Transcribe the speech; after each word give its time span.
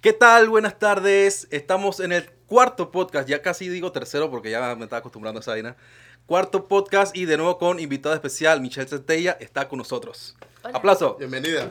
¿Qué 0.00 0.14
tal? 0.14 0.48
Buenas 0.48 0.78
tardes. 0.78 1.46
Estamos 1.50 2.00
en 2.00 2.12
el 2.12 2.30
cuarto 2.46 2.90
podcast, 2.90 3.28
ya 3.28 3.42
casi 3.42 3.68
digo 3.68 3.92
tercero 3.92 4.30
porque 4.30 4.50
ya 4.50 4.74
me 4.74 4.84
estaba 4.84 5.00
acostumbrando 5.00 5.40
a 5.40 5.42
esa 5.42 5.50
vaina. 5.50 5.76
Cuarto 6.24 6.68
podcast 6.68 7.14
y 7.14 7.26
de 7.26 7.36
nuevo 7.36 7.58
con 7.58 7.78
invitada 7.78 8.14
especial, 8.14 8.62
Michelle 8.62 8.88
Centella, 8.88 9.36
está 9.40 9.68
con 9.68 9.76
nosotros. 9.76 10.38
Hola. 10.62 10.78
Aplauso. 10.78 11.16
Bienvenida. 11.18 11.68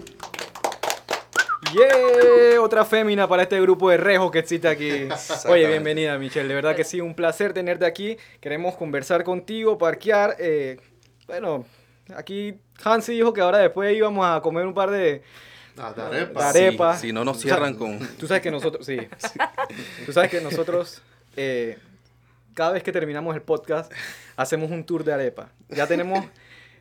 ¡Yeah! 1.74 2.62
Otra 2.62 2.86
fémina 2.86 3.28
para 3.28 3.42
este 3.42 3.60
grupo 3.62 3.90
de 3.90 3.98
rejos 3.98 4.30
que 4.30 4.38
existe 4.38 4.68
aquí. 4.68 5.08
Oye, 5.48 5.68
bienvenida 5.68 6.16
Michelle, 6.20 6.48
de 6.48 6.54
verdad 6.54 6.76
que 6.76 6.84
sí, 6.84 7.02
un 7.02 7.16
placer 7.16 7.54
tenerte 7.54 7.88
aquí. 7.88 8.16
Queremos 8.42 8.76
conversar 8.76 9.24
contigo, 9.24 9.80
parquear. 9.80 10.36
eh, 10.38 10.80
bueno, 11.26 11.66
aquí 12.16 12.60
Hansi 12.84 13.14
dijo 13.14 13.34
que 13.34 13.42
ahora 13.42 13.58
después 13.58 13.92
íbamos 13.98 14.24
a 14.24 14.40
comer 14.42 14.68
un 14.68 14.76
par 14.76 14.92
de... 14.92 15.24
Ah, 15.78 15.94
de 15.94 16.02
arepa. 16.02 16.40
Dare- 16.42 16.68
arepa. 16.68 16.96
Si, 16.98 17.08
si 17.08 17.14
no 17.14 17.24
nos 17.24 17.40
cierran 17.40 17.74
con... 17.76 18.00
Tú 18.18 18.28
sabes 18.28 18.42
que 18.44 18.52
nosotros, 18.52 18.86
sí. 18.86 18.98
Tú 20.06 20.12
sabes 20.14 20.30
que 20.30 20.42
nosotros, 20.42 21.02
eh, 21.38 21.78
cada 22.54 22.72
vez 22.74 22.84
que 22.84 22.92
terminamos 22.92 23.36
el 23.36 23.42
podcast, 23.42 23.92
hacemos 24.36 24.72
un 24.72 24.84
tour 24.84 25.04
de 25.04 25.14
arepa. 25.14 25.50
Ya 25.70 25.88
tenemos... 25.88 26.26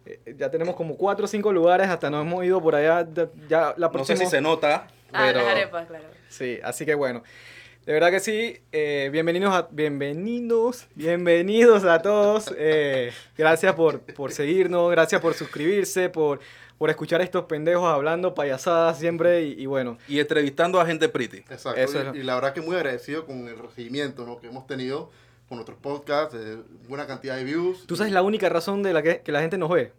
eh, 0.06 0.34
Ya 0.36 0.50
tenemos 0.50 0.74
como 0.74 0.96
cuatro 0.96 1.26
o 1.26 1.28
cinco 1.28 1.52
lugares, 1.52 1.88
hasta 1.88 2.10
nos 2.10 2.22
hemos 2.26 2.44
ido 2.44 2.60
por 2.60 2.74
allá. 2.74 3.04
de- 3.04 3.28
Ya 3.48 3.74
la 3.76 3.88
No 3.88 4.04
sé 4.04 4.14
si 4.14 4.18
próxima- 4.24 4.30
se 4.30 4.40
nota, 4.40 4.88
Ah, 5.12 5.24
pero... 5.26 5.40
las 5.42 5.48
arepas, 5.48 5.86
claro. 5.86 6.04
Sí, 6.28 6.58
así 6.62 6.84
que 6.84 6.94
bueno. 6.94 7.22
De 7.86 7.94
verdad 7.94 8.10
que 8.10 8.20
sí. 8.20 8.58
eh, 8.70 9.08
bienvenidos 9.10 9.54
a, 9.54 9.66
bienvenidos, 9.70 10.86
bienvenidos 10.94 11.84
a 11.84 12.02
todos. 12.02 12.52
eh, 12.58 13.12
gracias 13.36 13.74
por, 13.74 14.00
por 14.00 14.30
seguirnos, 14.32 14.90
gracias 14.90 15.20
por 15.22 15.32
suscribirse, 15.32 16.10
por, 16.10 16.40
por 16.78 16.90
escuchar 16.90 17.20
a 17.20 17.24
estos 17.24 17.44
pendejos 17.44 17.84
hablando 17.92 18.34
payasadas 18.34 18.98
siempre 18.98 19.42
y, 19.44 19.60
y 19.62 19.66
bueno. 19.66 19.98
Y 20.08 20.20
entrevistando 20.20 20.80
a 20.80 20.86
gente 20.86 21.08
pretty. 21.08 21.38
Exacto. 21.38 21.74
Eso 21.80 21.98
y, 21.98 22.00
es 22.00 22.06
lo- 22.06 22.14
y 22.16 22.22
la 22.22 22.34
verdad 22.36 22.52
que 22.54 22.60
muy 22.60 22.76
agradecido 22.76 23.26
con 23.26 23.48
el 23.48 23.58
recibimiento 23.58 24.24
¿no? 24.24 24.38
que 24.38 24.46
hemos 24.48 24.66
tenido 24.66 25.10
con 25.48 25.56
nuestros 25.56 25.78
podcasts, 25.78 26.34
eh, 26.38 26.58
buena 26.88 27.06
cantidad 27.06 27.36
de 27.36 27.44
views. 27.44 27.86
Tú 27.86 27.96
sabes 27.96 28.12
la 28.12 28.22
única 28.22 28.48
razón 28.48 28.82
de 28.82 28.92
la 28.92 29.02
que, 29.02 29.20
que 29.22 29.32
la 29.32 29.40
gente 29.40 29.58
nos 29.58 29.70
ve. 29.70 29.92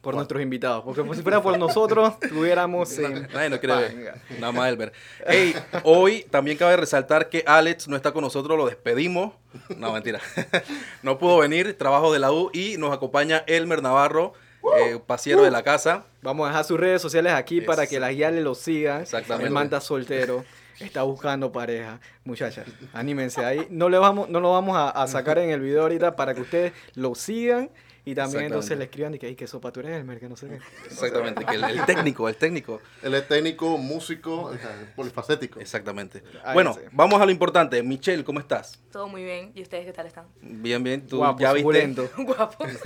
Por 0.00 0.12
¿Cuál? 0.12 0.16
nuestros 0.16 0.42
invitados. 0.42 0.84
Porque 0.84 1.02
si 1.14 1.22
fuera 1.22 1.42
por 1.42 1.58
nosotros, 1.58 2.18
tuviéramos... 2.28 2.98
en- 2.98 3.26
Nadie 3.32 3.48
nos 3.48 3.58
quiere 3.58 3.74
ver. 3.74 4.14
Nada 4.38 4.52
más 4.52 4.68
Elber. 4.68 4.92
Hey, 5.26 5.54
hoy 5.82 6.26
también 6.30 6.58
cabe 6.58 6.76
resaltar 6.76 7.30
que 7.30 7.42
Alex 7.46 7.88
no 7.88 7.96
está 7.96 8.12
con 8.12 8.20
nosotros, 8.22 8.58
lo 8.58 8.66
despedimos. 8.66 9.32
No, 9.78 9.92
mentira. 9.92 10.20
No 11.02 11.18
pudo 11.18 11.38
venir, 11.38 11.76
trabajo 11.78 12.12
de 12.12 12.18
la 12.18 12.32
U 12.32 12.50
y 12.52 12.76
nos 12.76 12.92
acompaña 12.92 13.44
Elmer 13.46 13.82
Navarro, 13.82 14.32
eh, 14.78 14.98
pasiero 15.06 15.42
de 15.42 15.50
la 15.50 15.62
casa. 15.62 16.04
Vamos 16.22 16.46
a 16.46 16.48
dejar 16.50 16.64
sus 16.64 16.78
redes 16.80 17.02
sociales 17.02 17.32
aquí 17.32 17.58
Es- 17.58 17.64
para 17.66 17.86
que 17.86 18.00
las 18.00 18.10
guías 18.10 18.32
le 18.32 18.40
lo 18.40 18.54
sigan. 18.54 19.02
Exactamente. 19.02 19.46
El 19.46 19.52
manta 19.52 19.80
soltero. 19.80 20.44
Está 20.80 21.02
buscando 21.04 21.52
pareja. 21.52 22.00
Muchachas, 22.24 22.66
anímense 22.92 23.44
ahí. 23.44 23.66
No, 23.70 23.88
le 23.88 23.96
vamos, 23.98 24.28
no 24.28 24.40
lo 24.40 24.50
vamos 24.50 24.76
a, 24.76 24.90
a 24.90 25.06
sacar 25.06 25.38
en 25.38 25.50
el 25.50 25.60
video 25.60 25.82
ahorita 25.82 26.16
para 26.16 26.34
que 26.34 26.40
ustedes 26.40 26.72
lo 26.96 27.14
sigan 27.14 27.70
y 28.06 28.14
también 28.14 28.44
entonces 28.44 28.76
le 28.76 28.84
escriban 28.84 29.14
y 29.14 29.18
que, 29.18 29.26
"Ay, 29.28 29.34
que 29.34 29.46
sopa 29.46 29.72
tú 29.72 29.80
eres 29.80 29.92
Elmer, 29.96 30.20
que 30.20 30.28
no 30.28 30.36
sé 30.36 30.48
qué. 30.48 30.54
Exactamente, 30.86 31.44
que 31.44 31.54
el, 31.54 31.64
el 31.64 31.86
técnico, 31.86 32.28
el 32.28 32.36
técnico. 32.36 32.80
Él 33.02 33.14
es 33.14 33.26
técnico, 33.26 33.78
músico, 33.78 34.52
polifacético. 34.94 35.58
Exactamente. 35.60 36.22
Ahí 36.44 36.54
Bueno, 36.54 36.74
sí. 36.74 36.80
vamos 36.92 37.20
a 37.20 37.24
lo 37.24 37.30
importante. 37.30 37.82
Michelle, 37.82 38.22
¿cómo 38.24 38.40
estás? 38.40 38.78
Todo 38.92 39.08
muy 39.08 39.24
bien. 39.24 39.52
¿Y 39.54 39.62
ustedes 39.62 39.86
qué 39.86 39.92
tal 39.92 40.06
están? 40.06 40.26
Bien, 40.42 40.82
bien. 40.84 41.06
Tú 41.06 41.16
Guapo, 41.16 41.40
ya 41.40 41.52
viste, 41.52 41.94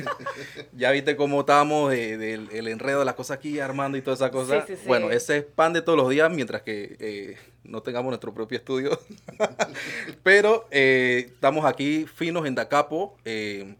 ya 0.72 0.90
viste 0.92 1.16
cómo 1.16 1.40
estábamos 1.40 1.90
de- 1.90 2.16
del 2.16 2.48
el 2.52 2.68
enredo 2.68 3.00
de 3.00 3.04
las 3.04 3.14
cosas 3.14 3.36
aquí 3.38 3.58
armando 3.60 3.98
y 3.98 4.02
toda 4.02 4.14
esa 4.14 4.30
cosa. 4.30 4.60
Sí, 4.66 4.74
sí, 4.74 4.80
sí. 4.82 4.88
Bueno, 4.88 5.10
ese 5.10 5.38
es 5.38 5.44
pan 5.44 5.72
de 5.72 5.82
todos 5.82 5.98
los 5.98 6.08
días 6.10 6.30
mientras 6.30 6.62
que 6.62 6.96
eh, 7.00 7.36
no 7.64 7.82
tengamos 7.82 8.10
nuestro 8.10 8.32
propio 8.32 8.58
estudio. 8.58 8.98
Pero 10.22 10.66
eh, 10.70 11.30
estamos 11.34 11.64
aquí 11.64 12.06
finos 12.06 12.46
en 12.46 12.54
Dacapo. 12.54 13.16
eh, 13.24 13.74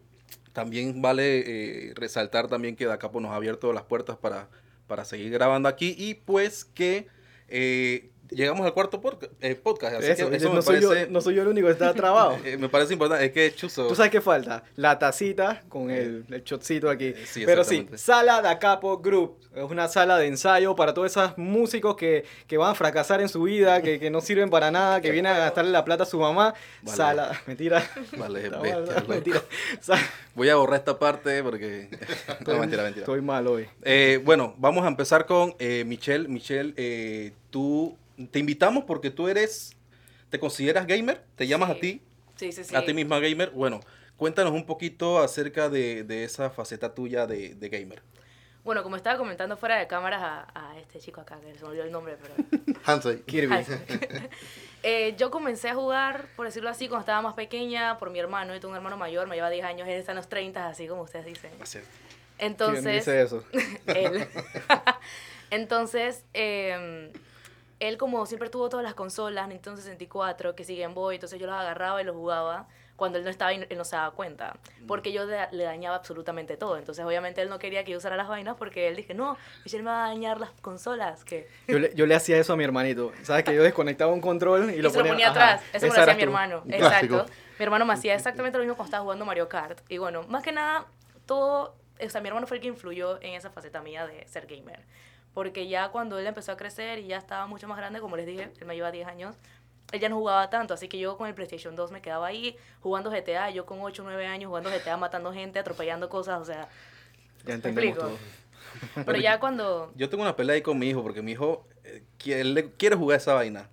también 0.58 1.00
vale 1.00 1.44
eh, 1.46 1.92
resaltar 1.94 2.48
también 2.48 2.74
que 2.74 2.84
Dacapo 2.84 3.20
nos 3.20 3.30
ha 3.30 3.36
abierto 3.36 3.72
las 3.72 3.84
puertas 3.84 4.16
para, 4.16 4.48
para 4.88 5.04
seguir 5.04 5.30
grabando 5.30 5.68
aquí 5.68 5.94
y 5.96 6.14
pues 6.14 6.64
que 6.64 7.06
eh, 7.46 8.10
llegamos 8.30 8.64
al 8.66 8.72
cuarto 8.74 9.00
podca- 9.00 9.28
eh, 9.40 9.54
podcast. 9.54 9.96
Así 9.96 10.10
Eso, 10.10 10.30
que 10.30 10.36
eso 10.36 10.48
no, 10.48 10.54
me, 10.56 10.62
soy 10.62 10.80
yo, 10.80 10.88
parece, 10.88 11.10
no 11.10 11.20
soy 11.20 11.34
yo 11.34 11.42
el 11.42 11.48
único 11.48 11.66
que 11.66 11.72
está 11.72 11.94
trabado. 11.94 12.36
eh, 12.44 12.56
me 12.56 12.68
parece 12.68 12.92
importante. 12.94 13.24
Es 13.26 13.32
que 13.32 13.54
Chuzo... 13.54 13.86
¿Tú 13.88 13.94
sabes 13.94 14.10
qué 14.10 14.20
falta? 14.20 14.64
La 14.76 14.98
tacita 14.98 15.62
con 15.68 15.90
el, 15.90 16.24
el 16.30 16.42
shotcito 16.44 16.90
aquí. 16.90 17.06
Eh, 17.06 17.24
sí, 17.26 17.44
Pero 17.46 17.64
sí. 17.64 17.88
Sala 17.94 18.40
da 18.42 18.58
Capo 18.58 18.98
Group. 18.98 19.38
Es 19.54 19.64
una 19.64 19.88
sala 19.88 20.18
de 20.18 20.26
ensayo 20.26 20.76
para 20.76 20.94
todos 20.94 21.10
esos 21.10 21.36
músicos 21.36 21.96
que, 21.96 22.24
que 22.46 22.56
van 22.56 22.70
a 22.70 22.74
fracasar 22.74 23.20
en 23.20 23.28
su 23.28 23.42
vida, 23.42 23.82
que, 23.82 23.98
que 23.98 24.08
no 24.08 24.20
sirven 24.20 24.50
para 24.50 24.70
nada, 24.70 25.00
que 25.00 25.10
vienen 25.10 25.32
a 25.32 25.38
gastarle 25.38 25.72
la 25.72 25.84
plata 25.84 26.04
a 26.04 26.06
su 26.06 26.18
mamá. 26.20 26.54
Vale. 26.82 26.96
Sala, 26.96 27.40
mentira. 27.46 27.82
Vale, 28.16 28.44
Está 28.44 28.60
bestia, 28.60 28.94
mal, 28.94 29.08
mentira. 29.08 29.42
Voy 30.34 30.48
a 30.48 30.56
borrar 30.56 30.78
esta 30.78 30.98
parte 30.98 31.42
porque... 31.42 31.88
no, 32.46 32.58
mentira, 32.58 32.82
mentira. 32.84 33.02
Estoy 33.04 33.20
mal 33.20 33.46
hoy. 33.48 33.66
Eh, 33.82 34.20
bueno, 34.24 34.54
vamos 34.58 34.84
a 34.84 34.88
empezar 34.88 35.26
con 35.26 35.54
eh, 35.58 35.82
Michelle. 35.86 36.28
Michelle, 36.28 36.74
eh, 36.76 37.32
tú 37.50 37.96
te 38.30 38.38
invitamos 38.38 38.84
porque 38.84 39.10
tú 39.10 39.28
eres, 39.28 39.76
te 40.30 40.38
consideras 40.38 40.86
gamer, 40.86 41.24
te 41.36 41.46
llamas 41.46 41.70
a 41.70 41.74
ti, 41.74 42.02
Sí, 42.36 42.52
sí, 42.52 42.64
sí. 42.64 42.76
a 42.76 42.84
ti 42.84 42.94
misma 42.94 43.18
gamer. 43.18 43.50
Bueno, 43.50 43.80
cuéntanos 44.16 44.52
un 44.52 44.64
poquito 44.66 45.18
acerca 45.18 45.68
de, 45.68 46.04
de 46.04 46.24
esa 46.24 46.50
faceta 46.50 46.94
tuya 46.94 47.26
de, 47.26 47.54
de 47.54 47.68
gamer. 47.68 48.02
Bueno, 48.64 48.82
como 48.82 48.96
estaba 48.96 49.16
comentando 49.16 49.56
fuera 49.56 49.78
de 49.78 49.86
cámaras 49.86 50.20
a, 50.22 50.46
a 50.54 50.78
este 50.78 50.98
chico 50.98 51.20
acá, 51.22 51.40
que 51.40 51.54
se 51.54 51.62
me 51.62 51.68
olvidó 51.70 51.84
el 51.84 51.90
nombre, 51.92 52.18
pero... 52.20 52.34
Hansei. 52.84 53.22
Kirby. 53.22 53.54
Ah. 53.54 53.64
Eh, 54.84 55.16
yo 55.18 55.32
comencé 55.32 55.68
a 55.70 55.74
jugar, 55.74 56.26
por 56.36 56.46
decirlo 56.46 56.70
así, 56.70 56.86
cuando 56.86 57.00
estaba 57.00 57.20
más 57.20 57.34
pequeña, 57.34 57.98
por 57.98 58.10
mi 58.10 58.20
hermano. 58.20 58.54
Yo 58.54 58.60
tengo 58.60 58.70
un 58.70 58.76
hermano 58.76 58.96
mayor, 58.96 59.26
me 59.26 59.34
lleva 59.34 59.50
10 59.50 59.64
años, 59.64 59.88
él 59.88 59.94
está 59.94 60.12
en 60.12 60.16
los 60.16 60.28
30, 60.28 60.68
así 60.68 60.86
como 60.86 61.02
ustedes 61.02 61.26
dicen. 61.26 61.50
¿Quién 61.58 61.84
Entonces... 62.38 63.04
dice 63.04 63.22
eso? 63.22 63.42
él. 63.86 64.24
Entonces, 65.50 66.24
eh, 66.32 67.10
él 67.80 67.96
como 67.96 68.26
siempre 68.26 68.48
tuvo 68.50 68.68
todas 68.68 68.84
las 68.84 68.94
consolas, 68.94 69.48
Nintendo 69.48 69.80
64, 69.80 70.54
que 70.54 70.64
siguen 70.64 70.94
Boy, 70.94 71.16
entonces 71.16 71.38
yo 71.38 71.46
los 71.46 71.54
agarraba 71.56 72.00
y 72.00 72.04
los 72.04 72.16
jugaba 72.16 72.66
cuando 72.96 73.18
él 73.18 73.22
no 73.24 73.30
estaba 73.30 73.52
y 73.52 73.64
él 73.68 73.78
no 73.78 73.84
se 73.84 73.94
daba 73.94 74.10
cuenta, 74.10 74.56
porque 74.88 75.12
yo 75.12 75.24
de- 75.28 75.46
le 75.52 75.62
dañaba 75.62 75.94
absolutamente 75.94 76.56
todo. 76.56 76.76
Entonces, 76.76 77.04
obviamente, 77.04 77.40
él 77.40 77.48
no 77.48 77.60
quería 77.60 77.84
que 77.84 77.92
yo 77.92 77.98
usara 77.98 78.16
las 78.16 78.26
vainas 78.26 78.56
porque 78.56 78.88
él 78.88 78.96
dije, 78.96 79.14
no, 79.14 79.36
Michelle 79.64 79.84
me 79.84 79.90
va 79.90 80.06
a 80.06 80.08
dañar 80.08 80.40
las 80.40 80.50
consolas. 80.62 81.24
Que... 81.24 81.46
Yo 81.68 81.78
le, 81.78 81.94
yo 81.94 82.06
le 82.06 82.16
hacía 82.16 82.38
eso 82.38 82.54
a 82.54 82.56
mi 82.56 82.64
hermanito. 82.64 83.12
¿Sabes? 83.22 83.44
Que 83.44 83.54
yo 83.54 83.62
desconectaba 83.62 84.12
un 84.12 84.20
control 84.20 84.72
y 84.72 84.74
Y 84.78 84.82
lo 84.82 84.90
se 84.90 84.96
lo 84.98 85.04
ponía, 85.04 85.12
ponía 85.12 85.30
ajá, 85.30 85.54
atrás. 85.54 85.62
Eso 85.72 85.86
me 85.86 85.94
lo 85.94 86.02
hacía 86.02 86.14
mi 86.16 86.22
hermano. 86.24 86.62
Clásico. 86.64 86.86
Exacto. 87.18 87.32
Mi 87.60 87.62
hermano 87.64 87.84
me 87.86 87.92
hacía 87.92 88.14
exactamente 88.16 88.58
lo 88.58 88.64
mismo 88.64 88.74
cuando 88.74 88.88
estaba 88.88 89.02
jugando 89.04 89.24
Mario 89.24 89.48
Kart. 89.48 89.78
Y 89.88 89.98
bueno, 89.98 90.24
más 90.24 90.42
que 90.42 90.50
nada, 90.50 90.86
todo. 91.24 91.76
O 92.04 92.10
sea, 92.10 92.20
mi 92.20 92.26
hermano 92.26 92.48
fue 92.48 92.56
el 92.56 92.60
que 92.62 92.68
influyó 92.68 93.22
en 93.22 93.34
esa 93.34 93.50
faceta 93.50 93.80
mía 93.80 94.08
de 94.08 94.26
ser 94.26 94.46
gamer. 94.48 94.80
Porque 95.38 95.68
ya 95.68 95.90
cuando 95.90 96.18
él 96.18 96.26
empezó 96.26 96.50
a 96.50 96.56
crecer 96.56 96.98
y 96.98 97.06
ya 97.06 97.16
estaba 97.16 97.46
mucho 97.46 97.68
más 97.68 97.78
grande, 97.78 98.00
como 98.00 98.16
les 98.16 98.26
dije, 98.26 98.50
él 98.60 98.66
me 98.66 98.74
lleva 98.74 98.90
10 98.90 99.06
años, 99.06 99.36
él 99.92 100.00
ya 100.00 100.08
no 100.08 100.16
jugaba 100.16 100.50
tanto. 100.50 100.74
Así 100.74 100.88
que 100.88 100.98
yo 100.98 101.16
con 101.16 101.28
el 101.28 101.34
PlayStation 101.36 101.76
2 101.76 101.92
me 101.92 102.02
quedaba 102.02 102.26
ahí 102.26 102.56
jugando 102.80 103.08
GTA. 103.08 103.48
Yo 103.50 103.64
con 103.64 103.78
8 103.80 104.02
o 104.02 104.04
9 104.04 104.26
años 104.26 104.48
jugando 104.48 104.68
GTA, 104.68 104.96
matando 104.96 105.32
gente, 105.32 105.60
atropellando 105.60 106.08
cosas. 106.08 106.40
O 106.40 106.44
sea, 106.44 106.68
Ya 107.44 107.54
entendemos 107.54 107.96
todo. 107.96 108.18
pero 109.06 109.16
ya 109.20 109.38
cuando. 109.38 109.92
Yo 109.94 110.08
tengo 110.08 110.24
una 110.24 110.34
pelea 110.34 110.56
ahí 110.56 110.62
con 110.62 110.76
mi 110.76 110.88
hijo 110.88 111.04
porque 111.04 111.22
mi 111.22 111.30
hijo 111.30 111.68
eh, 111.84 112.02
quiere, 112.18 112.42
le- 112.42 112.72
quiere 112.72 112.96
jugar 112.96 113.18
esa 113.18 113.34
vaina. 113.34 113.68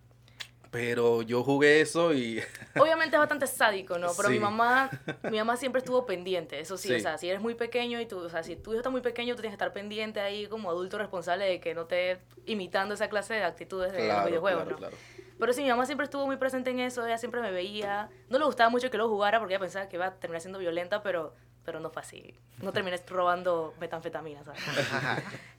Pero 0.75 1.22
yo 1.22 1.41
jugué 1.41 1.80
eso 1.80 2.13
y... 2.13 2.41
Obviamente 2.78 3.16
es 3.16 3.19
bastante 3.19 3.47
sádico, 3.47 3.97
¿no? 3.97 4.09
Pero 4.18 4.28
Sí. 4.28 4.34
mi 4.34 4.40
mamá, 4.41 4.90
mi 5.31 5.38
mamá 5.38 5.56
siempre 5.56 5.80
estuvo 5.80 6.06
pendiente, 6.06 6.59
eso 6.59 6.78
sí, 6.78 6.90
Sí. 6.90 6.96
o 6.96 7.00
sea, 7.00 7.18
si 7.18 7.30
eres 7.30 7.41
muy 7.41 7.56
pequeño 7.56 8.00
y 8.02 8.06
tú, 8.06 8.19
o 8.19 8.30
sea, 8.30 8.44
si 8.44 8.57
tu 8.57 8.72
hijo 8.72 8.80
está 8.81 8.89
muy 8.89 9.00
pequeño, 9.00 9.36
tú 9.36 9.42
tienes 9.42 9.54
que 9.57 9.63
estar 9.63 9.72
pendiente 9.72 10.19
ahí 10.19 10.48
como 10.48 10.69
adulto 10.69 10.98
responsable 10.98 11.45
de 11.45 11.60
que 11.62 11.74
no 11.74 11.83
esté 11.83 12.19
imitando 12.45 12.94
esa 12.94 13.07
clase 13.07 13.36
de 13.36 13.44
actitudes 13.45 13.94
de 13.94 14.06
los 14.07 14.25
videojuegos, 14.25 14.63
claro, 14.63 14.72
¿no? 14.72 14.77
claro. 14.77 14.98
Pero 15.39 15.54
sí, 15.54 15.63
mi 15.63 15.69
mamá 15.69 15.86
siempre 15.86 16.04
estuvo 16.04 16.25
muy 16.25 16.36
presente 16.38 16.72
en 16.72 16.80
eso, 16.81 17.06
ella 17.06 17.18
siempre 17.18 17.39
me 17.42 17.51
veía, 17.51 18.10
no 18.30 18.38
le 18.38 18.44
gustaba 18.45 18.69
mucho 18.69 18.89
que 18.92 18.98
lo 18.98 19.07
jugara 19.07 19.39
porque 19.39 19.54
ella 19.54 19.62
pensaba 19.62 19.88
que 19.88 19.95
iba 19.95 20.07
a 20.07 20.13
terminar 20.16 20.42
siendo 20.42 20.60
violenta, 20.60 21.01
pero, 21.04 21.33
pero 21.63 21.80
no 21.80 21.89
fue 21.89 22.01
así, 22.01 22.36
no 22.62 22.74
terminé 22.74 22.98
robando 23.07 23.74
metanfetamina, 23.80 24.44
¿sabes? 24.44 24.62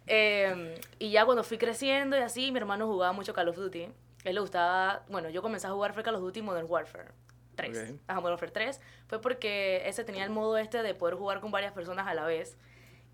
Eh, 0.07 0.79
y 0.99 1.11
ya 1.11 1.25
cuando 1.25 1.43
fui 1.43 1.59
creciendo 1.59 2.17
y 2.17 2.21
así, 2.21 2.53
mi 2.53 2.59
hermano 2.59 2.87
jugaba 2.87 3.13
mucho 3.13 3.33
Call 3.35 3.49
of 3.49 3.57
Duty. 3.57 3.89
Él 4.29 4.35
le 4.35 4.41
gustaba, 4.41 5.05
bueno, 5.09 5.29
yo 5.31 5.41
comencé 5.43 5.67
a 5.67 5.71
jugar 5.71 5.93
fue 5.95 6.03
Call 6.03 6.17
of 6.17 6.21
Duty 6.23 6.43
Modern 6.43 6.67
Warfare 6.69 7.09
3. 7.55 7.79
Ok. 7.93 8.01
Ajá, 8.09 8.21
Modern 8.21 8.33
Warfare 8.35 8.53
3. 8.53 8.81
Fue 9.07 9.21
porque 9.21 9.83
ese 9.89 10.05
tenía 10.05 10.25
el 10.25 10.31
modo 10.31 10.59
este 10.59 10.83
de 10.83 10.95
poder 10.95 11.15
jugar 11.15 11.41
con 11.41 11.51
varias 11.53 11.73
personas 11.73 12.07
a 12.07 12.15
la 12.15 12.25
vez. 12.27 12.57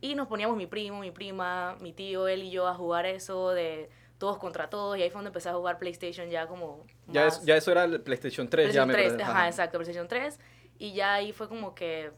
Y 0.00 0.14
nos 0.14 0.26
poníamos 0.26 0.56
mi 0.56 0.66
primo, 0.66 1.00
mi 1.00 1.10
prima, 1.10 1.76
mi 1.80 1.92
tío, 1.92 2.26
él 2.28 2.42
y 2.42 2.50
yo 2.50 2.66
a 2.66 2.74
jugar 2.74 3.06
eso 3.06 3.50
de 3.50 3.88
todos 4.18 4.38
contra 4.38 4.68
todos. 4.70 4.96
Y 4.98 5.02
ahí 5.02 5.10
fue 5.10 5.18
donde 5.18 5.28
empecé 5.28 5.48
a 5.50 5.54
jugar 5.54 5.78
PlayStation 5.78 6.28
ya 6.30 6.46
como 6.46 6.86
Ya, 7.08 7.26
es- 7.26 7.42
ya 7.44 7.56
eso 7.56 7.70
era 7.70 7.84
el 7.84 8.00
PlayStation 8.00 8.48
3. 8.48 8.72
ya 8.72 8.84
PlayStation 8.84 8.88
me 8.88 8.94
3, 8.94 9.08
perdí. 9.12 9.22
ajá, 9.22 9.32
Ajá. 9.32 9.48
exacto, 9.48 9.78
PlayStation 9.78 10.08
3. 10.08 10.40
Y 10.78 10.94
ya 10.94 11.12
ahí 11.14 11.32
fue 11.32 11.48
como 11.48 11.74
que 11.74 12.10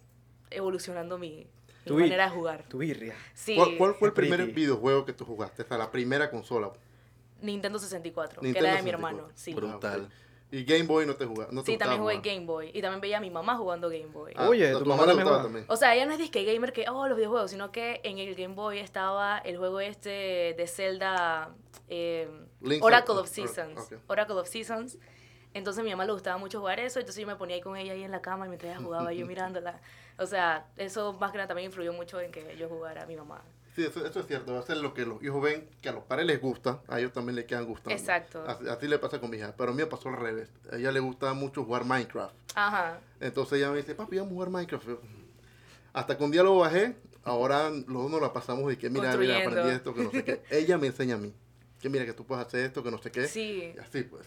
evolucionando 0.50 1.18
mi, 1.18 1.46
Tu 1.84 1.94
manera 1.98 2.24
de 2.24 2.30
jugar. 2.30 2.62
Tu 2.68 2.78
birria. 2.78 3.14
Sí. 3.34 3.56
¿Cuál, 3.56 3.76
cuál 3.76 3.94
fue 3.96 4.08
el 4.08 4.14
primer 4.14 4.38
Pretty. 4.38 4.52
videojuego 4.54 5.04
que 5.04 5.12
tú 5.12 5.24
jugaste? 5.26 5.62
Hasta 5.62 5.76
la 5.76 5.90
primera 5.90 6.30
consola. 6.30 6.70
Nintendo 7.44 7.78
64, 7.78 8.40
que 8.40 8.46
Nintendo 8.46 8.68
era 8.68 8.76
de 8.76 8.82
mi 8.82 8.90
64. 8.90 9.16
hermano. 9.16 9.32
Sí. 9.34 9.54
Brutal. 9.54 10.08
Ah. 10.10 10.24
Y 10.50 10.64
Game 10.64 10.84
Boy 10.84 11.04
no 11.04 11.16
te 11.16 11.26
jugaba. 11.26 11.50
No 11.50 11.64
te 11.64 11.72
Sí, 11.72 11.78
también 11.78 12.00
jugué 12.00 12.14
jugar? 12.14 12.32
Game 12.32 12.46
Boy. 12.46 12.70
Y 12.72 12.80
también 12.80 13.00
veía 13.00 13.16
a 13.18 13.20
mi 13.20 13.30
mamá 13.30 13.56
jugando 13.56 13.88
Game 13.88 14.06
Boy. 14.06 14.32
Ah, 14.36 14.48
Oye, 14.48 14.72
tu 14.72 14.86
mamá 14.86 15.02
le 15.02 15.08
también 15.08 15.28
gustaba. 15.28 15.64
O 15.68 15.76
sea, 15.76 15.94
ella 15.94 16.06
no 16.06 16.12
es 16.12 16.18
disque 16.18 16.44
gamer 16.44 16.72
que, 16.72 16.88
oh, 16.88 17.08
los 17.08 17.16
videojuegos, 17.16 17.50
sino 17.50 17.72
que 17.72 18.00
en 18.04 18.18
el 18.18 18.34
Game 18.36 18.54
Boy 18.54 18.78
estaba 18.78 19.38
el 19.38 19.56
juego 19.56 19.80
este 19.80 20.54
de 20.56 20.66
Zelda, 20.68 21.50
eh, 21.88 22.28
Oracle 22.80 23.14
of 23.16 23.28
Seasons. 23.28 23.90
Oracle 24.06 24.36
of 24.36 24.48
Seasons. 24.48 24.98
Entonces 25.54 25.80
a 25.80 25.84
mi 25.84 25.90
mamá 25.90 26.04
le 26.04 26.12
gustaba 26.12 26.36
mucho 26.36 26.58
jugar 26.58 26.80
eso, 26.80 26.98
entonces 26.98 27.20
yo 27.20 27.26
me 27.26 27.36
ponía 27.36 27.56
ahí 27.56 27.62
con 27.62 27.76
ella 27.76 27.92
ahí 27.92 28.02
en 28.02 28.10
la 28.10 28.20
cama 28.20 28.46
y 28.46 28.48
mientras 28.48 28.72
ella 28.74 28.84
jugaba 28.84 29.12
yo 29.12 29.26
mirándola. 29.26 29.80
O 30.18 30.26
sea, 30.26 30.66
eso 30.76 31.12
más 31.14 31.32
que 31.32 31.38
nada 31.38 31.48
también 31.48 31.66
influyó 31.66 31.92
mucho 31.92 32.20
en 32.20 32.30
que 32.30 32.56
yo 32.56 32.68
jugara 32.68 33.02
a 33.02 33.06
mi 33.06 33.16
mamá. 33.16 33.42
Sí, 33.74 33.84
eso, 33.84 34.06
eso 34.06 34.20
es 34.20 34.26
cierto. 34.26 34.54
Va 34.54 34.60
a 34.60 34.62
ser 34.62 34.76
lo 34.76 34.94
que 34.94 35.04
los 35.04 35.22
hijos 35.22 35.42
ven, 35.42 35.68
que 35.80 35.88
a 35.88 35.92
los 35.92 36.04
padres 36.04 36.26
les 36.26 36.40
gusta, 36.40 36.80
a 36.86 37.00
ellos 37.00 37.12
también 37.12 37.34
les 37.34 37.44
quedan 37.44 37.66
gustando. 37.66 37.98
Exacto. 37.98 38.44
Así, 38.46 38.68
así 38.68 38.86
le 38.86 38.98
pasa 38.98 39.20
con 39.20 39.30
mi 39.30 39.36
hija. 39.38 39.54
Pero 39.56 39.72
a 39.72 39.74
mí 39.74 39.82
me 39.82 39.86
pasó 39.86 40.10
al 40.10 40.16
revés. 40.16 40.48
A 40.70 40.76
ella 40.76 40.92
le 40.92 41.00
gusta 41.00 41.32
mucho 41.34 41.64
jugar 41.64 41.84
Minecraft. 41.84 42.34
Ajá. 42.54 43.00
Entonces 43.18 43.58
ella 43.58 43.70
me 43.70 43.78
dice, 43.78 43.96
papi, 43.96 44.16
vamos 44.16 44.30
a 44.30 44.34
jugar 44.34 44.50
Minecraft. 44.50 44.88
Hasta 45.92 46.16
que 46.16 46.24
un 46.24 46.30
día 46.30 46.44
lo 46.44 46.58
bajé, 46.58 46.96
ahora 47.24 47.70
los 47.70 47.86
dos 47.86 48.10
nos 48.10 48.20
la 48.20 48.32
pasamos 48.32 48.72
y 48.72 48.76
que 48.76 48.90
mira, 48.90 49.16
mira, 49.16 49.38
aprendí 49.38 49.70
esto, 49.70 49.92
que 49.92 50.04
no 50.04 50.10
sé 50.12 50.24
qué. 50.24 50.42
Ella 50.50 50.78
me 50.78 50.86
enseña 50.86 51.16
a 51.16 51.18
mí. 51.18 51.34
Que 51.80 51.88
mira, 51.88 52.04
que 52.04 52.12
tú 52.12 52.24
puedes 52.24 52.46
hacer 52.46 52.60
esto, 52.60 52.82
que 52.82 52.90
no 52.92 52.98
sé 52.98 53.10
qué. 53.10 53.26
Sí. 53.26 53.72
Y 53.74 53.78
así 53.78 54.02
pues. 54.04 54.24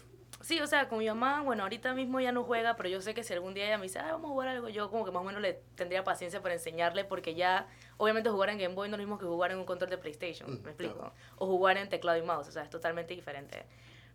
Sí, 0.48 0.58
o 0.60 0.66
sea, 0.66 0.88
con 0.88 0.98
mi 0.98 1.06
mamá, 1.06 1.42
bueno, 1.42 1.62
ahorita 1.64 1.92
mismo 1.92 2.20
ya 2.20 2.32
no 2.32 2.42
juega, 2.42 2.74
pero 2.74 2.88
yo 2.88 3.02
sé 3.02 3.12
que 3.12 3.22
si 3.22 3.34
algún 3.34 3.52
día 3.52 3.66
ella 3.66 3.76
me 3.76 3.82
dice, 3.82 3.98
"Ay, 3.98 4.12
vamos 4.12 4.30
a 4.30 4.32
jugar 4.32 4.48
algo, 4.48 4.70
yo 4.70 4.88
como 4.90 5.04
que 5.04 5.10
más 5.10 5.20
o 5.20 5.24
menos 5.26 5.42
le 5.42 5.60
tendría 5.74 6.04
paciencia 6.04 6.40
para 6.40 6.54
enseñarle, 6.54 7.04
porque 7.04 7.34
ya, 7.34 7.66
obviamente 7.98 8.30
jugar 8.30 8.48
en 8.48 8.56
Game 8.56 8.74
Boy 8.74 8.88
no 8.88 8.94
es 8.94 8.98
lo 8.98 9.04
mismo 9.04 9.18
que 9.18 9.26
jugar 9.26 9.50
en 9.52 9.58
un 9.58 9.66
control 9.66 9.90
de 9.90 9.98
PlayStation, 9.98 10.50
Mm, 10.50 10.62
¿me 10.62 10.70
explico? 10.70 10.94
claro. 10.94 11.12
O 11.36 11.46
jugar 11.46 11.76
en 11.76 11.90
teclado 11.90 12.16
y 12.16 12.22
mouse, 12.22 12.48
o 12.48 12.50
sea, 12.52 12.62
es 12.62 12.70
totalmente 12.70 13.12
diferente. 13.14 13.66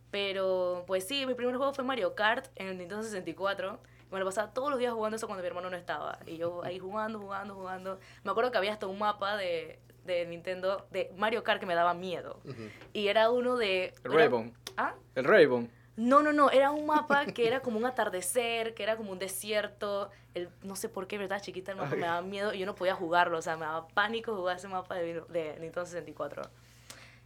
Pero, 0.10 0.84
pues 0.88 1.08
sí, 1.08 1.24
mi 1.28 1.36
primer 1.36 1.56
juego 1.56 1.72
fue 1.72 1.84
Mario 1.84 2.16
Kart 2.16 2.48
en 2.56 2.68
el 2.68 2.78
Nintendo 2.80 3.04
64. 3.04 3.80
Me 4.12 4.18
lo 4.18 4.26
pasaba 4.26 4.54
todos 4.54 4.72
los 4.72 4.80
días 4.80 4.92
jugando 4.94 5.18
eso 5.18 5.28
cuando 5.28 5.44
mi 5.44 5.48
hermano 5.48 5.70
no 5.70 5.78
estaba. 5.78 6.18
Y 6.26 6.38
yo 6.38 6.64
ahí 6.64 6.80
jugando, 6.80 7.20
jugando, 7.20 7.54
jugando. 7.54 8.00
Me 8.24 8.32
acuerdo 8.32 8.50
que 8.52 8.58
había 8.58 8.74
hasta 8.74 8.88
un 8.88 8.98
mapa 8.98 9.38
de, 9.38 9.80
de 10.06 10.26
Nintendo, 10.26 10.88
de 10.90 11.12
Mario 11.16 11.44
Kart 11.44 11.60
que 11.60 11.68
me 11.68 11.76
daba 11.76 11.94
miedo. 11.94 12.40
Ujú. 12.44 12.70
Y 12.94 13.08
era 13.08 13.30
uno 13.30 13.56
de... 13.56 13.94
El 14.04 14.14
Rainbow. 14.14 14.52
¿Ah? 14.78 14.96
El 15.14 15.26
Rainbow. 15.26 15.68
No, 15.96 16.24
no, 16.24 16.34
no, 16.34 16.50
era 16.50 16.72
un 16.72 16.88
mapa 16.88 17.26
que 17.28 17.48
era 17.48 17.62
como 17.62 17.78
un 17.78 17.86
atardecer, 17.86 18.74
que 18.74 18.84
era 18.84 18.98
como 18.98 19.12
un 19.12 19.20
desierto. 19.20 20.10
El, 20.34 20.50
no 20.64 20.76
sé 20.76 20.90
por 20.90 21.08
qué, 21.08 21.22
estaba 21.22 21.40
chiquita, 21.40 21.72
el 21.72 21.78
mapa 21.78 21.96
me 21.96 22.02
daba 22.02 22.22
miedo 22.22 22.54
y 22.54 22.60
yo 22.60 22.66
no 22.66 22.74
podía 22.74 22.96
jugarlo, 22.96 23.38
o 23.38 23.42
sea, 23.42 23.56
me 23.58 23.66
daba 23.66 23.88
pánico 23.90 24.36
jugar 24.36 24.58
ese 24.58 24.68
mapa 24.68 24.96
de, 24.96 25.22
de 25.30 25.60
Nintendo 25.60 25.86
64. 25.86 26.50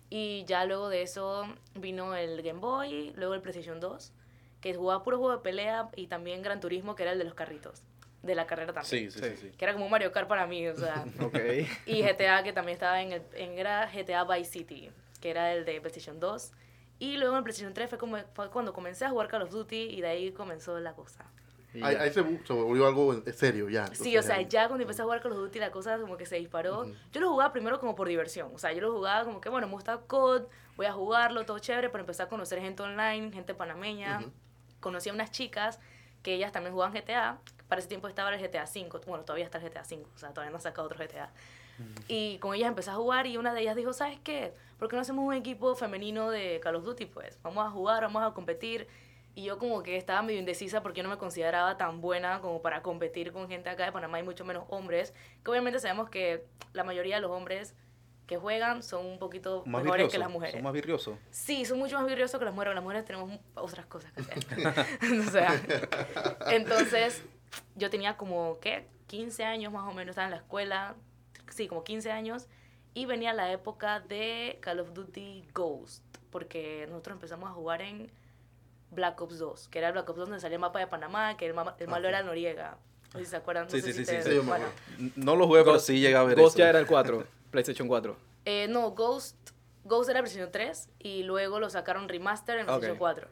Y 0.09 0.45
ya 0.45 0.65
luego 0.65 0.89
de 0.89 1.01
eso 1.01 1.45
vino 1.75 2.15
el 2.15 2.41
Game 2.41 2.59
Boy, 2.59 3.13
luego 3.15 3.33
el 3.33 3.41
PlayStation 3.41 3.79
2, 3.79 4.13
que 4.61 4.73
jugaba 4.73 5.03
puro 5.03 5.17
juego 5.17 5.37
de 5.37 5.43
pelea 5.43 5.89
y 5.95 6.07
también 6.07 6.41
Gran 6.41 6.59
Turismo, 6.59 6.95
que 6.95 7.03
era 7.03 7.11
el 7.11 7.17
de 7.19 7.25
los 7.25 7.33
carritos, 7.33 7.83
de 8.23 8.35
la 8.35 8.47
carrera 8.47 8.73
también. 8.73 9.11
Sí, 9.11 9.11
sí, 9.11 9.19
sí. 9.19 9.37
sí. 9.37 9.51
Que 9.57 9.65
era 9.65 9.73
como 9.73 9.85
un 9.85 9.91
Mario 9.91 10.11
Kart 10.11 10.27
para 10.27 10.47
mí, 10.47 10.67
o 10.67 10.75
sea. 10.75 11.05
Ok. 11.21 11.37
Y 11.85 12.01
GTA, 12.03 12.43
que 12.43 12.53
también 12.53 12.75
estaba 12.75 13.01
en 13.01 13.13
el. 13.13 13.21
En, 13.33 13.57
era 13.57 13.89
GTA 13.91 14.23
Vice 14.23 14.51
City, 14.51 14.89
que 15.21 15.29
era 15.29 15.53
el 15.53 15.65
de 15.65 15.81
PlayStation 15.81 16.19
2. 16.19 16.51
Y 16.99 17.17
luego 17.17 17.33
en 17.33 17.37
el 17.39 17.43
PlayStation 17.43 17.73
3 17.73 17.89
fue, 17.89 17.97
como, 17.97 18.17
fue 18.33 18.49
cuando 18.49 18.73
comencé 18.73 19.05
a 19.05 19.09
jugar 19.09 19.27
Call 19.27 19.43
of 19.43 19.51
Duty 19.51 19.75
y 19.75 20.01
de 20.01 20.07
ahí 20.07 20.31
comenzó 20.31 20.79
la 20.79 20.93
cosa. 20.93 21.25
Ahí, 21.75 21.95
ahí 21.95 22.11
se, 22.11 22.23
se 22.23 22.53
volvió 22.53 22.87
algo 22.87 23.13
en- 23.13 23.33
serio 23.33 23.69
ya. 23.69 23.85
Sí, 23.87 24.15
o 24.15 24.19
entonces, 24.21 24.25
sea, 24.25 24.41
ya 24.41 24.67
cuando 24.67 24.81
empecé 24.81 25.01
a 25.01 25.05
jugar 25.05 25.21
Call 25.21 25.33
of 25.33 25.37
Duty 25.37 25.59
la 25.59 25.69
cosa 25.69 25.99
como 25.99 26.17
que 26.17 26.25
se 26.25 26.37
disparó. 26.37 26.81
Ujú. 26.81 26.93
Yo 27.11 27.21
lo 27.21 27.29
jugaba 27.29 27.53
primero 27.53 27.79
como 27.79 27.95
por 27.95 28.07
diversión. 28.07 28.49
O 28.53 28.57
sea, 28.57 28.73
yo 28.73 28.81
lo 28.81 28.91
jugaba 28.91 29.25
como 29.25 29.41
que, 29.41 29.49
bueno, 29.49 29.67
me 29.67 29.73
gusta 29.73 29.97
COD, 30.07 30.43
voy 30.75 30.85
a 30.87 30.93
jugarlo, 30.93 31.45
todo 31.45 31.59
chévere, 31.59 31.89
pero 31.89 32.01
empecé 32.01 32.23
a 32.23 32.29
conocer 32.29 32.59
gente 32.59 32.81
online, 32.81 33.31
gente 33.31 33.53
panameña. 33.53 34.19
Ujú. 34.21 34.31
Conocí 34.79 35.09
a 35.09 35.13
unas 35.13 35.29
chicas 35.29 35.79
que 36.23 36.33
ellas 36.33 36.51
también 36.51 36.73
jugaban 36.73 36.93
GTA. 36.95 37.37
Para 37.67 37.79
ese 37.79 37.89
tiempo 37.89 38.07
estaba 38.07 38.33
el 38.33 38.41
GTA 38.41 38.63
V. 38.63 39.01
Bueno, 39.05 39.23
todavía 39.23 39.45
está 39.45 39.59
el 39.59 39.65
GTA 39.69 39.83
V. 39.83 40.03
O 40.15 40.17
sea, 40.17 40.29
todavía 40.29 40.49
no 40.49 40.57
han 40.57 40.61
sacado 40.63 40.87
otro 40.87 40.97
GTA. 40.97 41.31
Y 42.07 42.37
con 42.39 42.55
ellas 42.55 42.69
empecé 42.69 42.89
a 42.91 42.95
jugar 42.95 43.27
y 43.27 43.37
una 43.37 43.53
de 43.53 43.61
ellas 43.61 43.75
dijo, 43.75 43.93
¿sabes 43.93 44.19
qué? 44.23 44.53
¿Por 44.79 44.87
qué 44.89 44.95
no 44.95 45.01
hacemos 45.01 45.25
un 45.25 45.33
equipo 45.33 45.75
femenino 45.75 46.29
de 46.29 46.59
Call 46.61 46.75
of 46.75 46.83
Duty? 46.83 47.05
Pues 47.05 47.39
vamos 47.43 47.65
a 47.65 47.69
jugar, 47.71 48.03
vamos 48.03 48.23
a 48.23 48.33
competir. 48.33 48.87
Y 49.35 49.43
yo 49.43 49.59
como 49.59 49.83
que 49.83 49.97
estaba 49.97 50.21
medio 50.23 50.39
indecisa 50.39 50.81
porque 50.81 51.03
no 51.03 51.09
me 51.09 51.17
consideraba 51.17 51.77
tan 51.77 52.01
buena 52.01 52.41
como 52.41 52.61
para 52.61 52.81
competir 52.81 53.31
con 53.31 53.47
gente 53.47 53.69
acá 53.69 53.85
de 53.85 53.91
Panamá 53.91 54.19
y 54.19 54.23
mucho 54.23 54.43
menos 54.45 54.65
hombres. 54.69 55.13
Que 55.43 55.51
obviamente 55.51 55.79
sabemos 55.79 56.09
que 56.09 56.45
la 56.73 56.83
mayoría 56.83 57.15
de 57.15 57.21
los 57.21 57.31
hombres 57.31 57.75
que 58.25 58.37
juegan 58.37 58.83
son 58.83 59.05
un 59.05 59.19
poquito 59.19 59.63
Más 59.65 59.83
mejores 59.83 60.05
virrioso. 60.05 60.11
que 60.11 60.17
las 60.17 60.29
mujeres. 60.29 60.53
Son 60.53 60.63
más 60.63 60.73
virriosos. 60.73 61.17
Sí, 61.31 61.65
son 61.65 61.79
mucho 61.79 61.97
más 61.97 62.05
virriosos 62.05 62.39
que 62.39 62.45
las 62.45 62.53
mujeres. 62.53 62.75
Las 62.75 62.83
mujeres 62.83 63.05
tenemos 63.05 63.39
otras 63.55 63.85
cosas 63.85 64.11
que 64.11 64.21
hacer. 64.21 64.37
o 65.27 65.31
sea, 65.31 65.61
entonces, 66.51 67.23
yo 67.75 67.89
tenía 67.89 68.17
como, 68.17 68.59
¿qué? 68.59 68.85
15 69.07 69.45
años 69.45 69.71
más 69.71 69.87
o 69.87 69.93
menos, 69.93 70.11
estaba 70.11 70.25
en 70.25 70.31
la 70.31 70.37
escuela. 70.37 70.95
Sí, 71.49 71.67
como 71.67 71.83
15 71.83 72.11
años. 72.11 72.47
Y 72.93 73.05
venía 73.05 73.33
la 73.33 73.51
época 73.51 73.99
de 73.99 74.57
Call 74.61 74.79
of 74.79 74.93
Duty 74.93 75.45
Ghost. 75.53 76.03
Porque 76.31 76.85
nosotros 76.89 77.15
empezamos 77.15 77.49
a 77.49 77.53
jugar 77.53 77.81
en 77.81 78.09
Black 78.91 79.19
Ops 79.21 79.37
2. 79.39 79.67
Que 79.69 79.79
era 79.79 79.87
el 79.87 79.93
Black 79.93 80.09
Ops 80.09 80.17
2 80.19 80.29
donde 80.29 80.41
salía 80.41 80.55
el 80.55 80.61
mapa 80.61 80.79
de 80.79 80.87
Panamá. 80.87 81.37
Que 81.37 81.45
el, 81.45 81.53
mama- 81.53 81.75
el 81.79 81.87
malo 81.87 82.07
Ah, 82.07 82.09
era 82.09 82.23
Noriega. 82.23 82.77
No 83.13 83.19
sé 83.19 83.25
si 83.25 83.31
se 83.31 83.37
acuerdan. 83.37 83.65
No 83.65 83.69
Sí, 83.71 83.81
sé 83.81 83.93
sí, 83.93 83.99
si 83.99 84.05
sí, 84.05 84.11
te- 84.17 84.23
sí, 84.23 84.39
bueno. 84.39 84.65
No 85.15 85.35
lo 85.35 85.47
jugué, 85.47 85.61
pero 85.61 85.75
Ghost- 85.75 85.85
sí 85.87 85.99
llega 85.99 86.19
a 86.21 86.23
ver 86.23 86.37
Ghost 86.37 86.55
eso. 86.55 86.59
ya 86.63 86.69
era 86.69 86.79
el 86.79 86.87
4, 86.87 87.23
PlayStation 87.51 87.87
4. 87.87 88.17
Eh, 88.45 88.67
no, 88.69 88.91
Ghost, 88.91 89.35
Ghost 89.85 90.09
era 90.09 90.19
PlayStation 90.21 90.51
3 90.51 90.89
y 90.99 91.23
luego 91.23 91.59
lo 91.59 91.69
sacaron 91.69 92.09
remaster 92.09 92.59
en 92.59 92.65
PlayStation 92.65 92.93
Ok. 92.95 92.99
4. 92.99 93.27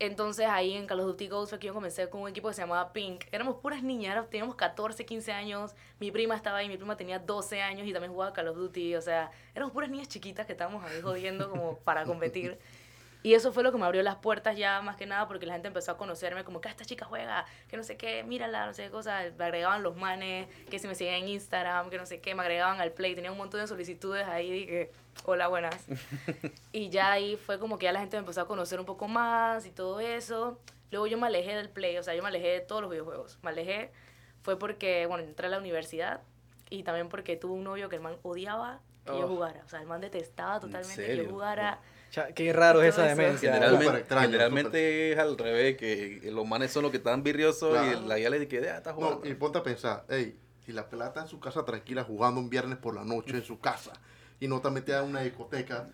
Entonces 0.00 0.46
ahí 0.46 0.72
en 0.72 0.86
Call 0.86 1.00
of 1.00 1.06
Duty 1.08 1.28
Ghost 1.28 1.50
fue 1.50 1.58
que 1.58 1.66
yo 1.66 1.74
comencé 1.74 2.08
con 2.08 2.22
un 2.22 2.28
equipo 2.28 2.48
que 2.48 2.54
se 2.54 2.62
llamaba 2.62 2.94
Pink. 2.94 3.26
Éramos 3.32 3.56
puras 3.56 3.82
niñas, 3.82 4.28
teníamos 4.30 4.54
14, 4.54 5.04
15 5.04 5.30
años. 5.30 5.74
Mi 5.98 6.10
prima 6.10 6.34
estaba 6.34 6.56
ahí, 6.56 6.68
mi 6.68 6.78
prima 6.78 6.96
tenía 6.96 7.18
12 7.18 7.60
años 7.60 7.86
y 7.86 7.92
también 7.92 8.10
jugaba 8.10 8.32
Call 8.32 8.48
of 8.48 8.56
Duty. 8.56 8.96
O 8.96 9.02
sea, 9.02 9.30
éramos 9.54 9.74
puras 9.74 9.90
niñas 9.90 10.08
chiquitas 10.08 10.46
que 10.46 10.52
estábamos 10.52 10.82
ahí 10.84 11.02
jodiendo 11.02 11.50
como 11.50 11.76
para 11.80 12.04
competir. 12.06 12.58
Y 13.22 13.34
eso 13.34 13.52
fue 13.52 13.62
lo 13.62 13.70
que 13.70 13.76
me 13.76 13.84
abrió 13.84 14.02
las 14.02 14.16
puertas 14.16 14.56
ya 14.56 14.80
más 14.80 14.96
que 14.96 15.04
nada 15.04 15.28
porque 15.28 15.44
la 15.44 15.52
gente 15.52 15.68
empezó 15.68 15.92
a 15.92 15.96
conocerme 15.98 16.42
como 16.42 16.60
que 16.62 16.68
"Ah, 16.68 16.70
esta 16.70 16.86
chica 16.86 17.04
juega, 17.04 17.44
que 17.68 17.76
no 17.76 17.82
sé 17.82 17.96
qué, 17.98 18.24
mírala, 18.24 18.64
no 18.66 18.72
sé 18.72 18.84
qué 18.84 18.90
cosas. 18.90 19.34
Me 19.36 19.44
agregaban 19.44 19.82
los 19.82 19.94
manes, 19.96 20.48
que 20.70 20.78
si 20.78 20.88
me 20.88 20.94
siguen 20.94 21.14
en 21.24 21.28
Instagram, 21.28 21.90
que 21.90 21.98
no 21.98 22.06
sé 22.06 22.20
qué, 22.20 22.34
me 22.34 22.42
agregaban 22.42 22.80
al 22.80 22.92
Play. 22.92 23.14
Tenía 23.14 23.30
un 23.30 23.36
montón 23.38 23.60
de 23.60 23.66
solicitudes 23.66 24.26
ahí 24.26 24.46
y 24.48 24.52
dije, 24.52 24.90
hola, 25.24 25.48
buenas. 25.48 25.84
y 26.72 26.88
ya 26.88 27.12
ahí 27.12 27.36
fue 27.36 27.58
como 27.58 27.78
que 27.78 27.84
ya 27.84 27.92
la 27.92 28.00
gente 28.00 28.16
me 28.16 28.20
empezó 28.20 28.40
a 28.40 28.46
conocer 28.46 28.80
un 28.80 28.86
poco 28.86 29.06
más 29.08 29.66
y 29.66 29.70
todo 29.70 30.00
eso. 30.00 30.58
Luego 30.90 31.06
yo 31.06 31.18
me 31.18 31.26
alejé 31.26 31.54
del 31.54 31.68
Play, 31.68 31.98
o 31.98 32.02
sea, 32.02 32.14
yo 32.14 32.22
me 32.22 32.28
alejé 32.28 32.48
de 32.48 32.60
todos 32.60 32.80
los 32.82 32.90
videojuegos. 32.90 33.38
Me 33.42 33.50
alejé 33.50 33.92
fue 34.42 34.58
porque, 34.58 35.04
bueno, 35.06 35.22
entré 35.24 35.46
a 35.46 35.50
la 35.50 35.58
universidad 35.58 36.22
y 36.70 36.82
también 36.84 37.08
porque 37.10 37.36
tuve 37.36 37.52
un 37.52 37.64
novio 37.64 37.88
que 37.90 37.96
el 37.96 38.02
man 38.02 38.16
odiaba 38.22 38.80
que 39.04 39.12
yo 39.12 39.26
Oh. 39.26 39.28
jugara. 39.28 39.62
O 39.64 39.68
sea, 39.68 39.80
el 39.80 39.86
man 39.86 40.00
detestaba 40.00 40.58
totalmente 40.60 41.04
que 41.06 41.16
yo 41.16 41.28
jugara. 41.28 41.72
Cha- 41.74 41.80
Qué 42.34 42.52
raro 42.52 42.82
es 42.82 42.94
esa 42.94 43.04
demencia. 43.06 43.52
Generalmente, 43.54 43.98
extraño, 43.98 44.26
generalmente 44.26 45.12
es 45.12 45.18
al 45.18 45.38
revés, 45.38 45.76
que 45.76 46.20
los 46.32 46.46
manes 46.46 46.70
son 46.72 46.82
los 46.82 46.90
que 46.90 46.96
están 46.98 47.22
virriosos 47.22 47.70
Claro. 47.70 48.00
y 48.04 48.08
la 48.08 48.18
guía 48.18 48.30
le 48.30 48.38
dice, 48.40 48.70
ah, 48.70 48.76
está 48.78 48.90
No, 48.90 48.96
jugando. 48.96 49.26
y 49.28 49.34
ponte 49.34 49.58
a 49.58 49.62
pensar, 49.62 50.04
hey, 50.08 50.36
si 50.66 50.72
la 50.72 50.88
pelada 50.88 51.10
está 51.10 51.20
en 51.22 51.28
su 51.28 51.38
casa 51.40 51.64
tranquila 51.64 52.04
jugando 52.04 52.40
un 52.40 52.50
viernes 52.50 52.78
por 52.78 52.94
la 52.94 53.04
noche 53.04 53.32
en 53.36 53.44
su 53.44 53.60
casa 53.60 53.92
y 54.40 54.48
no 54.48 54.56
está 54.56 54.70
metida 54.70 55.00
en 55.00 55.06
una 55.10 55.20
discoteca, 55.20 55.88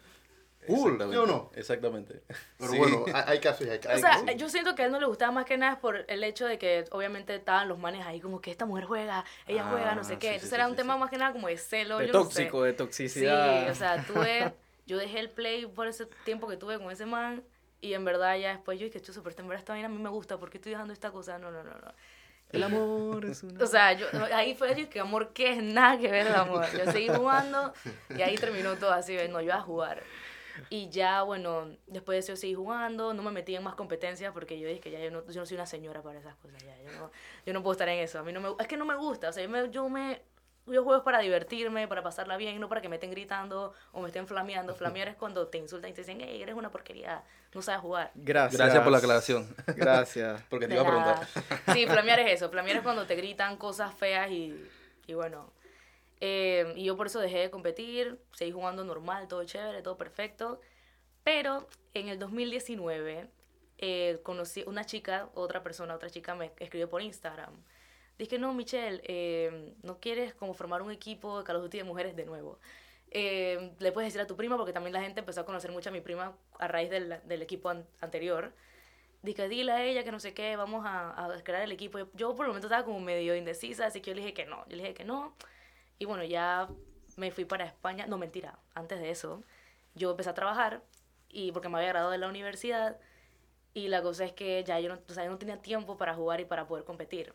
cool, 0.66 0.76
¿sí 0.76 0.82
Exactamente, 0.94 1.18
o 1.18 1.26
no? 1.26 1.50
Exactamente. 1.54 2.22
Pero 2.58 2.72
Sí. 2.72 2.78
bueno, 2.78 3.04
hay, 3.12 3.22
hay 3.26 3.40
casos 3.40 3.66
y 3.66 3.70
hay 3.70 3.78
O 3.78 3.80
casos. 3.80 4.00
sea, 4.00 4.22
¿no? 4.22 4.32
yo 4.32 4.48
siento 4.48 4.74
que 4.74 4.82
a 4.82 4.86
él 4.86 4.92
no 4.92 4.98
le 5.00 5.06
gustaba 5.06 5.32
más 5.32 5.44
que 5.44 5.56
nada 5.58 5.78
por 5.80 6.04
el 6.08 6.24
hecho 6.24 6.46
de 6.46 6.58
que 6.58 6.84
obviamente 6.90 7.34
estaban 7.36 7.68
los 7.68 7.78
manes 7.78 8.04
ahí 8.06 8.20
como 8.20 8.40
que 8.40 8.50
esta 8.50 8.64
mujer 8.66 8.84
juega, 8.86 9.24
ella 9.46 9.64
Ah, 9.66 9.70
juega, 9.70 9.94
no 9.94 10.02
sé 10.02 10.14
sí, 10.14 10.18
qué. 10.18 10.26
sí, 10.28 10.34
Entonces 10.34 10.48
sí, 10.50 10.54
era 10.56 10.64
sí, 10.64 10.70
un 10.70 10.76
sí. 10.76 10.82
tema 10.82 10.96
más 10.96 11.10
que 11.10 11.18
nada 11.18 11.32
como 11.32 11.46
de 11.48 11.56
celo. 11.58 11.98
De 11.98 12.06
yo 12.08 12.12
no 12.12 12.24
sé. 12.24 12.24
tóxico, 12.46 12.62
de 12.64 12.70
Sí, 12.72 12.76
toxicidad. 12.78 13.70
o 13.70 13.74
sea, 13.74 14.02
tuve, 14.04 14.52
yo 14.86 14.98
dejé 14.98 15.18
el 15.20 15.30
play 15.30 15.66
por 15.66 15.86
ese 15.86 16.06
tiempo 16.24 16.48
que 16.48 16.56
tuve 16.56 16.78
con 16.78 16.90
ese 16.90 17.06
man 17.06 17.42
y 17.80 17.94
en 17.94 18.04
verdad 18.04 18.36
ya 18.36 18.50
después 18.50 18.78
yo 18.78 18.86
dije, 18.86 19.00
chuzo, 19.00 19.22
pero 19.22 19.30
esta 19.30 19.42
en 19.42 19.48
verdad 19.48 19.60
esta 19.60 19.72
vaina 19.72 19.86
a 19.86 19.90
mí 19.90 19.98
me 19.98 20.08
gusta, 20.08 20.38
¿por 20.38 20.50
qué 20.50 20.58
estoy 20.58 20.72
dejando 20.72 20.92
esta 20.92 21.10
cosa? 21.10 21.38
No, 21.38 21.50
no, 21.50 21.62
no, 21.62 21.70
no. 21.70 21.92
El 22.50 22.62
amor 22.62 23.24
es 23.24 23.42
una... 23.42 23.60
O 23.64 23.66
sea, 23.66 23.92
yo, 23.92 24.06
ahí 24.32 24.54
fue 24.54 24.74
yo 24.80 24.88
que 24.88 25.00
amor, 25.00 25.32
¿qué 25.32 25.52
es? 25.52 25.62
Nada 25.62 25.98
que 25.98 26.08
ver 26.08 26.26
el 26.28 26.34
amor. 26.34 26.64
Yo 26.72 26.90
seguí 26.90 27.08
jugando 27.08 27.72
y 28.16 28.22
ahí 28.22 28.36
terminó 28.36 28.76
todo 28.76 28.92
así, 28.92 29.16
no, 29.28 29.40
yo 29.40 29.52
a 29.52 29.60
jugar. 29.60 30.02
Y 30.70 30.88
ya, 30.88 31.22
bueno, 31.22 31.76
después 31.86 32.16
de 32.16 32.20
eso 32.20 32.32
yo 32.32 32.36
seguí 32.36 32.54
jugando, 32.54 33.12
no 33.12 33.22
me 33.22 33.30
metí 33.30 33.54
en 33.54 33.62
más 33.62 33.74
competencias 33.74 34.32
porque 34.32 34.58
yo 34.58 34.68
dije 34.68 34.80
que 34.80 34.90
ya 34.90 35.00
yo 35.00 35.10
no, 35.10 35.26
yo 35.26 35.40
no 35.40 35.46
soy 35.46 35.56
una 35.56 35.66
señora 35.66 36.02
para 36.02 36.18
esas 36.18 36.34
cosas, 36.36 36.62
ya, 36.62 36.74
yo 36.82 36.92
no, 36.92 37.10
yo 37.44 37.52
no 37.52 37.62
puedo 37.62 37.72
estar 37.72 37.88
en 37.88 37.98
eso, 37.98 38.18
a 38.18 38.22
mí 38.22 38.32
no 38.32 38.40
me, 38.40 38.48
es 38.58 38.66
que 38.66 38.76
no 38.76 38.86
me 38.86 38.96
gusta, 38.96 39.28
o 39.28 39.32
sea, 39.32 39.42
yo 39.42 39.50
me, 39.50 39.70
yo 39.70 39.88
me, 39.88 40.22
yo 40.66 40.82
juego 40.82 40.96
es 40.96 41.04
para 41.04 41.20
divertirme, 41.20 41.86
para 41.86 42.02
pasarla 42.02 42.36
bien, 42.36 42.58
no 42.60 42.68
para 42.68 42.80
que 42.80 42.88
me 42.88 42.96
estén 42.96 43.10
gritando 43.10 43.72
o 43.92 44.00
me 44.00 44.08
estén 44.08 44.26
flameando. 44.26 44.74
Flamear 44.74 45.08
es 45.08 45.16
cuando 45.16 45.46
te 45.48 45.58
insultan 45.58 45.90
y 45.90 45.94
te 45.94 46.00
dicen, 46.00 46.18
hey, 46.20 46.42
eres 46.42 46.54
una 46.54 46.70
porquería, 46.70 47.22
no 47.54 47.62
sabes 47.62 47.80
jugar. 47.80 48.10
Gracias. 48.14 48.60
Gracias 48.60 48.82
por 48.82 48.92
la 48.92 48.98
aclaración. 48.98 49.54
Gracias. 49.76 50.42
Porque 50.50 50.66
te 50.66 50.74
iba 50.74 50.82
a 50.82 50.86
preguntar. 50.86 51.28
Sí, 51.72 51.86
flamear 51.86 52.20
es 52.20 52.32
eso. 52.34 52.50
Flamear 52.50 52.78
es 52.78 52.82
cuando 52.82 53.06
te 53.06 53.14
gritan 53.14 53.56
cosas 53.56 53.94
feas 53.94 54.30
y, 54.30 54.68
y 55.06 55.14
bueno. 55.14 55.52
Eh, 56.20 56.72
y 56.76 56.84
yo 56.84 56.96
por 56.96 57.08
eso 57.08 57.20
dejé 57.20 57.38
de 57.38 57.50
competir, 57.50 58.18
seguí 58.32 58.50
jugando 58.50 58.84
normal, 58.84 59.28
todo 59.28 59.44
chévere, 59.44 59.82
todo 59.82 59.96
perfecto. 59.96 60.60
Pero 61.22 61.68
en 61.94 62.08
el 62.08 62.18
2019 62.18 63.28
eh, 63.78 64.20
conocí 64.22 64.64
una 64.66 64.84
chica, 64.84 65.28
otra 65.34 65.62
persona, 65.62 65.94
otra 65.94 66.08
chica 66.10 66.34
me 66.34 66.52
escribió 66.58 66.88
por 66.88 67.02
Instagram. 67.02 67.52
Dije, 68.18 68.38
no, 68.38 68.54
Michelle, 68.54 69.02
eh, 69.04 69.74
¿no 69.82 70.00
quieres 70.00 70.34
como 70.34 70.54
formar 70.54 70.80
un 70.82 70.90
equipo 70.90 71.38
de 71.38 71.44
Call 71.44 71.56
of 71.56 71.62
Duty 71.64 71.78
de 71.78 71.84
mujeres 71.84 72.16
de 72.16 72.24
nuevo? 72.24 72.58
Eh, 73.10 73.72
le 73.78 73.92
puedes 73.92 74.08
decir 74.08 74.20
a 74.20 74.26
tu 74.26 74.36
prima, 74.36 74.56
porque 74.56 74.72
también 74.72 74.92
la 74.94 75.00
gente 75.02 75.20
empezó 75.20 75.42
a 75.42 75.44
conocer 75.46 75.70
mucho 75.70 75.90
a 75.90 75.92
mi 75.92 76.00
prima 76.00 76.36
a 76.58 76.68
raíz 76.68 76.90
del, 76.90 77.20
del 77.24 77.42
equipo 77.42 77.68
an- 77.68 77.86
anterior. 78.00 78.52
Dije, 79.22 79.48
dile 79.48 79.72
a 79.72 79.84
ella 79.84 80.04
que 80.04 80.12
no 80.12 80.20
sé 80.20 80.34
qué, 80.34 80.56
vamos 80.56 80.84
a, 80.86 81.24
a 81.26 81.42
crear 81.42 81.62
el 81.62 81.72
equipo. 81.72 81.98
Yo 82.14 82.34
por 82.36 82.46
el 82.46 82.48
momento 82.50 82.68
estaba 82.68 82.84
como 82.84 83.00
medio 83.00 83.34
indecisa, 83.36 83.86
así 83.86 84.00
que 84.00 84.10
yo 84.10 84.14
le 84.16 84.22
dije 84.22 84.34
que 84.34 84.46
no. 84.46 84.64
Yo 84.68 84.76
le 84.76 84.82
dije 84.84 84.94
que 84.94 85.04
no. 85.04 85.34
Y 85.98 86.04
bueno, 86.06 86.24
ya 86.24 86.68
me 87.16 87.30
fui 87.30 87.44
para 87.44 87.64
España. 87.66 88.06
No, 88.06 88.18
mentira, 88.18 88.58
antes 88.74 89.00
de 89.00 89.10
eso, 89.10 89.42
yo 89.94 90.10
empecé 90.12 90.30
a 90.30 90.34
trabajar 90.34 90.82
y 91.28 91.52
porque 91.52 91.68
me 91.68 91.78
había 91.78 91.88
graduado 91.90 92.12
de 92.12 92.18
la 92.18 92.28
universidad. 92.28 92.98
Y 93.74 93.88
la 93.88 94.02
cosa 94.02 94.24
es 94.24 94.32
que 94.32 94.64
ya 94.64 94.80
yo 94.80 94.88
no, 94.90 95.00
o 95.08 95.12
sea, 95.12 95.24
yo 95.24 95.30
no 95.30 95.38
tenía 95.38 95.60
tiempo 95.62 95.96
para 95.98 96.14
jugar 96.14 96.40
y 96.40 96.44
para 96.46 96.66
poder 96.66 96.84
competir. 96.84 97.34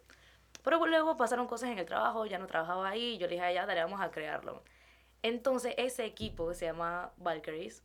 Pero 0.64 0.86
luego 0.86 1.18
pasaron 1.18 1.48
cosas 1.48 1.70
en 1.70 1.80
el 1.80 1.86
trabajo, 1.86 2.26
ya 2.26 2.38
no 2.38 2.48
trabajaba 2.48 2.90
ahí, 2.90 3.18
yo 3.18 3.28
le 3.28 3.34
dije 3.34 3.46
a 3.46 3.52
ella, 3.52 3.66
dale, 3.66 3.82
vamos 3.82 4.02
a 4.02 4.12
crearlo. 4.12 4.64
Entonces, 5.24 5.74
ese 5.78 6.06
equipo 6.06 6.50
que 6.50 6.56
se 6.56 6.66
llama 6.66 7.12
Valkyries, 7.18 7.84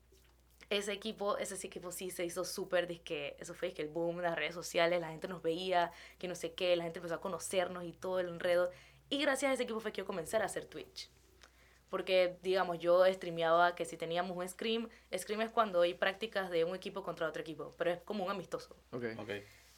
ese 0.71 0.93
equipo, 0.93 1.39
ese 1.39 1.67
equipo 1.67 1.93
sí 1.93 2.11
se 2.11 2.25
hizo 2.25 2.45
súper, 2.45 2.87
disque, 2.87 3.37
eso 3.39 3.55
fue 3.55 3.69
disque 3.69 3.83
el 3.83 3.89
boom, 3.89 4.21
las 4.21 4.37
redes 4.37 4.55
sociales, 4.55 5.01
la 5.01 5.09
gente 5.09 5.29
nos 5.29 5.43
veía, 5.43 5.93
que 6.19 6.29
no 6.29 6.35
sé 6.35 6.55
qué, 6.55 6.75
la 6.77 6.85
gente 6.85 6.99
empezó 6.99 7.15
a 7.15 7.21
conocernos 7.21 7.85
y 7.85 7.93
todo 7.93 8.21
el 8.21 8.29
enredo. 8.29 8.71
Y 9.09 9.21
gracias 9.21 9.51
a 9.51 9.55
ese 9.55 9.63
equipo 9.63 9.81
fue 9.81 9.93
que 9.93 9.99
yo 9.99 10.07
comencé 10.07 10.37
a 10.37 10.45
hacer 10.45 10.65
Twitch. 10.65 11.11
Porque, 11.89 12.37
digamos, 12.43 12.81
yo 12.81 13.05
streameaba 13.13 13.77
que 13.77 13.85
si 13.85 13.97
teníamos 13.97 14.37
un 14.37 14.49
scrim, 14.49 14.89
scrim 15.17 15.41
es 15.41 15.51
cuando 15.51 15.83
hay 15.83 15.95
prácticas 15.95 16.51
de 16.51 16.65
un 16.65 16.75
equipo 16.75 17.05
contra 17.05 17.29
otro 17.29 17.43
equipo, 17.43 17.75
pero 17.79 17.93
es 17.93 18.01
como 18.01 18.25
un 18.25 18.31
amistoso. 18.31 18.75
Ok. 18.91 19.05
Ok. 19.19 19.31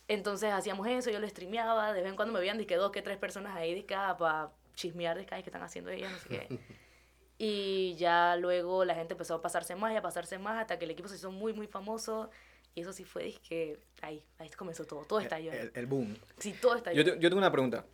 Entonces 0.08 0.52
hacíamos 0.52 0.86
eso, 0.88 1.10
yo 1.10 1.20
lo 1.20 1.28
streameaba, 1.28 1.92
de 1.92 2.00
vez 2.00 2.10
en 2.10 2.16
cuando 2.16 2.32
me 2.32 2.40
veían 2.40 2.58
disque 2.58 2.76
dos 2.76 2.90
que 2.90 3.02
tres 3.02 3.18
personas 3.18 3.54
ahí 3.54 3.74
disque 3.74 3.94
ah, 3.94 4.16
para 4.18 4.50
chismear 4.74 5.18
disque, 5.18 5.34
qué 5.36 5.40
están 5.40 5.62
haciendo 5.62 5.90
ellas, 5.90 6.10
no 6.10 6.18
sé 6.18 6.28
qué. 6.28 6.58
Y 7.40 7.94
ya 7.94 8.34
luego 8.34 8.84
la 8.84 8.96
gente 8.96 9.14
empezó 9.14 9.34
a 9.34 9.40
pasarse 9.40 9.76
más 9.76 9.92
y 9.92 9.96
a 9.96 10.02
pasarse 10.02 10.38
más 10.38 10.60
hasta 10.60 10.76
que 10.76 10.86
el 10.86 10.90
equipo 10.90 11.08
se 11.08 11.14
hizo 11.14 11.30
muy, 11.30 11.52
muy 11.52 11.68
famoso. 11.68 12.30
Y 12.74 12.80
eso 12.80 12.92
sí 12.92 13.04
fue 13.04 13.22
disque, 13.22 13.78
ahí, 14.02 14.24
ahí 14.38 14.50
comenzó 14.50 14.84
todo, 14.84 15.04
todo 15.04 15.20
estalló. 15.20 15.52
El, 15.52 15.70
el 15.72 15.86
boom. 15.86 16.16
Sí, 16.38 16.52
todo 16.60 16.74
estalló. 16.74 17.00
Yo, 17.00 17.14
yo 17.14 17.28
tengo 17.28 17.38
una 17.38 17.52
pregunta. 17.52 17.84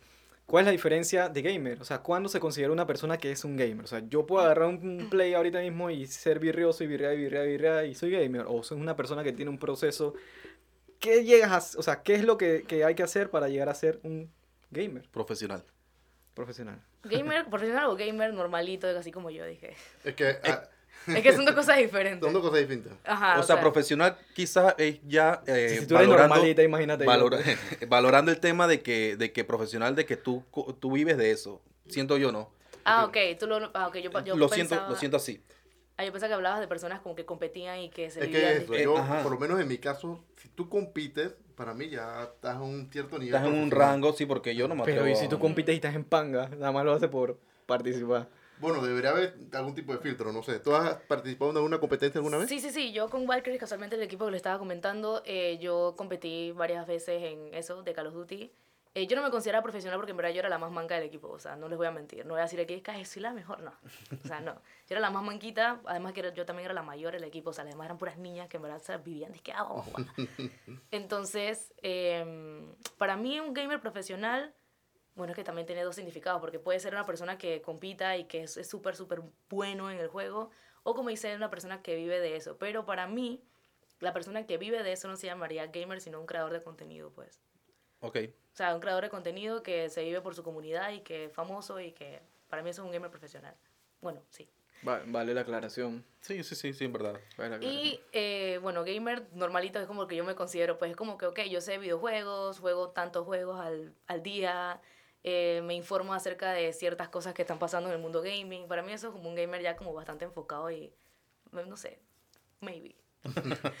¿Cuál 0.45 0.61
es 0.61 0.65
la 0.65 0.71
diferencia 0.71 1.27
de 1.27 1.41
gamer? 1.41 1.81
O 1.81 1.85
sea, 1.85 1.99
¿cuándo 1.99 2.29
se 2.29 2.39
considera 2.39 2.71
una 2.71 2.85
persona 2.85 3.17
que 3.17 3.31
es 3.31 3.43
un 3.43 3.55
gamer? 3.57 3.83
O 3.83 3.87
sea, 3.87 4.03
yo 4.07 4.27
puedo 4.27 4.45
agarrar 4.45 4.67
un 4.67 5.07
play 5.09 5.33
ahorita 5.33 5.59
mismo 5.59 5.89
y 5.89 6.05
ser 6.05 6.39
virrioso 6.39 6.83
y 6.83 6.87
virrear 6.87 7.13
y 7.13 7.17
virrear 7.17 7.47
y 7.47 7.51
virrear 7.51 7.85
y 7.85 7.95
soy 7.95 8.11
gamer. 8.11 8.45
O 8.47 8.61
soy 8.61 8.79
una 8.79 8.95
persona 8.95 9.23
que 9.23 9.33
tiene 9.33 9.49
un 9.49 9.57
proceso. 9.57 10.13
¿Qué 10.99 11.23
llegas 11.23 11.75
a, 11.75 11.79
o 11.79 11.83
sea, 11.83 12.01
qué 12.03 12.15
es 12.15 12.23
lo 12.23 12.37
que, 12.37 12.63
que 12.67 12.83
hay 12.83 12.95
que 12.95 13.03
hacer 13.03 13.29
para 13.29 13.47
llegar 13.49 13.69
a 13.69 13.75
ser 13.75 13.99
un 14.03 14.31
gamer 14.71 15.03
Profesional. 15.11 15.63
profesional? 16.33 16.81
Gamer, 17.03 17.45
profesional 17.49 17.85
o 17.85 17.95
gamer 17.95 18.33
normalito, 18.33 18.87
así 18.87 19.11
como 19.11 19.29
yo 19.29 19.45
dije. 19.45 19.75
Es 20.03 20.15
que 20.15 20.37
ah, 20.43 20.63
Es 21.07 21.21
que 21.21 21.33
son 21.33 21.45
dos 21.45 21.53
cosas 21.53 21.77
diferentes. 21.77 22.21
son 22.25 22.33
dos 22.33 22.41
cosas 22.41 22.59
distintas. 22.59 22.93
Ajá, 23.03 23.39
o 23.39 23.43
sea, 23.43 23.59
profesional 23.59 24.17
quizás 24.33 24.73
es 24.79 24.99
ya 25.05 25.43
eh, 25.45 25.69
Si- 25.69 25.77
si 25.81 25.87
tú 25.87 25.95
eres 25.95 26.07
valorando, 26.07 26.35
normalita, 26.35 26.63
imagínate 26.63 27.05
valora- 27.05 27.39
valorando 27.87 28.31
el 28.31 28.39
tema 28.39 28.67
de 28.67 28.81
que, 28.81 29.15
de 29.17 29.31
que 29.31 29.43
profesional, 29.43 29.95
de 29.95 30.05
que 30.07 30.17
tú, 30.17 30.43
co- 30.49 30.73
tú 30.79 30.91
vives 30.93 31.17
de 31.17 31.29
eso. 31.31 31.61
Siento 31.87 32.17
yo, 32.17 32.31
¿no? 32.31 32.49
Ah, 32.83 33.05
ok, 33.05 33.17
tú 33.39 33.45
lo, 33.45 33.69
ah, 33.75 33.87
ok, 33.87 33.97
yo, 33.97 34.09
yo 34.23 34.35
lo, 34.35 34.49
siento, 34.49 34.75
lo 34.89 34.95
siento 34.95 35.17
así. 35.17 35.41
Ah, 35.97 36.03
yo 36.03 36.11
pensaba 36.11 36.27
que 36.29 36.33
hablabas 36.33 36.59
de 36.59 36.67
personas 36.67 36.99
como 36.99 37.15
que 37.15 37.25
competían 37.25 37.79
y 37.79 37.89
que 37.89 38.09
se 38.09 38.19
Es 38.21 38.27
vivían 38.27 38.57
que 38.57 38.63
eso, 38.63 38.73
Eh, 38.73 38.83
yo, 38.83 38.97
ajá. 38.97 39.23
por 39.23 39.31
lo 39.31 39.39
menos 39.39 39.59
en 39.61 39.67
mi 39.67 39.77
caso, 39.77 40.19
si 40.35 40.49
tú 40.49 40.67
compites, 40.67 41.33
para 41.55 41.73
mí 41.73 41.89
ya 41.89 42.23
estás 42.23 42.55
a 42.55 42.61
un 42.61 42.89
cierto 42.91 43.17
nivel. 43.17 43.33
Estás 43.35 43.47
en 43.47 43.57
un 43.57 43.71
rango, 43.71 44.11
sí, 44.11 44.25
porque 44.25 44.55
yo 44.55 44.67
no 44.67 44.75
me 44.75 44.83
Pero 44.83 45.01
atrevo 45.01 45.17
y 45.17 45.19
si 45.19 45.29
tú 45.29 45.39
compites 45.39 45.73
y 45.73 45.77
estás 45.77 45.95
en 45.95 46.03
panga, 46.03 46.49
nada 46.49 46.71
más 46.73 46.83
lo 46.83 46.91
haces 46.93 47.07
por 47.09 47.39
participar. 47.65 48.27
Bueno, 48.59 48.81
debería 48.81 49.11
haber 49.11 49.35
algún 49.53 49.75
tipo 49.75 49.91
de 49.93 49.99
filtro, 49.99 50.31
no 50.31 50.41
sé. 50.43 50.59
¿Tú 50.59 50.73
has 50.75 50.95
participado 50.95 51.51
en 51.51 51.57
alguna 51.57 51.79
competencia 51.79 52.19
alguna 52.19 52.37
vez? 52.37 52.47
Sí, 52.49 52.59
sí, 52.59 52.71
sí. 52.71 52.91
Yo 52.93 53.09
con 53.09 53.25
Valkyrie, 53.25 53.57
casualmente 53.59 53.95
el 53.97 54.01
equipo 54.01 54.25
que 54.25 54.31
le 54.31 54.37
estaba 54.37 54.57
comentando, 54.59 55.21
eh, 55.25 55.57
yo 55.61 55.93
competí 55.97 56.51
varias 56.51 56.87
veces 56.87 57.21
en 57.23 57.53
eso, 57.53 57.83
de 57.83 57.93
Call 57.93 58.07
of 58.07 58.13
Duty. 58.13 58.51
Eh, 58.97 59.07
yo 59.07 59.17
no 59.17 59.21
me 59.23 59.29
consideraba 59.29 59.61
profesional 59.61 59.99
porque 59.99 60.11
en 60.11 60.17
verdad 60.17 60.31
yo 60.31 60.39
era 60.39 60.47
la 60.47 60.57
más 60.57 60.71
manca 60.71 60.95
del 60.95 61.03
equipo, 61.03 61.27
o 61.29 61.37
sea, 61.37 61.57
no 61.57 61.67
les 61.67 61.77
voy 61.77 61.85
a 61.85 61.91
mentir. 61.91 62.25
No 62.25 62.33
voy 62.33 62.39
a 62.39 62.43
decir 62.43 62.65
que 62.65 63.05
soy 63.05 63.21
la 63.21 63.33
mejor, 63.33 63.59
no. 63.59 63.73
O 64.23 64.27
sea, 64.27 64.39
no. 64.39 64.53
Yo 64.53 64.95
era 64.95 65.01
la 65.01 65.09
más 65.11 65.21
manquita, 65.21 65.81
además 65.85 66.13
que 66.13 66.21
era- 66.21 66.33
yo 66.33 66.45
también 66.45 66.63
era 66.65 66.73
la 66.73 66.81
mayor 66.81 67.11
del 67.11 67.25
equipo, 67.25 67.49
o 67.49 67.53
sea, 67.53 67.65
además 67.65 67.85
eran 67.85 67.97
puras 67.97 68.17
niñas 68.17 68.47
que 68.47 68.55
en 68.55 68.63
verdad 68.63 68.79
o 68.81 68.83
sea, 68.83 68.97
vivían 68.97 69.33
de 69.33 69.39
que 69.39 69.51
ah. 69.51 69.67
Entonces, 70.91 71.73
em, 71.81 72.73
para 72.97 73.17
mí 73.17 73.37
un 73.39 73.53
gamer 73.53 73.81
profesional, 73.81 74.53
bueno, 75.15 75.31
es 75.31 75.35
que 75.35 75.43
también 75.43 75.65
tiene 75.67 75.83
dos 75.83 75.95
significados, 75.95 76.39
porque 76.39 76.59
puede 76.59 76.79
ser 76.79 76.93
una 76.93 77.05
persona 77.05 77.37
que 77.37 77.61
compita 77.61 78.15
y 78.15 78.25
que 78.25 78.43
es 78.43 78.55
es 78.55 78.69
súper, 78.69 78.95
súper 78.95 79.23
bueno 79.49 79.91
en 79.91 79.97
el 79.99 80.07
juego, 80.07 80.51
o 80.83 80.95
como 80.95 81.09
dice, 81.09 81.35
una 81.35 81.49
persona 81.49 81.81
que 81.81 81.95
vive 81.95 82.21
de 82.21 82.37
eso. 82.37 82.57
Pero 82.57 82.85
para 82.85 83.07
mí, 83.07 83.43
la 83.99 84.13
persona 84.13 84.45
que 84.45 84.57
vive 84.57 84.83
de 84.83 84.93
eso 84.93 85.09
no 85.09 85.17
se 85.17 85.27
llamaría 85.27 85.67
gamer, 85.67 85.99
sino 85.99 86.19
un 86.19 86.25
creador 86.25 86.53
de 86.53 86.63
contenido, 86.63 87.11
pues. 87.11 87.41
Ok. 88.05 88.17
O 88.53 88.55
sea, 88.55 88.73
un 88.73 88.79
creador 88.81 89.03
de 89.03 89.09
contenido 89.09 89.63
que 89.63 89.89
se 89.89 90.03
vive 90.03 90.21
por 90.21 90.33
su 90.35 90.43
comunidad 90.43 90.91
y 90.91 91.01
que 91.01 91.25
es 91.25 91.33
famoso 91.33 91.79
y 91.79 91.91
que 91.91 92.21
para 92.49 92.61
mí 92.63 92.69
eso 92.69 92.81
es 92.81 92.85
un 92.85 92.91
gamer 92.93 93.09
profesional. 93.11 93.55
Bueno, 94.01 94.21
sí. 94.29 94.47
Va- 94.87 95.01
vale 95.07 95.33
la 95.33 95.41
aclaración. 95.41 96.05
Sí, 96.21 96.43
sí, 96.43 96.55
sí, 96.55 96.71
sí, 96.73 96.85
en 96.85 96.93
verdad. 96.93 97.19
Vale 97.37 97.57
la. 97.57 97.65
Y 97.65 97.99
eh, 98.13 98.59
bueno, 98.61 98.83
gamer 98.83 99.27
normalito 99.33 99.79
es 99.79 99.87
como 99.87 100.03
el 100.03 100.07
que 100.07 100.15
yo 100.15 100.23
me 100.23 100.35
considero, 100.35 100.77
pues 100.77 100.91
es 100.91 100.97
como 100.97 101.17
que, 101.17 101.25
ok, 101.25 101.39
yo 101.49 101.59
sé 101.59 101.77
videojuegos, 101.79 102.59
juego 102.59 102.89
tantos 102.91 103.25
juegos 103.25 103.59
al, 103.59 103.93
al 104.07 104.21
día, 104.23 104.79
eh, 105.23 105.61
me 105.63 105.73
informo 105.73 106.13
acerca 106.13 106.51
de 106.53 106.71
ciertas 106.71 107.09
cosas 107.09 107.33
que 107.33 107.41
están 107.41 107.57
pasando 107.59 107.89
en 107.89 107.95
el 107.95 108.01
mundo 108.01 108.21
gaming. 108.21 108.67
Para 108.67 108.83
mí 108.83 108.91
eso 108.93 109.07
es 109.07 109.13
como 109.13 109.27
un 109.27 109.35
gamer 109.35 109.61
ya 109.61 109.75
como 109.75 109.91
bastante 109.93 110.23
enfocado 110.25 110.69
y, 110.69 110.93
no 111.51 111.75
sé, 111.77 111.99
maybe. 112.61 112.95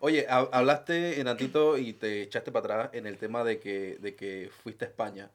Oye, 0.00 0.26
ha- 0.28 0.48
hablaste, 0.52 1.22
Natito, 1.24 1.76
y 1.76 1.92
te 1.92 2.22
echaste 2.22 2.50
para 2.50 2.74
atrás 2.74 2.90
en 2.94 3.06
el 3.06 3.18
tema 3.18 3.44
de 3.44 3.60
que, 3.60 3.96
de 4.00 4.16
que 4.16 4.50
fuiste 4.62 4.84
a 4.86 4.88
España. 4.88 5.30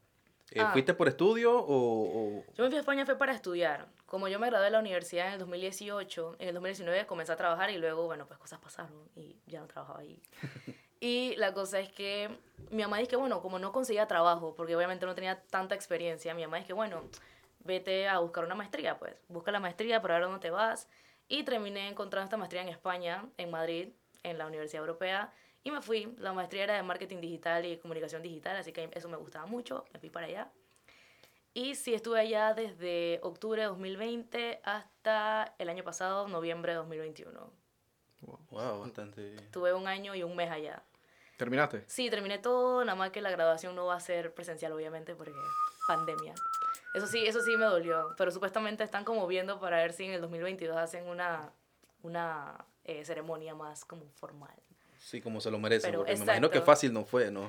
Eh, 0.50 0.60
Ah. 0.60 0.70
¿Fuiste 0.72 0.94
por 0.94 1.08
estudio 1.08 1.56
o...? 1.56 2.38
o- 2.38 2.44
Yo 2.54 2.64
me 2.64 2.68
fui 2.70 2.76
a 2.76 2.80
España 2.80 3.04
fue 3.06 3.16
para 3.16 3.32
estudiar. 3.32 3.86
Como 4.06 4.28
yo 4.28 4.38
me 4.38 4.46
gradué 4.48 4.66
de 4.66 4.70
la 4.70 4.78
universidad 4.80 5.26
en 5.28 5.32
el 5.34 5.38
2018, 5.40 6.36
en 6.38 6.48
el 6.48 6.54
2019 6.54 7.06
comencé 7.06 7.32
a 7.32 7.36
trabajar 7.36 7.70
y 7.70 7.78
luego, 7.78 8.06
bueno, 8.06 8.26
pues 8.26 8.38
cosas 8.38 8.60
pasaron 8.60 8.92
y 9.16 9.36
ya 9.46 9.60
no 9.60 9.66
trabajaba 9.66 10.00
ahí. 10.00 10.20
y 11.00 11.34
la 11.36 11.52
cosa 11.52 11.78
es 11.80 11.90
que 11.92 12.28
mi 12.70 12.82
mamá 12.82 12.98
dice 12.98 13.10
que, 13.10 13.16
bueno, 13.16 13.40
como 13.42 13.58
no 13.58 13.72
conseguía 13.72 14.06
trabajo, 14.06 14.54
porque 14.56 14.74
obviamente 14.76 15.04
no 15.06 15.14
tenía 15.14 15.42
tanta 15.50 15.74
experiencia, 15.74 16.34
mi 16.34 16.42
mamá 16.42 16.56
dice 16.58 16.68
que, 16.68 16.72
bueno, 16.72 17.02
vete 17.60 18.08
a 18.08 18.18
buscar 18.20 18.44
una 18.44 18.54
maestría, 18.54 18.98
pues. 18.98 19.14
Busca 19.28 19.50
la 19.50 19.60
maestría 19.60 20.00
para 20.00 20.14
ver 20.14 20.24
dónde 20.24 20.40
te 20.40 20.50
vas. 20.50 20.88
Y 21.28 21.42
terminé 21.42 21.88
encontrando 21.88 22.24
esta 22.26 22.36
maestría 22.36 22.62
en 22.62 22.68
España, 22.68 23.24
en 23.36 23.50
Madrid, 23.50 23.88
en 24.30 24.38
la 24.38 24.46
Universidad 24.46 24.82
Europea. 24.82 25.32
Y 25.64 25.70
me 25.70 25.80
fui. 25.82 26.14
La 26.18 26.32
maestría 26.32 26.64
era 26.64 26.74
de 26.74 26.82
marketing 26.82 27.20
digital 27.20 27.64
y 27.64 27.78
comunicación 27.78 28.22
digital, 28.22 28.56
así 28.56 28.72
que 28.72 28.88
eso 28.92 29.08
me 29.08 29.16
gustaba 29.16 29.46
mucho. 29.46 29.84
Me 29.92 29.98
fui 29.98 30.10
para 30.10 30.26
allá. 30.26 30.50
Y 31.54 31.74
sí, 31.74 31.94
estuve 31.94 32.20
allá 32.20 32.52
desde 32.52 33.18
octubre 33.22 33.62
de 33.62 33.68
2020 33.68 34.60
hasta 34.62 35.54
el 35.58 35.70
año 35.70 35.82
pasado, 35.84 36.28
noviembre 36.28 36.72
de 36.72 36.78
2021. 36.78 37.50
Wow, 38.50 38.80
bastante... 38.80 39.36
Tuve 39.50 39.72
un 39.72 39.88
año 39.88 40.14
y 40.14 40.22
un 40.22 40.36
mes 40.36 40.50
allá. 40.50 40.82
¿Terminaste? 41.36 41.84
Sí, 41.86 42.10
terminé 42.10 42.38
todo, 42.38 42.84
nada 42.84 42.96
más 42.96 43.10
que 43.10 43.20
la 43.20 43.30
graduación 43.30 43.74
no 43.74 43.86
va 43.86 43.94
a 43.94 44.00
ser 44.00 44.34
presencial, 44.34 44.72
obviamente, 44.72 45.14
porque 45.14 45.32
pandemia. 45.86 46.34
Eso 46.94 47.06
sí, 47.06 47.26
eso 47.26 47.42
sí 47.42 47.56
me 47.56 47.66
dolió, 47.66 48.14
pero 48.16 48.30
supuestamente 48.30 48.84
están 48.84 49.04
como 49.04 49.26
viendo 49.26 49.60
para 49.60 49.78
ver 49.78 49.92
si 49.92 50.04
en 50.04 50.12
el 50.12 50.20
2022 50.20 50.76
hacen 50.76 51.06
una, 51.06 51.52
una 52.02 52.64
eh, 52.86 53.04
ceremonia 53.04 53.54
más 53.54 53.84
como 53.84 54.08
formal. 54.14 54.54
Sí, 54.98 55.20
como 55.20 55.40
se 55.40 55.50
lo 55.50 55.58
merece, 55.58 55.88
Pero, 55.88 55.98
porque 56.00 56.16
me 56.16 56.22
imagino 56.22 56.48
que 56.50 56.58
exacto. 56.58 56.72
fácil 56.72 56.92
no 56.92 57.04
fue, 57.04 57.30
¿no? 57.30 57.48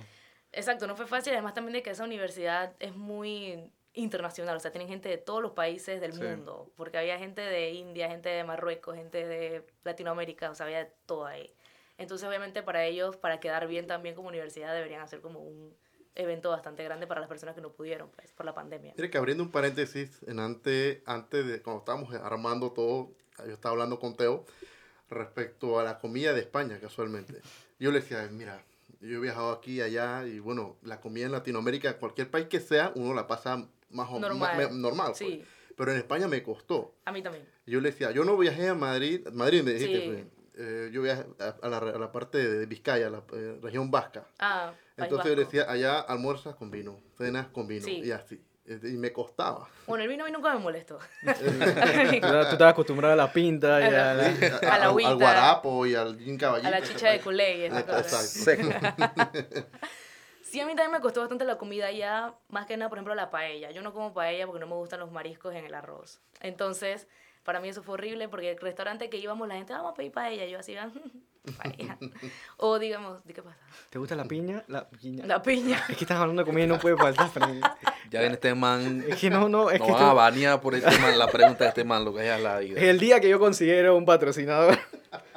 Exacto, 0.52 0.88
no 0.88 0.96
fue 0.96 1.08
fácil, 1.08 1.34
además 1.34 1.54
también 1.54 1.74
de 1.74 1.84
que 1.84 1.92
esa 1.92 2.04
universidad 2.04 2.76
es 2.80 2.96
muy 2.96 3.72
internacional, 3.94 4.56
o 4.58 4.60
sea, 4.60 4.72
tienen 4.72 4.88
gente 4.88 5.10
de 5.10 5.18
todos 5.18 5.42
los 5.42 5.52
países 5.54 6.00
del 6.02 6.14
Sí. 6.14 6.22
mundo, 6.22 6.72
porque 6.76 6.98
había 6.98 7.18
gente 7.18 7.42
de 7.42 7.72
India, 7.72 8.10
gente 8.10 8.30
de 8.30 8.44
Marruecos, 8.44 8.96
gente 8.96 9.26
de 9.26 9.66
Latinoamérica, 9.84 10.52
o 10.52 10.56
sea, 10.56 10.66
había 10.66 10.80
de 10.86 10.92
todo 11.06 11.26
ahí. 11.26 11.52
Entonces, 11.98 12.28
obviamente, 12.28 12.62
para 12.62 12.86
ellos, 12.86 13.18
para 13.18 13.40
quedar 13.40 13.68
bien 13.68 13.88
también 13.88 14.14
como 14.14 14.28
universidad, 14.28 14.74
deberían 14.74 15.02
hacer 15.02 15.20
como 15.22 15.40
un 15.40 15.76
evento 16.14 16.50
bastante 16.52 16.84
grande 16.84 17.08
para 17.08 17.22
las 17.22 17.28
personas 17.30 17.56
que 17.56 17.62
no 17.62 17.72
pudieron, 17.72 18.10
pues, 18.12 18.32
por 18.34 18.46
la 18.46 18.54
pandemia. 18.54 18.94
Mire 18.98 19.10
que 19.10 19.18
abriendo 19.18 19.44
un 19.44 19.52
paréntesis, 19.52 20.22
en 20.28 20.40
antes, 20.40 21.00
antes 21.06 21.48
de 21.48 21.62
cuando 21.62 21.80
estábamos 21.80 22.14
armando 22.14 22.72
todo, 22.72 23.12
yo 23.46 23.54
estaba 23.54 23.74
hablando 23.74 24.00
con 24.00 24.16
Teo 24.16 24.46
respecto 25.10 25.80
a 25.80 25.84
la 25.84 26.00
comida 26.00 26.34
de 26.34 26.42
España, 26.42 26.80
casualmente. 26.80 27.42
Yo 27.80 27.92
le 27.92 28.00
decía, 28.02 28.28
mira, 28.32 28.62
yo 29.02 29.18
he 29.18 29.22
viajado 29.22 29.52
aquí 29.52 29.74
y 29.78 29.82
allá 29.82 30.26
y 30.26 30.40
bueno, 30.40 30.78
la 30.84 31.00
comida 31.00 31.26
en 31.26 31.32
Latinoamérica, 31.32 31.98
cualquier 31.98 32.30
país 32.30 32.48
que 32.48 32.60
sea, 32.60 32.92
uno 32.96 33.14
la 33.14 33.28
pasa 33.28 33.68
más 33.92 34.10
o 34.10 34.20
Normal. 34.20 34.58
ma- 34.58 34.68
me- 34.70 34.76
normal. 34.80 35.08
pues. 35.10 35.18
Sí, 35.20 35.44
Pero 35.76 35.92
en 35.92 35.98
España 35.98 36.28
me 36.28 36.42
costó. 36.44 36.96
a 37.06 37.12
mí 37.12 37.22
también. 37.22 37.48
Yo 37.66 37.80
le 37.82 37.92
decía, 37.92 38.12
yo 38.12 38.26
no 38.26 38.36
viajé 38.38 38.68
a 38.70 38.74
Madrid, 38.74 39.28
Madrid 39.32 39.62
me 39.64 39.74
dijiste, 39.74 40.02
Sí. 40.02 40.08
pues, 40.08 40.24
eh, 40.60 40.90
yo 40.92 41.04
viajé 41.04 41.24
a, 41.40 41.56
a 41.62 41.70
la, 41.70 41.78
a 41.78 42.00
la 42.00 42.12
parte 42.12 42.38
de 42.40 42.66
Vizcaya, 42.66 43.10
la 43.12 43.24
eh, 43.34 43.60
región 43.62 43.92
vasca. 43.92 44.26
Ah, 44.40 44.74
Entonces 44.98 45.30
yo 45.30 45.36
Vasco. 45.36 45.52
decía, 45.52 45.72
allá 45.72 46.00
almuerzas 46.00 46.56
con 46.56 46.72
vino, 46.72 47.00
cenas 47.18 47.48
con 47.50 47.68
vino, 47.68 47.86
Sí. 47.86 48.02
y 48.04 48.10
así. 48.12 48.42
Y 48.68 48.98
me 48.98 49.14
costaba. 49.14 49.68
Bueno, 49.86 50.04
el 50.04 50.10
vino 50.10 50.24
a 50.26 50.28
mí 50.28 50.34
nunca 50.34 50.52
me 50.54 50.60
molestó. 50.60 51.00
Tú, 51.22 51.28
estás 51.62 52.62
acostumbrado 52.62 53.14
a 53.14 53.16
la 53.16 53.32
pinta 53.32 53.80
y 53.82 53.86
A 53.86 53.90
la- 53.92 54.12
a 54.12 54.14
la... 54.14 54.24
A- 54.26 54.28
A 54.28 54.62
la 54.62 54.76
al- 54.76 54.84
agüita. 54.84 55.10
al 55.10 55.16
guarapo 55.16 55.86
y 55.86 55.96
al 55.96 56.18
gin 56.20 56.38
caballito. 56.38 56.68
a 56.68 56.72
la 56.72 56.82
chicha 56.82 57.10
de 57.12 57.22
culé 57.22 57.58
y 57.60 57.62
esas 57.64 57.80
Exacto. 57.80 58.04
cosas. 58.04 58.30
Seco. 58.30 58.70
Sí, 60.42 60.60
a 60.62 60.66
mí 60.66 60.76
también 60.76 60.92
me 60.92 61.00
costó 61.02 61.20
bastante 61.20 61.44
la 61.44 61.58
comida 61.58 61.92
ya, 61.92 62.34
más 62.50 62.66
que 62.66 62.78
nada, 62.78 62.88
por 62.90 62.98
ejemplo, 62.98 63.16
la 63.16 63.30
paella. 63.30 63.72
Yo 63.72 63.82
no 63.82 63.94
como 63.94 64.14
paella 64.14 64.46
porque 64.46 64.60
no 64.62 64.68
me 64.68 64.76
gustan 64.76 65.00
los 65.02 65.12
mariscos 65.12 65.54
en 65.54 65.66
el 65.66 65.74
arroz. 65.74 66.22
Entonces, 66.42 67.08
para 67.44 67.60
mí 67.60 67.68
eso 67.70 67.84
fue 67.84 67.96
horrible 67.96 68.30
porque 68.30 68.52
el 68.52 68.58
restaurante 68.58 69.10
que 69.10 69.18
íbamos, 69.18 69.48
la 69.48 69.56
gente, 69.56 69.74
vamos 69.74 69.92
a 69.92 69.96
pedir 69.96 70.12
paella. 70.14 70.46
Yo 70.46 70.60
así, 70.60 70.76
"Ah, 71.60 71.64
paella. 71.64 71.98
O 72.58 72.80
digamos, 72.80 73.24
¿de 73.26 73.34
qué 73.34 73.42
pasa? 73.42 73.58
¿Te 73.90 74.00
gusta 74.00 74.16
la 74.16 74.26
piña? 74.26 74.64
La 74.68 74.88
piña. 74.90 75.26
La 75.26 75.42
piña. 75.42 75.84
Es 75.90 75.98
que 75.98 76.04
estás 76.04 76.20
hablando 76.20 76.42
de 76.42 76.46
comida 76.46 76.66
y 76.66 76.68
no 76.68 76.80
puede 76.80 76.98
faltar. 76.98 77.30
Fran. 77.30 77.62
Ya 78.10 78.20
viene 78.20 78.36
este 78.36 78.54
man. 78.56 79.04
Es 79.08 79.18
que 79.18 79.30
no, 79.30 79.50
no, 79.50 79.70
es 79.70 79.80
No 79.80 79.86
que 79.86 79.92
van 79.92 80.04
a 80.04 80.14
banear 80.14 80.62
por 80.62 80.76
este 80.76 80.98
man, 81.00 81.18
la 81.18 81.28
pregunta 81.28 81.64
de 81.64 81.70
este 81.70 81.84
man, 81.84 82.06
lo 82.06 82.14
que 82.14 82.22
haya 82.22 82.38
la 82.38 82.60
vida. 82.60 82.80
el 82.80 83.00
día 83.00 83.20
que 83.20 83.30
yo 83.30 83.40
considero 83.40 83.96
un 83.98 84.06
patrocinador 84.06 84.78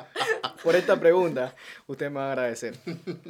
por 0.62 0.76
esta 0.76 0.98
pregunta, 0.98 1.54
usted 1.86 2.10
me 2.10 2.20
va 2.20 2.28
a 2.28 2.32
agradecer. 2.32 2.76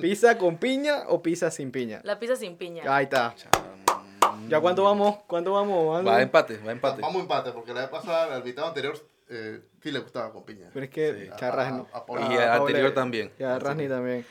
¿Pizza 0.01 0.37
con 0.39 0.57
piña 0.59 1.05
o 1.09 1.23
pizza 1.23 1.51
sin 1.51 1.71
piña? 1.71 2.01
La 2.05 2.19
pizza 2.19 2.37
sin 2.37 2.57
piña. 2.57 2.83
Ahí 2.95 3.05
está. 3.05 3.35
¿Ya 4.49 4.61
cuánto 4.61 4.85
vamos? 4.85 5.19
¿Cuánto 5.27 5.53
vamos? 5.53 5.99
Aldo? 5.99 6.11
Va 6.11 6.19
a 6.19 6.23
empate, 6.23 6.59
va 6.59 6.71
a 6.71 6.73
empate. 6.73 7.03
Vamos 7.03 7.17
a 7.17 7.21
empate, 7.21 7.53
porque 7.53 7.73
la 7.73 7.83
vez 7.83 7.91
pasada, 7.91 8.35
al 8.35 8.39
invitado 8.39 8.69
anterior, 8.69 8.99
eh, 9.31 9.61
sí 9.83 9.91
le 9.93 9.99
gustaba 10.01 10.33
con 10.33 10.45
piña. 10.45 10.69
Pero 10.75 10.85
es 10.85 10.91
que 10.91 11.25
Sí. 11.39 11.45
a 11.45 11.49
A- 11.49 11.69
a- 11.69 11.87
a 11.93 12.07
Paula. 12.07 12.23
Y 12.23 12.25
a 12.25 12.29
Paula- 12.37 12.55
anterior 12.57 12.93
también. 12.93 13.31
Y 13.39 13.43
a 13.43 13.59
Rasni 13.59 13.89
también. 13.89 14.27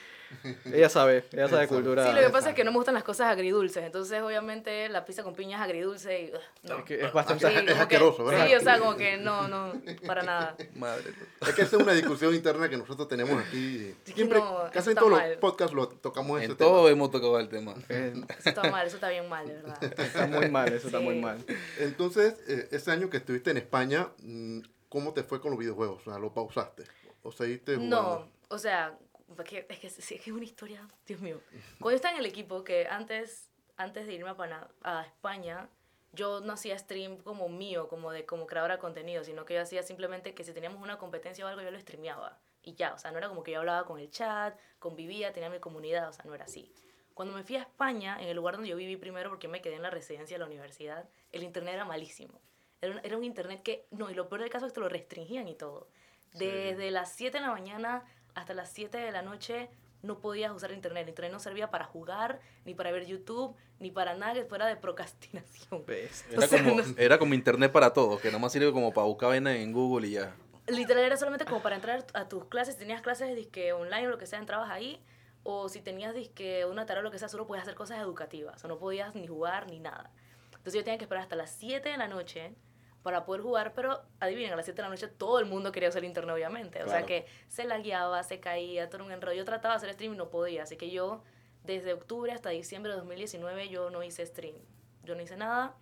Ella 0.71 0.89
sabe, 0.89 1.25
ella 1.31 1.47
sabe 1.49 1.65
sabe. 1.65 1.67
cultura. 1.69 2.05
Sí, 2.07 2.13
lo 2.15 2.21
que 2.21 2.29
pasa 2.29 2.49
es 2.49 2.55
que 2.55 2.63
no 2.63 2.69
me 2.69 2.77
gustan 2.77 2.93
las 2.93 3.03
cosas 3.03 3.29
agridulces. 3.31 3.83
Entonces, 3.83 4.21
obviamente, 4.21 4.87
la 4.87 5.03
pizza 5.03 5.23
con 5.23 5.33
piña 5.33 5.57
es 5.57 5.63
agridulce 5.63 6.21
y... 6.21 6.31
no. 6.67 6.77
Es 6.77 6.83
que 6.83 7.03
es 7.03 7.11
bastante... 7.11 7.47
Es 7.47 7.77
asqueroso, 7.79 8.23
¿verdad? 8.25 8.45
Sí, 8.47 8.53
o 8.53 8.59
sea, 8.59 8.77
como 8.77 8.95
que 8.95 9.17
no, 9.17 9.47
no, 9.47 9.73
para 10.05 10.21
nada. 10.21 10.55
Madre. 10.75 11.03
Es 11.41 11.53
que 11.55 11.63
esa 11.63 11.77
es 11.77 11.81
una 11.81 11.93
discusión 11.93 12.35
interna 12.35 12.69
que 12.69 12.77
nosotros 12.77 13.07
tenemos 13.07 13.43
aquí. 13.43 13.95
Siempre, 14.03 14.37
no, 14.37 14.69
casi 14.71 14.91
en 14.91 14.97
todos 14.97 15.09
mal. 15.13 15.29
los 15.31 15.39
podcasts 15.39 15.73
lo 15.73 15.87
tocamos 15.87 16.37
ese 16.41 16.51
En 16.51 16.57
tema. 16.57 16.69
todo 16.69 16.89
hemos 16.89 17.09
tocado 17.09 17.39
el 17.39 17.49
tema. 17.49 17.73
eh, 17.89 18.13
Eso 18.37 18.49
está 18.49 18.69
mal, 18.69 18.85
eso 18.85 18.97
está 18.97 19.09
bien 19.09 19.27
mal, 19.27 19.47
de 19.47 19.53
verdad. 19.55 19.83
está 19.99 20.27
muy 20.27 20.47
mal, 20.51 20.71
eso 20.71 20.87
está 20.89 20.99
muy 20.99 21.15
mal. 21.19 21.43
Entonces, 21.79 22.35
eh, 22.47 22.67
ese 22.69 22.91
año 22.91 23.09
que 23.09 23.17
estuviste 23.17 23.49
en 23.49 23.57
España, 23.57 24.09
mm, 24.21 24.59
¿cómo 24.89 25.13
te 25.13 25.23
fue 25.23 25.39
con 25.39 25.51
los 25.51 25.59
videojuegos? 25.59 26.01
O 26.05 26.11
sea, 26.11 26.19
¿lo 26.19 26.33
pausaste? 26.33 26.83
¿O 27.23 27.31
seguiste 27.31 27.75
jugando? 27.75 28.25
No, 28.25 28.31
o 28.49 28.57
sea, 28.57 28.97
es 29.37 29.43
que, 29.45 29.65
es 29.69 29.79
que 29.79 29.87
es 30.15 30.27
una 30.27 30.43
historia, 30.43 30.87
Dios 31.05 31.21
mío. 31.21 31.39
Cuando 31.79 31.91
yo 31.91 31.95
estaba 31.95 32.13
en 32.15 32.19
el 32.19 32.25
equipo, 32.25 32.63
que 32.63 32.87
antes, 32.87 33.49
antes 33.77 34.07
de 34.07 34.13
irme 34.13 34.29
a, 34.29 34.35
Pana- 34.35 34.67
a 34.83 35.03
España, 35.05 35.69
yo 36.13 36.41
no 36.41 36.53
hacía 36.53 36.77
stream 36.77 37.17
como 37.17 37.49
mío, 37.49 37.87
como 37.87 38.11
de 38.11 38.25
como 38.25 38.47
creadora 38.47 38.75
de 38.75 38.79
contenido, 38.79 39.23
sino 39.23 39.45
que 39.45 39.53
yo 39.53 39.61
hacía 39.61 39.83
simplemente 39.83 40.33
que 40.33 40.43
si 40.43 40.53
teníamos 40.53 40.81
una 40.81 40.97
competencia 40.97 41.45
o 41.45 41.47
algo, 41.47 41.61
yo 41.61 41.71
lo 41.71 41.79
streameaba. 41.79 42.39
Y 42.63 42.73
ya, 42.73 42.93
o 42.93 42.97
sea, 42.97 43.11
no 43.11 43.17
era 43.19 43.29
como 43.29 43.43
que 43.43 43.51
yo 43.51 43.59
hablaba 43.59 43.85
con 43.85 43.99
el 43.99 44.09
chat, 44.09 44.57
convivía, 44.79 45.31
tenía 45.31 45.49
mi 45.49 45.59
comunidad, 45.59 46.09
o 46.09 46.13
sea, 46.13 46.25
no 46.25 46.33
era 46.33 46.45
así. 46.45 46.73
Cuando 47.13 47.33
me 47.35 47.43
fui 47.43 47.57
a 47.57 47.61
España, 47.61 48.17
en 48.21 48.27
el 48.29 48.35
lugar 48.35 48.55
donde 48.55 48.69
yo 48.69 48.75
viví 48.75 48.95
primero, 48.97 49.29
porque 49.29 49.47
me 49.47 49.61
quedé 49.61 49.75
en 49.75 49.81
la 49.83 49.89
residencia 49.89 50.35
de 50.35 50.39
la 50.39 50.45
universidad, 50.45 51.07
el 51.31 51.43
internet 51.43 51.75
era 51.75 51.85
malísimo. 51.85 52.41
Era 52.81 52.93
un, 52.93 52.99
era 53.03 53.17
un 53.17 53.23
internet 53.23 53.61
que, 53.63 53.85
no, 53.91 54.09
y 54.09 54.13
lo 54.13 54.29
peor 54.29 54.41
del 54.41 54.49
caso 54.49 54.65
es 54.65 54.71
que 54.71 54.75
te 54.75 54.81
lo 54.81 54.89
restringían 54.89 55.47
y 55.47 55.55
todo. 55.55 55.87
Desde 56.33 56.91
las 56.91 57.11
7 57.13 57.37
de 57.37 57.41
la 57.41 57.51
mañana 57.51 58.05
hasta 58.35 58.53
las 58.53 58.69
7 58.71 58.97
de 58.97 59.11
la 59.11 59.21
noche 59.21 59.69
no 60.01 60.19
podías 60.19 60.51
usar 60.53 60.71
internet. 60.71 61.03
El 61.03 61.09
internet 61.09 61.31
no 61.33 61.39
servía 61.39 61.69
para 61.71 61.83
jugar, 61.85 62.39
ni 62.65 62.73
para 62.73 62.91
ver 62.91 63.05
YouTube, 63.05 63.55
ni 63.79 63.91
para 63.91 64.13
nada 64.15 64.33
que 64.33 64.45
fuera 64.45 64.65
de 64.67 64.77
procrastinación. 64.77 65.83
¿Ves? 65.85 66.23
Era, 66.31 66.45
O 66.45 66.47
sea, 66.47 66.63
como, 66.63 66.81
no- 66.81 66.93
era 66.97 67.19
como 67.19 67.33
internet 67.33 67.71
para 67.71 67.91
todos, 67.91 68.21
que 68.21 68.29
nada 68.29 68.39
más 68.39 68.51
sirve 68.53 68.71
como 68.71 68.93
para 68.93 69.07
buscar 69.07 69.29
vaina 69.29 69.55
en 69.55 69.73
Google 69.73 70.07
y 70.07 70.11
ya. 70.11 70.33
Literal 70.67 71.03
era 71.03 71.17
solamente 71.17 71.45
como 71.45 71.61
para 71.63 71.75
entrar 71.75 72.05
a 72.13 72.29
tus 72.29 72.45
clases. 72.45 72.75
Si 72.75 72.79
tenías 72.81 73.01
clases 73.01 73.35
disque 73.35 73.73
online 73.73 74.05
o 74.07 74.11
lo 74.11 74.17
que 74.19 74.27
sea, 74.27 74.37
entrabas 74.39 74.69
ahí. 74.69 75.03
O 75.41 75.67
si 75.67 75.81
tenías 75.81 76.13
disque 76.13 76.63
una 76.65 76.85
tarea 76.85 76.99
o 76.99 77.03
lo 77.03 77.09
que 77.11 77.17
sea, 77.17 77.27
solo 77.27 77.47
podías 77.47 77.63
hacer 77.63 77.73
cosas 77.75 77.97
educativas. 77.99 78.63
O 78.63 78.67
no 78.67 78.77
podías 78.77 79.15
ni 79.15 79.25
jugar 79.25 79.65
ni 79.67 79.79
nada. 79.79 80.11
Entonces 80.51 80.75
yo 80.75 80.83
tenía 80.83 80.99
que 80.99 81.05
esperar 81.05 81.23
hasta 81.23 81.35
las 81.35 81.49
7 81.49 81.89
de 81.89 81.97
la 81.97 82.07
noche 82.07 82.53
para 83.03 83.25
poder 83.25 83.41
jugar, 83.41 83.73
pero 83.73 84.01
adivinen, 84.19 84.51
a 84.53 84.55
las 84.55 84.65
7 84.65 84.75
de 84.77 84.83
la 84.83 84.89
noche 84.89 85.07
todo 85.07 85.39
el 85.39 85.45
mundo 85.45 85.71
quería 85.71 85.89
usar 85.89 86.03
internet, 86.03 86.33
obviamente. 86.35 86.83
O 86.83 86.87
sea 86.87 87.05
que 87.05 87.25
se 87.47 87.63
lagueaba, 87.63 88.21
se 88.23 88.39
caía, 88.39 88.89
todo 88.89 89.03
un 89.05 89.11
enrollo. 89.11 89.37
Yo 89.37 89.45
trataba 89.45 89.75
de 89.75 89.77
hacer 89.77 89.93
stream 89.93 90.13
y 90.13 90.17
no 90.17 90.29
podía. 90.29 90.63
Así 90.63 90.75
que 90.77 90.89
yo, 90.91 91.23
desde 91.63 91.93
octubre 91.93 92.31
hasta 92.31 92.49
diciembre 92.49 92.91
de 92.91 92.97
2019, 92.97 93.69
yo 93.69 93.89
no 93.89 94.03
hice 94.03 94.25
stream. 94.25 94.55
Yo 95.03 95.15
no 95.15 95.21
hice 95.21 95.37
nada. 95.37 95.75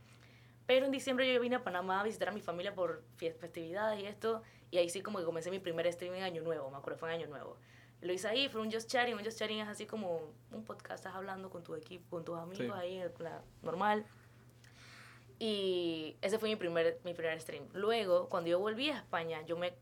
Pero 0.68 0.86
en 0.86 0.92
diciembre 0.92 1.32
yo 1.34 1.40
vine 1.40 1.56
a 1.56 1.64
Panamá 1.64 2.02
a 2.02 2.04
visitar 2.04 2.30
a 2.30 2.32
mi 2.32 2.42
familia 2.42 2.76
por 2.76 3.02
festividades 3.18 4.00
y 4.02 4.06
esto. 4.06 4.44
Y 4.70 4.78
ahí 4.78 4.90
sí 4.90 5.02
como 5.02 5.18
que 5.20 5.26
comencé 5.26 5.50
mi 5.50 5.60
primer 5.60 5.92
stream 5.92 6.14
en 6.16 6.24
Año 6.24 6.42
Nuevo, 6.42 6.70
me 6.70 6.78
acuerdo, 6.78 7.00
fue 7.00 7.10
en 7.14 7.22
Año 7.22 7.28
Nuevo. 7.30 7.58
Lo 8.02 8.14
hice 8.14 8.28
ahí, 8.28 8.48
fue 8.50 8.62
un 8.62 8.72
Just 8.72 8.90
Chatting. 8.92 9.16
Un 9.16 9.24
Just 9.24 9.40
Chatting 9.40 9.60
es 9.60 9.68
así 9.68 9.86
como 9.88 10.22
un 10.52 10.64
podcast, 10.66 11.00
estás 11.00 11.16
hablando 11.16 11.50
con 11.50 11.64
tu 11.64 11.74
equipo, 11.74 12.18
con 12.18 12.26
tus 12.26 12.38
amigos 12.38 12.66
Sí. 12.66 12.72
ahí, 12.80 13.02
la- 13.20 13.42
normal. 13.64 14.06
Y 15.40 16.18
ese 16.22 16.40
fue 16.40 16.50
mi 16.50 16.56
primer, 16.56 17.00
mi 17.04 17.14
primer 17.14 17.40
stream. 17.40 17.68
Luego, 17.74 18.28
cuando 18.30 18.50
yo 18.50 18.60
volví 18.60 18.90
a 18.90 18.98
España, 18.98 19.42
yo 19.46 19.58
me 19.58 19.74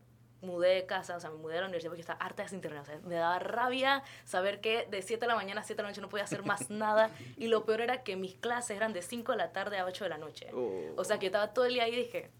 mudé 0.42 0.74
de 0.74 0.86
casa, 0.86 1.16
o 1.16 1.20
sea, 1.20 1.30
me 1.30 1.36
mudé 1.36 1.54
de 1.54 1.60
la 1.60 1.66
universidad 1.66 1.90
porque 1.90 2.02
estaba 2.02 2.18
harta 2.20 2.42
de 2.42 2.46
ese 2.46 2.54
internet. 2.56 2.82
O 2.82 2.86
sea, 2.86 2.98
me 3.00 3.14
daba 3.14 3.38
rabia 3.38 4.02
saber 4.24 4.60
que 4.60 4.86
de 4.90 5.02
7 5.02 5.20
de 5.20 5.26
la 5.26 5.34
mañana 5.34 5.62
a 5.62 5.64
7 5.64 5.76
de 5.76 5.82
la 5.82 5.88
noche 5.88 6.00
no 6.00 6.08
podía 6.08 6.24
hacer 6.24 6.44
más 6.44 6.70
nada. 6.70 7.10
Y 7.36 7.48
lo 7.48 7.64
peor 7.64 7.80
era 7.80 8.02
que 8.02 8.16
mis 8.16 8.34
clases 8.34 8.76
eran 8.76 8.92
de 8.92 9.02
5 9.02 9.32
de 9.32 9.38
la 9.38 9.52
tarde 9.52 9.78
a 9.78 9.86
8 9.86 10.04
de 10.04 10.10
la 10.10 10.18
noche. 10.18 10.50
Oh, 10.52 10.92
O 10.96 11.04
sea, 11.04 11.18
que 11.18 11.26
yo 11.26 11.28
estaba 11.28 11.52
todo 11.52 11.64
el 11.64 11.74
día 11.74 11.84
ahí 11.84 11.94
y 11.94 11.96
dije, 11.96 12.30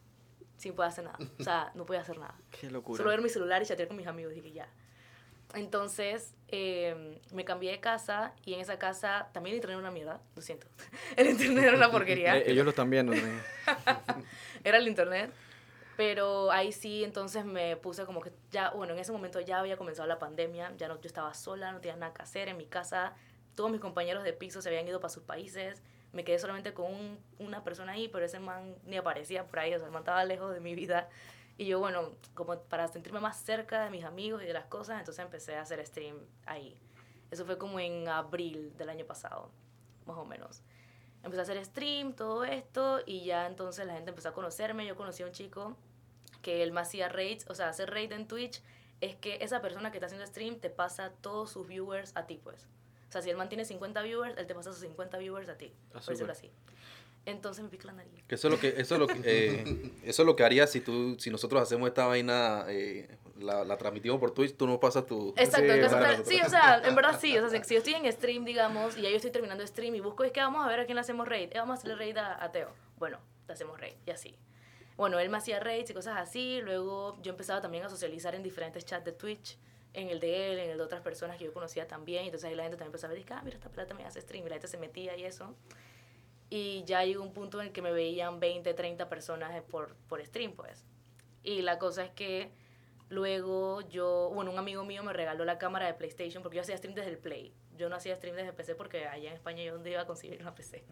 sin 0.57 0.75
poder 0.75 0.91
hacer 0.91 1.05
nada. 1.05 1.19
O 1.39 1.43
sea, 1.43 1.73
no 1.75 1.87
podía 1.87 2.03
hacer 2.03 2.19
nada. 2.19 2.35
qué 2.61 2.71
locura. 2.71 2.99
Solo 2.99 3.11
ver 3.11 3.23
mi 3.23 3.29
celular 3.29 3.63
y 3.63 3.67
chatear 3.67 3.89
con 3.89 3.97
mis 3.97 4.07
amigos. 4.07 4.35
Dije, 4.35 4.53
ya. 4.53 4.69
Entonces, 5.57 6.35
eh, 6.49 7.19
me 7.33 7.45
cambié 7.45 7.73
de 7.73 7.81
casa 7.81 8.33
y 8.45 8.55
en 8.55 8.61
esa 8.61 8.79
casa 8.79 9.29
también 9.33 9.53
el 9.55 9.57
internet 9.57 9.79
era 9.79 9.89
una 9.89 9.91
mierda. 9.91 10.21
Lo 10.37 10.43
siento. 10.43 10.67
El 11.17 11.29
internet 11.29 11.65
era 11.65 11.77
una 11.77 11.91
porquería. 11.91 12.37
Eh, 12.39 12.51
ellos 12.53 12.65
lo 12.65 12.71
están 12.71 12.91
viendo. 12.91 13.13
era 14.65 14.79
el 14.79 14.87
internet. 14.87 15.31
Pero 15.97 16.53
ahí 16.53 16.73
sí, 16.73 17.05
entonces 17.05 17.47
me 17.47 17.75
puse 17.77 18.05
como 18.05 18.21
que 18.21 18.31
ya, 18.51 18.69
bueno, 18.71 18.93
en 18.93 18.99
ese 18.99 19.13
momento 19.13 19.41
ya 19.41 19.61
había 19.61 19.79
comenzado 19.79 20.07
la 20.07 20.19
pandemia, 20.19 20.73
ya 20.77 20.89
no, 20.89 21.01
yo 21.01 21.07
estaba 21.07 21.33
sola, 21.33 21.73
no 21.73 21.81
tenía 21.81 21.97
nada 21.97 22.13
que 22.13 22.21
hacer 22.23 22.49
en 22.49 22.59
mi 22.59 22.67
casa, 22.67 23.15
todos 23.55 23.71
mis 23.71 23.81
compañeros 23.81 24.23
de 24.23 24.35
piso 24.35 24.61
se 24.61 24.69
habían 24.69 24.87
ido 24.87 25.01
para 25.01 25.09
sus 25.09 25.23
países, 25.23 25.83
me 26.13 26.23
quedé 26.23 26.39
solamente 26.39 26.75
con 26.75 26.93
un- 26.93 27.19
una 27.39 27.65
persona 27.65 27.93
ahí, 27.93 28.09
pero 28.09 28.27
ese 28.27 28.39
man 28.41 28.75
ni 28.85 28.99
aparecía 28.99 29.45
por 29.47 29.59
ahí, 29.59 29.73
o 29.75 29.79
sea, 29.79 29.87
el 29.87 29.93
man 29.93 30.03
estaba 30.03 30.23
lejos 30.27 30.53
de 30.53 30.61
mi 30.61 30.75
vida. 30.75 31.09
Y 31.59 31.67
yo, 31.67 31.79
bueno, 31.79 32.13
como 32.35 32.59
para 32.63 32.89
sentirme 32.89 33.21
más 33.21 33.39
cerca 33.39 33.85
de 33.85 33.91
mis 33.91 34.05
amigos 34.05 34.43
y 34.43 34.47
de 34.47 34.53
las 34.53 34.67
cosas, 34.67 34.99
entonces 34.99 35.25
empecé 35.25 35.57
a 35.57 35.63
hacer 35.63 35.85
stream 35.87 36.19
ahí. 36.45 36.79
Eso 37.31 37.45
fue 37.45 37.59
como 37.59 37.81
en 37.81 38.09
abril 38.09 38.77
del 38.77 38.91
año 38.91 39.07
pasado, 39.07 39.51
más 40.07 40.17
o 40.17 40.25
menos 40.25 40.63
empecé 41.27 41.41
a 41.41 41.43
hacer 41.43 41.65
stream, 41.65 42.15
todo 42.15 42.45
esto, 42.45 43.01
y 43.05 43.25
ya 43.25 43.47
entonces 43.47 43.87
la 43.87 43.95
gente 43.95 44.11
empezó 44.11 44.31
a 44.31 44.33
conocerme. 44.33 44.87
Yo 44.87 44.97
conocí 44.97 45.23
a 45.23 45.27
un 45.27 45.33
chico 45.33 45.77
que 46.41 46.63
él 46.63 46.73
me 46.73 46.81
hacía 46.81 47.09
raids, 47.09 47.47
o 47.49 47.55
sea, 47.55 47.69
hacer 47.69 47.91
raid 47.91 48.13
en 48.13 48.29
Twitch 48.29 48.63
es 49.01 49.17
que 49.17 49.39
esa 49.43 49.61
persona 49.61 49.91
que 49.91 49.99
está 49.99 50.07
haciendo 50.07 50.27
stream 50.27 50.59
te 50.59 50.71
pasa 50.71 51.11
todos 51.21 51.51
sus 51.51 51.67
viewers 51.67 52.13
a 52.17 52.27
ti, 52.27 52.41
pues. 52.43 52.67
O 53.09 53.13
sea, 53.13 53.23
si 53.23 53.31
él 53.31 53.37
mantiene 53.37 53.65
50 53.65 54.01
viewers, 54.03 54.37
él 54.39 54.47
te 54.47 54.55
pasa 54.55 54.73
sus 54.73 54.81
50 54.81 55.19
viewers 55.19 55.49
a 55.49 55.59
ti, 55.59 55.73
Ah, 55.91 56.01
por 56.01 56.07
decirlo 56.07 56.33
así. 56.33 56.51
Entonces 57.27 57.63
me 57.63 57.69
pica 57.69 57.87
la 57.89 57.93
nariz. 57.93 58.25
Que 58.27 58.37
eso 58.37 58.49
es 58.49 58.55
lo 58.55 58.61
que, 58.61 58.69
eso 58.81 58.95
es 58.95 59.01
lo 59.01 59.07
que, 59.09 59.21
eh, 59.25 59.93
eso 60.05 60.23
es 60.23 60.27
lo 60.27 60.37
que 60.37 60.45
haría 60.45 60.67
si 60.67 60.81
tú, 60.81 61.17
si 61.19 61.29
nosotros 61.29 61.61
hacemos 61.61 61.89
esta 61.89 62.07
vaina, 62.07 62.65
eh, 62.69 63.09
la, 63.39 63.65
la 63.65 63.77
transmitimos 63.77 64.19
por 64.21 64.31
Twitch, 64.31 64.57
tú 64.57 64.67
no 64.67 64.79
pasas 64.81 65.07
tu. 65.07 65.35
Exacto, 65.37 65.73
Sí, 65.73 65.79
claro. 65.89 66.25
sí, 66.25 66.41
o 66.41 66.49
sea, 66.49 66.81
en 66.85 66.95
verdad 66.95 67.19
sí, 67.21 67.37
o 67.37 67.49
sea, 67.51 67.63
si 67.65 67.75
yo 67.75 67.79
estoy 67.79 67.95
en 67.95 68.11
stream, 68.13 68.45
digamos, 68.45 68.97
y 68.97 69.03
ya 69.03 69.11
yo 69.11 69.17
estoy 69.17 69.33
terminando 69.33 69.67
stream 69.67 69.95
y 69.97 70.01
busco, 70.01 70.25
es 70.25 70.33
que 70.33 70.41
vamos 70.41 70.65
a 70.65 70.69
ver 70.69 70.81
a 70.81 70.87
quién 70.87 70.95
le 70.95 71.01
hacemos 71.01 71.27
raid, 71.29 71.51
Eh, 71.53 71.59
vamos 71.59 71.77
a 71.77 71.79
hacerle 71.79 71.97
raid 71.97 72.17
a, 72.17 72.43
a 72.43 72.53
Teo, 72.53 72.71
bueno, 72.99 73.19
le 73.47 73.53
hacemos 73.53 73.79
raid, 73.81 73.95
y 74.07 74.11
así. 74.11 74.39
Bueno, 74.97 75.19
él 75.19 75.29
me 75.29 75.37
hacía 75.37 75.61
raids 75.61 75.91
y 75.91 75.95
cosas 75.95 76.17
así, 76.17 76.61
luego 76.63 77.19
yo 77.23 77.31
empezaba 77.33 77.61
también 77.61 77.85
a 77.85 77.89
socializar 77.91 78.35
en 78.35 78.43
diferentes 78.43 78.85
chats 78.85 79.05
de 79.05 79.13
Twitch, 79.13 79.59
en 79.93 80.09
el 80.11 80.21
de 80.21 80.53
él, 80.53 80.59
en 80.61 80.71
el 80.71 80.79
de 80.79 80.83
otras 80.85 81.01
personas 81.03 81.37
que 81.39 81.45
yo 81.45 81.53
conocía 81.53 81.87
también, 81.89 82.23
y 82.23 82.27
entonces 82.27 82.49
ahí 82.49 82.55
la 82.55 82.63
gente 82.63 82.77
también 82.77 82.89
empezaba 82.91 83.13
a 83.13 83.17
decir, 83.17 83.31
ah, 83.33 83.43
mira, 83.45 83.57
esta 83.57 83.69
plata 83.69 83.89
también 83.89 84.07
hace 84.09 84.21
stream, 84.21 84.47
y 84.47 84.49
la 84.49 84.55
gente 84.55 84.69
se 84.69 84.79
metía 84.79 85.17
y 85.17 85.25
eso. 85.25 85.55
Y 86.49 86.85
ya 86.85 87.05
llegó 87.05 87.23
un 87.23 87.33
punto 87.33 87.61
en 87.61 87.69
el 87.69 87.73
que 87.73 87.83
me 87.83 87.93
veían 87.93 88.39
20, 88.39 88.73
30 88.73 89.09
personas 89.09 89.63
por, 89.65 89.97
por 90.09 90.25
stream, 90.25 90.53
pues. 90.53 90.85
Y 91.43 91.63
la 91.63 91.79
cosa 91.79 92.05
es 92.05 92.11
que 92.11 92.51
luego 93.09 93.81
yo, 93.83 94.31
bueno, 94.35 94.51
un 94.51 94.59
amigo 94.59 94.85
mío 94.85 95.03
me 95.03 95.13
regaló 95.13 95.45
la 95.45 95.59
cámara 95.59 95.87
de 95.87 95.95
PlayStation 95.95 96.43
porque 96.43 96.57
yo 96.57 96.63
hacía 96.63 96.77
stream 96.77 96.95
desde 96.95 97.11
el 97.11 97.19
Play. 97.19 97.53
Yo 97.77 97.89
no 97.89 97.97
hacía 97.97 98.17
stream 98.17 98.37
desde 98.37 98.53
PC 98.53 98.75
porque 98.75 99.07
allá 99.07 99.31
en 99.31 99.35
España 99.35 99.63
yo 99.63 99.79
no 99.79 99.89
iba 99.89 100.01
a 100.01 100.07
conseguir 100.07 100.41
una 100.41 100.55
PC. 100.55 100.85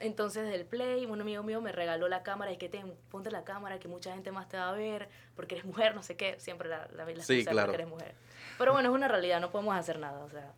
entonces 0.00 0.50
del 0.50 0.66
Play, 0.66 1.06
un 1.06 1.20
amigo 1.20 1.42
mío 1.42 1.60
me 1.60 1.72
regaló 1.72 2.08
la 2.08 2.22
cámara 2.22 2.52
y 2.52 2.56
que 2.56 2.68
te 2.68 2.82
ponte 3.10 3.30
la 3.30 3.44
cámara 3.44 3.78
que 3.78 3.88
mucha 3.88 4.12
gente 4.12 4.32
más 4.32 4.48
te 4.48 4.56
va 4.56 4.68
a 4.70 4.72
ver 4.72 5.08
porque 5.34 5.56
eres 5.56 5.66
mujer, 5.66 5.94
no 5.94 6.02
sé 6.02 6.16
qué, 6.16 6.38
siempre 6.40 6.68
la, 6.68 6.88
la, 6.94 7.04
la 7.04 7.22
Sí, 7.22 7.44
claro. 7.44 7.68
porque 7.68 7.82
eres 7.82 7.88
mujer. 7.88 8.14
Pero 8.58 8.72
bueno, 8.72 8.88
es 8.90 8.94
una 8.94 9.08
realidad, 9.08 9.40
no 9.40 9.50
podemos 9.50 9.74
hacer 9.76 9.98
nada, 9.98 10.22
o 10.24 10.30
sea, 10.30 10.52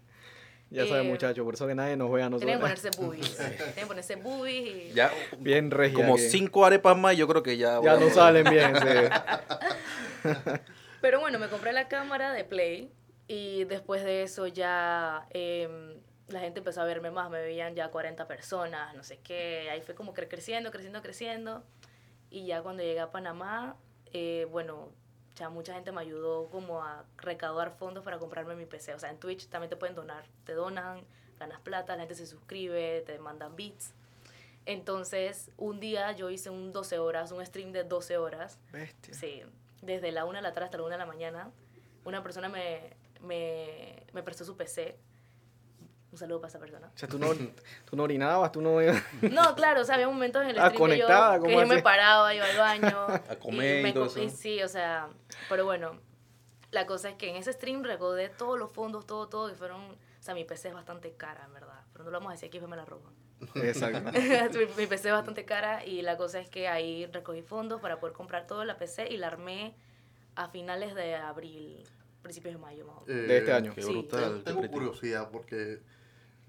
Ya 0.72 0.86
saben, 0.86 1.06
Eh, 1.06 1.10
muchachos, 1.10 1.44
por 1.44 1.54
eso 1.54 1.66
que 1.66 1.74
nadie 1.74 1.96
nos 1.96 2.10
vea 2.10 2.26
a 2.26 2.28
tienen 2.30 2.40
que 2.40 2.46
nosotros. 2.46 2.90
ponerse 2.90 2.90
boobies, 3.00 3.36
tienen 3.36 3.74
que 3.74 3.86
ponerse 3.86 4.16
boobies 4.16 4.90
y... 4.90 4.92
Ya, 4.94 5.10
Bien 5.38 5.70
regia. 5.70 5.96
como 6.04 6.16
cinco 6.18 6.64
arepas 6.64 6.96
más, 6.96 7.16
yo 7.16 7.28
creo 7.28 7.42
que 7.42 7.56
ya. 7.56 7.80
Ya 7.82 7.96
no 7.96 8.08
salen 8.10 8.44
bien, 8.48 8.74
sí. 8.76 10.28
Pero 11.00 11.20
bueno, 11.20 11.38
me 11.38 11.48
compré 11.48 11.72
la 11.72 11.88
cámara 11.88 12.32
de 12.32 12.44
Play 12.44 12.90
y 13.28 13.64
después 13.64 14.04
de 14.04 14.22
eso 14.22 14.46
ya 14.46 15.26
em, 15.30 15.94
la 16.28 16.40
gente 16.40 16.60
empezó 16.60 16.80
a 16.80 16.84
verme 16.84 17.10
más, 17.10 17.28
me 17.30 17.40
veían 17.42 17.74
ya 17.74 17.90
40 17.90 18.26
personas, 18.28 18.94
no 18.94 19.02
sé 19.02 19.18
qué, 19.18 19.68
ahí 19.70 19.80
fue 19.82 19.94
como 19.94 20.14
cre- 20.14 20.28
creciendo, 20.28 20.70
creciendo, 20.70 21.02
creciendo. 21.02 21.64
Y 22.30 22.46
ya 22.46 22.62
cuando 22.62 22.82
llegué 22.82 23.00
a 23.00 23.10
Panamá, 23.10 23.76
eh, 24.12 24.46
bueno, 24.50 24.90
ya 25.36 25.48
mucha 25.48 25.74
gente 25.74 25.92
me 25.92 26.00
ayudó 26.00 26.48
como 26.50 26.82
a 26.82 27.04
recaudar 27.16 27.72
fondos 27.72 28.04
para 28.04 28.18
comprarme 28.18 28.54
mi 28.54 28.66
PC. 28.66 28.94
O 28.94 28.98
sea, 28.98 29.10
en 29.10 29.18
Twitch 29.18 29.48
también 29.48 29.70
te 29.70 29.76
pueden 29.76 29.94
donar, 29.94 30.24
te 30.44 30.52
donan, 30.52 31.04
ganas 31.38 31.60
plata, 31.60 31.94
la 31.94 32.02
gente 32.02 32.14
se 32.14 32.26
suscribe, 32.26 33.02
te 33.06 33.18
mandan 33.18 33.56
bits. 33.56 33.94
Entonces, 34.66 35.50
un 35.56 35.80
día 35.80 36.12
yo 36.12 36.30
hice 36.30 36.50
un 36.50 36.72
12 36.72 36.98
horas, 36.98 37.32
un 37.32 37.44
stream 37.44 37.72
de 37.72 37.84
12 37.84 38.16
horas. 38.16 38.58
Bestia. 38.70 39.14
Sí, 39.14 39.42
desde 39.80 40.12
la 40.12 40.24
1 40.24 40.36
de 40.38 40.42
la 40.42 40.52
tarde 40.52 40.66
hasta 40.66 40.76
la 40.76 40.84
1 40.84 40.92
de 40.92 40.98
la 40.98 41.06
mañana. 41.06 41.50
Una 42.04 42.22
persona 42.22 42.48
me, 42.48 42.94
me, 43.20 44.04
me 44.12 44.22
prestó 44.22 44.44
su 44.44 44.56
PC. 44.56 44.96
Un 46.12 46.18
saludo 46.18 46.40
para 46.40 46.48
esa 46.50 46.58
persona. 46.58 46.90
O 46.94 46.98
sea, 46.98 47.08
tú 47.08 47.18
no, 47.18 47.28
tú 47.86 47.96
no 47.96 48.02
orinabas, 48.02 48.52
tú 48.52 48.60
no... 48.60 48.76
No, 49.22 49.54
claro, 49.54 49.80
o 49.80 49.84
sea, 49.84 49.94
había 49.94 50.08
momentos 50.08 50.42
en 50.42 50.50
el 50.50 50.58
Ah, 50.58 50.68
stream 50.68 50.90
que 50.90 50.98
yo, 50.98 51.06
conectada, 51.06 51.34
que 51.36 51.40
¿cómo 51.40 51.60
yo 51.62 51.66
me 51.66 51.82
paraba, 51.82 52.34
iba 52.34 52.44
al 52.44 52.56
baño. 52.58 53.06
A 53.30 53.36
comer 53.36 53.80
y 53.80 53.82
me 53.82 53.92
todo 53.94 54.04
eso. 54.06 54.28
Sí, 54.28 54.62
o 54.62 54.68
sea, 54.68 55.08
pero 55.48 55.64
bueno, 55.64 55.98
la 56.70 56.86
cosa 56.86 57.08
es 57.08 57.16
que 57.16 57.30
en 57.30 57.36
ese 57.36 57.52
stream 57.54 57.82
recaudé 57.82 58.28
todos 58.28 58.58
los 58.58 58.70
fondos, 58.70 59.06
todo, 59.06 59.28
todo, 59.28 59.50
y 59.50 59.54
fueron, 59.54 59.80
o 59.80 59.96
sea, 60.20 60.34
mi 60.34 60.44
PC 60.44 60.68
es 60.68 60.74
bastante 60.74 61.12
cara, 61.14 61.44
en 61.46 61.54
verdad. 61.54 61.80
Pero 61.92 62.04
no 62.04 62.10
lo 62.10 62.18
vamos 62.18 62.30
a 62.30 62.32
decir 62.34 62.48
aquí, 62.48 62.60
me 62.60 62.76
la 62.76 62.84
robo. 62.84 63.10
Exacto. 63.54 64.12
mi, 64.12 64.66
mi 64.76 64.86
PC 64.86 65.08
es 65.08 65.14
bastante 65.14 65.44
cara 65.46 65.84
y 65.84 66.02
la 66.02 66.16
cosa 66.18 66.38
es 66.40 66.48
que 66.48 66.68
ahí 66.68 67.06
recogí 67.06 67.40
fondos 67.42 67.80
para 67.80 68.00
poder 68.00 68.14
comprar 68.14 68.46
toda 68.46 68.64
la 68.66 68.76
PC 68.76 69.08
y 69.10 69.16
la 69.16 69.28
armé 69.28 69.74
a 70.36 70.48
finales 70.48 70.94
de 70.94 71.16
abril, 71.16 71.82
principios 72.22 72.54
de 72.54 72.60
mayo 72.60 72.86
más 72.86 72.96
o 72.98 73.06
menos. 73.06 73.28
De 73.28 73.38
este 73.38 73.52
año. 73.52 73.74
Qué 73.74 73.82
Sí. 73.82 73.90
brutal. 73.90 74.42
Tengo, 74.44 74.66
curiosidad 74.70 75.28
porque 75.30 75.80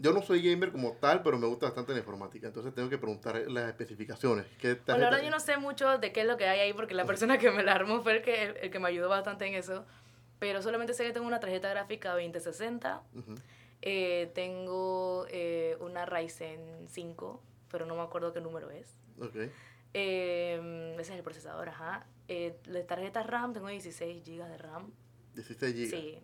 yo 0.03 0.11
no 0.11 0.21
soy 0.21 0.41
gamer 0.41 0.71
como 0.71 0.91
tal, 0.97 1.23
pero 1.23 1.37
me 1.39 1.47
gusta 1.47 1.67
bastante 1.67 1.93
la 1.93 1.99
informática. 1.99 2.45
Entonces 2.47 2.73
tengo 2.75 2.89
que 2.89 2.97
preguntar 2.97 3.35
las 3.49 3.69
especificaciones. 3.69 4.45
¿Qué 4.59 4.73
Bueno, 4.73 4.83
la 4.87 4.93
verdad 4.95 5.09
tarjeta- 5.11 5.25
yo 5.25 5.31
no 5.31 5.39
sé 5.39 5.57
mucho 5.57 5.97
de 5.97 6.11
qué 6.11 6.21
es 6.21 6.27
lo 6.27 6.35
que 6.35 6.45
hay 6.47 6.59
ahí 6.59 6.73
porque 6.73 6.93
la 6.93 7.05
persona 7.05 7.37
que 7.37 7.49
me 7.51 7.63
la 7.63 7.73
armó 7.73 8.01
fue 8.03 8.17
el 8.17 8.21
que, 8.21 8.43
el, 8.61 8.69
que 8.69 8.79
me 8.79 8.89
ayudó 8.89 9.07
bastante 9.07 9.45
en 9.47 9.55
eso. 9.55 9.85
Pero 10.39 10.61
solamente 10.61 10.93
sé 10.93 11.05
que 11.05 11.13
tengo 11.13 11.25
una 11.25 11.39
tarjeta 11.39 11.69
gráfica 11.69 12.11
2060, 12.11 13.01
Ujú. 13.15 13.35
eh, 13.81 14.29
tengo 14.35 15.25
eh, 15.29 15.77
una 15.79 16.05
Ryzen 16.05 16.87
5, 16.89 17.41
pero 17.71 17.85
no 17.85 17.95
me 17.95 18.01
acuerdo 18.01 18.33
qué 18.33 18.41
número 18.41 18.69
es. 18.71 18.99
Eh, 19.93 20.95
ese 20.99 21.13
es 21.13 21.17
el 21.17 21.23
procesador, 21.23 21.69
ajá. 21.69 22.05
Eh, 22.27 22.57
la 22.65 22.83
tarjeta 22.85 23.23
RAM, 23.23 23.53
tengo 23.53 23.67
16 23.69 24.23
GB 24.25 24.45
de 24.49 24.57
RAM. 24.57 24.91
16 25.35 25.73
GB. 25.75 25.89
Sí. 25.89 26.19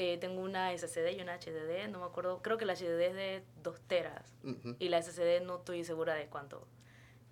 Eh, 0.00 0.16
tengo 0.18 0.40
una 0.42 0.72
SSD 0.72 1.10
y 1.16 1.20
una 1.20 1.34
HDD, 1.38 1.88
no 1.90 1.98
me 1.98 2.04
acuerdo, 2.06 2.40
creo 2.40 2.56
que 2.56 2.64
la 2.64 2.74
HDD 2.74 3.00
es 3.08 3.14
de 3.14 3.44
2 3.64 3.80
teras 3.88 4.32
Ujú. 4.44 4.76
y 4.78 4.88
la 4.90 5.02
SSD 5.02 5.40
no 5.44 5.56
estoy 5.56 5.82
segura 5.84 6.14
de 6.14 6.28
cuánto. 6.28 6.66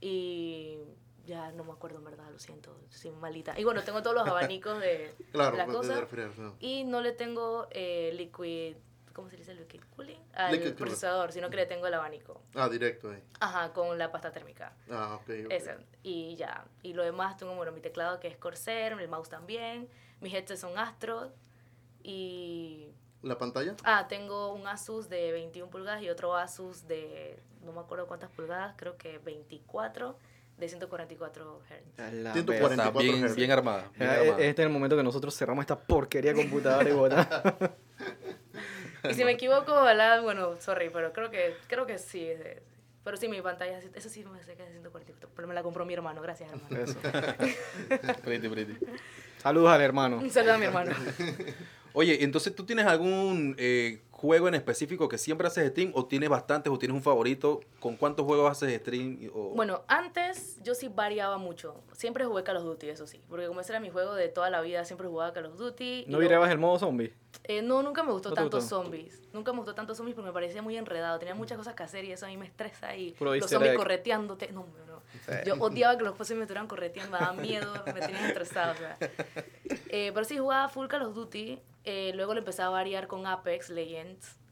Y 0.01 0.79
ya 1.25 1.51
no 1.53 1.65
me 1.65 1.73
acuerdo 1.73 1.99
en 1.99 2.05
verdad, 2.05 2.29
lo 2.31 2.39
siento, 2.39 2.77
soy 2.91 3.13
malita. 3.13 3.59
Y 3.59 3.65
bueno, 3.65 3.83
tengo 3.83 4.03
todos 4.03 4.17
los 4.17 4.27
abanicos 4.29 4.81
de 4.81 5.15
Claro, 5.33 5.57
la 5.57 5.67
cosa 5.67 6.01
refrigeración. 6.01 6.55
y 6.61 6.85
no 6.85 7.01
le 7.01 7.13
tengo 7.13 7.69
eh, 7.71 8.11
liquid, 8.15 8.77
¿cómo 9.13 9.31
se 9.31 9.37
dice 9.37 9.55
liquid 9.55 9.83
cooling? 9.95 10.19
Al 10.35 10.51
Liquid 10.53 10.65
cooling. 10.71 10.77
procesador, 10.77 11.33
sino 11.33 11.49
que 11.51 11.57
le 11.57 11.67
tengo 11.67 11.87
el 11.87 11.95
abanico. 11.95 12.43
Ah, 12.55 12.69
directo 12.69 13.11
ahí. 13.11 13.23
Ajá, 13.41 13.73
con 13.73 13.97
la 13.97 14.11
pasta 14.13 14.33
térmica. 14.33 14.75
Ah, 14.91 15.15
ok. 15.21 15.31
ok. 15.47 15.51
Ese. 15.53 15.77
Y 16.03 16.37
ya. 16.37 16.65
Y 16.83 16.95
lo 16.95 17.03
demás 17.05 17.37
tengo, 17.37 17.55
bueno, 17.55 17.71
mi 17.73 17.81
teclado 17.81 18.19
que 18.21 18.29
es 18.29 18.37
Corsair, 18.37 18.93
el 18.93 19.09
mouse 19.09 19.29
también. 19.29 19.89
Mis 20.21 20.35
headsets 20.35 20.61
son 20.61 20.77
Astro. 20.79 21.33
Y. 22.09 22.89
¿La 23.23 23.37
pantalla? 23.37 23.75
Ah, 23.83 24.07
tengo 24.09 24.53
un 24.53 24.69
Asus 24.69 25.09
de 25.09 25.33
21 25.33 25.69
pulgadas 25.71 26.03
y 26.03 26.09
otro 26.09 26.37
Asus 26.37 26.87
de. 26.87 27.39
No 27.65 27.73
me 27.73 27.81
acuerdo 27.81 28.07
cuántas 28.07 28.31
pulgadas, 28.31 28.75
creo 28.77 28.97
que 28.97 29.19
24 29.19 30.17
de 30.57 30.69
144 30.69 31.61
Hz. 31.69 32.01
A 32.01 32.11
la 32.13 32.33
140. 32.33 32.47
verga. 32.47 32.75
Está 32.85 32.93
44 32.93 33.01
bien, 33.03 33.27
Hz. 33.29 33.35
bien 33.35 33.51
armada. 33.51 33.91
bien 33.97 34.09
Ya, 34.11 34.21
armada. 34.21 34.39
Este 34.45 34.63
es 34.63 34.67
el 34.67 34.73
momento 34.73 34.97
que 34.97 35.03
nosotros 35.03 35.35
cerramos 35.37 35.63
esta 35.65 35.77
porquería 35.79 36.33
de 36.33 36.41
computadora 36.43 36.89
y 36.89 36.93
botamos. 36.93 37.27
Y 39.09 39.15
si 39.15 39.25
me 39.25 39.33
equivoco, 39.33 39.73
¿verdad? 39.85 40.21
Bueno, 40.23 40.57
sorry, 40.57 40.91
pero 40.91 41.13
creo 41.13 41.31
que, 41.31 41.55
creo 41.69 41.87
que 41.87 41.97
sí. 41.97 42.27
es 42.27 42.39
de- 42.41 42.63
Pero 43.05 43.17
sí, 43.17 43.29
mi 43.29 43.41
pantalla, 43.41 43.79
eso 43.95 44.09
sí 44.09 44.25
me 44.25 44.43
sé 44.43 44.57
que 44.57 44.63
es 44.65 44.69
de 44.69 44.75
144. 44.81 45.29
Pero 45.33 45.47
me 45.47 45.55
la 45.55 45.63
compró 45.63 45.85
mi 45.87 45.95
hermano, 45.95 46.21
gracias, 46.23 46.51
hermano. 46.51 46.77
Eso. 46.85 46.99
Pretty, 48.25 48.49
pretty. 48.49 48.77
Saludos 49.39 49.71
al 49.71 49.81
hermano. 49.81 50.17
Un 50.19 50.29
saludo 50.31 50.55
a 50.55 50.59
mi 50.59 50.65
hermano. 50.65 50.93
Oye, 51.99 52.23
entonces 52.25 52.55
tú 52.55 52.67
tienes 52.67 52.85
algún 52.85 53.55
eh, 53.59 54.01
juego 54.17 54.49
en 54.49 54.55
específico 54.55 55.09
que 55.11 55.19
siempre 55.19 55.47
haces 55.47 55.69
stream 55.71 55.93
o 55.95 56.07
tienes 56.07 56.31
bastantes 56.31 56.73
o 56.73 56.79
tienes 56.79 56.95
un 56.97 57.03
favorito? 57.03 57.61
¿Con 57.81 57.97
cuántos 57.97 58.25
juegos 58.25 58.51
haces 58.51 58.81
stream? 58.81 59.31
O... 59.35 59.51
Bueno, 59.51 59.83
antes 59.89 60.59
yo 60.63 60.75
sí 60.75 60.89
variaba 60.89 61.37
mucho. 61.37 61.75
Siempre 61.93 62.25
jugué 62.25 62.43
Call 62.43 62.57
of 62.57 62.65
Duty, 62.65 62.89
eso 62.89 63.07
sí. 63.07 63.21
Porque 63.29 63.47
como 63.47 63.61
ese 63.61 63.73
era 63.73 63.81
mi 63.81 63.91
juego 63.91 64.15
de 64.15 64.29
toda 64.29 64.49
la 64.49 64.63
vida, 64.63 64.85
siempre 64.87 65.07
jugaba 65.07 65.33
Call 65.35 65.47
of 65.47 65.59
Duty. 65.59 66.07
¿No 66.09 66.19
virabas 66.19 66.51
el 66.51 66.59
modo 66.59 66.79
zombie? 66.79 67.13
Eh, 67.45 67.61
no, 67.61 67.83
nunca 67.83 68.03
me 68.03 68.13
gustó 68.13 68.31
¿No 68.31 68.35
te 68.35 68.41
tanto 68.41 68.57
gustó? 68.57 68.83
zombies. 68.83 69.21
Nunca 69.35 69.53
me 69.53 69.59
gustó 69.59 69.75
tanto 69.75 69.95
zombies 69.95 70.15
porque 70.17 70.29
me 70.29 70.33
parecía 70.33 70.63
muy 70.63 70.77
enredado. 70.79 71.19
Tenía 71.19 71.35
muchas 71.35 71.59
cosas 71.59 71.75
que 71.75 71.83
hacer 71.83 72.05
y 72.07 72.13
eso 72.13 72.25
a 72.25 72.29
mí 72.31 72.39
me 72.39 72.47
estresa. 72.47 72.97
Y 72.97 73.13
Puro 73.13 73.35
los 73.35 73.51
zombies 73.51 73.73
egg. 73.73 73.77
correteándote. 73.79 74.51
No, 74.53 74.67
no. 74.87 74.97
Yo 75.45 75.55
odiaba 75.59 75.97
que 75.99 76.05
los 76.05 76.17
zombies 76.17 76.37
me 76.39 76.43
estuvieran 76.45 76.67
correteando. 76.69 77.13
Me 77.13 77.19
daba 77.19 77.33
miedo, 77.35 77.73
me 77.87 78.01
tenían 78.01 78.25
estresado. 78.25 78.73
o 78.73 78.77
sea. 78.77 78.97
Eh, 79.91 80.11
pero 80.15 80.25
sí 80.25 80.39
jugaba 80.39 80.69
full 80.69 80.87
Call 80.87 81.03
of 81.03 81.15
Duty. 81.15 81.61
Eh, 81.85 82.13
luego 82.17 82.33
lo 82.35 82.41
empecé 82.41 82.63
a 82.63 82.69
variar 82.69 83.07
con 83.07 83.27
Apex 83.27 83.71
Legends. 83.71 84.06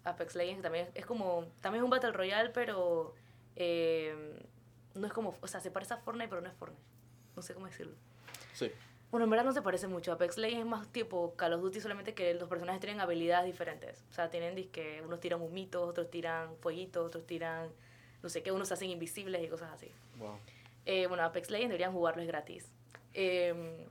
Apex 0.05 0.35
Legends 0.35 0.59
que 0.59 0.62
también 0.62 0.88
es 0.95 1.07
como... 1.07 1.47
También 1.61 1.83
es 1.83 1.85
un 1.85 1.90
Battle 1.90 2.12
Royale, 2.12 2.51
pero... 2.51 3.14
eh, 3.57 4.38
no 4.95 5.07
es 5.07 5.12
como... 5.12 5.37
O 5.40 5.47
sea, 5.47 5.61
se 5.61 5.71
parece 5.71 5.95
a 5.95 5.97
Fortnite, 5.99 6.29
pero 6.29 6.40
no 6.40 6.49
es 6.49 6.55
Fortnite. 6.55 6.83
No 7.37 7.43
sé 7.43 7.55
cómo 7.55 7.67
decirlo. 7.67 7.95
Sí. 8.53 8.71
Bueno, 9.11 9.25
en 9.25 9.31
verdad 9.31 9.45
no 9.45 9.53
se 9.53 9.62
parece 9.62 9.87
mucho. 9.87 10.12
Apex 10.12 10.38
Legends 10.38 10.61
es 10.61 10.67
más 10.67 10.88
tipo 10.88 11.35
Call 11.37 11.53
of 11.53 11.62
Duty, 11.62 11.81
solamente 11.81 12.14
que 12.14 12.35
los 12.35 12.49
personajes 12.49 12.81
tienen 12.81 13.01
habilidades 13.01 13.47
diferentes. 13.47 14.05
O 14.11 14.12
sea, 14.12 14.31
tienen 14.31 14.55
disque, 14.55 15.03
unos 15.05 15.21
tiran 15.21 15.40
humitos, 15.40 15.88
otros 15.88 16.11
tiran 16.11 16.57
fueguitos, 16.57 17.07
otros 17.07 17.27
tiran 17.27 17.71
no 18.25 18.31
sé 18.31 18.43
qué, 18.43 18.51
unos 18.51 18.69
se 18.69 18.75
hacen 18.75 18.88
invisibles 18.88 19.45
y 19.45 19.49
cosas 19.49 19.71
así. 19.71 19.93
Wow. 20.17 20.38
Eh, 20.87 21.07
bueno, 21.07 21.23
Apex 21.25 21.51
Legends 21.51 21.69
deberían 21.69 21.93
jugarlo, 21.93 22.23
es 22.23 22.27
gratis. 22.27 22.67
Eh, 23.12 23.87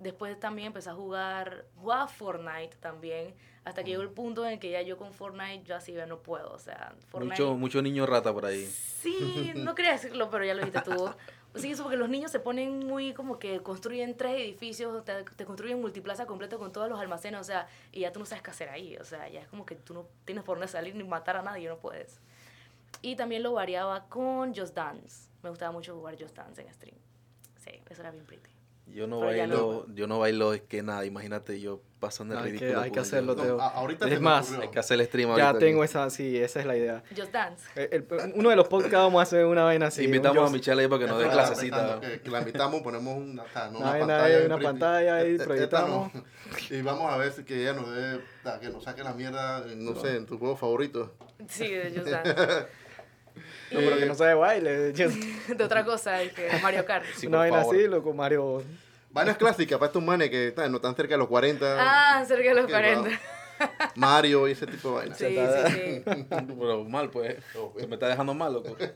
después 0.00 0.38
también 0.40 0.68
empecé 0.68 0.90
a 0.90 0.94
jugar, 0.94 1.66
jugaba 1.76 2.08
Fortnite 2.08 2.76
también, 2.80 3.34
hasta 3.64 3.84
que 3.84 3.90
llegó 3.90 4.02
el 4.02 4.10
punto 4.10 4.44
en 4.44 4.54
el 4.54 4.58
que 4.58 4.70
ya 4.70 4.82
yo 4.82 4.96
con 4.96 5.12
Fortnite, 5.12 5.62
yo 5.64 5.76
así 5.76 5.92
ya 5.92 6.06
no 6.06 6.18
puedo. 6.18 6.52
O 6.52 6.58
sea, 6.58 6.94
Fortnite... 7.08 7.42
Mucho, 7.42 7.54
mucho 7.56 7.82
niño 7.82 8.06
rata 8.06 8.32
por 8.32 8.46
ahí. 8.46 8.66
Sí, 8.66 9.52
no 9.54 9.74
quería 9.74 9.92
decirlo, 9.92 10.30
pero 10.30 10.44
ya 10.44 10.54
lo 10.54 10.64
dijiste 10.64 10.80
tú. 10.82 11.10
Sí, 11.56 11.72
eso 11.72 11.82
porque 11.82 11.96
los 11.96 12.08
niños 12.08 12.30
se 12.30 12.38
ponen 12.38 12.86
muy 12.86 13.12
como 13.12 13.38
que 13.40 13.60
construyen 13.60 14.16
tres 14.16 14.36
edificios, 14.36 15.04
te, 15.04 15.24
te 15.24 15.44
construyen 15.44 15.80
multiplaza 15.80 16.24
completo 16.24 16.58
con 16.58 16.70
todos 16.70 16.88
los 16.88 17.00
almacenes, 17.00 17.40
o 17.40 17.44
sea, 17.44 17.66
y 17.90 18.00
ya 18.00 18.12
tú 18.12 18.20
no 18.20 18.26
sabes 18.26 18.42
qué 18.42 18.50
hacer 18.50 18.68
ahí, 18.68 18.96
o 18.98 19.04
sea, 19.04 19.28
ya 19.28 19.40
es 19.40 19.48
como 19.48 19.66
que 19.66 19.74
tú 19.74 19.92
no 19.92 20.06
tienes 20.24 20.44
por 20.44 20.58
dónde 20.58 20.68
salir 20.68 20.94
ni 20.94 21.02
matar 21.02 21.36
a 21.36 21.42
nadie, 21.42 21.68
no 21.68 21.78
puedes. 21.78 22.20
Y 23.02 23.16
también 23.16 23.42
lo 23.42 23.52
variaba 23.52 24.06
con 24.08 24.54
Just 24.54 24.76
Dance. 24.76 25.28
Me 25.42 25.50
gustaba 25.50 25.72
mucho 25.72 25.94
jugar 25.96 26.16
Just 26.20 26.36
Dance 26.36 26.62
en 26.62 26.72
stream. 26.72 26.96
Sí, 27.56 27.82
eso 27.88 28.00
era 28.00 28.10
bien 28.10 28.26
pretty. 28.26 28.49
Yo 28.94 29.06
no 29.06 29.20
Pero 29.20 29.30
bailo, 29.38 29.86
yo 29.94 30.06
no 30.06 30.18
bailo 30.18 30.52
es 30.52 30.62
que 30.62 30.82
nada, 30.82 31.04
imagínate, 31.04 31.60
yo 31.60 31.80
pasando 32.00 32.34
el 32.34 32.40
Hay 32.40 32.52
que- 32.52 32.58
ridículo. 32.58 32.80
hay 32.80 32.90
que 32.90 33.00
hacerlo, 33.00 33.34
No, 33.34 33.42
Teo. 33.42 33.60
a- 33.60 33.68
ahorita 33.68 34.08
Es 34.08 34.20
más, 34.20 34.46
ocurrió. 34.46 34.62
Hay 34.62 34.68
que 34.70 34.78
hacer 34.78 34.98
el 35.00 35.06
stream 35.06 35.36
Ya 35.36 35.52
tengo 35.58 35.84
esa, 35.84 36.08
sí, 36.10 36.36
esa 36.38 36.60
es 36.60 36.66
la 36.66 36.76
idea. 36.76 37.02
Just 37.16 37.30
Dance. 37.32 37.64
El- 37.76 38.06
el- 38.10 38.32
uno 38.34 38.48
de 38.50 38.56
los 38.56 38.68
podcasts 38.68 38.96
vamos 38.96 39.20
a 39.20 39.22
hacer 39.22 39.44
una 39.44 39.64
vaina 39.64 39.86
así. 39.88 40.04
Invitamos 40.04 40.48
a 40.48 40.52
Michelle 40.52 40.80
ahí 40.82 40.88
para 40.88 41.00
que 41.04 41.06
nos 41.10 41.18
dé 41.18 41.28
clasecita. 41.28 42.00
Que, 42.00 42.20
que 42.20 42.30
la 42.30 42.38
invitamos, 42.40 42.80
ponemos 42.82 43.16
una, 43.18 43.42
no 43.70 43.80
pantalla. 43.80 44.24
ahí, 44.24 44.46
una 44.46 44.58
pantalla 44.58 45.16
ahí, 45.16 45.38
proyectamos. 45.38 46.14
no. 46.14 46.24
Y 46.70 46.82
vamos 46.82 47.12
a 47.12 47.16
ver 47.16 47.32
si 47.32 47.44
que 47.44 47.60
ella 47.60 47.74
nos 47.74 47.94
dé, 47.94 48.20
que 48.60 48.68
nos 48.70 48.82
saque 48.82 49.04
la 49.04 49.12
mierda, 49.12 49.64
no 49.76 49.94
sé, 50.00 50.16
en 50.16 50.26
tu 50.26 50.38
juego 50.38 50.56
favorito. 50.56 51.14
Sí, 51.48 51.68
de 51.68 51.90
Just 51.94 52.06
Dance. 52.10 52.66
No, 53.70 53.78
pero 53.80 53.96
que 53.98 54.06
no 54.06 54.14
sabe 54.14 54.34
baile. 54.34 54.92
De 54.92 55.64
otra 55.64 55.84
cosa, 55.84 56.18
dije, 56.18 56.48
Mario 56.62 56.84
Kart. 56.84 57.04
Sí, 57.16 57.26
por 57.28 57.38
vaina 57.38 57.60
así, 57.60 57.86
loco, 57.86 58.12
Mario. 58.12 58.62
Vainas 59.12 59.36
clásicas 59.36 59.78
para 59.78 59.88
estos 59.88 60.02
manes 60.02 60.30
que 60.30 60.48
están, 60.48 60.70
no 60.70 60.76
están 60.76 60.94
cerca 60.94 61.14
de 61.14 61.18
los 61.18 61.28
40. 61.28 61.76
Ah, 61.78 62.24
cerca 62.24 62.48
de 62.48 62.54
los 62.54 62.66
Qué 62.66 62.72
40. 62.72 63.00
guau. 63.08 63.12
Mario 63.94 64.48
y 64.48 64.52
ese 64.52 64.66
tipo 64.66 64.88
de 64.90 64.94
vainas. 64.96 65.18
Sí, 65.18 65.26
sí, 65.26 65.72
sí. 65.74 66.02
Pero 66.28 66.84
mal, 66.84 67.10
pues. 67.10 67.36
Se 67.78 67.86
me 67.86 67.94
está 67.94 68.08
dejando 68.08 68.34
mal, 68.34 68.52
loco. 68.54 68.76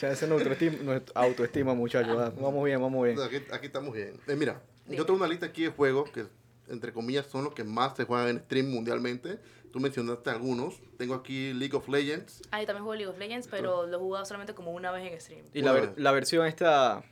Ya 0.00 0.08
esa 0.10 0.24
es 0.24 0.30
nuestra 0.30 0.52
autoestima, 0.52 0.82
nuestra 0.82 1.20
autoestima 1.20 1.74
muchachos. 1.74 2.16
ah, 2.18 2.32
Vamos 2.40 2.64
bien, 2.64 2.80
vamos 2.80 3.04
bien. 3.04 3.20
Aquí, 3.20 3.36
aquí 3.52 3.66
estamos 3.66 3.92
bien. 3.92 4.18
Eh, 4.26 4.34
mira, 4.34 4.60
yo 4.86 5.04
tengo 5.04 5.18
una 5.18 5.28
lista 5.28 5.46
aquí 5.46 5.64
de 5.64 5.68
juegos 5.68 6.10
que, 6.10 6.24
entre 6.70 6.92
comillas, 6.92 7.26
son 7.26 7.44
los 7.44 7.54
que 7.54 7.64
más 7.64 7.96
se 7.96 8.04
juegan 8.04 8.28
en 8.28 8.38
stream 8.40 8.70
mundialmente. 8.70 9.38
Tú 9.72 9.78
mencionaste 9.80 10.30
algunos. 10.30 10.80
Tengo 10.98 11.14
aquí 11.14 11.52
League 11.52 11.76
of 11.76 11.88
Legends. 11.88 12.42
Ah, 12.50 12.60
yo 12.60 12.66
también 12.66 12.84
juego 12.84 12.94
League 12.96 13.10
of 13.12 13.18
Legends, 13.18 13.46
pero 13.48 13.86
lo 13.86 13.96
he 13.96 14.00
jugado 14.00 14.24
solamente 14.24 14.54
como 14.54 14.72
una 14.72 14.90
vez 14.90 15.12
en 15.12 15.20
stream. 15.20 15.44
Y 15.54 15.62
la, 15.62 15.72
ver- 15.72 15.92
la 15.96 16.10
versión 16.12 16.46
esta 16.46 17.04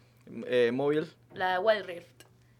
eh, 0.46 0.70
móvil, 0.72 1.06
La 1.34 1.60
Wild 1.60 1.86
Rift. 1.86 2.06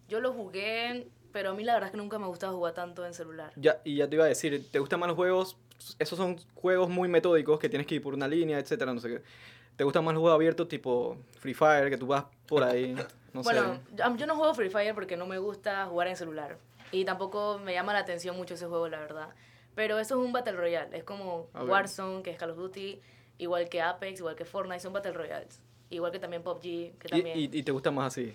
Yo 0.08 0.20
lo 0.20 0.32
jugué, 0.32 1.08
pero 1.32 1.50
a 1.50 1.54
mí 1.54 1.64
la 1.64 1.74
verdad 1.74 1.88
es 1.88 1.90
que 1.92 1.98
nunca 1.98 2.18
me 2.18 2.26
gustaba 2.26 2.52
jugar 2.52 2.74
tanto 2.74 3.04
en 3.04 3.12
celular. 3.14 3.52
ya, 3.56 3.80
y 3.84 3.96
ya 3.96 4.08
te 4.08 4.14
iba 4.16 4.24
a 4.24 4.28
decir, 4.28 4.66
¿te 4.70 4.78
gustan 4.78 5.00
más 5.00 5.08
los 5.08 5.16
juegos? 5.16 5.56
Esos 5.98 6.16
son 6.16 6.37
juegos 6.54 6.88
muy 6.88 7.08
metódicos 7.08 7.58
que 7.58 7.68
tienes 7.68 7.87
que 7.87 7.96
ir 7.96 8.02
por 8.02 8.14
una 8.14 8.26
línea, 8.28 8.58
etcétera, 8.58 8.92
no 8.94 9.00
sé 9.00 9.08
qué. 9.08 9.22
¿Te 9.76 9.84
gustan 9.84 10.04
más 10.04 10.14
los 10.14 10.20
juegos 10.20 10.37
abiertos 10.37 10.66
tipo 10.68 11.16
Free 11.38 11.54
Fire, 11.54 11.88
que 11.90 11.96
tú 11.98 12.06
vas 12.06 12.24
por 12.46 12.62
ahí? 12.62 12.94
No 13.34 13.42
bueno, 13.42 13.74
sé. 13.74 13.80
yo, 13.94 14.16
yo 14.16 14.26
no 14.26 14.37
juego 14.37 14.54
Free 14.54 14.70
Fire 14.70 14.94
porque 14.94 15.14
no 15.16 15.26
me 15.26 15.37
gusta 15.38 15.84
jugar 15.84 16.08
en 16.08 16.16
celular. 16.16 16.56
Y 16.92 17.05
tampoco 17.05 17.59
me 17.59 17.72
llama 17.74 17.92
la 17.92 18.01
atención 18.01 18.37
mucho 18.37 18.55
ese 18.55 18.66
juego, 18.66 18.88
la 18.88 18.98
verdad. 18.98 19.29
Pero 19.74 19.98
eso 19.98 20.18
es 20.20 20.27
un 20.27 20.33
Battle 20.33 20.53
Royale. 20.55 20.96
Es 20.96 21.05
como. 21.05 21.48
Warzone, 21.55 22.22
que 22.22 22.31
es 22.31 22.38
Call 22.38 22.51
of 22.51 22.57
Duty, 22.57 23.01
igual 23.38 23.68
que 23.68 23.81
Apex, 23.83 24.20
igual 24.20 24.35
que 24.37 24.44
Fortnite, 24.44 24.81
son 24.81 24.92
Battle 24.92 25.12
Royales. 25.12 25.61
Igual 25.90 26.12
que 26.12 26.18
también 26.18 26.42
PUBG, 26.42 26.61
que 26.62 27.07
Y, 27.07 27.09
también... 27.09 27.38
y, 27.38 27.44
y 27.44 27.62
te 27.62 27.72
gustan 27.72 27.94
más 27.94 28.09
así. 28.09 28.35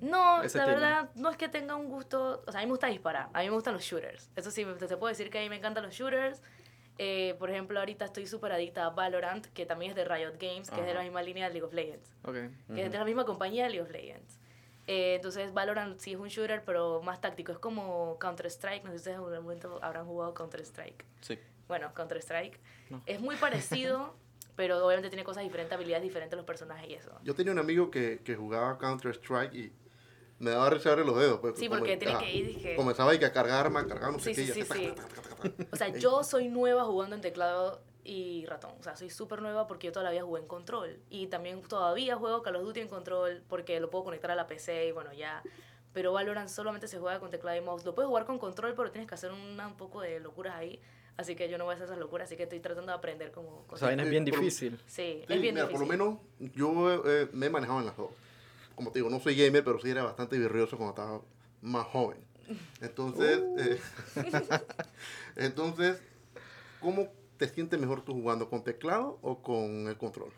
No, 0.00 0.38
la 0.38 0.44
estilo. 0.46 0.66
verdad, 0.66 1.10
no 1.16 1.28
es 1.30 1.36
que 1.36 1.48
tenga 1.48 1.74
un 1.76 1.88
gusto. 1.88 2.42
O 2.46 2.52
sea, 2.52 2.60
a 2.60 2.62
mí 2.62 2.66
me 2.66 2.72
gusta 2.72 2.86
disparar. 2.86 3.28
A 3.32 3.40
mí 3.40 3.46
me 3.46 3.50
gustan 3.50 3.74
los 3.74 3.82
shooters. 3.82 4.30
Eso 4.36 4.50
sí, 4.50 4.64
te 4.78 4.86
te 4.86 4.96
puedo 4.96 5.08
decir 5.08 5.28
que 5.30 5.38
a 5.38 5.42
mí 5.42 5.48
me 5.48 5.56
encantan 5.56 5.84
los 5.84 5.92
shooters. 5.94 6.40
Eh, 6.98 7.34
por 7.38 7.50
ejemplo, 7.50 7.78
ahorita 7.78 8.04
estoy 8.06 8.26
súper 8.26 8.52
adicta 8.52 8.86
a 8.86 8.90
Valorant, 8.90 9.46
que 9.46 9.66
también 9.66 9.90
es 9.90 9.96
de 9.96 10.04
Riot 10.04 10.34
Games, 10.40 10.70
que 10.70 10.80
es 10.80 10.86
de 10.86 10.94
la 10.94 11.00
Ajá. 11.00 11.02
misma 11.04 11.22
línea 11.22 11.46
de 11.48 11.52
League 11.54 11.64
of 11.66 11.72
Legends. 11.72 12.10
Ok. 12.24 12.34
Que 12.74 12.84
es 12.86 12.92
de 12.92 12.98
la 12.98 13.04
misma 13.04 13.24
compañía 13.24 13.64
de 13.64 13.70
League 13.70 13.82
of 13.82 13.90
Legends. 13.90 14.37
Eh, 14.90 15.16
entonces, 15.16 15.52
Valorant 15.52 15.98
sí 16.00 16.14
es 16.14 16.18
un 16.18 16.28
shooter, 16.28 16.64
pero 16.64 17.02
más 17.02 17.20
táctico. 17.20 17.52
Es 17.52 17.58
como 17.58 18.18
Counter-Strike. 18.18 18.84
No 18.84 18.90
sé 18.90 18.96
si 18.96 19.00
ustedes 19.00 19.16
en 19.18 19.22
algún 19.22 19.42
momento 19.42 19.78
habrán 19.82 20.06
jugado 20.06 20.32
Counter-Strike. 20.32 21.04
Sí. 21.20 21.38
Bueno, 21.68 21.92
Counter-Strike. 21.94 22.58
No. 22.88 23.02
Es 23.04 23.20
muy 23.20 23.36
parecido, 23.36 24.14
pero 24.56 24.84
obviamente 24.84 25.10
tiene 25.10 25.24
cosas 25.24 25.42
diferentes, 25.44 25.74
habilidades 25.74 26.02
diferentes 26.04 26.34
los 26.36 26.46
personajes 26.46 26.88
y 26.88 26.94
eso. 26.94 27.10
Yo 27.22 27.34
tenía 27.34 27.52
un 27.52 27.58
amigo 27.58 27.90
que, 27.90 28.20
que 28.24 28.34
jugaba 28.34 28.78
Counter-Strike 28.78 29.54
y 29.54 29.72
me 30.38 30.52
daba 30.52 30.70
risa 30.70 30.96
los 30.96 31.18
dedos. 31.18 31.40
pues, 31.40 31.58
Sí, 31.58 31.68
porque 31.68 31.98
tiene 31.98 32.14
ajá, 32.14 32.24
que 32.24 32.32
ir, 32.32 32.46
dije- 32.46 32.74
Comenzaba 32.76 33.10
ahí 33.10 33.18
que 33.18 33.26
a 33.26 33.32
cargar 33.32 33.66
armas, 33.66 33.84
cargar 33.84 34.10
no 34.12 34.18
sé 34.18 34.34
Sí, 34.34 34.46
qué. 34.46 34.52
sí, 34.54 34.60
y 34.60 34.64
sí, 34.64 34.72
así, 34.72 34.94
sí. 35.44 35.66
O 35.70 35.76
sea, 35.76 35.88
yo 35.88 36.24
soy 36.24 36.48
nueva 36.48 36.84
jugando 36.86 37.14
en 37.14 37.20
teclado 37.20 37.82
y 38.08 38.46
ratón. 38.46 38.72
O 38.80 38.82
sea, 38.82 38.96
soy 38.96 39.10
súper 39.10 39.42
nueva 39.42 39.66
porque 39.66 39.88
yo 39.88 39.92
todavía 39.92 40.22
jugué 40.22 40.40
en 40.40 40.48
control. 40.48 40.98
Y 41.10 41.26
también 41.26 41.60
todavía 41.62 42.16
juego 42.16 42.42
Call 42.42 42.56
of 42.56 42.62
Duty 42.62 42.80
en 42.80 42.88
control 42.88 43.42
porque 43.48 43.78
lo 43.80 43.90
puedo 43.90 44.04
conectar 44.04 44.30
a 44.30 44.34
la 44.34 44.46
PC 44.46 44.86
y 44.88 44.92
bueno, 44.92 45.12
ya. 45.12 45.42
Pero 45.92 46.12
Valorant 46.12 46.48
solamente 46.48 46.88
se 46.88 46.98
juega 46.98 47.20
con 47.20 47.30
teclado 47.30 47.56
y 47.58 47.60
mouse. 47.60 47.84
Lo 47.84 47.94
puedes 47.94 48.08
jugar 48.08 48.24
con 48.24 48.38
control, 48.38 48.74
pero 48.74 48.90
tienes 48.90 49.08
que 49.08 49.14
hacer 49.14 49.30
una, 49.32 49.66
un 49.66 49.76
poco 49.76 50.00
de 50.00 50.20
locuras 50.20 50.54
ahí. 50.56 50.80
Así 51.18 51.34
que 51.34 51.48
yo 51.50 51.58
no 51.58 51.64
voy 51.64 51.72
a 51.72 51.74
hacer 51.74 51.86
esas 51.86 51.98
locuras, 51.98 52.26
así 52.28 52.36
que 52.36 52.44
estoy 52.44 52.60
tratando 52.60 52.92
de 52.92 52.96
aprender 52.96 53.32
como 53.32 53.48
O 53.48 53.62
cosas. 53.64 53.80
sea, 53.80 53.88
vaina 53.88 54.04
es 54.04 54.10
bien 54.10 54.24
por- 54.24 54.38
difícil. 54.38 54.78
Sí, 54.86 54.86
Sí, 54.86 55.24
es 55.28 55.40
bien 55.40 55.54
mira, 55.54 55.66
difícil. 55.66 55.72
por 55.72 55.80
lo 55.80 55.86
menos 55.86 56.18
yo 56.54 57.04
eh, 57.10 57.28
me 57.32 57.46
he 57.46 57.50
manejado 57.50 57.80
en 57.80 57.86
las 57.86 57.96
dos. 57.96 58.10
Como 58.76 58.92
te 58.92 59.00
digo, 59.00 59.10
no 59.10 59.18
soy 59.18 59.34
gamer, 59.34 59.64
pero 59.64 59.80
sí 59.80 59.90
era 59.90 60.04
bastante 60.04 60.38
virrioso 60.38 60.76
cuando 60.76 60.92
estaba 60.94 61.20
más 61.60 61.86
joven. 61.88 62.18
Entonces, 62.80 63.40
Uh. 63.44 63.58
eh, 63.58 63.80
entonces, 65.36 66.00
¿cómo 66.80 67.08
te 67.38 67.48
sientes 67.48 67.78
mejor 67.80 68.02
tú 68.02 68.12
jugando? 68.12 68.50
¿Con 68.50 68.62
teclado 68.64 69.18
o 69.22 69.42
con 69.42 69.88
el 69.88 69.96
control? 69.96 70.32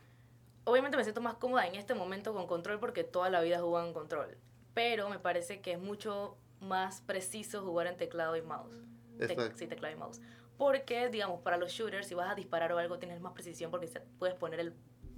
Obviamente 0.64 0.96
me 0.96 1.02
siento 1.02 1.20
más 1.20 1.34
cómoda 1.34 1.66
en 1.66 1.74
este 1.74 1.94
momento 1.94 2.32
con 2.34 2.46
control 2.46 2.78
porque 2.78 3.02
toda 3.02 3.30
la 3.30 3.40
vida 3.40 3.56
he 3.56 3.60
jugado 3.60 3.86
en 3.88 3.94
control. 3.94 4.36
Pero 4.74 5.08
me 5.08 5.18
parece 5.18 5.60
que 5.60 5.72
es 5.72 5.80
mucho 5.80 6.36
más 6.60 7.00
preciso 7.00 7.62
jugar 7.62 7.86
en 7.86 7.96
teclado 7.96 8.36
y 8.36 8.42
mouse. 8.42 8.76
Exacto. 9.18 9.56
sí, 9.56 9.66
teclado 9.66 9.94
y 9.94 9.98
mouse. 9.98 10.20
Porque, 10.58 11.08
digamos, 11.08 11.40
para 11.40 11.56
los 11.56 11.72
shooters, 11.72 12.06
si 12.06 12.14
vas 12.14 12.30
a 12.30 12.34
disparar 12.34 12.70
o 12.72 12.78
algo, 12.78 12.98
tienes 12.98 13.20
más 13.20 13.32
precisión 13.32 13.70
porque 13.70 13.88
puedes 14.18 14.36
poner 14.36 14.60
el 14.60 14.74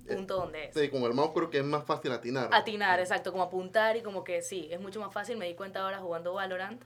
punto 0.06 0.36
donde 0.36 0.66
es. 0.66 0.74
Sí, 0.74 0.88
con 0.88 1.02
el 1.02 1.14
mouse 1.14 1.32
creo 1.34 1.50
que 1.50 1.58
es 1.58 1.64
más 1.64 1.84
fácil 1.84 2.12
atinar. 2.12 2.48
Atinar, 2.52 3.00
exacto, 3.00 3.32
como 3.32 3.42
apuntar 3.42 3.96
y 3.96 4.02
como 4.02 4.22
que 4.22 4.40
sí, 4.40 4.68
es 4.70 4.80
mucho 4.80 5.00
más 5.00 5.12
fácil. 5.12 5.36
Me 5.36 5.46
di 5.48 5.54
cuenta 5.54 5.84
ahora 5.84 5.98
jugando 5.98 6.34
Valorant. 6.34 6.82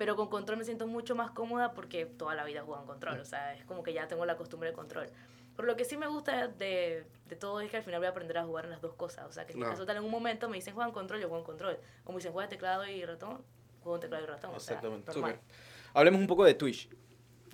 Pero 0.00 0.16
con 0.16 0.28
control 0.30 0.56
me 0.56 0.64
siento 0.64 0.86
mucho 0.86 1.14
más 1.14 1.30
cómoda 1.32 1.74
porque 1.74 2.06
toda 2.06 2.34
la 2.34 2.42
vida 2.44 2.60
he 2.60 2.62
jugado 2.62 2.84
en 2.84 2.88
control. 2.88 3.20
O 3.20 3.24
sea, 3.26 3.52
es 3.54 3.66
como 3.66 3.82
que 3.82 3.92
ya 3.92 4.08
tengo 4.08 4.24
la 4.24 4.38
costumbre 4.38 4.70
de 4.70 4.74
control. 4.74 5.10
Pero 5.54 5.66
lo 5.68 5.76
que 5.76 5.84
sí 5.84 5.98
me 5.98 6.06
gusta 6.06 6.48
de, 6.48 7.04
de 7.28 7.36
todo 7.36 7.60
es 7.60 7.70
que 7.70 7.76
al 7.76 7.82
final 7.82 8.00
voy 8.00 8.06
a 8.06 8.10
aprender 8.10 8.38
a 8.38 8.44
jugar 8.46 8.64
en 8.64 8.70
las 8.70 8.80
dos 8.80 8.94
cosas. 8.94 9.26
O 9.28 9.32
sea, 9.32 9.44
que 9.44 9.52
si 9.52 9.58
Claro. 9.58 9.72
acaso 9.72 9.84
tal 9.84 9.98
en 9.98 10.04
un 10.04 10.10
momento 10.10 10.48
me 10.48 10.56
dicen 10.56 10.72
juega 10.72 10.88
en 10.88 10.94
control, 10.94 11.20
yo 11.20 11.28
juego 11.28 11.42
en 11.42 11.46
control. 11.46 11.78
O 12.06 12.12
me 12.12 12.16
dicen 12.16 12.32
juega 12.32 12.48
teclado 12.48 12.86
y 12.86 13.04
ratón, 13.04 13.44
juego 13.82 13.96
en 13.96 14.00
teclado 14.00 14.24
y 14.24 14.26
ratón. 14.26 14.54
O 14.54 14.58
sea, 14.60 14.76
Exactamente. 14.76 15.12
normal. 15.12 15.32
Súper. 15.34 15.44
Hablemos 15.92 16.20
un 16.22 16.26
poco 16.26 16.44
de 16.46 16.54
Twitch. 16.54 16.88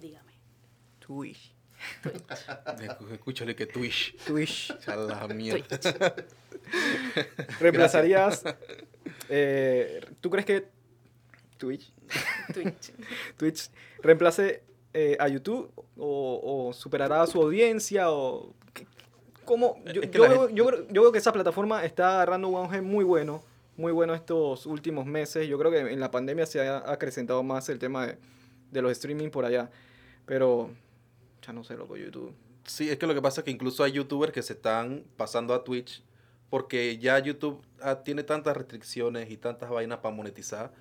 Dígame. 0.00 0.32
Twitch. 1.00 1.52
Escu- 2.04 3.10
Escúchale 3.12 3.56
que 3.56 3.66
Twitch. 3.66 4.16
Twitch. 4.24 4.70
O 4.70 4.80
sea, 4.80 4.94
la 4.94 5.26
mierda. 5.26 6.14
¿Reemplazarías? 7.58 8.44
eh, 9.28 10.00
¿Tú 10.20 10.30
crees 10.30 10.46
que 10.46 10.68
Twitch, 11.58 11.90
Twitch. 12.52 12.92
Twitch 13.36 13.70
reemplace 14.02 14.62
eh, 14.94 15.16
a 15.20 15.28
YouTube 15.28 15.70
o, 15.96 16.68
o 16.68 16.72
superará 16.72 17.22
a 17.22 17.26
su 17.26 17.40
audiencia? 17.42 18.10
O, 18.10 18.54
¿Cómo? 19.44 19.82
Yo, 19.92 20.02
Es 20.02 20.10
que 20.10 20.18
yo 20.18 20.24
la 20.24 20.28
veo, 20.30 20.40
gente- 20.46 20.54
yo, 20.54 20.66
creo- 20.66 20.88
yo 20.88 21.02
veo 21.02 21.12
que 21.12 21.18
esa 21.18 21.32
plataforma 21.32 21.84
está 21.84 22.14
agarrando 22.14 22.48
un 22.48 22.56
auge 22.56 22.80
muy 22.80 23.04
bueno, 23.04 23.42
muy 23.76 23.92
bueno 23.92 24.14
estos 24.14 24.66
últimos 24.66 25.06
meses. 25.06 25.46
Yo 25.48 25.58
creo 25.58 25.70
que 25.70 25.78
en 25.80 26.00
la 26.00 26.10
pandemia 26.10 26.46
se 26.46 26.60
ha 26.66 26.78
acrecentado 26.90 27.42
más 27.42 27.68
el 27.68 27.78
tema 27.78 28.06
de, 28.06 28.18
de 28.72 28.82
los 28.82 28.90
streaming 28.92 29.30
por 29.30 29.44
allá. 29.44 29.70
Pero, 30.24 30.70
ya 31.46 31.52
no 31.52 31.62
sé, 31.62 31.76
loco, 31.76 31.96
YouTube. 31.96 32.34
Sí, 32.64 32.90
es 32.90 32.98
que 32.98 33.06
lo 33.06 33.14
que 33.14 33.22
pasa 33.22 33.42
es 33.42 33.44
que 33.44 33.52
incluso 33.52 33.84
hay 33.84 33.92
youtubers 33.92 34.32
que 34.32 34.42
se 34.42 34.54
están 34.54 35.04
pasando 35.16 35.54
a 35.54 35.62
Twitch 35.62 36.02
porque 36.50 36.98
ya 36.98 37.16
YouTube 37.20 37.62
ah, 37.80 38.02
tiene 38.02 38.24
tantas 38.24 38.56
restricciones 38.56 39.30
y 39.30 39.36
tantas 39.36 39.70
vainas 39.70 39.98
para 39.98 40.12
monetizar. 40.14 40.72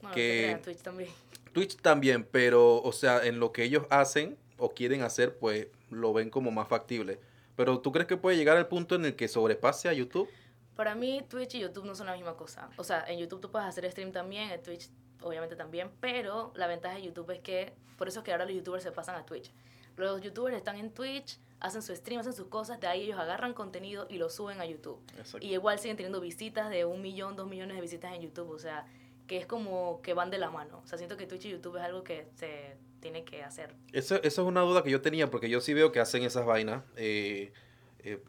Bueno, 0.00 0.14
Que- 0.14 0.42
creas, 0.44 0.62
Twitch 0.62 0.78
también. 0.78 1.10
Twitch 1.52 1.76
también, 1.76 2.24
pero, 2.24 2.80
o 2.82 2.92
sea, 2.92 3.24
en 3.24 3.40
lo 3.40 3.52
que 3.52 3.64
ellos 3.64 3.84
hacen 3.90 4.36
o 4.58 4.70
quieren 4.70 5.02
hacer, 5.02 5.38
pues 5.38 5.68
lo 5.90 6.12
ven 6.12 6.30
como 6.30 6.50
más 6.50 6.68
factible. 6.68 7.20
Pero 7.56 7.80
¿tú 7.80 7.90
crees 7.90 8.06
que 8.06 8.16
puede 8.16 8.36
llegar 8.36 8.56
al 8.56 8.68
punto 8.68 8.94
en 8.94 9.04
el 9.04 9.16
que 9.16 9.26
sobrepase 9.28 9.88
a 9.88 9.92
YouTube? 9.92 10.28
Para 10.76 10.94
mí, 10.94 11.24
Twitch 11.28 11.56
y 11.56 11.60
YouTube 11.60 11.86
no 11.86 11.94
son 11.96 12.06
la 12.06 12.14
misma 12.14 12.36
cosa. 12.36 12.70
O 12.76 12.84
sea, 12.84 13.04
en 13.08 13.18
YouTube 13.18 13.40
tú 13.40 13.50
puedes 13.50 13.66
hacer 13.66 13.90
stream 13.90 14.12
también, 14.12 14.50
en 14.50 14.62
Twitch 14.62 14.90
obviamente 15.22 15.56
también, 15.56 15.90
pero 16.00 16.52
la 16.54 16.68
ventaja 16.68 16.94
de 16.94 17.02
YouTube 17.02 17.30
es 17.32 17.40
que, 17.40 17.72
por 17.96 18.06
eso 18.06 18.20
es 18.20 18.24
que 18.24 18.30
ahora 18.30 18.44
los 18.44 18.54
YouTubers 18.54 18.84
se 18.84 18.92
pasan 18.92 19.16
a 19.16 19.26
Twitch. 19.26 19.50
Los 19.96 20.20
YouTubers 20.20 20.56
están 20.56 20.76
en 20.76 20.92
Twitch, 20.92 21.40
hacen 21.58 21.82
su 21.82 21.96
stream, 21.96 22.20
hacen 22.20 22.32
sus 22.32 22.46
cosas, 22.46 22.78
de 22.78 22.86
ahí 22.86 23.02
ellos 23.02 23.18
agarran 23.18 23.52
contenido 23.54 24.06
y 24.08 24.18
lo 24.18 24.30
suben 24.30 24.60
a 24.60 24.66
YouTube. 24.66 25.00
Exacto. 25.18 25.44
Y 25.44 25.54
igual 25.54 25.80
siguen 25.80 25.96
teniendo 25.96 26.20
visitas 26.20 26.70
de 26.70 26.84
un 26.84 27.02
millón, 27.02 27.34
dos 27.34 27.48
millones 27.48 27.74
de 27.74 27.80
visitas 27.80 28.14
en 28.14 28.22
YouTube, 28.22 28.50
o 28.50 28.58
sea, 28.60 28.86
que 29.28 29.36
es 29.36 29.46
como 29.46 30.00
que 30.02 30.14
van 30.14 30.30
de 30.30 30.38
la 30.38 30.50
mano. 30.50 30.80
O 30.82 30.86
sea, 30.88 30.98
siento 30.98 31.16
que 31.16 31.26
Twitch 31.26 31.44
y 31.44 31.50
YouTube 31.50 31.76
es 31.76 31.82
algo 31.82 32.02
que 32.02 32.26
se 32.34 32.76
tiene 33.00 33.24
que 33.24 33.44
hacer. 33.44 33.74
Eso, 33.92 34.16
eso 34.16 34.42
es 34.42 34.48
una 34.48 34.62
duda 34.62 34.82
que 34.82 34.90
yo 34.90 35.00
tenía, 35.00 35.30
porque 35.30 35.48
yo 35.48 35.60
sí 35.60 35.72
veo 35.74 35.92
que 35.92 36.00
hacen 36.00 36.24
esas 36.24 36.44
vainas. 36.44 36.82
eh, 36.96 37.52
eh, 38.00 38.22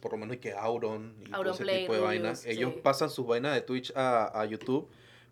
por 0.00 0.12
lo 0.12 0.18
menos 0.18 0.38
que 0.38 0.52
Auron 0.52 1.14
y 1.20 1.24
todo 1.24 1.36
Auron 1.36 1.54
ese 1.54 1.62
Play, 1.62 1.80
tipo 1.82 1.94
de 1.94 2.00
vainas. 2.00 2.46
Ellos 2.46 2.72
sí. 2.74 2.80
pasan 2.82 3.10
sus 3.10 3.26
vainas 3.26 3.54
de 3.54 3.60
Twitch 3.60 3.92
a, 3.94 4.40
a 4.40 4.44
YouTube, 4.46 4.88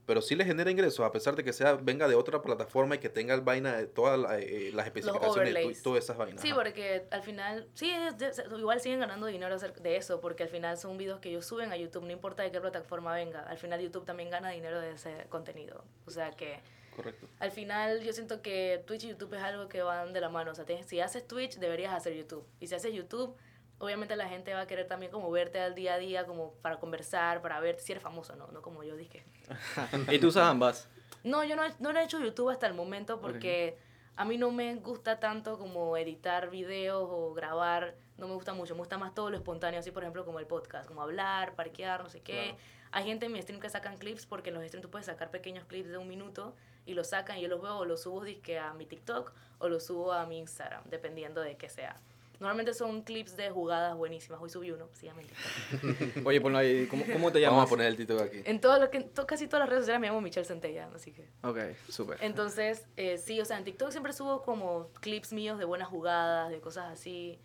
pero 0.09 0.23
sí 0.23 0.35
les 0.35 0.47
genera 0.47 0.71
ingresos, 0.71 1.05
a 1.07 1.13
pesar 1.13 1.37
de 1.37 1.45
que 1.45 1.53
sea 1.53 1.75
venga 1.75 2.09
de 2.09 2.15
otra 2.15 2.41
plataforma 2.41 2.95
y 2.95 2.99
que 2.99 3.11
tenga 3.11 3.35
el 3.35 3.43
vaina 3.43 3.77
de 3.77 3.87
todas 3.87 4.19
la- 4.19 4.39
eh, 4.39 4.71
las 4.73 4.87
especificaciones 4.87 5.53
de 5.53 5.77
todas 5.83 6.03
esas 6.03 6.17
vainas. 6.17 6.41
Sí, 6.41 6.49
ajá. 6.49 6.57
porque 6.57 7.05
al 7.11 7.23
final, 7.23 7.69
sí, 7.75 7.91
es 7.91 8.43
igual 8.59 8.81
siguen 8.81 9.01
ganando 9.01 9.27
dinero 9.27 9.57
de 9.59 9.97
eso, 9.97 10.21
porque 10.23 10.45
al 10.45 10.49
final 10.49 10.79
son 10.79 10.97
videos 10.97 11.21
que 11.21 11.29
ellos 11.29 11.45
suben 11.45 11.71
a 11.73 11.77
YouTube, 11.77 12.05
no 12.05 12.11
importa 12.13 12.43
de 12.43 12.51
qué 12.51 12.59
plataforma 12.61 13.15
venga, 13.15 13.43
al 13.43 13.59
final 13.59 13.81
YouTube 13.83 14.07
también 14.07 14.31
gana 14.31 14.49
dinero 14.51 14.81
de 14.81 14.93
ese 14.93 15.27
contenido. 15.29 15.85
O 16.07 16.11
sea 16.11 16.31
que 16.31 16.59
Correcto. 16.97 17.27
al 17.39 17.51
final 17.51 18.01
yo 18.01 18.13
siento 18.15 18.41
que 18.41 18.83
Twitch 18.87 19.05
y 19.05 19.09
YouTube 19.11 19.35
es 19.35 19.43
algo 19.43 19.69
que 19.69 19.83
van 19.83 20.15
de 20.15 20.21
la 20.23 20.31
mano. 20.31 20.53
O 20.53 20.55
sea, 20.55 20.65
tienes- 20.65 20.87
si 20.87 21.01
haces 21.01 21.29
Twitch, 21.29 21.59
deberías 21.59 21.93
hacer 21.93 22.15
YouTube. 22.15 22.45
Y 22.61 22.67
si 22.67 22.75
haces 22.75 22.95
YouTube, 22.95 23.37
obviamente 23.79 24.17
la 24.17 24.29
gente 24.29 24.55
va 24.55 24.63
a 24.63 24.67
querer 24.67 24.87
también 24.87 25.13
como 25.13 25.31
verte 25.31 25.61
al 25.61 25.75
día 25.75 25.95
a 25.95 25.99
día, 25.99 26.27
como 26.27 26.53
para 26.55 26.79
conversar, 26.79 27.41
para 27.43 27.61
ver 27.61 27.79
si 27.79 27.93
eres 27.93 28.03
famoso, 28.03 28.37
¿no? 28.37 28.49
No 28.49 28.63
como 28.63 28.83
yo 28.83 28.97
dije. 28.97 29.25
¿Y 30.11 30.19
tú 30.19 30.29
usas 30.29 30.47
ambas? 30.47 30.89
No, 31.25 31.45
yo 31.45 31.57
no, 31.57 31.63
no 31.79 31.91
he 31.91 32.05
hecho 32.05 32.21
YouTube 32.21 32.51
hasta 32.51 32.67
el 32.67 32.75
momento 32.75 33.21
porque 33.21 33.79
a 34.17 34.25
mí 34.25 34.37
no 34.37 34.51
me 34.51 34.75
gusta 34.77 35.21
tanto 35.21 35.59
como 35.59 35.97
editar 35.97 36.51
videos 36.51 37.09
o 37.11 37.35
grabar, 37.35 37.95
no 38.17 38.27
me 38.27 38.35
gusta 38.35 38.53
mucho, 38.53 38.75
me 38.75 38.81
gusta 38.81 38.99
más 38.99 39.15
todo 39.15 39.31
lo 39.31 39.37
espontáneo, 39.37 39.79
así 39.79 39.91
por 39.91 40.03
ejemplo 40.03 40.25
como 40.25 40.41
el 40.41 40.47
podcast, 40.47 40.89
como 40.89 41.03
hablar, 41.03 41.55
parquear, 41.55 42.03
no 42.03 42.09
sé 42.09 42.21
qué. 42.21 42.55
Claro. 42.57 42.59
Hay 42.91 43.05
gente 43.05 43.27
en 43.27 43.33
mi 43.33 43.43
stream 43.43 43.61
que 43.61 43.69
sacan 43.69 43.97
clips 43.99 44.27
porque 44.27 44.49
en 44.49 44.55
los 44.55 44.65
streams 44.65 44.83
tú 44.83 44.91
puedes 44.91 45.07
sacar 45.07 45.31
pequeños 45.31 45.65
clips 45.67 45.91
de 45.91 45.99
un 45.99 46.09
minuto 46.09 46.55
y 46.87 46.95
lo 46.95 47.05
sacan 47.05 47.39
y 47.39 47.43
yo 47.43 47.49
los 47.49 47.61
veo 47.61 47.77
o 47.77 47.85
los 47.85 48.03
subo 48.03 48.25
disque 48.25 48.59
a 48.59 48.73
mi 48.75 48.87
TikTok 48.87 49.33
o 49.59 49.69
los 49.69 49.85
subo 49.85 50.13
a 50.13 50.27
mi 50.27 50.39
Instagram, 50.39 50.83
dependiendo 50.87 51.41
de 51.41 51.57
qué 51.57 51.69
sea. 51.69 51.97
Normalmente 52.41 52.73
son 52.73 53.03
clips 53.03 53.37
de 53.37 53.51
jugadas 53.51 53.97
buenísimas. 53.97 54.41
Hoy 54.41 54.49
subí 54.49 54.71
uno, 54.71 54.89
síganme. 54.93 55.25
Oye, 56.25 56.41
ponlo 56.41 56.59
ahí. 56.59 56.87
¿Cómo, 56.87 57.05
cómo 57.13 57.33
te 57.33 57.41
llamas? 57.41 57.57
Vamos 57.57 57.69
a 57.69 57.71
poner 57.71 57.87
el 57.89 57.97
título 57.97 58.23
aquí. 58.23 58.43
En 58.45 58.61
todo 58.61 58.79
lo 58.79 58.91
que, 58.91 58.99
en 58.99 59.11
to- 59.11 59.27
casi 59.27 59.47
todas 59.49 59.61
las 59.61 59.69
redes 59.69 59.83
sociales 59.83 60.01
me 60.01 60.07
llamo 60.07 60.21
Michelle 60.21 60.47
Centella, 60.47 60.89
así 60.95 61.13
que... 61.13 61.29
Ok, 61.43 61.59
súper. 61.89 62.19
Entonces, 62.23 62.87
eh, 62.97 63.19
sí, 63.19 63.41
o 63.41 63.45
sea, 63.45 63.59
en 63.59 63.65
TikTok 63.65 63.91
siempre 63.91 64.13
subo 64.13 64.43
como 64.43 64.93
clips 65.01 65.33
míos 65.33 65.59
de 65.59 65.65
buenas 65.65 65.89
jugadas, 65.89 66.51
de 66.51 66.61
cosas 66.61 66.93
así. 66.93 67.41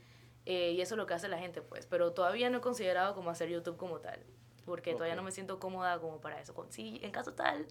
eh, 0.46 0.74
y 0.74 0.82
eso 0.82 0.94
es 0.94 0.98
lo 0.98 1.06
que 1.08 1.16
hace 1.16 1.28
la 1.28 1.40
gente, 1.40 1.62
pues. 1.64 1.88
Pero 1.88 2.14
todavía 2.14 2.50
no 2.52 2.60
he 2.60 2.62
considerado 2.62 3.16
como 3.16 3.32
hacer 3.32 3.50
YouTube 3.50 3.78
como 3.78 4.00
tal. 4.00 4.20
Porque 4.66 4.94
todavía 4.94 5.14
Ok. 5.16 5.18
no 5.18 5.24
me 5.24 5.32
siento 5.32 5.60
cómoda 5.60 6.00
como 6.00 6.22
para 6.22 6.40
eso. 6.40 6.54
Con- 6.54 6.72
Si 6.72 7.00
en 7.04 7.12
caso 7.12 7.34
tal, 7.34 7.66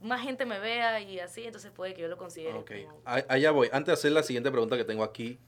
más 0.00 0.22
gente 0.22 0.46
me 0.46 0.58
vea 0.60 0.98
y 1.00 1.20
así, 1.20 1.44
entonces 1.44 1.70
puede 1.72 1.92
que 1.92 2.00
yo 2.00 2.08
lo 2.08 2.16
considere. 2.16 2.56
Ok, 2.58 2.70
como- 2.86 3.02
a- 3.04 3.24
allá 3.28 3.50
voy. 3.50 3.68
Antes 3.70 3.86
de 3.88 3.92
hacer 3.92 4.12
la 4.12 4.22
siguiente 4.22 4.50
pregunta 4.50 4.76
que 4.78 4.84
tengo 4.84 5.04
aquí, 5.04 5.38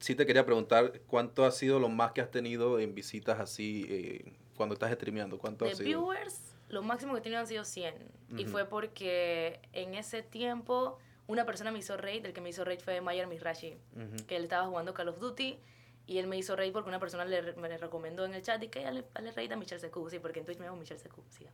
sí 0.00 0.14
te 0.14 0.26
quería 0.26 0.44
preguntar 0.44 1.00
cuánto 1.06 1.44
ha 1.44 1.52
sido 1.52 1.78
lo 1.78 1.88
más 1.88 2.12
que 2.12 2.20
has 2.20 2.30
tenido 2.30 2.80
en 2.80 2.94
visitas 2.94 3.38
así 3.38 3.86
eh, 3.88 4.32
cuando 4.56 4.74
estás 4.74 4.92
streameando. 4.92 5.38
¿Cuánto 5.38 5.64
ha 5.64 5.74
sido? 5.74 5.84
viewers, 5.84 6.40
lo 6.68 6.82
máximo 6.82 7.12
que 7.12 7.20
he 7.20 7.22
tenido 7.22 7.40
han 7.40 7.46
sido 7.46 7.64
100. 7.64 7.94
Y 8.36 8.44
fue 8.46 8.64
porque 8.64 9.60
en 9.72 9.94
ese 9.94 10.22
tiempo 10.22 10.98
una 11.26 11.44
persona 11.46 11.70
me 11.70 11.78
hizo 11.78 11.96
raid. 11.96 12.26
El 12.26 12.32
que 12.32 12.40
me 12.40 12.48
hizo 12.48 12.64
raid 12.64 12.80
fue 12.80 13.00
Mayer 13.00 13.26
Mizrachi. 13.26 13.76
Ujú. 13.94 14.26
que 14.26 14.36
él 14.36 14.44
estaba 14.44 14.66
jugando 14.66 14.94
Call 14.94 15.08
of 15.08 15.18
Duty 15.20 15.58
y 16.06 16.18
él 16.18 16.26
me 16.26 16.36
hizo 16.36 16.56
raid 16.56 16.72
porque 16.72 16.88
una 16.88 16.98
persona 16.98 17.24
le, 17.24 17.52
me 17.54 17.68
le 17.68 17.78
recomendó 17.78 18.24
en 18.24 18.34
el 18.34 18.42
chat 18.42 18.60
y 18.62 18.68
que 18.68 18.82
dale, 18.82 19.04
dale 19.14 19.30
raid 19.30 19.52
a 19.52 19.56
Michelle 19.56 19.80
Secu, 19.80 20.10
sí, 20.10 20.18
porque 20.18 20.40
en 20.40 20.44
Twitch 20.44 20.58
me 20.58 20.66
llamo 20.66 20.78
Michelle 20.78 20.98
Secu, 20.98 21.22
sí. 21.28 21.46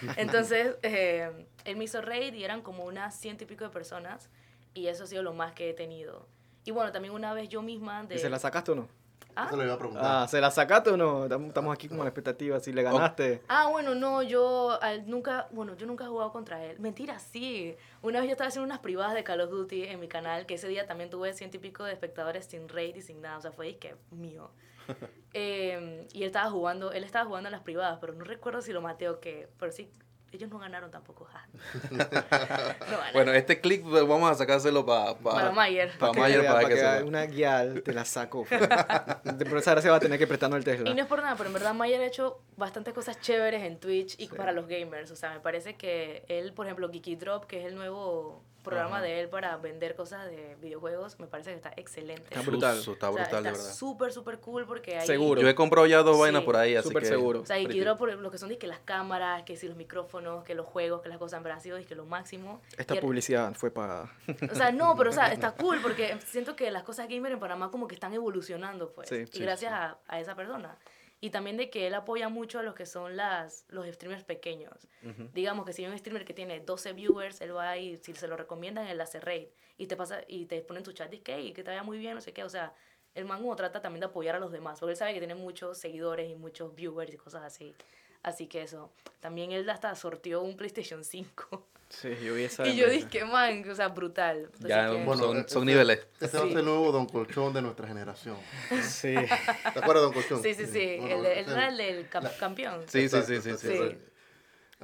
Entonces, 0.16 0.76
eh, 0.82 1.46
él 1.64 1.76
me 1.76 1.84
hizo 1.84 2.00
raid 2.00 2.34
y 2.34 2.42
eran 2.42 2.62
como 2.62 2.84
unas 2.84 3.16
ciento 3.16 3.44
y 3.44 3.46
pico 3.46 3.62
de 3.64 3.70
personas 3.70 4.28
y 4.74 4.88
eso 4.88 5.04
ha 5.04 5.06
sido 5.06 5.22
lo 5.22 5.32
más 5.32 5.52
que 5.52 5.70
he 5.70 5.74
tenido. 5.74 6.26
Y 6.64 6.70
bueno, 6.70 6.92
también 6.92 7.14
una 7.14 7.32
vez 7.32 7.48
yo 7.48 7.62
misma 7.62 8.04
de... 8.04 8.16
¿Y 8.16 8.18
se 8.18 8.28
la 8.30 8.38
sacaste 8.38 8.72
o 8.72 8.74
no? 8.74 8.88
¿Ah? 9.36 9.46
Eso 9.46 9.56
le 9.56 9.64
iba 9.64 9.74
a 9.74 9.78
preguntar. 9.78 10.04
Ah, 10.04 10.26
¿se 10.28 10.40
la 10.40 10.50
sacaste 10.50 10.90
o 10.90 10.96
no? 10.96 11.24
Estamos 11.24 11.72
aquí 11.72 11.88
como 11.88 12.02
a 12.02 12.04
la 12.04 12.08
expectativa. 12.10 12.58
Si 12.60 12.72
le 12.72 12.82
ganaste. 12.82 13.42
Ah, 13.48 13.68
bueno, 13.68 13.94
no, 13.94 14.22
yo 14.22 14.76
al- 14.82 15.08
nunca, 15.08 15.46
bueno, 15.52 15.76
yo 15.76 15.86
nunca 15.86 16.04
he 16.04 16.08
jugado 16.08 16.32
contra 16.32 16.64
él. 16.64 16.78
Mentira, 16.80 17.18
sí. 17.20 17.76
Una 18.02 18.18
vez 18.20 18.28
yo 18.28 18.32
estaba 18.32 18.48
haciendo 18.48 18.66
unas 18.66 18.80
privadas 18.80 19.14
de 19.14 19.22
Call 19.24 19.40
of 19.40 19.50
Duty 19.50 19.84
en 19.84 20.00
mi 20.00 20.08
canal, 20.08 20.46
que 20.46 20.54
ese 20.54 20.66
día 20.68 20.86
también 20.86 21.10
tuve 21.10 21.32
ciento 21.32 21.56
y 21.58 21.60
pico 21.60 21.84
de 21.84 21.92
espectadores 21.92 22.46
sin 22.46 22.68
raid 22.68 22.96
y 22.96 23.02
sin 23.02 23.20
nada, 23.22 23.38
o 23.38 23.40
sea, 23.40 23.52
fue 23.52 23.76
que 23.76 23.94
mío. 24.10 24.50
Eh, 25.32 26.08
y 26.12 26.22
él 26.22 26.26
estaba 26.26 26.50
jugando, 26.50 26.90
él 26.90 27.04
estaba 27.04 27.24
jugando 27.24 27.48
en 27.48 27.52
las 27.52 27.60
privadas, 27.62 27.98
pero 28.00 28.12
no 28.14 28.24
recuerdo 28.24 28.62
si 28.62 28.72
lo 28.72 28.80
maté 28.82 29.08
o 29.08 29.20
qué, 29.20 29.48
pero 29.60 29.70
sí, 29.70 29.88
ellos 30.32 30.50
no 30.50 30.58
ganaron 30.58 30.90
tampoco. 30.90 31.24
ja. 31.24 31.46
No 31.90 31.98
ganaron. 31.98 33.12
Bueno, 33.12 33.32
este 33.32 33.60
clip 33.60 33.82
pues, 33.82 34.06
vamos 34.06 34.30
a 34.30 34.34
sacárselo 34.34 34.84
para 34.86 35.14
Para 35.14 35.50
Mayer. 35.52 35.90
Para 35.98 36.12
que 36.12 36.20
Mayer, 36.20 36.46
para 36.46 36.68
que 36.68 36.74
vea, 36.74 36.94
sepa. 36.96 37.06
una 37.06 37.26
guial 37.26 37.82
te 37.82 37.92
la 37.92 38.04
saco. 38.04 38.44
Por 38.44 39.58
esa 39.58 39.72
gracia 39.72 39.90
va 39.90 39.96
a 39.96 40.00
tener 40.00 40.18
que 40.18 40.26
prestarnos 40.26 40.58
el 40.58 40.64
Tesla. 40.64 40.90
Y 40.90 40.94
no 40.94 41.02
es 41.02 41.08
por 41.08 41.20
nada, 41.22 41.36
pero 41.36 41.48
en 41.48 41.54
verdad 41.54 41.74
Mayer 41.74 42.00
ha 42.00 42.06
hecho 42.06 42.40
bastantes 42.56 42.94
cosas 42.94 43.20
chéveres 43.20 43.62
en 43.62 43.78
Twitch 43.80 44.14
y 44.18 44.28
para 44.28 44.52
los 44.52 44.66
gamers. 44.68 45.10
O 45.10 45.16
sea, 45.16 45.32
me 45.32 45.40
parece 45.40 45.76
que 45.76 46.24
él, 46.28 46.52
por 46.52 46.66
ejemplo, 46.66 46.90
Geeky 46.90 47.16
Drop, 47.16 47.44
que 47.46 47.60
es 47.60 47.66
el 47.66 47.74
nuevo 47.74 48.42
programa 48.62 48.96
Ajá. 48.96 49.04
de 49.06 49.20
él 49.20 49.28
para 49.28 49.56
vender 49.56 49.94
cosas 49.96 50.26
de 50.30 50.56
videojuegos, 50.60 51.18
me 51.18 51.26
parece 51.26 51.50
que 51.50 51.56
está 51.56 51.72
excelente. 51.76 52.24
Está 52.24 52.42
brutal. 52.42 52.78
Está 52.78 52.90
O 52.90 52.94
sea, 52.96 53.10
brutal, 53.10 53.42
de 53.42 53.48
está 53.50 53.58
verdad. 53.58 53.74
súper, 53.74 54.12
súper 54.12 54.38
cool 54.40 54.66
porque 54.66 54.98
hay... 54.98 55.06
Seguro. 55.06 55.40
Yo 55.40 55.48
he 55.48 55.54
comprado 55.54 55.86
ya 55.86 56.02
dos 56.02 56.16
Sí. 56.16 56.22
vainas 56.22 56.42
por 56.42 56.56
ahí, 56.56 56.74
así 56.76 56.88
Súper 56.88 57.02
que... 57.02 57.08
seguro. 57.08 57.40
O 57.40 57.46
sea, 57.46 57.56
pretty. 57.56 57.80
Drop 57.80 57.98
por 57.98 58.12
lo 58.14 58.30
que 58.30 58.38
son 58.38 58.50
que 58.58 58.66
las 58.66 58.80
cámaras, 58.80 59.42
que 59.44 59.56
si 59.56 59.66
los 59.68 59.76
micrófonos, 59.76 60.44
que 60.44 60.54
los 60.54 60.66
juegos, 60.66 61.00
que 61.02 61.08
las 61.08 61.18
cosas, 61.18 61.38
en 61.38 61.44
sido 61.60 61.78
que 61.84 61.94
lo 61.94 62.04
máximo. 62.04 62.60
Esta 62.76 62.94
Y 62.94 62.96
el- 62.98 63.02
publicidad 63.02 63.52
fue 63.54 63.70
pagada. 63.70 64.12
O 64.50 64.54
sea, 64.54 64.72
no, 64.72 64.94
pero 64.96 65.10
o 65.10 65.12
sea, 65.12 65.26
está 65.32 65.52
cool 65.52 65.78
porque 65.82 66.18
siento 66.26 66.54
que 66.56 66.70
las 66.70 66.82
cosas 66.82 67.08
gamer 67.08 67.32
en 67.32 67.40
Panamá 67.40 67.70
como 67.70 67.86
que 67.88 67.94
están 67.94 68.12
evolucionando, 68.12 68.90
pues. 68.92 69.08
Sí, 69.08 69.16
y 69.16 69.26
sí, 69.26 69.40
gracias 69.40 69.70
sí. 69.72 69.76
A, 69.76 69.98
a 70.08 70.20
esa 70.20 70.34
persona. 70.34 70.76
Y 71.20 71.30
también 71.30 71.56
de 71.58 71.68
que 71.68 71.86
él 71.86 71.94
apoya 71.94 72.28
mucho 72.30 72.58
a 72.58 72.62
los 72.62 72.74
que 72.74 72.86
son 72.86 73.14
las, 73.16 73.66
los 73.68 73.86
streamers 73.86 74.24
pequeños. 74.24 74.88
Digamos 75.34 75.66
que 75.66 75.72
si 75.74 75.84
hay 75.84 75.90
un 75.90 75.98
streamer 75.98 76.24
que 76.24 76.32
tiene 76.32 76.60
12 76.60 76.92
viewers, 76.94 77.40
él 77.42 77.54
va 77.54 77.76
y 77.76 77.98
si 77.98 78.14
se 78.14 78.26
lo 78.26 78.36
recomiendan, 78.36 78.86
él 78.86 79.00
hace 79.00 79.20
raid. 79.20 79.48
Y 79.76 79.86
te 79.86 79.96
pasa 79.96 80.22
y 80.26 80.46
te 80.46 80.62
pone 80.62 80.78
en 80.80 80.84
tu 80.84 80.92
chat, 80.92 81.10
dice 81.10 81.22
que, 81.22 81.34
"Hey, 81.34 81.52
que 81.52 81.62
te 81.62 81.70
vaya 81.70 81.82
muy 81.82 81.98
bien, 81.98 82.14
no 82.14 82.20
sé 82.22 82.32
qué. 82.32 82.42
O 82.42 82.48
sea, 82.48 82.74
el 83.14 83.24
mango 83.26 83.54
trata 83.56 83.80
también 83.82 84.00
de 84.00 84.06
apoyar 84.06 84.36
a 84.36 84.38
los 84.38 84.52
demás, 84.52 84.80
porque 84.80 84.92
él 84.92 84.96
sabe 84.96 85.12
que 85.12 85.18
tiene 85.18 85.34
muchos 85.34 85.78
seguidores 85.78 86.30
y 86.30 86.36
muchos 86.36 86.74
viewers 86.74 87.12
y 87.12 87.16
cosas 87.16 87.42
así. 87.42 87.74
Así 88.22 88.46
que 88.46 88.62
eso. 88.62 88.90
También 89.20 89.52
él 89.52 89.68
hasta 89.70 89.94
sorteó 89.94 90.42
un 90.42 90.56
PlayStation 90.56 91.04
5. 91.04 91.66
Sí, 91.88 92.10
yo 92.22 92.34
vi 92.34 92.44
esa. 92.44 92.66
y 92.68 92.76
yo 92.76 92.88
dije, 92.88 93.24
man, 93.24 93.68
o 93.68 93.74
sea, 93.74 93.88
brutal. 93.88 94.48
Así 94.58 94.68
Ya, 94.68 94.90
que- 94.90 95.02
Bueno, 95.04 95.22
son, 95.24 95.48
son 95.48 95.66
niveles. 95.66 96.06
Este 96.20 96.36
va 96.36 96.44
a 96.44 96.46
Sí. 96.46 96.50
ser 96.52 96.58
el 96.60 96.64
nuevo 96.66 96.92
Don 96.92 97.06
Colchón 97.06 97.52
de 97.52 97.62
nuestra 97.62 97.86
generación. 97.88 98.36
Sí. 98.82 99.14
¿Te 99.14 99.78
acuerdas 99.78 100.04
Don 100.04 100.12
Colchón? 100.12 100.42
Sí, 100.42 100.54
sí, 100.54 100.66
sí. 100.66 100.96
Bueno, 101.00 101.16
el, 101.16 101.26
ese- 101.26 101.50
era 101.52 101.68
el 101.68 101.76
del 101.76 102.08
cap- 102.08 102.36
campeón. 102.38 102.82
Sí, 102.86 103.08
sí, 103.08 103.22
sí, 103.26 103.40
sí, 103.40 103.50
sí. 103.58 103.98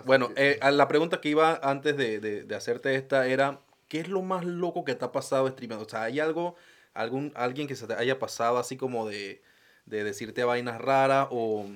Bueno, 0.05 0.31
eh, 0.37 0.59
a 0.61 0.71
la 0.71 0.89
pregunta 0.89 1.21
que 1.21 1.29
iba 1.31 1.59
antes 1.63 1.97
de, 1.97 2.21
de- 2.21 2.43
de 2.45 2.55
hacerte 2.55 2.95
esta 2.97 3.27
era, 3.27 3.61
¿qué 3.89 4.01
es 4.01 4.09
lo 4.09 4.21
más 4.23 4.45
loco 4.45 4.85
que 4.85 4.95
te 4.95 5.05
ha 5.05 5.13
pasado 5.13 5.49
streamando? 5.49 5.87
O 5.87 5.89
sea, 5.89 6.03
¿hay 6.03 6.21
algo, 6.21 6.55
algún, 6.93 7.33
alguien 7.35 7.67
que 7.67 7.77
se 7.77 7.87
te 7.87 7.95
haya 7.95 8.19
pasado 8.19 8.59
así 8.59 8.77
como 8.77 9.09
de, 9.09 9.43
de 9.87 10.05
decirte 10.05 10.45
vainas 10.45 10.81
raras 10.81 11.29
o 11.31 11.67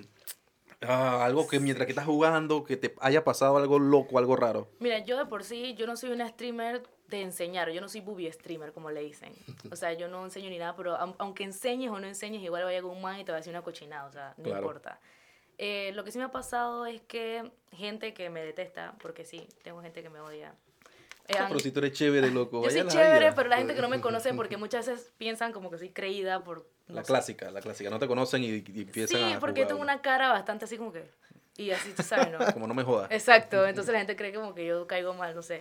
ah, 0.82 1.24
algo 1.24 1.46
que 1.46 1.60
mientras 1.60 1.86
que 1.86 1.92
estás 1.92 2.06
jugando, 2.06 2.64
que 2.64 2.76
te 2.76 2.94
haya 3.00 3.24
pasado 3.24 3.56
algo 3.56 3.78
loco, 3.78 4.18
algo 4.18 4.36
raro? 4.36 4.68
Mira, 4.78 4.98
yo 5.00 5.16
de 5.18 5.26
por 5.26 5.44
sí, 5.44 5.74
yo 5.74 5.86
no 5.86 5.96
soy 5.96 6.10
una 6.10 6.28
streamer 6.28 6.82
de 7.08 7.22
enseñar, 7.22 7.70
yo 7.70 7.80
no 7.80 7.88
soy 7.88 8.00
booby 8.02 8.30
streamer, 8.32 8.72
como 8.72 8.90
le 8.90 9.00
dicen. 9.02 9.32
O 9.72 9.76
sea, 9.76 9.92
yo 9.94 10.08
no 10.08 10.24
enseño 10.24 10.48
ni 10.48 10.58
nada, 10.58 10.76
pero 10.76 10.96
aun- 10.96 11.16
aunque 11.18 11.42
enseñes 11.44 11.90
o 11.90 11.98
no 11.98 12.06
enseñes, 12.06 12.42
igual 12.42 12.64
vaya 12.64 12.82
con 12.82 12.92
un 12.92 13.02
man 13.02 13.18
y 13.18 13.24
te 13.24 13.32
va 13.32 13.36
a 13.36 13.40
decir 13.40 13.52
una 13.52 13.62
cochinada, 13.62 14.06
o 14.06 14.12
sea, 14.12 14.34
no 14.36 14.44
Claro. 14.44 14.58
importa. 14.60 15.00
Eh, 15.58 15.92
lo 15.94 16.04
que 16.04 16.12
sí 16.12 16.18
me 16.18 16.24
ha 16.24 16.30
pasado 16.32 16.86
es 16.86 17.02
que 17.02 17.50
gente 17.72 18.14
que 18.14 18.30
me 18.30 18.42
detesta, 18.42 18.94
porque 19.02 19.24
sí, 19.24 19.46
tengo 19.62 19.82
gente 19.82 20.02
que 20.02 20.08
me 20.08 20.20
odia. 20.20 20.54
Ah, 21.38 21.46
pero 21.48 21.60
si 21.60 21.70
tú 21.70 21.80
eres 21.80 21.92
chévere, 21.92 22.30
loco. 22.30 22.62
yo 22.64 22.70
soy 22.70 22.86
chévere, 22.86 23.32
pero 23.32 23.48
la 23.48 23.56
gente 23.58 23.74
que 23.74 23.80
no 23.82 23.88
me 23.88 24.00
conoce, 24.02 24.32
porque 24.34 24.56
muchas 24.56 24.86
veces 24.86 25.12
piensan 25.18 25.52
como 25.52 25.70
que 25.70 25.78
soy 25.78 25.90
creída 25.90 26.42
por... 26.42 26.66
no 26.88 26.96
La 26.96 27.02
sé. 27.02 27.08
clásica, 27.08 27.50
la 27.50 27.60
clásica. 27.60 27.90
No 27.90 27.98
te 27.98 28.06
conocen 28.06 28.42
y, 28.44 28.46
y 28.48 28.82
empiezan 28.82 29.18
Sí, 29.18 29.32
a 29.34 29.40
porque 29.40 29.60
jugar. 29.62 29.68
tengo 29.68 29.80
una 29.82 30.02
cara 30.02 30.30
bastante 30.32 30.64
así 30.64 30.76
como 30.76 30.92
que... 30.92 31.04
Y 31.56 31.72
así, 31.72 31.92
tú 31.92 32.02
sabes, 32.02 32.30
¿no? 32.30 32.38
Como 32.54 32.66
no 32.66 32.74
me 32.74 32.84
jodas. 32.84 33.10
Exacto, 33.10 33.66
entonces 33.66 33.92
la 33.92 33.98
gente 33.98 34.16
cree 34.16 34.32
como 34.32 34.54
que 34.54 34.64
yo 34.64 34.86
caigo 34.86 35.12
mal, 35.14 35.34
no 35.34 35.42
sé. 35.42 35.60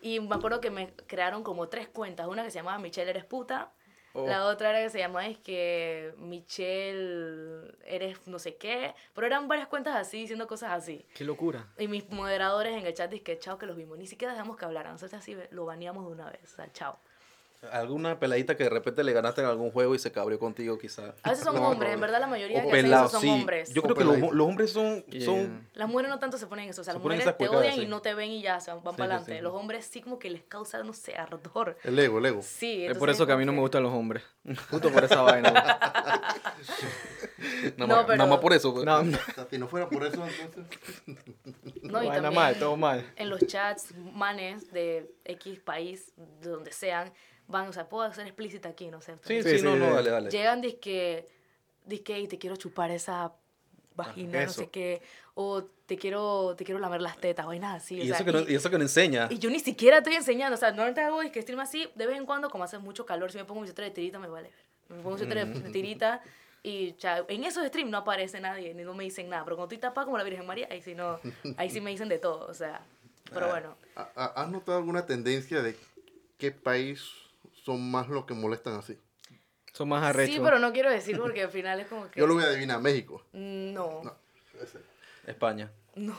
Y 0.00 0.20
me 0.20 0.34
acuerdo 0.36 0.60
que 0.60 0.70
me 0.70 0.92
crearon 1.06 1.42
como 1.42 1.68
tres 1.68 1.88
cuentas, 1.88 2.26
una 2.28 2.44
que 2.44 2.50
se 2.50 2.58
llamaba 2.58 2.78
Michelle 2.78 3.10
eres 3.10 3.24
puta, 3.24 3.72
Oh. 4.14 4.26
la 4.26 4.46
otra 4.46 4.70
era 4.70 4.82
que 4.82 4.90
se 4.90 4.98
llamaba 4.98 5.26
es 5.26 5.38
que 5.38 6.12
Michelle 6.18 7.72
eres 7.84 8.26
no 8.26 8.38
sé 8.38 8.56
qué, 8.56 8.94
pero 9.14 9.26
eran 9.26 9.48
varias 9.48 9.68
cuentas 9.68 9.96
así, 9.96 10.20
diciendo 10.20 10.46
cosas 10.46 10.72
así. 10.72 11.06
Qué 11.14 11.24
locura. 11.24 11.66
Y 11.78 11.88
mis 11.88 12.08
moderadores 12.10 12.76
en 12.76 12.86
el 12.86 12.94
chat 12.94 13.10
dicen 13.10 13.24
que 13.24 13.38
chao 13.38 13.58
que 13.58 13.66
los 13.66 13.76
vimos, 13.76 13.98
ni 13.98 14.06
siquiera 14.06 14.32
dejamos 14.32 14.56
que 14.56 14.64
hablaran, 14.64 14.92
nosotros 14.92 15.20
así 15.20 15.36
lo 15.50 15.64
baneamos 15.64 16.06
de 16.06 16.12
una 16.12 16.30
vez, 16.30 16.40
o 16.44 16.56
sea, 16.56 16.70
chao. 16.72 16.98
¿Alguna 17.70 18.18
peladita 18.18 18.56
que 18.56 18.64
de 18.64 18.70
repente 18.70 19.04
le 19.04 19.12
ganaste 19.12 19.40
en 19.40 19.46
algún 19.46 19.70
juego 19.70 19.94
y 19.94 19.98
se 20.00 20.10
cabrió 20.10 20.38
contigo, 20.40 20.76
quizá? 20.78 21.14
A 21.22 21.30
veces 21.30 21.44
son 21.44 21.54
No, 21.54 21.68
hombres, 21.68 21.90
no. 21.90 21.94
en 21.94 22.00
verdad 22.00 22.18
la 22.20 22.26
mayoría 22.26 22.58
O 22.58 22.62
que 22.64 22.70
pelado, 22.70 23.08
son 23.08 23.20
sí. 23.20 23.28
hombres. 23.28 23.72
Yo 23.72 23.80
O 23.82 23.84
creo 23.84 23.94
que 23.96 24.02
los, 24.04 24.32
los 24.32 24.46
hombres 24.48 24.72
son, 24.72 25.04
Yeah. 25.06 25.24
son 25.26 25.68
Las 25.74 25.88
mujeres 25.88 26.10
no 26.10 26.18
tanto 26.18 26.38
se 26.38 26.48
ponen 26.48 26.68
eso, 26.68 26.80
o 26.80 26.84
sea, 26.84 26.92
Se 26.92 26.98
las 26.98 27.04
mujeres 27.04 27.36
te 27.36 27.48
odian 27.48 27.74
sí. 27.74 27.82
y 27.82 27.86
no 27.86 28.02
te 28.02 28.14
ven 28.14 28.30
y 28.32 28.42
ya, 28.42 28.58
se 28.58 28.72
van 28.72 28.82
para 28.82 28.96
Sí, 28.96 29.02
adelante. 29.02 29.36
sí. 29.36 29.40
Los 29.42 29.54
hombres 29.54 29.86
sí 29.86 30.00
como 30.02 30.18
que 30.18 30.28
les 30.30 30.42
causa, 30.42 30.82
no 30.82 30.92
sé, 30.92 31.14
ardor. 31.14 31.76
El 31.84 31.96
ego, 31.98 32.18
el 32.18 32.26
ego. 32.26 32.42
Sí, 32.42 32.84
Es 32.84 32.98
por 32.98 33.10
eso 33.10 33.26
que 33.26 33.32
a 33.32 33.36
mí 33.36 33.44
no 33.44 33.52
me 33.52 33.60
gustan 33.60 33.84
los 33.84 33.92
hombres. 33.92 34.24
Justo 34.70 34.90
por 34.90 35.04
esa 35.04 35.22
vaina. 35.22 35.50
nada, 35.52 36.44
No, 37.76 37.86
más, 37.86 38.04
pero- 38.06 38.16
nada 38.18 38.30
más 38.30 38.38
por 38.40 38.52
eso. 38.52 38.72
pues. 38.72 38.84
No, 38.84 39.02
no. 39.04 39.16
O 39.16 39.32
sea, 39.34 39.46
si 39.48 39.58
no 39.58 39.68
fuera 39.68 39.88
por 39.88 40.04
eso, 40.04 40.24
entonces. 40.26 40.78
No, 41.82 42.02
y 42.02 42.08
también 42.08 42.34
mal, 42.34 42.58
todo 42.58 42.76
mal. 42.76 43.08
en 43.16 43.30
los 43.30 43.46
chats, 43.46 43.94
manes 43.96 44.72
de 44.72 45.14
X 45.24 45.60
país, 45.60 46.12
de 46.40 46.50
donde 46.50 46.72
sean, 46.72 47.12
van, 47.48 47.68
o 47.68 47.72
sea, 47.72 47.88
puedo 47.88 48.10
ser 48.12 48.26
explícita 48.26 48.68
aquí, 48.70 48.88
no 48.90 49.00
sé. 49.00 49.14
Sí, 49.22 49.42
sí, 49.42 49.58
Sí, 49.58 49.64
no, 49.64 49.74
sí, 49.74 49.78
no, 49.78 49.86
sí. 49.88 49.92
dale, 49.94 50.10
dale. 50.10 50.30
Llegan, 50.30 50.60
dizque, 50.60 51.28
dizque, 51.84 52.18
y 52.20 52.28
te 52.28 52.38
quiero 52.38 52.56
chupar 52.56 52.90
esa 52.90 53.32
vagina, 53.94 54.46
no 54.46 54.52
sé 54.52 54.70
qué, 54.70 55.02
o 55.34 55.64
te 55.64 55.96
quiero, 55.98 56.54
te 56.56 56.64
quiero 56.64 56.80
lamer 56.80 57.02
las 57.02 57.18
tetas, 57.18 57.44
vainas 57.46 57.82
así. 57.82 58.00
o 58.00 58.04
Y 58.04 58.06
sea, 58.08 58.16
eso, 58.16 58.24
que 58.24 58.32
no, 58.32 58.40
y 58.40 58.54
eso 58.54 58.70
que 58.70 58.76
no 58.78 58.82
enseña. 58.84 59.28
y 59.30 59.38
yo 59.38 59.50
ni 59.50 59.60
siquiera 59.60 59.98
estoy 59.98 60.14
enseñando, 60.14 60.54
o 60.54 60.58
sea, 60.58 60.72
no 60.72 60.92
te 60.94 61.02
hago 61.02 61.20
es 61.20 61.30
que 61.30 61.42
stream 61.42 61.60
así, 61.60 61.86
de 61.94 62.06
vez 62.06 62.16
en 62.16 62.24
cuando, 62.24 62.48
como 62.48 62.64
hace 62.64 62.78
mucho 62.78 63.04
calor, 63.04 63.30
si 63.30 63.36
me 63.38 63.44
pongo 63.44 63.60
mi 63.60 63.66
suéter 63.66 63.84
de 63.86 63.90
tirita, 63.90 64.18
me 64.18 64.28
vale 64.28 64.48
ver. 64.48 64.64
Me 64.88 65.02
pongo 65.02 65.10
mi 65.12 65.18
suéter 65.18 65.46
de- 65.46 65.60
de 65.60 65.70
tirita 65.70 66.22
y 66.62 66.94
ya, 66.96 67.24
en 67.28 67.44
esos 67.44 67.66
streams 67.66 67.90
no 67.90 67.98
aparece 67.98 68.40
nadie, 68.40 68.72
ni 68.72 68.82
no 68.82 68.94
me 68.94 69.04
dicen 69.04 69.28
nada, 69.28 69.44
pero 69.44 69.56
cuando 69.56 69.74
estoy 69.74 69.78
tapada 69.88 70.04
como 70.06 70.16
la 70.16 70.24
Virgen 70.24 70.46
María, 70.46 70.68
ahí 70.70 70.80
sí, 70.80 70.94
no, 70.94 71.20
ahí 71.58 71.68
sí 71.68 71.80
me 71.82 71.90
dicen 71.90 72.08
de 72.08 72.18
todo, 72.18 72.46
o 72.46 72.54
sea, 72.54 72.80
pero 73.32 73.48
bueno. 73.48 73.76
¿Ha- 73.96 74.08
ha- 74.16 74.42
¿Has 74.42 74.48
notado 74.50 74.78
alguna 74.78 75.04
tendencia 75.04 75.60
de 75.60 75.76
qué 76.38 76.50
país 76.50 77.10
son 77.64 77.90
más 77.90 78.08
los 78.08 78.24
que 78.26 78.34
molestan 78.34 78.74
así? 78.74 78.98
Son 79.72 79.88
más 79.88 80.02
arrechos. 80.04 80.34
Sí, 80.34 80.40
pero 80.42 80.58
no 80.58 80.72
quiero 80.72 80.90
decir 80.90 81.18
porque 81.18 81.42
al 81.44 81.50
final 81.50 81.80
es 81.80 81.86
como 81.86 82.10
que... 82.10 82.20
Yo 82.20 82.26
lo 82.26 82.34
voy 82.34 82.44
a 82.44 82.48
adivinar, 82.48 82.80
México. 82.80 83.24
No, 83.32 84.02
No, 84.02 84.14
ese. 84.60 84.78
España. 85.26 85.70
no. 85.94 86.16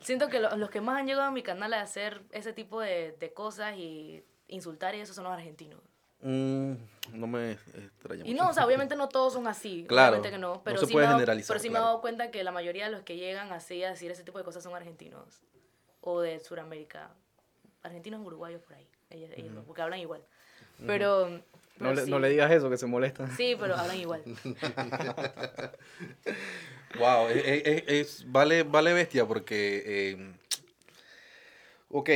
Siento 0.00 0.28
que 0.28 0.38
lo- 0.40 0.56
los 0.56 0.70
que 0.70 0.80
más 0.80 0.98
han 1.00 1.06
llegado 1.06 1.26
a 1.26 1.30
mi 1.32 1.42
canal 1.42 1.74
a 1.74 1.80
hacer 1.82 2.22
ese 2.30 2.52
tipo 2.52 2.80
de, 2.80 3.12
de 3.18 3.32
cosas 3.32 3.76
y 3.76 4.24
insultar 4.48 4.94
y 4.94 5.00
eso 5.00 5.12
son 5.12 5.24
los 5.24 5.32
argentinos. 5.32 5.80
Mm, 6.22 6.74
no 7.12 7.26
me 7.26 7.52
extraña 7.52 8.24
Y 8.24 8.30
mucho. 8.32 8.44
no, 8.44 8.50
o 8.50 8.52
sea, 8.54 8.64
obviamente 8.64 8.94
no 8.96 9.08
todos 9.08 9.32
son 9.32 9.48
así. 9.48 9.84
Claro, 9.88 10.18
Obviamente 10.18 10.30
que 10.30 10.38
no. 10.38 10.54
no 10.54 10.62
Pero 10.62 10.78
se 10.78 10.86
sí 10.86 10.92
puede 10.92 11.06
me 11.06 11.08
he 11.08 11.10
dado- 11.10 11.18
generalizar, 11.20 11.48
Pero 11.54 11.60
sí 11.60 11.70
me 11.70 11.78
he 11.78 11.82
dado 11.82 12.00
cuenta 12.00 12.30
que 12.30 12.44
la 12.44 12.52
mayoría 12.52 12.86
de 12.86 12.92
los 12.92 13.02
que 13.02 13.16
llegan 13.16 13.52
así 13.52 13.82
a 13.82 13.90
decir 13.90 14.10
ese 14.10 14.22
tipo 14.22 14.38
de 14.38 14.44
cosas 14.44 14.62
son 14.62 14.74
argentinos. 14.74 15.42
O 16.00 16.20
de 16.20 16.38
Sudamérica. 16.40 17.10
Argentinos, 17.82 18.24
uruguayos 18.24 18.62
por 18.62 18.74
ahí. 18.74 18.88
Ellos, 19.10 19.30
ellos 19.36 19.52
no, 19.52 19.62
porque 19.64 19.82
hablan 19.82 19.98
igual. 20.00 20.24
Pero. 20.84 21.28
No 21.78 21.90
pero 21.90 21.94
le, 21.94 22.04
sí. 22.06 22.10
no 22.10 22.18
le 22.18 22.30
digas 22.30 22.50
eso, 22.52 22.70
que 22.70 22.78
se 22.78 22.86
molesta. 22.86 23.28
Sí, 23.36 23.54
pero 23.60 23.76
hablan 23.76 23.96
igual. 23.98 24.22
Wow, 26.98 27.28
es, 27.28 27.44
es- 27.66 27.84
es- 27.88 28.24
vale, 28.32 28.62
vale 28.62 28.92
bestia 28.94 29.26
porque, 29.26 29.82
eh, 29.84 30.32
ok, 31.90 32.10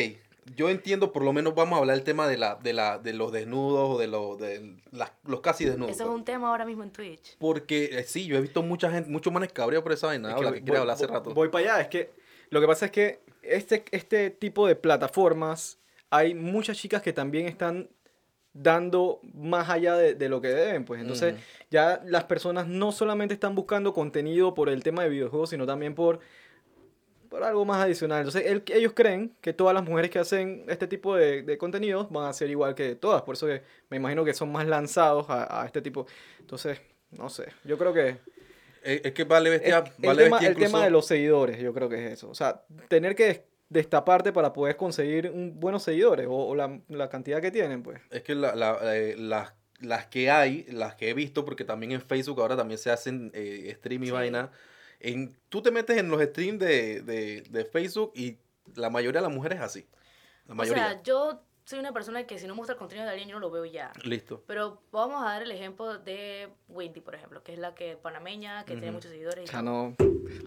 yo 0.56 0.70
entiendo, 0.70 1.12
por 1.12 1.22
lo 1.22 1.32
menos 1.34 1.54
vamos 1.54 1.76
a 1.76 1.80
hablar 1.80 1.96
el 1.96 2.02
tema 2.04 2.26
de, 2.26 2.38
la, 2.38 2.54
de, 2.54 2.72
la, 2.72 2.98
de 2.98 3.12
los 3.12 3.30
desnudos 3.30 3.90
o 3.96 3.98
de, 3.98 4.06
los 4.06 4.38
de 4.38 4.76
las- 4.92 5.12
los 5.26 5.40
casi 5.40 5.66
desnudos. 5.66 5.92
Eso 5.92 6.04
es 6.04 6.10
un 6.10 6.24
tema 6.24 6.48
ahora 6.48 6.64
mismo 6.64 6.82
en 6.82 6.90
Twitch. 6.92 7.36
Porque 7.38 7.90
eh, 7.92 8.04
sí, 8.04 8.24
yo 8.26 8.38
he 8.38 8.40
visto 8.40 8.62
mucha 8.62 8.90
gente, 8.90 9.10
muchos 9.10 9.32
manes 9.32 9.52
cabreados 9.52 9.82
por 9.82 9.92
esa 9.92 10.06
vaina, 10.06 10.30
Es 10.30 10.34
habla, 10.36 10.50
voy- 10.50 10.58
que 10.60 10.64
quiere 10.64 10.78
hablar 10.80 10.94
hace 10.94 11.06
voy- 11.06 11.14
rato. 11.14 11.34
Voy 11.34 11.48
para 11.50 11.74
allá, 11.74 11.80
es 11.82 11.88
que 11.88 12.10
lo 12.48 12.60
que 12.62 12.66
pasa 12.66 12.86
es 12.86 12.92
que 12.92 13.20
este, 13.42 13.84
este 13.90 14.30
tipo 14.30 14.66
de 14.66 14.76
plataformas, 14.76 15.78
hay 16.08 16.34
muchas 16.34 16.78
chicas 16.78 17.02
que 17.02 17.12
también 17.12 17.46
están 17.46 17.88
dando 18.52 19.20
más 19.34 19.68
allá 19.70 19.94
de, 19.96 20.14
de 20.14 20.28
lo 20.28 20.40
que 20.40 20.48
deben, 20.48 20.84
pues 20.84 21.00
entonces 21.00 21.34
ya 21.70 22.02
las 22.04 22.24
personas 22.24 22.66
no 22.66 22.90
solamente 22.92 23.34
están 23.34 23.54
buscando 23.54 23.92
contenido 23.92 24.54
por 24.54 24.68
el 24.68 24.82
tema 24.82 25.02
de 25.04 25.08
videojuegos, 25.08 25.50
sino 25.50 25.66
también 25.66 25.94
por, 25.94 26.18
por 27.28 27.44
algo 27.44 27.64
más 27.64 27.84
adicional. 27.84 28.18
Entonces 28.18 28.44
el- 28.46 28.64
ellos 28.74 28.92
creen 28.94 29.32
que 29.40 29.52
todas 29.52 29.72
las 29.72 29.84
mujeres 29.84 30.10
que 30.10 30.18
hacen 30.18 30.64
este 30.68 30.88
tipo 30.88 31.14
de, 31.14 31.42
de 31.42 31.58
contenidos 31.58 32.10
van 32.10 32.28
a 32.28 32.32
ser 32.32 32.50
igual 32.50 32.74
que 32.74 32.96
todas, 32.96 33.22
por 33.22 33.36
eso 33.36 33.46
que 33.46 33.62
me 33.88 33.98
imagino 33.98 34.24
que 34.24 34.34
son 34.34 34.50
más 34.50 34.66
lanzados 34.66 35.30
a, 35.30 35.62
a 35.62 35.66
este 35.66 35.80
tipo. 35.80 36.06
Entonces, 36.40 36.80
no 37.12 37.28
sé, 37.28 37.48
yo 37.64 37.78
creo 37.78 37.92
que... 37.92 38.16
Es, 38.82 39.02
es 39.04 39.12
que 39.12 39.24
vale 39.24 39.50
bestia, 39.50 39.78
El, 39.78 39.84
tema, 40.00 40.14
bestia 40.14 40.48
el 40.48 40.56
tema 40.56 40.84
de 40.84 40.90
los 40.90 41.06
seguidores, 41.06 41.58
yo 41.60 41.72
creo 41.74 41.88
que 41.88 42.06
es 42.06 42.12
eso. 42.14 42.30
O 42.30 42.34
sea, 42.34 42.62
tener 42.88 43.14
que 43.14 43.44
destaparte 43.70 44.32
para 44.32 44.52
poder 44.52 44.76
conseguir 44.76 45.30
un- 45.30 45.58
buenos 45.58 45.82
seguidores 45.84 46.26
o, 46.26 46.34
o 46.48 46.54
la, 46.54 46.78
la 46.88 47.08
cantidad 47.08 47.40
que 47.40 47.50
tienen, 47.50 47.82
pues. 47.82 48.00
Es 48.10 48.22
que 48.22 48.34
la- 48.34 48.54
la- 48.54 48.78
eh, 48.94 49.14
las, 49.16 49.54
las 49.80 50.06
que 50.08 50.30
hay, 50.30 50.64
las 50.68 50.94
que 50.96 51.08
he 51.08 51.14
visto, 51.14 51.44
porque 51.46 51.64
también 51.64 51.92
en 51.92 52.02
Facebook 52.02 52.40
ahora 52.40 52.56
también 52.56 52.76
se 52.78 52.90
hacen 52.90 53.30
eh, 53.32 53.72
stream 53.78 54.02
y 54.02 54.06
Sí. 54.06 54.12
vaina. 54.12 54.50
En, 54.98 55.34
tú 55.48 55.62
te 55.62 55.70
metes 55.70 55.96
en 55.96 56.10
los 56.10 56.20
streams 56.20 56.58
de, 56.58 57.00
de, 57.00 57.40
de 57.48 57.64
Facebook 57.64 58.12
y 58.14 58.36
la 58.74 58.90
mayoría 58.90 59.20
de 59.22 59.26
las 59.28 59.34
mujeres 59.34 59.58
es 59.58 59.64
así. 59.64 59.86
La 60.46 60.52
O 60.52 60.56
mayoría. 60.56 60.88
sea, 60.90 61.02
yo 61.02 61.42
soy 61.64 61.78
una 61.78 61.92
persona 61.92 62.26
que 62.26 62.38
si 62.38 62.46
no 62.46 62.54
muestra 62.54 62.72
el 62.74 62.78
contenido 62.78 63.04
de 63.06 63.10
alguien, 63.12 63.28
yo 63.28 63.34
no 63.36 63.40
lo 63.40 63.50
veo 63.50 63.64
ya. 63.64 63.92
Listo. 64.04 64.42
Pero 64.46 64.82
vamos 64.90 65.22
a 65.22 65.26
dar 65.26 65.42
el 65.42 65.50
ejemplo 65.52 65.98
de 65.98 66.48
Wendy, 66.68 67.00
por 67.00 67.14
ejemplo, 67.14 67.42
que 67.44 67.52
es 67.52 67.58
la 67.58 67.74
que 67.74 67.96
panameña, 67.96 68.64
que 68.64 68.72
tiene 68.72 68.88
Ujú. 68.88 68.94
muchos 68.94 69.10
seguidores. 69.12 69.48
y 69.48 69.52
Ya 69.52 69.62
no, 69.62 69.94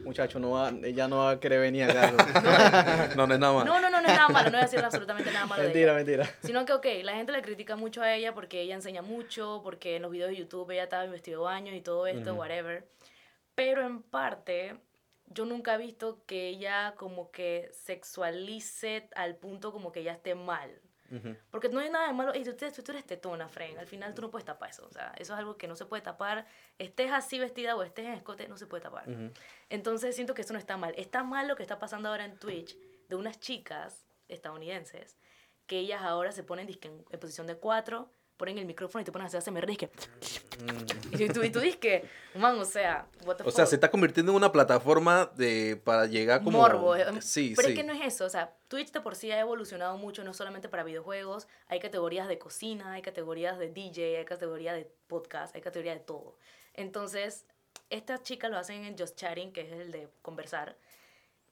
muchacho, 0.03 0.39
no 0.39 0.51
va, 0.51 0.69
ella 0.83 1.07
no 1.07 1.19
va 1.19 1.31
a 1.31 1.39
querer 1.39 1.59
venir 1.61 1.83
acá. 1.83 2.11
No, 3.15 3.27
no 3.27 3.33
es 3.35 3.39
nada 3.39 3.53
más. 3.53 3.65
No, 3.65 3.79
no, 3.79 3.89
no, 3.89 4.01
no 4.01 4.07
es 4.07 4.15
nada 4.15 4.27
malo, 4.29 4.45
no 4.49 4.51
voy 4.57 4.61
a 4.61 4.63
decir 4.63 4.79
absolutamente 4.79 5.31
nada 5.31 5.45
malo 5.45 5.61
de 5.61 5.67
mentira, 5.69 5.91
ella. 5.91 5.97
mentira. 6.23 6.29
Sino 6.43 6.65
que, 6.65 6.73
ok, 6.73 6.85
la 7.03 7.13
gente 7.15 7.31
le 7.31 7.41
critica 7.41 7.75
mucho 7.75 8.01
a 8.01 8.13
ella 8.13 8.33
porque 8.33 8.61
ella 8.61 8.75
enseña 8.75 9.01
mucho, 9.01 9.61
porque 9.63 9.95
en 9.97 10.01
los 10.01 10.11
videos 10.11 10.29
de 10.31 10.37
YouTube 10.37 10.69
ella 10.71 10.83
estaba 10.83 11.05
vestido 11.05 11.43
baños 11.43 11.75
y 11.75 11.81
todo 11.81 12.07
esto, 12.07 12.31
Ujú. 12.31 12.39
whatever. 12.41 12.87
Pero 13.55 13.85
en 13.85 14.01
parte, 14.01 14.77
yo 15.27 15.45
nunca 15.45 15.75
he 15.75 15.77
visto 15.77 16.23
que 16.25 16.49
ella 16.49 16.95
como 16.97 17.29
que 17.31 17.69
sexualice 17.71 19.09
al 19.15 19.35
punto 19.35 19.71
como 19.71 19.91
que 19.91 19.99
ella 20.01 20.13
esté 20.13 20.35
mal. 20.35 20.79
Ujú. 21.13 21.35
Porque 21.51 21.69
no 21.69 21.79
hay 21.79 21.89
nada 21.89 22.07
de 22.07 22.13
malo. 22.13 22.33
Y 22.35 22.43
tú, 22.43 22.55
tú, 22.55 22.83
tú 22.83 22.91
eres 22.91 23.05
tetona, 23.05 23.47
Fren. 23.47 23.77
Al 23.77 23.87
final 23.87 24.13
tú 24.13 24.21
no 24.21 24.31
puedes 24.31 24.45
tapar 24.45 24.69
eso. 24.69 24.85
O 24.85 24.91
sea, 24.91 25.13
eso 25.17 25.33
es 25.33 25.39
algo 25.39 25.57
que 25.57 25.67
no 25.67 25.75
se 25.75 25.85
puede 25.85 26.01
tapar. 26.01 26.45
Estés 26.77 27.11
así 27.11 27.39
vestida 27.39 27.75
o 27.75 27.83
estés 27.83 28.05
en 28.05 28.13
escote, 28.13 28.47
no 28.47 28.57
se 28.57 28.65
puede 28.65 28.81
tapar. 28.81 29.07
Ujú. 29.09 29.31
Entonces 29.69 30.15
siento 30.15 30.33
que 30.33 30.41
eso 30.41 30.53
no 30.53 30.59
está 30.59 30.77
mal. 30.77 30.93
Está 30.97 31.23
mal 31.23 31.47
lo 31.47 31.55
que 31.55 31.63
está 31.63 31.79
pasando 31.79 32.09
ahora 32.09 32.25
en 32.25 32.37
Twitch 32.37 32.77
de 33.07 33.15
unas 33.15 33.39
chicas 33.39 34.05
estadounidenses 34.27 35.17
que 35.67 35.79
ellas 35.79 36.01
ahora 36.01 36.31
se 36.31 36.43
ponen 36.43 36.67
en, 36.69 37.05
en 37.09 37.19
posición 37.19 37.47
de 37.47 37.55
cuatro, 37.55 38.09
ponen 38.43 38.57
el 38.57 38.65
micrófono 38.65 39.01
y 39.01 39.05
te 39.05 39.11
ponen 39.11 39.23
a 39.23 39.27
hacer 39.27 39.37
ASMR 39.39 39.65
disque. 39.65 39.89
Y 41.11 41.27
tú, 41.29 41.43
y 41.43 41.49
tú 41.51 41.59
disque, 41.59 42.03
man, 42.35 42.57
o 42.59 42.65
sea, 42.65 43.07
what 43.25 43.35
the 43.37 43.43
O 43.43 43.51
sea, 43.51 43.65
fuck? 43.65 43.69
se 43.69 43.75
está 43.75 43.91
convirtiendo 43.91 44.31
en 44.31 44.35
una 44.37 44.51
plataforma 44.51 45.29
de 45.35 45.79
para 45.83 46.05
llegar 46.07 46.43
como 46.43 46.59
morbo. 46.59 46.95
eh, 46.95 47.05
Sí, 47.21 47.53
Pero 47.55 47.67
sí. 47.67 47.73
es 47.73 47.79
que 47.79 47.83
no 47.85 47.93
es 47.93 48.01
eso, 48.13 48.25
o 48.25 48.29
sea, 48.29 48.55
Twitch 48.67 48.91
de 48.91 49.01
por 49.01 49.15
sí 49.15 49.31
ha 49.31 49.39
evolucionado 49.39 49.97
mucho, 49.97 50.23
no 50.23 50.33
solamente 50.33 50.69
para 50.69 50.83
videojuegos, 50.83 51.47
hay 51.67 51.79
categorías 51.79 52.27
de 52.27 52.37
cocina, 52.39 52.93
hay 52.93 53.01
categorías 53.01 53.57
de 53.59 53.69
DJ, 53.69 54.17
hay 54.17 54.25
categorías 54.25 54.75
de 54.75 54.89
podcast, 55.07 55.55
hay 55.55 55.61
categorías 55.61 55.97
de 55.99 56.03
todo. 56.03 56.37
Entonces, 56.73 57.45
estas 57.89 58.23
chicas 58.23 58.49
lo 58.49 58.57
hacen 58.57 58.83
en 58.85 58.97
Just 58.97 59.15
Chatting, 59.17 59.51
que 59.53 59.61
es 59.61 59.71
el 59.71 59.91
de 59.91 60.07
conversar, 60.21 60.77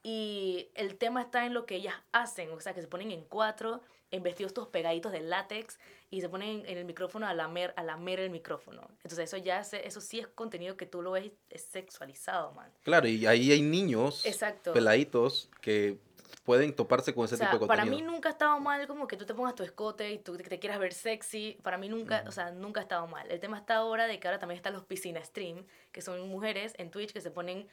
y 0.04 0.70
el 0.76 0.96
tema 0.98 1.22
está 1.22 1.46
en 1.46 1.54
lo 1.54 1.66
que 1.66 1.76
ellas 1.76 1.96
hacen, 2.12 2.52
o 2.52 2.60
sea, 2.60 2.74
que 2.74 2.82
se 2.82 2.88
ponen 2.88 3.12
en 3.12 3.24
cuatro, 3.26 3.82
en 4.12 4.24
vestidos 4.24 4.54
todos 4.54 4.68
pegaditos 4.68 5.12
de 5.12 5.22
látex, 5.22 5.80
y 6.10 6.22
se 6.22 6.30
ponen 6.30 6.64
en 6.66 6.78
el 6.78 6.86
micrófono 6.86 7.26
a 7.28 7.34
lamer, 7.34 7.74
a 7.78 7.84
lamer 7.84 8.20
el 8.20 8.30
micrófono. 8.30 8.82
Entonces, 9.04 9.20
eso 9.20 9.38
ya 9.38 9.62
es- 9.62 9.74
eso 9.74 10.02
sí 10.02 10.20
es 10.20 10.28
contenido 10.28 10.76
que 10.78 10.86
tú 10.86 11.02
lo 11.02 11.12
ves, 11.12 11.32
es 11.50 11.64
sexualizado, 11.64 12.52
man. 12.52 12.70
Claro, 12.84 13.08
y 13.08 13.26
ahí 13.26 13.52
hay 13.52 13.62
niños 13.62 14.26
Exacto. 14.26 14.74
peladitos 14.74 15.50
que 15.62 15.98
pueden 16.44 16.74
toparse 16.76 17.14
con 17.14 17.26
ese 17.26 17.36
O 17.36 17.38
sea, 17.38 17.52
tipo 17.52 17.66
de 17.66 17.68
para 17.68 17.84
contenido. 17.84 18.08
mí 18.10 18.14
nunca 18.14 18.30
ha 18.30 18.32
estado 18.32 18.60
mal 18.60 18.88
como 18.88 19.08
que 19.08 19.16
tú 19.16 19.26
te 19.26 19.34
pongas 19.34 19.54
tu 19.54 19.64
escote 19.64 20.12
y 20.12 20.18
tú 20.18 20.36
te, 20.38 20.44
te 20.44 20.60
quieras 20.60 20.80
ver 20.80 20.92
sexy. 20.94 21.58
Para 21.62 21.78
mí 21.78 21.88
nunca, 21.88 22.24
o 22.28 22.32
sea, 22.32 22.52
nunca 22.52 22.80
ha 22.80 22.84
estado 22.84 23.06
mal. 23.08 23.30
El 23.30 23.40
tema 23.40 23.58
está 23.58 23.76
ahora 23.78 24.08
de 24.08 24.20
que 24.20 24.28
ahora 24.28 24.40
también 24.40 24.56
están 24.58 24.74
los 24.74 24.84
piscina 24.84 25.24
stream, 25.24 25.66
que 25.92 26.02
son 26.02 26.28
mujeres 26.30 26.74
en 26.78 26.90
Twitch 26.90 27.14
que 27.14 27.22
se 27.22 27.32
ponen 27.32 27.68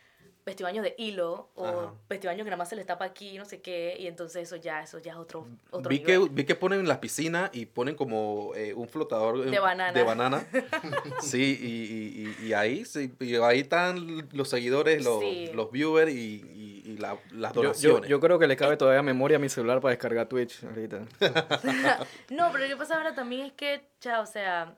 vestibaños 0.46 0.82
de 0.82 0.94
hilo 0.96 1.50
o 1.54 1.66
Ajá. 1.66 1.92
vestibaños 2.08 2.44
que 2.44 2.50
nada 2.50 2.56
más 2.56 2.68
se 2.70 2.76
les 2.76 2.86
tapa 2.86 3.04
aquí, 3.04 3.36
no 3.36 3.44
sé 3.44 3.60
qué, 3.60 3.96
y 3.98 4.06
entonces 4.06 4.42
eso 4.44 4.56
ya, 4.56 4.82
eso 4.82 4.98
ya 4.98 5.12
es 5.12 5.18
otro, 5.18 5.46
otro 5.70 5.90
Vi 5.90 6.00
que, 6.00 6.18
vi 6.18 6.44
que 6.44 6.54
ponen 6.54 6.80
en 6.80 6.88
las 6.88 6.98
piscinas 6.98 7.50
y 7.52 7.66
ponen 7.66 7.94
como 7.94 8.52
eh, 8.54 8.72
un 8.72 8.88
flotador 8.88 9.44
De 9.44 9.54
eh, 9.56 9.60
banana. 9.60 9.92
de 9.92 10.02
banana. 10.02 10.46
sí, 11.20 11.58
y, 11.60 11.66
y- 11.66 12.34
y- 12.44 12.46
y 12.48 12.52
ahí, 12.54 12.84
sí, 12.86 13.12
y 13.20 13.34
ahí 13.36 13.60
están 13.60 14.26
los 14.32 14.48
seguidores, 14.48 15.04
los, 15.04 15.20
Sí. 15.20 15.50
los 15.54 15.70
viewers 15.70 16.10
y, 16.12 16.16
y- 16.54 16.82
y 16.92 16.96
la- 16.96 17.18
las 17.32 17.52
Yo, 17.52 17.62
yo, 17.62 17.68
donaciones. 17.68 18.08
yo 18.08 18.18
creo 18.20 18.38
que 18.38 18.46
le 18.46 18.56
cabe 18.56 18.76
todavía 18.78 19.02
memoria 19.02 19.36
a 19.36 19.40
mi 19.40 19.50
celular 19.50 19.80
para 19.82 19.90
descargar 19.90 20.26
Twitch 20.28 20.64
ahorita. 20.64 21.00
No, 22.30 22.50
pero 22.52 22.64
lo 22.64 22.68
que 22.68 22.76
pasa 22.76 22.96
ahora 22.96 23.14
también 23.14 23.46
es 23.46 23.52
que, 23.52 23.82
cha, 24.00 24.20
o 24.20 24.26
sea, 24.26 24.74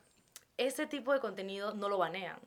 ese 0.57 0.87
tipo 0.87 1.13
de 1.13 1.21
contenido 1.21 1.75
no 1.75 1.89
lo 1.89 1.99
banean. 1.99 2.39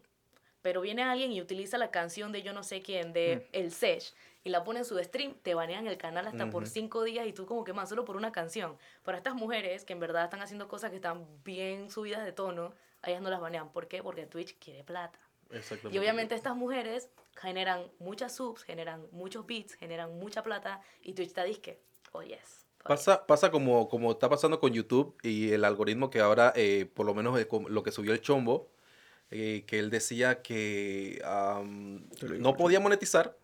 Pero 0.63 0.81
viene 0.81 1.03
alguien 1.03 1.31
y 1.33 1.41
utiliza 1.41 1.77
la 1.77 1.91
canción 1.91 2.31
de 2.31 2.41
yo 2.41 2.53
no 2.53 2.63
sé 2.63 2.81
quién, 2.81 3.13
de 3.13 3.47
El 3.51 3.71
Sesh, 3.71 4.13
y 4.45 4.49
la 4.49 4.63
pone 4.63 4.79
en 4.79 4.85
su 4.85 4.97
stream, 4.97 5.35
te 5.43 5.53
banean 5.53 5.87
el 5.87 5.97
canal 5.97 6.25
hasta 6.25 6.49
por 6.49 6.67
cinco 6.67 7.03
días 7.03 7.27
y 7.27 7.33
tú 7.33 7.45
como 7.45 7.63
que 7.63 7.73
más 7.73 7.89
solo 7.89 8.05
por 8.05 8.15
una 8.15 8.31
canción. 8.31 8.77
Para 9.03 9.17
estas 9.17 9.35
mujeres 9.35 9.83
que 9.83 9.93
en 9.93 9.99
verdad 9.99 10.23
están 10.23 10.41
haciendo 10.41 10.67
cosas 10.67 10.89
que 10.89 10.95
están 10.97 11.27
bien 11.43 11.91
subidas 11.91 12.25
de 12.25 12.31
tono, 12.31 12.73
a 13.01 13.09
ellas 13.09 13.21
no 13.21 13.29
las 13.29 13.41
banean. 13.41 13.71
¿Por 13.71 13.87
qué? 13.87 14.01
Porque 14.01 14.25
Twitch 14.25 14.57
quiere 14.57 14.83
plata. 14.83 15.19
Exactamente. 15.49 15.95
Y 15.95 15.99
obviamente 15.99 16.33
estas 16.33 16.55
mujeres 16.55 17.09
generan 17.35 17.83
muchas 17.99 18.33
subs, 18.33 18.63
generan 18.63 19.05
muchos 19.11 19.45
beats, 19.45 19.73
generan 19.75 20.17
mucha 20.17 20.43
plata 20.43 20.81
y 21.01 21.13
Twitch 21.13 21.27
está 21.27 21.43
disque, 21.43 21.79
oh 22.13 22.23
yes. 22.23 22.65
oh 22.83 22.87
Pasa, 22.87 23.25
pasa 23.27 23.51
como, 23.51 23.87
como 23.89 24.11
está 24.11 24.29
pasando 24.29 24.59
con 24.59 24.71
YouTube 24.71 25.15
y 25.21 25.51
el 25.51 25.65
algoritmo 25.65 26.09
que 26.09 26.21
ahora, 26.21 26.53
eh, 26.55 26.89
por 26.93 27.05
lo 27.05 27.13
menos 27.13 27.37
lo 27.67 27.83
que 27.83 27.91
subió 27.91 28.13
el 28.13 28.21
Chombo, 28.21 28.69
eh, 29.35 29.63
que 29.65 29.79
él 29.79 29.89
decía 29.89 30.43
que 30.43 31.19
no 32.39 32.55
podía 32.55 32.79
monetizar, 32.79 33.35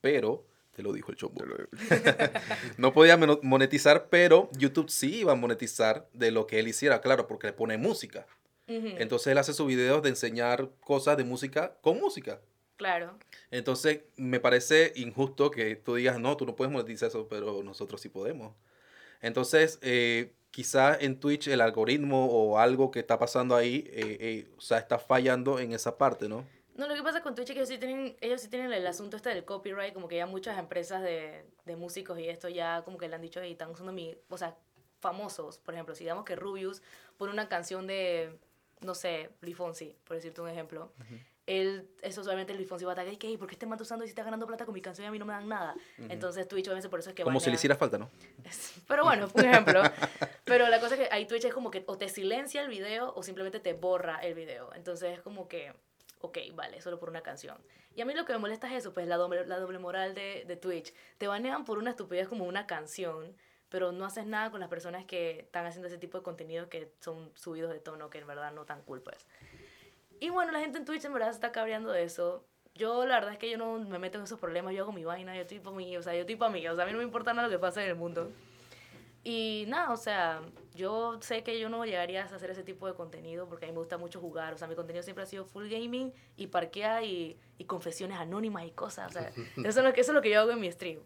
pero, 0.00 0.44
te 0.74 0.82
lo 0.82 0.92
dijo 0.92 1.12
el 1.12 1.16
Chombo, 1.16 1.44
no 2.76 2.92
podía 2.92 3.16
monetizar, 3.16 4.08
pero 4.10 4.50
YouTube 4.58 4.90
sí 4.90 5.20
iba 5.20 5.32
a 5.32 5.36
monetizar 5.36 6.08
de 6.12 6.32
lo 6.32 6.48
que 6.48 6.58
él 6.58 6.66
hiciera, 6.66 7.00
claro, 7.00 7.28
porque 7.28 7.46
le 7.46 7.52
pone 7.52 7.78
música. 7.78 8.26
Entonces 8.66 9.28
él 9.28 9.38
hace 9.38 9.54
sus 9.54 9.68
videos 9.68 10.02
de 10.02 10.08
enseñar 10.08 10.70
cosas 10.80 11.16
de 11.16 11.22
música 11.22 11.76
con 11.82 12.00
música. 12.00 12.40
Claro. 12.76 13.16
Entonces, 13.52 14.00
me 14.16 14.40
parece 14.40 14.92
injusto 14.96 15.52
que 15.52 15.76
tú 15.76 15.94
digas, 15.94 16.18
no, 16.18 16.36
tú 16.36 16.46
no 16.46 16.56
puedes 16.56 16.72
monetizar 16.72 17.10
eso, 17.10 17.28
pero 17.28 17.62
nosotros 17.62 18.00
sí 18.00 18.08
podemos. 18.08 18.56
Entonces, 19.20 19.78
eh, 19.82 20.32
quizás 20.58 20.98
en 21.02 21.20
Twitch 21.20 21.46
el 21.46 21.60
algoritmo 21.60 22.26
o 22.26 22.58
algo 22.58 22.90
que 22.90 22.98
está 22.98 23.16
pasando 23.16 23.54
ahí, 23.54 23.84
eh, 23.92 24.16
eh, 24.18 24.50
o 24.56 24.60
sea, 24.60 24.78
está 24.78 24.98
fallando 24.98 25.60
en 25.60 25.72
esa 25.72 25.96
parte, 25.96 26.28
¿no? 26.28 26.44
No, 26.74 26.88
lo 26.88 26.96
que 26.96 27.02
pasa 27.04 27.22
con 27.22 27.36
Twitch 27.36 27.50
es 27.50 27.54
que 27.54 27.60
ellos 27.60 27.68
sí 27.68 27.78
tienen, 27.78 28.16
ellos 28.20 28.40
sí 28.40 28.48
tienen 28.48 28.72
el 28.72 28.84
asunto 28.84 29.16
este 29.16 29.28
del 29.28 29.44
copyright, 29.44 29.94
como 29.94 30.08
que 30.08 30.16
ya 30.16 30.26
muchas 30.26 30.58
empresas 30.58 31.00
de, 31.00 31.44
de 31.64 31.76
músicos 31.76 32.18
y 32.18 32.28
esto 32.28 32.48
ya 32.48 32.82
como 32.82 32.98
que 32.98 33.08
le 33.08 33.14
han 33.14 33.22
dicho 33.22 33.40
y 33.44 33.52
están 33.52 33.70
usando 33.70 33.92
mi, 33.92 34.16
o 34.28 34.36
sea, 34.36 34.56
famosos, 34.98 35.58
por 35.58 35.74
ejemplo, 35.74 35.94
si 35.94 36.02
digamos 36.02 36.24
que 36.24 36.34
Rubius 36.34 36.82
pone 37.18 37.32
una 37.32 37.48
canción 37.48 37.86
de, 37.86 38.36
no 38.80 38.96
sé, 38.96 39.30
Luis 39.42 39.56
Fonsi, 39.56 39.96
por 40.02 40.16
decirte 40.16 40.40
un 40.40 40.48
ejemplo, 40.48 40.90
él, 41.48 41.88
eso 42.02 42.22
solamente 42.22 42.52
el 42.52 42.66
Fonsi 42.66 42.84
va 42.84 42.92
a 42.92 42.94
atacar 42.94 43.12
y 43.12 43.16
que, 43.16 43.38
¿por 43.38 43.48
qué 43.48 43.54
este 43.54 43.64
man 43.64 43.80
usando 43.80 44.04
y 44.04 44.08
si 44.08 44.10
está 44.10 44.22
ganando 44.22 44.46
plata 44.46 44.66
con 44.66 44.74
mi 44.74 44.82
canción 44.82 45.06
y 45.06 45.08
a 45.08 45.10
mí 45.10 45.18
no 45.18 45.24
me 45.24 45.32
dan 45.32 45.48
nada? 45.48 45.74
Entonces 46.10 46.46
Twitch 46.46 46.66
obviamente 46.66 46.90
por 46.90 47.00
eso 47.00 47.08
es 47.08 47.16
que 47.16 47.22
Como 47.22 47.40
si 47.40 47.48
le 47.48 47.56
hiciera 47.56 47.74
falta, 47.74 47.96
¿no? 47.96 48.10
Pero 48.86 49.04
bueno, 49.04 49.28
un 49.32 49.44
ejemplo. 49.44 49.82
Pero 50.44 50.68
la 50.68 50.78
cosa 50.78 50.94
es 50.94 51.00
que 51.00 51.08
ahí 51.10 51.26
Twitch 51.26 51.46
es 51.46 51.54
como 51.54 51.70
que 51.70 51.84
o 51.86 51.96
te 51.96 52.08
silencia 52.08 52.60
el 52.60 52.68
video 52.68 53.14
o 53.14 53.22
simplemente 53.22 53.60
te 53.60 53.72
borra 53.72 54.18
el 54.18 54.34
video. 54.34 54.72
Entonces 54.74 55.16
es 55.16 55.22
como 55.22 55.48
que, 55.48 55.72
ok, 56.20 56.38
vale, 56.54 56.82
solo 56.82 56.98
por 56.98 57.08
una 57.08 57.22
canción. 57.22 57.56
Y 57.94 58.02
a 58.02 58.04
mí 58.04 58.12
lo 58.12 58.26
que 58.26 58.34
me 58.34 58.38
molesta 58.38 58.68
es 58.68 58.74
eso, 58.74 58.92
pues 58.92 59.08
la 59.08 59.16
doble, 59.16 59.46
la 59.46 59.58
doble 59.58 59.78
moral 59.78 60.14
de, 60.14 60.44
de 60.46 60.56
Twitch. 60.56 60.92
Te 61.16 61.28
banean 61.28 61.64
por 61.64 61.78
una 61.78 61.90
estupidez 61.90 62.28
como 62.28 62.44
una 62.44 62.66
canción, 62.66 63.34
pero 63.70 63.92
no 63.92 64.04
haces 64.04 64.26
nada 64.26 64.50
con 64.50 64.60
las 64.60 64.68
personas 64.68 65.04
que 65.04 65.40
están 65.40 65.66
haciendo 65.66 65.88
ese 65.88 65.98
tipo 65.98 66.18
de 66.18 66.24
contenido 66.24 66.68
que 66.68 66.92
son 67.00 67.30
subidos 67.34 67.72
de 67.72 67.80
tono, 67.80 68.10
que 68.10 68.18
en 68.18 68.26
verdad 68.26 68.52
no 68.52 68.64
tan 68.66 68.82
cool, 68.82 69.02
pues. 69.02 69.26
Y 70.20 70.30
bueno, 70.30 70.52
la 70.52 70.60
gente 70.60 70.78
en 70.78 70.84
Twitch 70.84 71.04
en 71.04 71.12
verdad 71.12 71.28
se 71.28 71.34
está 71.34 71.52
cabreando 71.52 71.90
de 71.90 72.02
eso. 72.02 72.44
Yo 72.74 73.06
la 73.06 73.16
verdad 73.16 73.32
es 73.32 73.38
que 73.38 73.50
yo 73.50 73.58
no 73.58 73.78
me 73.78 73.98
meto 73.98 74.18
en 74.18 74.24
esos 74.24 74.38
problemas, 74.38 74.74
yo 74.74 74.82
hago 74.82 74.92
mi 74.92 75.04
vaina, 75.04 75.34
yo 75.34 75.42
estoy 75.42 75.58
para 75.58 75.76
mí, 75.76 75.96
o 75.96 76.02
sea, 76.02 76.14
yo 76.14 76.20
estoy 76.20 76.36
para 76.36 76.52
mí, 76.52 76.66
o 76.68 76.74
sea, 76.74 76.84
a 76.84 76.86
mí 76.86 76.92
no 76.92 76.98
me 76.98 77.04
importa 77.04 77.34
nada 77.34 77.48
lo 77.48 77.52
que 77.52 77.58
pase 77.58 77.82
en 77.82 77.88
el 77.88 77.96
mundo. 77.96 78.30
Y 79.24 79.64
nada, 79.66 79.92
o 79.92 79.96
sea, 79.96 80.40
yo 80.74 81.18
sé 81.20 81.42
que 81.42 81.58
yo 81.58 81.68
no 81.68 81.84
llegaría 81.84 82.22
a 82.22 82.26
hacer 82.26 82.50
ese 82.50 82.62
tipo 82.62 82.86
de 82.86 82.94
contenido 82.94 83.48
porque 83.48 83.64
a 83.64 83.68
mí 83.68 83.72
me 83.72 83.80
gusta 83.80 83.98
mucho 83.98 84.20
jugar, 84.20 84.54
o 84.54 84.58
sea, 84.58 84.68
mi 84.68 84.76
contenido 84.76 85.02
siempre 85.02 85.24
ha 85.24 85.26
sido 85.26 85.44
full 85.44 85.68
gaming 85.68 86.12
y 86.36 86.46
parquea 86.46 87.02
y, 87.02 87.36
y 87.58 87.64
confesiones 87.64 88.18
anónimas 88.18 88.64
y 88.64 88.70
cosas, 88.70 89.10
o 89.10 89.12
sea, 89.12 89.28
eso 89.56 89.80
es, 89.80 89.84
lo 89.84 89.92
que, 89.92 90.00
eso 90.00 90.12
es 90.12 90.14
lo 90.14 90.22
que 90.22 90.30
yo 90.30 90.40
hago 90.40 90.52
en 90.52 90.60
mi 90.60 90.70
stream. 90.70 91.00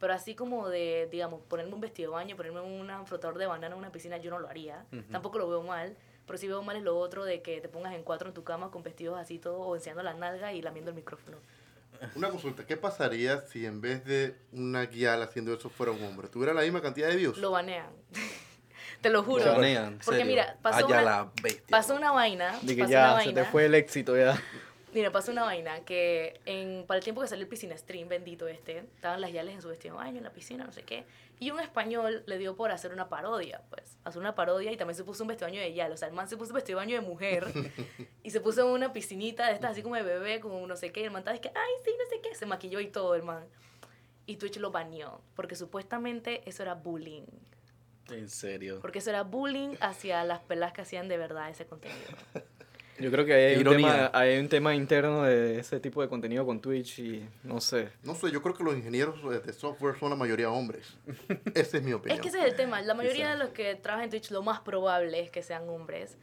Pero 0.00 0.14
así 0.14 0.34
como 0.34 0.68
de, 0.68 1.08
digamos, 1.12 1.42
ponerme 1.42 1.74
un 1.74 1.80
vestido 1.80 2.10
de 2.10 2.16
baño, 2.16 2.36
ponerme 2.36 2.60
un 2.60 3.06
flotador 3.06 3.38
de 3.38 3.46
banana 3.46 3.76
en 3.76 3.78
una 3.78 3.92
piscina, 3.92 4.16
yo 4.16 4.32
no 4.32 4.40
lo 4.40 4.48
haría. 4.48 4.84
Tampoco 5.12 5.38
lo 5.38 5.48
veo 5.48 5.62
mal. 5.62 5.96
Pero 6.26 6.38
sí 6.38 6.48
veo 6.48 6.62
mal 6.62 6.76
es 6.76 6.82
lo 6.82 6.96
otro 6.98 7.24
de 7.24 7.42
que 7.42 7.60
te 7.60 7.68
pongas 7.68 7.94
en 7.94 8.02
cuatro 8.02 8.28
en 8.28 8.34
tu 8.34 8.44
cama 8.44 8.70
con 8.70 8.82
vestidos 8.82 9.18
así 9.18 9.38
todo, 9.38 9.58
o 9.60 9.74
enseñando 9.74 10.02
la 10.02 10.14
nalga 10.14 10.52
y 10.52 10.62
lamiendo 10.62 10.90
el 10.90 10.96
micrófono. 10.96 11.36
Una 12.16 12.30
consulta, 12.30 12.66
¿qué 12.66 12.76
pasaría 12.76 13.42
si 13.42 13.64
en 13.64 13.80
vez 13.80 14.04
de 14.04 14.34
una 14.52 14.86
guial 14.86 15.22
haciendo 15.22 15.54
eso 15.54 15.70
fuera 15.70 15.92
un 15.92 16.02
hombre? 16.02 16.28
¿Tuviera 16.28 16.52
la 16.52 16.62
misma 16.62 16.80
cantidad 16.82 17.08
de 17.08 17.16
views? 17.16 17.38
Lo 17.38 17.50
banean. 17.52 17.86
Te 19.00 19.10
lo 19.10 19.22
juro. 19.24 19.44
Lo 19.44 19.52
banean, 19.54 19.98
Porque 20.04 20.20
serio. 20.20 20.26
mira, 20.26 20.56
pasó 20.62 20.78
Allá 20.78 20.86
una, 20.86 21.02
la 21.02 21.32
bestia. 21.42 21.62
pasó 21.70 21.94
una 21.96 22.12
vaina. 22.12 22.58
De 22.62 22.74
que 22.76 22.82
pasó 22.82 22.92
ya, 22.92 23.12
una 23.14 23.22
se 23.22 23.28
te 23.30 23.34
vaina. 23.34 23.50
fue 23.50 23.64
el 23.66 23.74
éxito 23.74 24.16
ya. 24.16 24.40
Mira, 24.94 25.10
pasó 25.10 25.32
una 25.32 25.42
vaina 25.44 25.80
que 25.80 26.40
en, 26.44 26.84
para 26.86 26.98
el 26.98 27.04
tiempo 27.04 27.20
que 27.20 27.26
salió 27.26 27.42
el 27.42 27.48
piscina 27.48 27.76
stream 27.76 28.08
bendito 28.08 28.46
este, 28.46 28.78
estaban 28.78 29.20
las 29.20 29.32
yales 29.32 29.54
en 29.54 29.62
su 29.62 29.68
vestido 29.68 29.94
de 29.96 30.02
baño, 30.04 30.18
en 30.18 30.24
la 30.24 30.32
piscina, 30.32 30.64
no 30.64 30.72
sé 30.72 30.82
qué. 30.82 31.04
Y 31.42 31.50
un 31.50 31.58
español 31.58 32.22
le 32.26 32.38
dio 32.38 32.54
por 32.54 32.70
hacer 32.70 32.92
una 32.92 33.08
parodia, 33.08 33.62
pues. 33.68 33.98
Hacer 34.04 34.20
una 34.20 34.36
parodia 34.36 34.70
y 34.70 34.76
también 34.76 34.96
se 34.96 35.02
puso 35.02 35.24
un 35.24 35.28
vestido 35.28 35.46
de 35.46 35.54
baño 35.54 35.60
de 35.60 35.74
yal. 35.74 35.90
O 35.90 35.96
sea, 35.96 36.06
el 36.06 36.14
man 36.14 36.28
se 36.28 36.36
puso 36.36 36.52
un 36.52 36.54
vestido 36.54 36.78
de 36.78 36.86
baño 36.86 37.00
de 37.00 37.04
mujer 37.04 37.48
y 38.22 38.30
se 38.30 38.40
puso 38.40 38.60
en 38.60 38.68
una 38.68 38.92
piscinita 38.92 39.48
de 39.48 39.54
estas 39.54 39.72
así 39.72 39.82
como 39.82 39.96
de 39.96 40.04
bebé, 40.04 40.38
como 40.38 40.64
no 40.64 40.76
sé 40.76 40.92
qué. 40.92 41.00
Y 41.00 41.04
el 41.06 41.10
man 41.10 41.22
estaba, 41.22 41.34
es 41.34 41.40
que, 41.40 41.48
ay, 41.48 41.72
sí, 41.84 41.90
no 41.98 42.06
sé 42.08 42.20
qué. 42.22 42.32
Se 42.36 42.46
maquilló 42.46 42.78
y 42.78 42.86
todo 42.86 43.16
el 43.16 43.24
man. 43.24 43.44
Y 44.24 44.36
Twitch 44.36 44.58
lo 44.58 44.70
baneó 44.70 45.20
porque 45.34 45.56
supuestamente 45.56 46.48
eso 46.48 46.62
era 46.62 46.74
bullying. 46.74 47.26
En 48.08 48.28
serio. 48.28 48.78
Porque 48.80 49.00
eso 49.00 49.10
era 49.10 49.24
bullying 49.24 49.74
hacia 49.80 50.22
las 50.22 50.42
pelas 50.42 50.72
que 50.72 50.82
hacían 50.82 51.08
de 51.08 51.16
verdad 51.16 51.50
ese 51.50 51.66
contenido. 51.66 52.06
Yo 53.02 53.10
creo 53.10 53.24
que 53.26 53.34
hay 53.34 53.56
un, 53.56 53.64
tema, 53.64 54.10
hay 54.14 54.38
un 54.38 54.48
tema 54.48 54.74
interno 54.74 55.22
de 55.24 55.58
ese 55.58 55.80
tipo 55.80 56.00
de 56.02 56.08
contenido 56.08 56.46
con 56.46 56.60
Twitch 56.60 56.98
y 57.00 57.28
no 57.42 57.60
sé. 57.60 57.90
No 58.02 58.14
sé, 58.14 58.30
yo 58.30 58.40
creo 58.42 58.54
que 58.54 58.62
los 58.64 58.74
ingenieros 58.76 59.16
eh, 59.24 59.40
de 59.44 59.52
software 59.52 59.98
son 59.98 60.10
la 60.10 60.16
mayoría 60.16 60.50
hombres. 60.50 60.96
Esa 61.54 61.76
es 61.78 61.82
mi 61.82 61.92
opinión. 61.92 62.16
Es 62.16 62.22
que 62.22 62.28
ese 62.28 62.38
es 62.38 62.44
el 62.46 62.54
tema. 62.56 62.80
La 62.82 62.94
mayoría 62.94 63.30
de 63.30 63.36
los 63.36 63.50
que 63.50 63.74
trabajan 63.74 64.04
en 64.04 64.10
Twitch, 64.10 64.30
lo 64.30 64.42
más 64.42 64.60
probable 64.60 65.20
es 65.20 65.30
que 65.30 65.42
sean 65.42 65.68
hombres. 65.68 66.16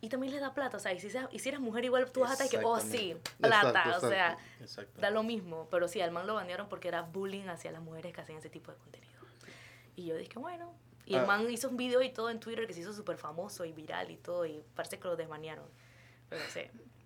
Y 0.00 0.08
también 0.10 0.32
les 0.32 0.40
da 0.40 0.54
plata. 0.54 0.76
O 0.76 0.80
sea, 0.80 0.92
y 0.92 1.00
si, 1.00 1.10
seas- 1.10 1.28
y 1.32 1.40
si 1.40 1.48
eres 1.48 1.60
mujer, 1.60 1.84
igual 1.84 2.10
tú 2.12 2.20
vas 2.20 2.40
a 2.40 2.48
que, 2.48 2.58
oh, 2.62 2.78
sí, 2.78 3.16
plata. 3.40 3.68
Exacto, 3.80 4.06
o 4.06 4.10
sea, 4.10 4.28
exacto. 4.32 4.62
Exacto. 4.62 5.00
da 5.00 5.10
lo 5.10 5.24
mismo. 5.24 5.66
Pero 5.72 5.88
sí, 5.88 6.00
al 6.00 6.12
man 6.12 6.26
lo 6.26 6.34
banearon 6.34 6.68
porque 6.68 6.86
era 6.86 7.02
bullying 7.02 7.48
hacia 7.48 7.72
las 7.72 7.82
mujeres 7.82 8.12
que 8.14 8.20
hacían 8.20 8.38
ese 8.38 8.48
tipo 8.48 8.70
de 8.70 8.78
contenido. 8.78 9.12
Y 9.96 10.06
yo 10.06 10.16
dije, 10.16 10.38
bueno. 10.38 10.72
Y 11.04 11.14
el 11.14 11.22
Ah. 11.22 11.26
man 11.26 11.50
hizo 11.50 11.68
un 11.70 11.76
video 11.78 12.02
y 12.02 12.10
todo 12.10 12.28
en 12.30 12.38
Twitter 12.38 12.66
que 12.66 12.74
se 12.74 12.80
hizo 12.80 12.92
súper 12.92 13.16
famoso 13.16 13.64
y 13.64 13.72
viral 13.72 14.10
y 14.10 14.16
todo. 14.18 14.44
Y 14.46 14.62
parece 14.76 14.98
que 14.98 15.08
lo 15.08 15.16
desbanearon. 15.16 15.64
Pero 16.28 16.42
sí. 16.52 16.60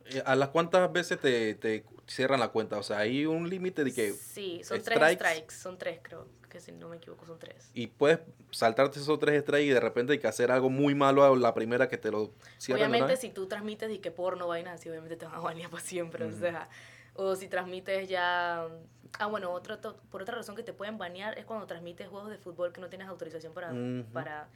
Eh, 0.07 0.23
¿A 0.27 0.35
las 0.35 0.49
cuántas 0.49 0.93
veces 0.93 1.20
te, 1.20 1.55
te 1.55 1.85
cierran 2.07 2.41
la 2.41 2.49
cuenta? 2.49 2.79
O 2.79 2.83
sea, 2.83 2.99
hay 2.99 3.25
un 3.27 3.49
límite 3.49 3.85
de 3.85 3.93
que... 3.95 4.12
Sí, 4.12 4.61
son 4.64 4.83
tres 4.83 4.97
strikes. 4.99 5.25
strikes. 5.25 5.55
Son 5.55 5.79
tres, 5.79 6.01
creo. 6.03 6.27
Que 6.49 6.61
si 6.61 6.70
no 6.73 6.89
me 6.89 6.97
equivoco, 6.97 7.25
son 7.25 7.39
tres. 7.39 7.70
Y 7.73 7.87
puedes 7.87 8.18
saltarte 8.51 8.99
esos 8.99 9.18
tres 9.18 9.43
strikes 9.43 9.64
y 9.66 9.70
de 9.70 9.81
repente 9.81 10.12
hay 10.12 10.18
que 10.18 10.27
hacer 10.27 10.51
algo 10.51 10.68
muy 10.68 10.95
malo 10.95 11.25
a 11.25 11.35
la 11.37 11.55
primera 11.55 11.89
que 11.89 11.97
te 11.97 12.11
lo 12.11 12.33
cierran. 12.59 12.91
Obviamente, 12.91 13.16
si 13.16 13.31
tú 13.31 13.47
transmites 13.47 13.91
y 13.91 13.99
que 14.01 14.11
porno, 14.11 14.49
vainas 14.49 14.75
así, 14.81 14.91
obviamente 14.91 15.16
te 15.16 15.25
van 15.25 15.35
a 15.37 15.39
banear 15.39 15.70
para 15.70 15.83
siempre. 15.83 16.27
O 16.27 16.33
sea, 16.33 16.68
o 17.14 17.37
si 17.37 17.49
transmites 17.49 18.07
ya. 18.09 18.68
Ah, 19.18 19.27
bueno, 19.27 19.51
otra, 19.53 19.81
to- 19.81 19.97
por 20.11 20.20
otra 20.23 20.35
razón 20.35 20.55
que 20.57 20.62
te 20.62 20.73
pueden 20.75 20.99
banear 20.99 21.39
es 21.39 21.45
cuando 21.47 21.66
transmites 21.66 22.09
juegos 22.09 22.31
de 22.31 22.39
fútbol 22.39 22.73
que 22.73 22.81
no 22.83 22.89
tienes 22.91 23.09
autorización 23.09 23.55
para. 23.55 23.73
Ujú. 23.73 24.05
para 24.12 24.49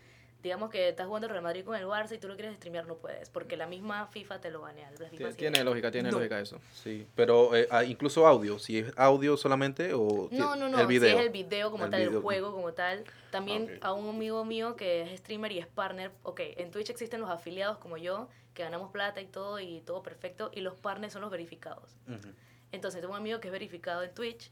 digamos 0.47 0.71
que 0.71 0.89
estás 0.89 1.07
jugando 1.07 1.27
el 1.27 1.33
Real 1.33 1.43
Madrid 1.43 1.65
con 1.65 1.75
el 1.77 1.85
Barça 1.87 2.15
y 2.15 2.19
tú 2.19 2.29
lo 2.29 2.35
quieres 2.37 2.55
streamear, 2.57 2.87
no 2.87 2.95
puedes, 2.97 3.29
porque 3.31 3.57
la 3.57 3.67
misma 3.67 4.07
FIFA 4.07 4.41
te 4.41 4.51
lo 4.51 4.61
banea. 4.61 4.91
La 4.99 5.09
FIFA 5.09 5.33
Tiene, 5.33 5.59
sí- 5.59 5.65
lógica, 5.65 5.91
tiene 5.91 6.11
No. 6.11 6.19
lógica 6.19 6.39
eso. 6.41 6.61
Sí, 6.73 7.07
pero 7.17 7.55
eh, 7.57 7.67
ah, 7.71 7.83
incluso 7.85 8.27
audio. 8.27 8.59
Si 8.59 8.79
es 8.79 8.93
audio 8.97 9.37
solamente 9.37 9.93
o 9.93 10.29
No, 10.31 10.55
no, 10.57 10.69
no. 10.69 10.81
el 10.81 10.87
video. 10.87 11.11
Si 11.11 11.15
es 11.17 11.27
el 11.27 11.33
video 11.33 11.71
como 11.71 11.85
El 11.87 11.91
tal, 11.91 12.01
el 12.01 12.19
juego 12.21 12.53
como 12.53 12.73
tal. 12.73 13.05
También 13.31 13.79
a 13.83 13.93
un 13.93 14.09
amigo 14.09 14.45
mío 14.45 14.77
que 14.77 15.03
es 15.03 15.19
streamer 15.21 15.51
y 15.53 15.59
es 15.59 15.67
partner. 15.67 16.13
Ok, 16.23 16.41
en 16.57 16.71
Twitch 16.71 16.91
existen 16.91 17.21
los 17.21 17.29
afiliados 17.29 17.79
como 17.79 17.97
yo, 17.97 18.29
que 18.55 18.63
ganamos 18.63 18.91
plata 18.93 19.21
y 19.21 19.27
todo, 19.27 19.59
y 19.61 19.81
todo 19.81 20.03
perfecto. 20.03 20.51
Y 20.55 20.61
los 20.61 20.75
partners 20.77 21.13
son 21.13 21.23
los 21.23 21.31
verificados. 21.31 21.97
Entonces 22.73 23.01
tengo 23.01 23.13
un 23.15 23.21
amigo 23.21 23.41
que 23.41 23.49
es 23.49 23.53
verificado 23.53 24.03
en 24.05 24.15
Twitch 24.15 24.51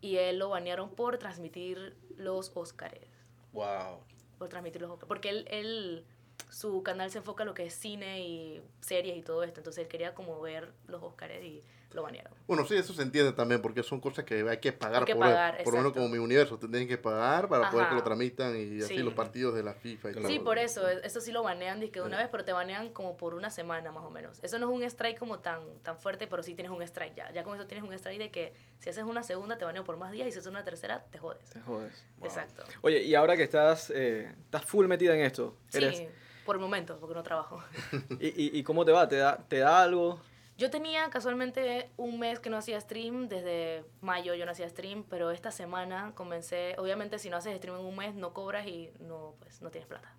y 0.00 0.16
él 0.16 0.38
lo 0.38 0.48
banearon 0.50 0.90
por 0.90 1.18
transmitir 1.18 1.96
los 2.16 2.50
Óscares. 2.54 3.08
Wow. 3.52 4.00
Por 4.38 4.48
transmitir 4.48 4.82
los 4.82 4.90
Óscares. 4.90 5.08
Porque 5.08 5.30
él, 5.30 5.46
él, 5.50 6.04
su 6.50 6.82
canal 6.82 7.10
se 7.10 7.18
enfoca 7.18 7.42
en 7.42 7.48
lo 7.48 7.54
que 7.54 7.66
es 7.66 7.74
cine 7.74 8.22
y 8.22 8.62
series 8.80 9.16
y 9.16 9.22
todo 9.22 9.42
esto. 9.42 9.60
Entonces 9.60 9.84
él 9.84 9.88
quería 9.88 10.14
como 10.14 10.40
ver 10.40 10.72
los 10.86 11.02
Óscares 11.02 11.44
y 11.44 11.62
lo 11.92 12.02
banearon. 12.02 12.32
Bueno, 12.46 12.64
sí, 12.66 12.74
eso 12.76 12.92
se 12.92 13.02
entiende 13.02 13.32
también 13.32 13.62
porque 13.62 13.82
son 13.82 14.00
cosas 14.00 14.24
que 14.24 14.46
hay 14.48 14.58
que 14.58 14.72
pagar 14.72 15.02
Hay 15.02 15.06
que 15.06 15.14
por, 15.14 15.24
pagar, 15.24 15.62
por 15.64 15.72
lo 15.72 15.78
menos 15.78 15.92
como 15.94 16.08
mi 16.08 16.18
universo. 16.18 16.58
Te 16.58 16.68
tienen 16.68 16.86
que 16.86 16.98
pagar 16.98 17.48
para 17.48 17.70
poder 17.70 17.88
que 17.88 17.94
lo 17.94 18.02
tramitan 18.02 18.54
y 18.56 18.80
así 18.82 18.96
Sí. 18.96 19.02
los 19.02 19.14
partidos 19.14 19.54
de 19.54 19.62
la 19.62 19.72
FIFA 19.74 20.10
y 20.10 20.12
Claro. 20.12 20.28
Sí, 20.28 20.38
por 20.40 20.58
eso, 20.58 20.86
eso 20.88 21.20
sí 21.20 21.32
lo 21.32 21.42
banean 21.42 21.80
dizque 21.80 22.00
de 22.00 22.06
una 22.06 22.16
Sí. 22.18 22.22
vez, 22.24 22.28
pero 22.30 22.44
te 22.44 22.52
banean 22.52 22.90
como 22.90 23.16
por 23.16 23.34
una 23.34 23.50
semana 23.50 23.92
más 23.92 24.04
o 24.04 24.10
menos. 24.10 24.38
Eso 24.42 24.58
no 24.58 24.68
es 24.70 24.76
un 24.76 24.82
strike 24.82 25.18
como 25.18 25.38
tan, 25.38 25.60
tan 25.82 25.98
fuerte, 25.98 26.26
pero 26.26 26.42
sí 26.42 26.54
tienes 26.54 26.70
un 26.72 26.82
strike 26.82 27.14
ya. 27.14 27.32
Ya 27.32 27.44
con 27.44 27.54
eso 27.58 27.66
tienes 27.66 27.84
un 27.88 27.94
strike 27.94 28.18
de 28.18 28.30
que 28.30 28.52
si 28.78 28.90
haces 28.90 29.04
una 29.04 29.22
segunda 29.22 29.56
te 29.56 29.64
banean 29.64 29.84
por 29.84 29.96
más 29.96 30.12
días 30.12 30.28
y 30.28 30.32
si 30.32 30.38
haces 30.38 30.50
una 30.50 30.64
tercera 30.64 31.04
te 31.10 31.18
jodes. 31.18 31.48
Te 31.50 31.60
jodes. 31.60 32.04
Exacto. 32.22 32.64
Oye, 32.82 33.02
y 33.04 33.14
ahora 33.14 33.36
que 33.36 33.42
estás, 33.44 33.90
eh, 33.94 34.30
estás 34.44 34.64
full 34.64 34.86
metida 34.86 35.14
en 35.14 35.20
esto, 35.22 35.56
eres, 35.72 35.96
Sí, 35.96 36.08
por 36.44 36.56
el 36.56 36.62
momento, 36.62 36.98
porque 37.00 37.14
no 37.14 37.22
trabajo. 37.22 37.62
¿y, 38.20 38.26
y, 38.28 38.58
y 38.58 38.62
cómo 38.62 38.84
te 38.84 38.92
va? 38.92 39.08
¿Te 39.08 39.16
da, 39.16 39.38
¿Te 39.48 39.58
da 39.60 39.82
algo? 39.82 40.20
Yo 40.56 40.70
tenía 40.70 41.10
casualmente 41.10 41.90
un 41.98 42.18
mes 42.18 42.40
que 42.40 42.48
no 42.48 42.56
hacía 42.56 42.80
stream, 42.80 43.28
desde 43.28 43.84
mayo 44.00 44.34
yo 44.34 44.46
no 44.46 44.52
hacía 44.52 44.68
stream, 44.70 45.04
pero 45.04 45.30
esta 45.30 45.50
semana 45.50 46.12
comencé, 46.14 46.74
obviamente 46.78 47.18
si 47.18 47.28
no 47.28 47.36
haces 47.36 47.56
stream 47.58 47.78
en 47.78 47.84
un 47.84 47.94
mes 47.94 48.14
no 48.14 48.32
cobras 48.32 48.66
y 48.66 48.90
no, 49.00 49.34
pues, 49.40 49.60
no 49.60 49.70
tienes 49.70 49.86
plata. 49.86 50.14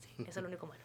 Sí, 0.00 0.14
eso 0.18 0.40
es 0.40 0.42
lo 0.42 0.48
único 0.48 0.66
malo. 0.66 0.82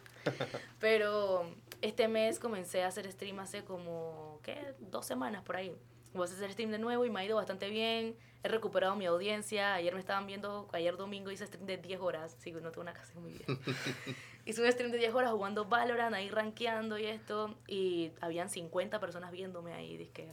Pero 0.80 1.46
este 1.82 2.08
mes 2.08 2.38
comencé 2.38 2.84
a 2.84 2.88
hacer 2.88 3.10
stream 3.12 3.38
hace 3.38 3.64
como, 3.64 4.40
¿qué? 4.42 4.74
Dos 4.78 5.04
semanas 5.04 5.42
por 5.42 5.56
ahí. 5.56 5.76
Voy 6.14 6.26
a 6.26 6.32
hacer 6.32 6.50
stream 6.52 6.70
de 6.70 6.78
nuevo 6.78 7.04
y 7.04 7.10
me 7.10 7.20
ha 7.20 7.24
ido 7.24 7.36
bastante 7.36 7.68
bien. 7.68 8.16
He 8.42 8.48
recuperado 8.48 8.96
mi 8.96 9.04
audiencia. 9.04 9.74
Ayer 9.74 9.92
me 9.92 10.00
estaban 10.00 10.26
viendo, 10.26 10.68
ayer 10.72 10.96
domingo 10.96 11.30
hice 11.30 11.46
stream 11.46 11.66
de 11.66 11.76
10 11.76 12.00
horas. 12.00 12.36
Sí, 12.38 12.52
no 12.52 12.70
tengo 12.70 12.80
una 12.80 12.94
casa 12.94 13.12
muy 13.20 13.32
bien. 13.32 13.44
Hice 14.46 14.62
un 14.62 14.70
stream 14.72 14.92
de 14.92 14.98
10 14.98 15.12
horas 15.14 15.32
jugando 15.32 15.64
Valorant, 15.66 16.14
ahí 16.14 16.30
rankeando 16.30 16.98
y 16.98 17.04
esto. 17.06 17.54
Y 17.66 18.12
habían 18.20 18.48
50 18.48 19.00
personas 19.00 19.32
viéndome 19.32 19.74
ahí. 19.74 19.96
Dizque 19.96 20.32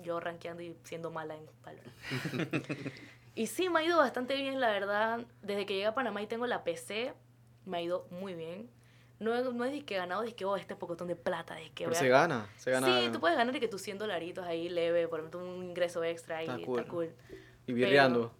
yo 0.00 0.20
rankeando 0.20 0.62
y 0.62 0.76
siendo 0.84 1.10
mala 1.10 1.34
en 1.36 1.44
Valorant. 1.64 1.92
y 3.34 3.46
sí, 3.48 3.68
me 3.68 3.80
ha 3.80 3.84
ido 3.84 3.98
bastante 3.98 4.36
bien, 4.36 4.60
la 4.60 4.70
verdad. 4.70 5.26
Desde 5.42 5.66
que 5.66 5.74
llegué 5.74 5.86
a 5.86 5.94
Panamá 5.94 6.22
y 6.22 6.26
tengo 6.28 6.46
la 6.46 6.62
PC, 6.62 7.12
me 7.66 7.78
ha 7.78 7.82
ido 7.82 8.06
muy 8.10 8.34
bien. 8.34 8.70
No, 9.18 9.34
no 9.52 9.64
es 9.64 9.82
que 9.82 9.96
he 9.96 9.98
ganado, 9.98 10.22
es 10.22 10.34
que, 10.34 10.44
oh, 10.44 10.56
este 10.56 10.76
pocotón 10.76 11.08
de 11.08 11.16
plata. 11.16 11.60
Es 11.60 11.70
que 11.72 11.84
Pero 11.84 11.96
se 11.96 12.08
gana, 12.08 12.48
se 12.56 12.70
gana. 12.70 12.86
Sí, 12.86 13.08
tú 13.12 13.18
puedes 13.18 13.36
ganar 13.36 13.54
y 13.56 13.58
que 13.58 13.66
tus 13.66 13.82
100 13.82 13.98
dolaritos 13.98 14.46
ahí 14.46 14.68
leve, 14.68 15.08
por 15.08 15.18
ejemplo, 15.18 15.40
un 15.40 15.64
ingreso 15.64 16.04
extra 16.04 16.42
y 16.42 16.46
Está 16.46 16.54
está 16.58 16.66
cool. 16.66 16.86
cool. 16.86 17.14
y 17.66 17.72
birreando. 17.72 18.32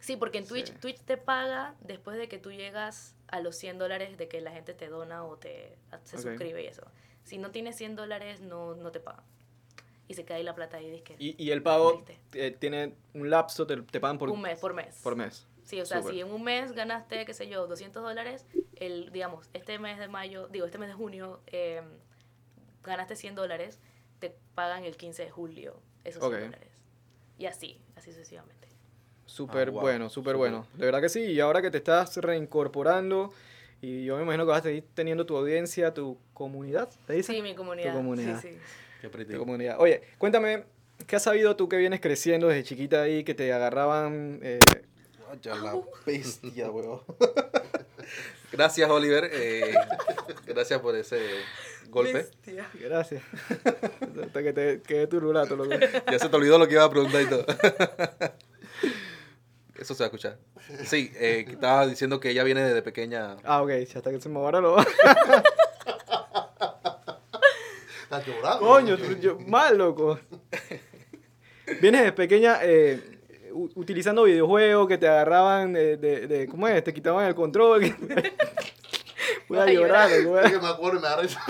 Sí, 0.00 0.16
porque 0.16 0.38
en 0.38 0.46
Twitch, 0.48 0.66
Sí. 0.72 0.78
Twitch 0.80 1.00
te 1.02 1.16
paga 1.16 1.76
después 1.80 2.16
de 2.18 2.28
que 2.28 2.38
tú 2.38 2.50
llegas 2.50 3.14
a 3.28 3.40
los 3.40 3.56
100 3.56 3.78
dólares 3.78 4.16
de 4.18 4.28
que 4.28 4.40
la 4.40 4.50
gente 4.50 4.74
te 4.74 4.88
dona 4.88 5.24
o 5.24 5.36
te 5.36 5.76
se 6.04 6.18
suscribe 6.18 6.62
y 6.62 6.66
eso. 6.66 6.82
Si 7.24 7.38
no 7.38 7.50
tienes 7.50 7.76
100 7.76 7.96
dólares, 7.96 8.40
no, 8.40 8.74
no 8.74 8.90
te 8.90 9.00
pagan. 9.00 9.24
Y 10.08 10.14
se 10.14 10.24
queda 10.24 10.38
ahí 10.38 10.42
la 10.42 10.54
plata 10.54 10.78
ahí. 10.78 10.90
dizque, 10.90 11.16
Y, 11.18 11.42
y 11.42 11.50
el 11.50 11.62
pago 11.62 12.02
eh, 12.32 12.56
tiene 12.58 12.94
un 13.12 13.28
lapso, 13.28 13.66
te, 13.66 13.76
te 13.82 14.00
pagan 14.00 14.16
por, 14.16 14.30
un 14.30 14.40
mes, 14.40 14.58
por 14.58 14.72
mes. 14.72 14.98
por 15.02 15.16
mes. 15.16 15.46
Sí, 15.64 15.78
o 15.82 15.84
sea, 15.84 16.02
si 16.02 16.20
en 16.20 16.30
un 16.30 16.42
mes 16.42 16.72
ganaste, 16.72 17.26
qué 17.26 17.34
sé 17.34 17.46
yo, 17.46 17.66
200 17.66 18.02
dólares, 18.02 18.46
el, 18.76 19.12
digamos, 19.12 19.50
este 19.52 19.78
mes 19.78 19.98
de 19.98 20.08
mayo, 20.08 20.48
digo, 20.48 20.64
este 20.64 20.78
mes 20.78 20.88
de 20.88 20.94
junio, 20.94 21.42
eh, 21.46 21.82
ganaste 22.82 23.16
100 23.16 23.34
dólares, 23.34 23.78
te 24.18 24.34
pagan 24.54 24.84
el 24.84 24.96
15 24.96 25.24
de 25.24 25.30
julio 25.30 25.82
esos 26.04 26.22
Ok. 26.22 26.30
100 26.36 26.44
dólares. 26.52 26.72
Y 27.36 27.44
así, 27.44 27.82
así 27.96 28.12
sucesivamente. 28.12 28.67
Súper 29.28 29.68
Ah, 29.68 29.70
wow, 29.72 29.80
bueno, 29.82 30.08
súper 30.08 30.34
súper. 30.34 30.36
bueno. 30.36 30.66
De 30.74 30.86
verdad 30.86 31.00
que 31.02 31.08
sí. 31.08 31.20
Y 31.20 31.38
ahora 31.40 31.60
que 31.62 31.70
te 31.70 31.78
estás 31.78 32.16
reincorporando, 32.16 33.32
y 33.82 34.04
yo 34.04 34.16
me 34.16 34.22
imagino 34.22 34.44
que 34.44 34.50
vas 34.50 34.60
a 34.60 34.62
seguir 34.64 34.84
teniendo 34.94 35.26
tu 35.26 35.36
audiencia, 35.36 35.92
tu 35.94 36.18
comunidad, 36.34 36.88
¿te 37.06 37.12
dice? 37.12 37.34
Sí, 37.34 37.42
mi 37.42 37.54
comunidad. 37.54 37.92
comunidad. 37.94 38.40
Sí, 38.40 38.48
sí. 38.48 38.58
Qué. 39.00 39.08
Tu 39.26 39.38
comunidad. 39.38 39.76
Oye, 39.78 40.02
cuéntame, 40.18 40.64
¿qué 41.06 41.16
has 41.16 41.22
sabido 41.22 41.54
tú 41.56 41.68
que 41.68 41.76
vienes 41.76 42.00
creciendo 42.00 42.48
desde 42.48 42.64
chiquita 42.64 43.02
ahí, 43.02 43.22
que 43.22 43.34
te 43.34 43.52
agarraban... 43.52 44.40
eh, 44.42 44.58
Vaya 45.28 45.54
la 45.56 45.78
bestia, 46.06 46.70
weón. 46.72 47.02
Gracias, 48.50 48.88
Oliver. 48.88 49.28
eh, 49.30 49.74
gracias 50.46 50.80
por 50.80 50.96
ese 50.96 51.20
golpe. 51.90 52.14
Bestia. 52.14 52.66
gracias. 52.80 53.22
Hasta 54.24 54.42
que 54.42 54.52
te 54.54 54.80
quedé 54.80 55.06
turbulato, 55.06 55.54
loco. 55.54 55.70
Ya 56.10 56.18
se 56.18 56.30
te 56.30 56.34
olvidó 56.36 56.58
lo 56.58 56.66
que 56.66 56.72
iba 56.74 56.84
a 56.84 56.88
preguntar 56.90 57.20
y 57.22 57.26
todo. 57.26 57.44
Eso 59.78 59.94
se 59.94 60.02
va 60.02 60.06
a 60.06 60.08
escuchar. 60.08 60.38
Sí, 60.84 61.12
eh, 61.16 61.44
que 61.46 61.52
estaba 61.52 61.86
diciendo 61.86 62.18
que 62.20 62.30
ella 62.30 62.42
viene 62.44 62.62
desde 62.62 62.82
pequeña. 62.82 63.36
Ah, 63.44 63.62
ok, 63.62 63.70
hasta 63.94 64.10
que 64.10 64.20
se 64.20 64.28
me 64.28 64.38
ahora 64.38 64.60
lo... 64.60 64.76
Estás 68.02 68.26
llorando. 68.26 68.58
Coño, 68.66 68.96
tú- 68.96 69.16
yo- 69.20 69.38
mal, 69.46 69.76
loco. 69.78 70.18
Vienes 71.80 72.02
de 72.04 72.12
pequeña 72.12 72.58
eh, 72.62 73.20
utilizando 73.52 74.24
videojuegos 74.24 74.88
que 74.88 74.98
te 74.98 75.06
agarraban 75.06 75.72
de, 75.74 75.96
de, 75.96 76.26
de- 76.26 76.46
¿Cómo 76.48 76.66
es? 76.66 76.82
Te 76.82 76.92
quitaban 76.94 77.26
el 77.26 77.34
control. 77.34 77.80
que- 77.82 77.94
Voy 79.48 79.58
a 79.58 79.66
llorar, 79.66 80.10
loco. 80.22 80.38
Es 80.40 80.52
que 80.52 80.58
me 80.58 80.68
acuerdo 80.68 80.98
y 80.98 81.02
me 81.02 81.08
da 81.08 81.16
risa. 81.20 81.40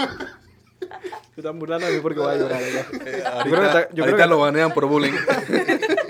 Te 1.34 1.40
están 1.40 1.58
burlando 1.58 1.86
de 1.86 1.92
mí 1.94 2.00
porque 2.00 2.18
voy 2.18 2.34
a 2.34 2.36
llorar. 2.36 2.60
Eh, 2.62 2.84
creo 2.92 3.02
que 3.04 3.26
ahorita 3.26 3.88
creo 3.88 4.04
ahorita 4.04 4.22
que- 4.24 4.28
lo 4.30 4.38
banean 4.38 4.72
por 4.74 4.86
bullying. 4.86 5.12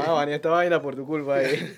A 0.00 0.10
banear 0.12 0.36
esta 0.36 0.50
vaina 0.50 0.80
por 0.80 0.94
tu 0.94 1.06
culpa 1.06 1.36
ahí. 1.36 1.74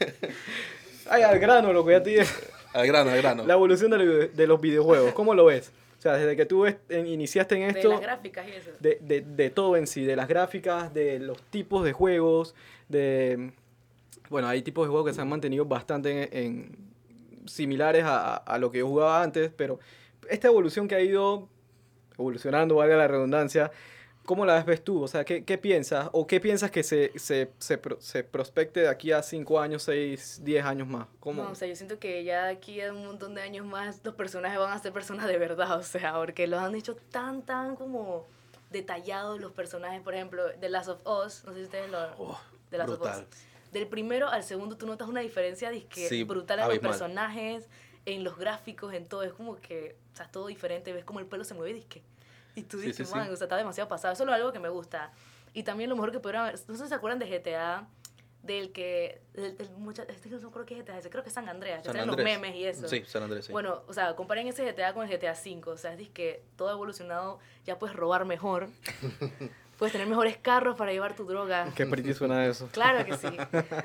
Ay, 1.08 1.22
al 1.22 1.38
grano, 1.38 1.72
loco, 1.72 1.90
ya 1.90 2.02
te 2.02 2.10
dije. 2.10 2.26
Al 2.72 2.86
grano, 2.86 3.10
al 3.10 3.18
grano. 3.22 3.46
La 3.46 3.54
evolución 3.54 3.90
de, 3.90 3.98
los- 3.98 4.36
de 4.36 4.46
los 4.46 4.60
videojuegos, 4.60 5.12
¿cómo 5.14 5.34
lo 5.34 5.44
ves? 5.46 5.72
O 5.98 6.02
sea, 6.02 6.14
desde 6.14 6.36
que 6.36 6.44
tú 6.44 6.66
en- 6.66 7.06
iniciaste 7.06 7.54
en 7.56 7.72
De 7.72 7.78
esto... 7.80 7.90
las 7.90 8.00
gráficas 8.00 8.46
y 8.48 8.52
eso. 8.52 8.70
de, 8.80 8.98
de, 9.00 9.20
de 9.22 9.50
todo 9.50 9.76
en 9.76 9.86
sí, 9.86 10.04
de 10.04 10.16
las 10.16 10.28
gráficas, 10.28 10.92
de 10.92 11.18
los 11.18 11.40
tipos 11.42 11.84
de 11.84 11.92
juegos, 11.92 12.54
de... 12.88 13.52
Bueno, 14.28 14.48
hay 14.48 14.62
tipos 14.62 14.86
de 14.86 14.90
juegos 14.90 15.08
que 15.10 15.14
se 15.14 15.20
han 15.20 15.28
mantenido 15.28 15.64
bastante 15.66 16.10
en, 16.24 16.28
en- 16.44 16.76
similares 17.46 18.04
a, 18.04 18.36
a 18.36 18.58
lo 18.58 18.70
que 18.70 18.78
yo 18.78 18.88
jugaba 18.88 19.22
antes, 19.22 19.50
pero 19.56 19.78
esta 20.30 20.48
evolución 20.48 20.88
que 20.88 20.94
ha 20.94 21.00
ido 21.00 21.48
evolucionando, 22.18 22.76
valga 22.76 22.96
la 22.96 23.06
redundancia, 23.08 23.70
¿cómo 24.24 24.44
la 24.46 24.62
ves 24.62 24.82
tú? 24.82 25.02
O 25.02 25.08
sea, 25.08 25.24
¿qué, 25.24 25.44
qué 25.44 25.58
piensas? 25.58 26.08
¿O 26.12 26.26
qué 26.26 26.40
piensas 26.40 26.70
que 26.70 26.82
se, 26.82 27.12
se, 27.18 27.50
se, 27.58 27.78
pro- 27.78 28.00
se 28.00 28.24
prospecte 28.24 28.80
de 28.80 28.88
aquí 28.88 29.12
a 29.12 29.22
5 29.22 29.60
años, 29.60 29.82
6, 29.84 30.40
10 30.44 30.64
años 30.64 30.88
más? 30.88 31.06
¿Cómo? 31.20 31.42
No, 31.44 31.50
o 31.50 31.54
sea, 31.54 31.68
yo 31.68 31.76
siento 31.76 31.98
que 31.98 32.24
ya 32.24 32.46
de 32.46 32.52
aquí 32.52 32.80
a 32.80 32.92
un 32.92 33.06
montón 33.06 33.34
de 33.34 33.42
años 33.42 33.66
más 33.66 34.00
los 34.04 34.14
personajes 34.14 34.58
van 34.58 34.72
a 34.72 34.78
ser 34.78 34.92
personas 34.92 35.26
de 35.28 35.38
verdad, 35.38 35.78
o 35.78 35.82
sea, 35.82 36.14
porque 36.14 36.46
los 36.46 36.60
han 36.60 36.74
hecho 36.74 36.96
tan, 37.10 37.42
tan 37.42 37.76
como 37.76 38.26
detallados 38.70 39.40
los 39.40 39.52
personajes, 39.52 40.00
por 40.02 40.14
ejemplo, 40.14 40.48
de 40.48 40.68
Last 40.68 40.88
of 40.88 41.00
Us, 41.06 41.44
no 41.44 41.52
sé 41.52 41.58
si 41.60 41.64
ustedes 41.64 41.90
lo... 41.90 41.98
Oh, 42.18 42.38
de 42.70 42.78
Last 42.78 42.90
of 42.90 42.98
brutal. 42.98 43.26
Us. 43.30 43.36
Del 43.72 43.86
primero 43.88 44.28
al 44.28 44.42
segundo 44.44 44.76
tú 44.76 44.86
notas 44.86 45.08
una 45.08 45.20
diferencia 45.20 45.68
disque 45.70 46.08
Sí, 46.08 46.22
brutal 46.24 46.60
en 46.60 46.68
los 46.68 46.78
personajes, 46.78 47.68
en 48.06 48.22
los 48.24 48.36
gráficos, 48.38 48.92
en 48.94 49.06
todo, 49.06 49.22
es 49.22 49.32
como 49.32 49.56
que, 49.56 49.96
o 50.12 50.16
sea, 50.16 50.28
todo 50.30 50.46
diferente, 50.46 50.92
ves 50.92 51.04
como 51.04 51.20
el 51.20 51.26
pelo 51.26 51.44
se 51.44 51.54
mueve 51.54 51.72
disque. 51.74 52.02
Y 52.54 52.62
tú 52.62 52.78
Sí, 52.80 52.86
dices, 52.88 53.06
sí, 53.08 53.12
sí. 53.12 53.18
man, 53.18 53.30
o 53.32 53.36
sea, 53.36 53.44
está 53.46 53.56
demasiado 53.56 53.88
pasado. 53.88 54.12
Eso 54.14 54.24
es 54.24 54.30
algo 54.30 54.52
que 54.52 54.58
me 54.60 54.68
gusta. 54.68 55.10
Y 55.52 55.62
también 55.62 55.88
lo 55.90 55.96
mejor 55.96 56.12
que 56.12 56.20
pudieron 56.20 56.42
haber, 56.42 56.54
no 56.68 56.76
sé 56.76 56.82
si 56.84 56.88
se 56.88 56.94
acuerdan 56.94 57.18
de 57.18 57.26
GTA, 57.26 57.86
del 58.42 58.72
que, 58.72 59.22
del, 59.32 59.56
del 59.56 59.70
mucha- 59.78 60.02
este 60.02 60.28
que 60.28 60.34
no 60.34 60.40
me 60.42 60.48
acuerdo 60.48 60.66
qué 60.66 60.74
GTA 60.82 60.98
es, 60.98 61.08
creo 61.08 61.22
que 61.22 61.28
es 61.30 61.34
San 61.34 61.48
Andreas, 61.48 61.78
que 61.78 61.84
San 61.86 61.94
salen 61.94 62.08
los 62.08 62.16
memes 62.18 62.54
y 62.54 62.64
eso. 62.66 62.86
Sí, 62.88 63.02
San 63.06 63.22
Andrés, 63.22 63.46
sí. 63.46 63.52
Bueno, 63.52 63.82
o 63.86 63.92
sea, 63.94 64.14
comparen 64.16 64.46
ese 64.48 64.64
GTA 64.70 64.92
con 64.92 65.08
el 65.08 65.18
GTA 65.18 65.32
V. 65.32 65.62
O 65.70 65.76
sea, 65.78 65.94
es 65.94 66.10
que 66.10 66.42
todo 66.56 66.68
ha 66.68 66.72
evolucionado, 66.72 67.38
ya 67.64 67.78
puedes 67.78 67.96
robar 67.96 68.24
mejor, 68.26 68.68
puedes 69.78 69.92
tener 69.92 70.06
mejores 70.06 70.36
carros 70.36 70.76
para 70.76 70.92
llevar 70.92 71.14
tu 71.16 71.24
droga. 71.24 71.68
Qué 71.74 71.86
pretty 71.86 72.12
suena 72.14 72.44
eso. 72.46 72.68
Claro 72.72 73.04
que 73.04 73.16
sí. 73.16 73.36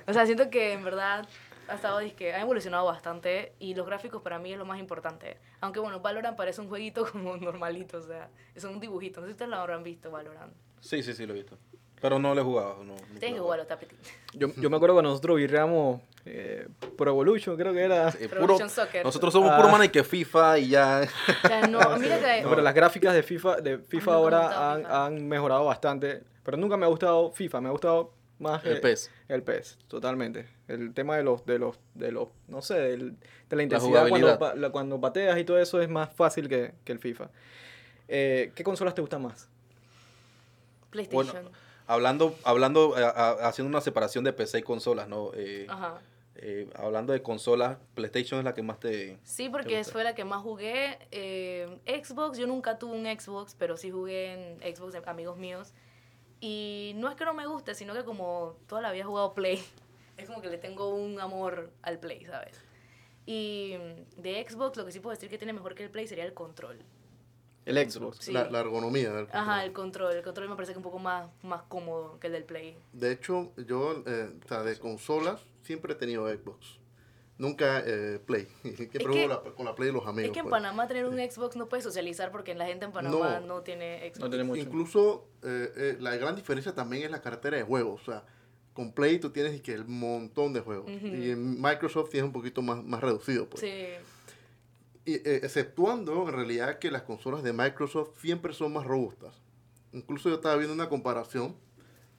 O 0.08 0.14
sea, 0.14 0.26
siento 0.26 0.50
que 0.50 0.74
en 0.74 0.84
verdad 0.84 1.26
ha 1.70 1.76
estado, 1.76 2.00
que 2.16 2.34
ha 2.34 2.42
evolucionado 2.42 2.86
bastante 2.86 3.54
y 3.60 3.76
los 3.76 3.86
gráficos 3.86 4.22
para 4.22 4.40
mí 4.40 4.52
es 4.54 4.58
lo 4.58 4.66
más 4.66 4.80
importante. 4.80 5.38
Aunque 5.62 5.80
bueno, 5.80 6.00
Valorant 6.00 6.36
parece 6.38 6.62
un 6.62 6.68
jueguito 6.70 7.06
como 7.12 7.38
normalito, 7.38 7.98
o 7.98 8.02
sea, 8.02 8.30
es 8.56 8.64
un 8.64 8.80
dibujito. 8.80 9.22
No 9.22 9.28
sé 9.28 9.32
si 9.32 9.34
ustedes 9.34 9.50
lo 9.52 9.58
habrán 9.58 9.84
visto, 9.84 10.12
Valorant. 10.12 10.54
Sí, 10.82 11.04
sí, 11.04 11.14
sí, 11.14 11.26
lo 11.26 11.34
he 11.34 11.38
visto. 11.38 11.58
Pero 12.02 12.18
no 12.18 12.34
lo 12.34 12.40
he 12.40 12.44
jugado. 12.46 12.82
No, 12.86 12.96
Tienes 13.20 13.34
que 13.34 13.40
jugarlo, 13.40 13.64
está 13.64 13.78
petit. 13.78 13.98
Yo, 14.34 14.48
yo 14.56 14.70
me 14.70 14.78
acuerdo 14.78 14.96
cuando 14.96 15.10
nosotros 15.10 15.36
virreamos 15.36 16.00
eh, 16.26 16.66
Pro 16.98 17.12
Evolution, 17.12 17.58
creo 17.58 17.74
que 17.74 17.82
era... 17.82 18.10
Pro 18.12 18.20
puro- 18.30 18.38
Evolution 18.44 18.70
Soccer. 18.70 19.04
nosotros 19.04 19.34
somos 19.34 19.52
Ah. 19.52 19.58
puro 19.58 19.68
man 19.70 19.84
y 19.84 19.90
que 19.90 20.06
FIFA 20.06 20.60
y 20.60 20.70
ya. 20.70 21.02
O 21.44 21.48
sea, 21.48 21.68
no, 21.68 21.80
mira 22.00 22.18
que... 22.20 22.42
No, 22.44 22.50
pero 22.52 22.62
las 22.62 22.74
gráficas 22.74 23.14
de 23.14 23.22
FIFA, 23.22 23.58
de 23.60 23.80
FIFA 23.80 24.14
ahora 24.14 24.72
han, 24.72 24.78
FIFA. 24.84 25.06
han 25.08 25.28
mejorado 25.28 25.66
bastante. 25.66 26.24
Pero 26.44 26.56
nunca 26.56 26.78
me 26.78 26.86
ha 26.86 26.90
gustado 26.90 27.32
FIFA, 27.32 27.60
me 27.60 27.68
ha 27.68 27.72
gustado 27.72 28.14
más 28.40 28.64
El 28.66 28.78
eh, 28.78 28.80
PES. 28.82 29.12
El 29.28 29.44
PES, 29.44 29.78
totalmente. 29.88 30.48
El 30.68 30.94
tema 30.94 31.18
de 31.18 31.24
los, 31.24 31.46
de 31.46 31.60
los, 31.60 31.78
de 31.94 32.12
los, 32.12 32.30
no 32.48 32.62
sé, 32.62 32.76
del- 32.80 33.16
de 33.50 33.56
la 33.56 33.64
intensidad 33.64 34.08
cuando, 34.10 34.38
la- 34.56 34.70
cuando 34.72 35.00
pateas 35.02 35.38
y 35.40 35.44
todo 35.44 35.60
eso 35.60 35.82
es 35.82 35.90
más 35.90 36.12
fácil 36.14 36.48
que, 36.50 36.74
que 36.86 36.92
el 36.92 37.00
FIFA. 37.00 37.30
Eh, 38.08 38.52
¿Qué 38.56 38.64
consolas 38.64 38.96
te 38.96 39.02
gustan 39.02 39.22
más? 39.24 39.48
PlayStation. 40.90 41.44
Bueno, 41.44 41.50
hablando, 41.88 42.36
hablando 42.44 42.98
eh, 42.98 43.04
a- 43.04 43.48
haciendo 43.48 43.70
una 43.70 43.82
separación 43.82 44.24
de 44.24 44.34
PC 44.34 44.60
y 44.60 44.64
consolas, 44.64 45.08
¿no? 45.08 45.32
Eh, 45.36 45.66
Ajá. 45.70 46.00
eh, 46.36 46.68
hablando 46.76 47.14
de 47.14 47.22
consolas, 47.22 47.78
PlayStation 47.96 48.40
es 48.40 48.46
la 48.46 48.54
que 48.54 48.64
más 48.64 48.80
te... 48.80 49.18
Sí, 49.24 49.46
¿Te 49.46 49.50
porque 49.52 49.78
gusta? 49.78 49.92
fue 49.94 50.04
la 50.04 50.16
que 50.16 50.24
más 50.26 50.42
jugué. 50.42 50.98
Eh, 51.12 51.68
Xbox, 52.04 52.38
yo 52.38 52.48
nunca 52.48 52.80
tuve 52.80 52.94
un 52.98 53.06
Xbox, 53.06 53.56
pero 53.58 53.78
sí 53.78 53.92
jugué 53.92 54.34
en 54.62 54.76
Xbox 54.76 54.94
de 54.94 55.02
amigos 55.06 55.38
míos. 55.38 55.74
Y 56.42 56.94
no 56.96 57.10
es 57.10 57.16
que 57.16 57.26
no 57.26 57.34
me 57.34 57.46
guste, 57.48 57.76
sino 57.76 57.94
que 57.94 58.04
como 58.04 58.56
toda 58.68 58.82
la 58.82 58.92
vida 58.92 59.04
he 59.04 59.06
jugado 59.06 59.34
Play, 59.34 59.62
es 60.18 60.28
como 60.28 60.42
que 60.42 60.50
le 60.50 60.58
tengo 60.58 60.90
un 60.94 61.20
amor 61.20 61.72
al 61.82 62.00
Play, 62.00 62.26
¿sabes? 62.26 62.60
Y 63.26 63.74
de 64.18 64.46
Xbox 64.48 64.78
lo 64.78 64.86
que 64.86 64.92
sí 64.92 65.00
puedo 65.00 65.14
decir 65.16 65.30
que 65.30 65.38
tiene 65.38 65.54
mejor 65.54 65.76
que 65.76 65.84
el 65.84 65.90
Play 65.92 66.08
sería 66.08 66.26
el 66.26 66.34
control. 66.34 66.80
El 67.66 67.78
Xbox. 67.92 68.18
Sí. 68.26 68.32
La, 68.32 68.50
la 68.50 68.62
ergonomía 68.62 69.12
del 69.14 69.28
Ajá, 69.32 69.36
control. 69.44 69.60
el 69.66 69.74
control. 69.74 70.16
El 70.16 70.24
control 70.24 70.50
me 70.50 70.56
parece 70.56 70.72
que 70.72 70.78
un 70.80 70.84
poco 70.84 70.98
más, 70.98 71.30
más 71.44 71.62
cómodo 71.64 72.20
que 72.20 72.28
el 72.28 72.34
del 72.34 72.46
Play. 72.46 72.76
De 72.94 73.12
hecho, 73.12 73.52
yo, 73.58 74.02
eh, 74.08 74.32
o 74.44 74.48
sea, 74.48 74.64
de 74.64 74.80
consolas, 74.80 75.42
siempre 75.62 75.94
he 75.94 75.96
tenido 75.96 76.28
Xbox. 76.28 76.79
Nunca 77.40 77.82
eh, 77.86 78.20
Play. 78.24 78.48
Siempre 78.62 78.90
Es 79.00 79.08
juego 79.08 79.28
la- 79.30 79.42
con 79.56 79.66
la 79.66 79.74
Play 79.74 79.88
de 79.88 79.94
los 79.94 80.06
amigos. 80.06 80.28
es 80.28 80.34
que 80.34 80.40
en 80.40 80.46
pues. 80.46 80.52
Panamá 80.52 80.88
tener 80.88 81.06
un 81.06 81.18
Xbox 81.18 81.56
no 81.56 81.68
puedes 81.70 81.84
socializar 81.86 82.32
porque 82.32 82.54
la 82.54 82.66
gente 82.68 82.86
en 82.86 82.92
Panamá 82.92 83.40
no, 83.40 83.48
No. 83.48 83.62
tiene 83.62 84.00
Xbox. 84.10 84.20
No 84.20 84.30
tiene 84.30 84.44
mucho. 84.44 84.62
Incluso 84.62 85.28
eh, 85.42 85.72
eh, 85.76 85.98
la 86.00 86.16
gran 86.18 86.36
diferencia 86.36 86.76
también 86.76 87.04
es 87.04 87.12
la 87.12 87.22
cartera 87.22 87.56
de 87.58 87.64
juegos. 87.64 88.02
O 88.02 88.06
sea, 88.12 88.26
con 88.74 88.92
Play 88.92 89.20
tú 89.20 89.30
tienes 89.32 89.56
y 89.56 89.62
que 89.62 89.74
el 89.74 89.86
montón 89.86 90.52
de 90.54 90.60
juegos. 90.60 90.92
Y 90.92 91.32
en 91.32 91.62
Microsoft 91.62 92.10
tienes 92.12 92.28
un 92.28 92.34
poquito 92.34 92.62
más, 92.62 92.84
más 92.84 93.00
reducido. 93.02 93.50
Pues. 93.50 93.62
Sí. 93.62 93.86
Y, 95.06 95.14
eh, 95.16 95.40
exceptuando 95.44 96.28
en 96.28 96.34
realidad 96.36 96.78
que 96.78 96.92
las 96.92 97.04
consolas 97.04 97.42
de 97.42 97.54
Microsoft 97.54 98.20
siempre 98.22 98.54
son 98.54 98.74
más 98.74 98.86
robustas. 98.86 99.34
Incluso 99.94 100.28
yo 100.28 100.36
estaba 100.36 100.58
viendo 100.58 100.74
una 100.74 100.90
comparación 100.90 101.56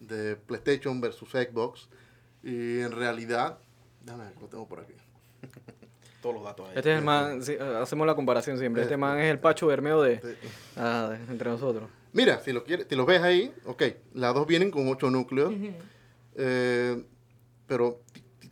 de 0.01 0.35
PlayStation 0.37 0.99
versus 1.01 1.29
Xbox. 1.31 1.91
Y 2.43 2.81
en 2.81 2.93
realidad, 2.93 3.59
déjame 4.03 4.25
ver, 4.25 4.35
lo 4.41 4.49
tengo 4.49 4.67
por 4.67 4.81
aquí. 4.81 4.95
Todos 6.23 6.35
los 6.35 6.45
datos 6.45 6.69
ahí. 6.69 6.75
Este 6.77 6.93
es 6.93 6.99
el 6.99 7.05
man, 7.05 7.43
sí, 7.43 7.57
hacemos 7.81 8.07
la 8.07 8.15
comparación 8.15 8.59
siempre. 8.59 8.83
Este 8.83 8.97
man 8.97 9.19
es 9.19 9.31
el 9.31 9.39
Pacho 9.39 9.67
Bermeo 9.69 10.03
de, 10.03 10.21
ah, 10.77 11.09
de- 11.11 11.33
entre 11.33 11.49
nosotros. 11.51 11.89
Mira, 12.13 12.41
si 12.41 12.53
lo 12.53 12.65
quieres, 12.65 12.87
si 12.89 12.95
lo 12.97 13.07
ves 13.07 13.23
ahí, 13.23 13.53
ok, 13.65 13.83
las 14.15 14.35
dos 14.35 14.47
vienen 14.47 14.71
con 14.71 14.87
8 14.89 15.11
núcleos, 15.11 15.55
eh, 16.35 17.03
pero 17.67 18.01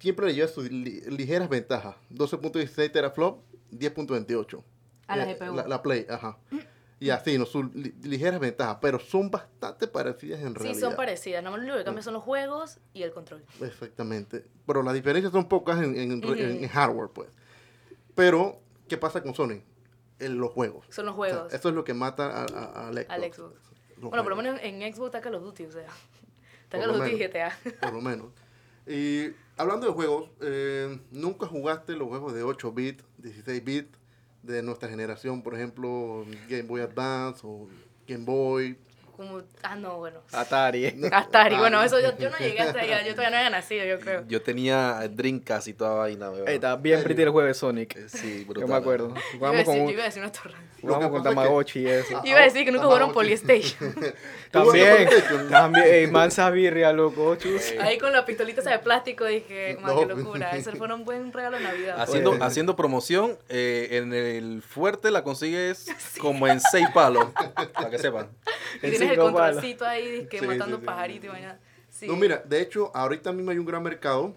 siempre 0.01 0.27
le 0.27 0.35
lleva 0.35 0.49
sus 0.49 0.71
li- 0.71 1.03
ligeras 1.09 1.49
ventajas. 1.49 1.97
12.16 2.11 2.91
teraflop, 2.93 3.43
10.28. 3.73 4.63
A 5.09 5.17
la 5.17 5.31
Eh, 5.31 5.35
GPU. 5.35 5.55
La, 5.57 5.67
la 5.67 5.83
Play, 5.83 6.07
ajá. 6.09 6.39
Y 7.01 7.11
así, 7.11 7.39
no, 7.39 7.47
sus 7.47 7.73
li- 7.77 7.95
ligeras 8.03 8.41
ventajas, 8.41 8.79
pero 8.81 8.99
son 8.99 9.31
bastante 9.31 9.87
parecidas 9.87 10.41
en 10.41 10.49
Sí, 10.49 10.55
realidad. 10.55 10.81
son 10.81 10.97
parecidas. 10.97 11.43
Nada 11.45 11.53
más 11.57 11.61
lo 11.61 11.65
único 11.67 11.79
que 11.79 11.85
cambia 11.85 12.03
son 12.03 12.15
los 12.15 12.25
juegos 12.25 12.79
y 12.93 13.03
el 13.05 13.13
control. 13.13 13.45
Exactamente. 13.61 14.45
Pero 14.67 14.83
las 14.83 14.95
diferencias 14.95 15.33
son 15.33 15.49
pocas 15.49 15.81
en, 15.81 15.95
en- 15.97 16.69
hardware, 16.69 17.11
pues. 17.11 17.29
Pero, 18.15 18.59
¿qué 18.89 18.97
pasa 18.97 19.23
con 19.23 19.35
Sony? 19.35 19.63
En 20.19 20.39
los 20.39 20.51
juegos. 20.51 20.87
Son 20.91 21.07
los 21.07 21.15
O 21.17 21.23
sea, 21.25 21.33
juegos. 21.35 21.55
eso 21.55 21.69
es 21.69 21.75
lo 21.77 21.85
que 21.85 21.95
mata 21.95 22.43
a- 22.43 22.47
a- 22.47 22.89
al 22.89 22.95
Xbox. 22.95 23.11
Al 23.11 23.33
Xbox. 23.33 23.55
Los 24.01 24.11
bueno, 24.11 24.23
por 24.25 24.31
lo 24.31 24.37
menos 24.43 24.61
en 24.63 24.81
Xbox 24.93 25.07
está 25.07 25.21
Call 25.21 25.35
of 25.37 25.43
Duty, 25.45 25.67
o 25.67 25.73
sea. 25.73 25.87
Está 26.65 26.79
Call 26.81 26.91
of 26.91 26.97
Duty 26.99 27.11
y. 27.15 27.19
GTA. 27.19 27.57
por 27.81 27.93
lo 27.93 28.01
menos. 28.01 28.27
Y 28.87 29.31
hablando 29.57 29.87
de 29.87 29.93
juegos, 29.93 30.31
eh, 30.41 30.99
¿nunca 31.13 31.47
jugaste 31.47 31.95
los 31.95 32.09
juegos 32.09 32.33
de 32.35 32.43
8 32.43 32.73
bits, 32.73 33.05
16 33.19 33.65
bits 33.65 33.98
de 34.43 34.63
nuestra 34.63 34.89
generación? 34.89 35.43
Por 35.43 35.55
ejemplo, 35.55 36.25
Game 36.49 36.63
Boy 36.63 36.81
Advance 36.81 37.41
o 37.45 37.69
Game 38.07 38.25
Boy. 38.25 38.77
Como, 39.19 39.43
ah, 39.65 39.75
no, 39.75 39.97
bueno. 39.99 40.21
Atari. 40.31 40.95
Atari, 41.11 41.57
Ah, 41.57 41.59
bueno, 41.59 41.83
eso 41.83 41.99
yo, 41.99 42.17
yo 42.19 42.31
no 42.31 42.39
llegué 42.39 42.61
hasta 42.61 42.79
allá, 42.83 43.03
yo 43.05 43.17
todavía 43.17 43.31
no 43.31 43.37
había 43.39 43.51
nacido, 43.51 43.85
yo 43.85 43.99
creo. 43.99 44.25
Yo 44.29 44.41
tenía 44.43 45.01
Dreamcast 45.11 45.67
y 45.67 45.75
toda 45.75 45.95
vaina. 45.95 46.31
weón. 46.31 46.47
Ey, 46.47 46.55
estaba 46.55 46.77
bien 46.77 47.03
pretty 47.03 47.23
el 47.23 47.33
de 47.35 47.55
Sonic. 47.55 47.97
Eh, 47.97 48.07
Sí, 48.09 48.45
Yo 48.47 48.47
brutal. 48.53 48.69
me 48.69 48.77
acuerdo. 48.77 49.09
Yo 49.09 49.15
iba, 49.15 49.21
a 49.21 49.33
Jugamos 49.33 49.57
decir, 49.59 49.67
con, 49.67 49.77
yo 49.77 49.83
un- 49.83 49.91
iba 49.91 50.03
a 50.03 50.07
decir 50.07 50.23
una 50.23 50.31
torrente. 50.31 50.69
jugamos 50.81 51.11
con 51.11 51.23
Tamagotchi 51.25 51.81
y 51.81 51.87
eso. 51.89 52.21
Iba 52.25 52.39
a 52.39 52.43
decir 52.45 52.65
que 52.65 52.71
nunca 52.71 52.85
jugaron. 52.87 53.13
Polystation. 53.13 53.93
También, 54.53 55.09
también, 55.51 55.85
ey, 55.89 56.07
mansa 56.07 56.49
birria, 56.51 56.93
loco, 56.93 57.35
chus. 57.37 57.73
Ahí 57.81 57.99
con 57.99 58.13
la 58.13 58.25
pistolita 58.25 58.61
esa 58.61 58.71
de 58.71 58.79
plástico 58.79 59.25
dije, 59.25 59.77
man, 59.81 59.95
No. 59.97 60.01
qué 60.01 60.07
locura. 60.15 60.51
Ese 60.57 60.73
fue 60.77 60.93
un 60.95 61.05
buen 61.05 61.33
regalo 61.33 61.59
de 61.59 61.65
Navidad. 61.65 62.01
Haciendo, 62.01 62.31
Oye. 62.31 62.43
haciendo 62.45 62.77
promoción, 62.77 63.37
eh, 63.49 63.89
en 63.93 64.15
el 64.15 64.63
fuerte 64.63 65.11
la 65.11 65.25
consigues 65.25 65.87
como 66.21 66.47
en 66.47 66.61
seis 66.61 66.87
palos, 66.95 67.27
para 67.75 67.91
que 67.91 67.99
sepan. 67.99 68.29
Y 68.83 68.87
en 68.87 68.91
tienes 68.93 69.01
el 69.11 69.17
palos. 69.17 69.33
controlcito 69.33 69.85
ahí, 69.87 70.27
Sí, 70.31 70.47
matando 70.47 70.77
sí, 70.77 70.81
sí. 70.81 70.87
pajaritos 70.87 71.25
y 71.25 71.29
vaina. 71.29 71.59
Sí. 71.91 72.07
No, 72.07 72.17
mira, 72.17 72.39
de 72.39 72.61
hecho, 72.61 72.91
ahorita 72.95 73.33
mismo 73.33 73.51
hay 73.51 73.59
un 73.59 73.67
gran 73.67 73.83
mercado 73.83 74.35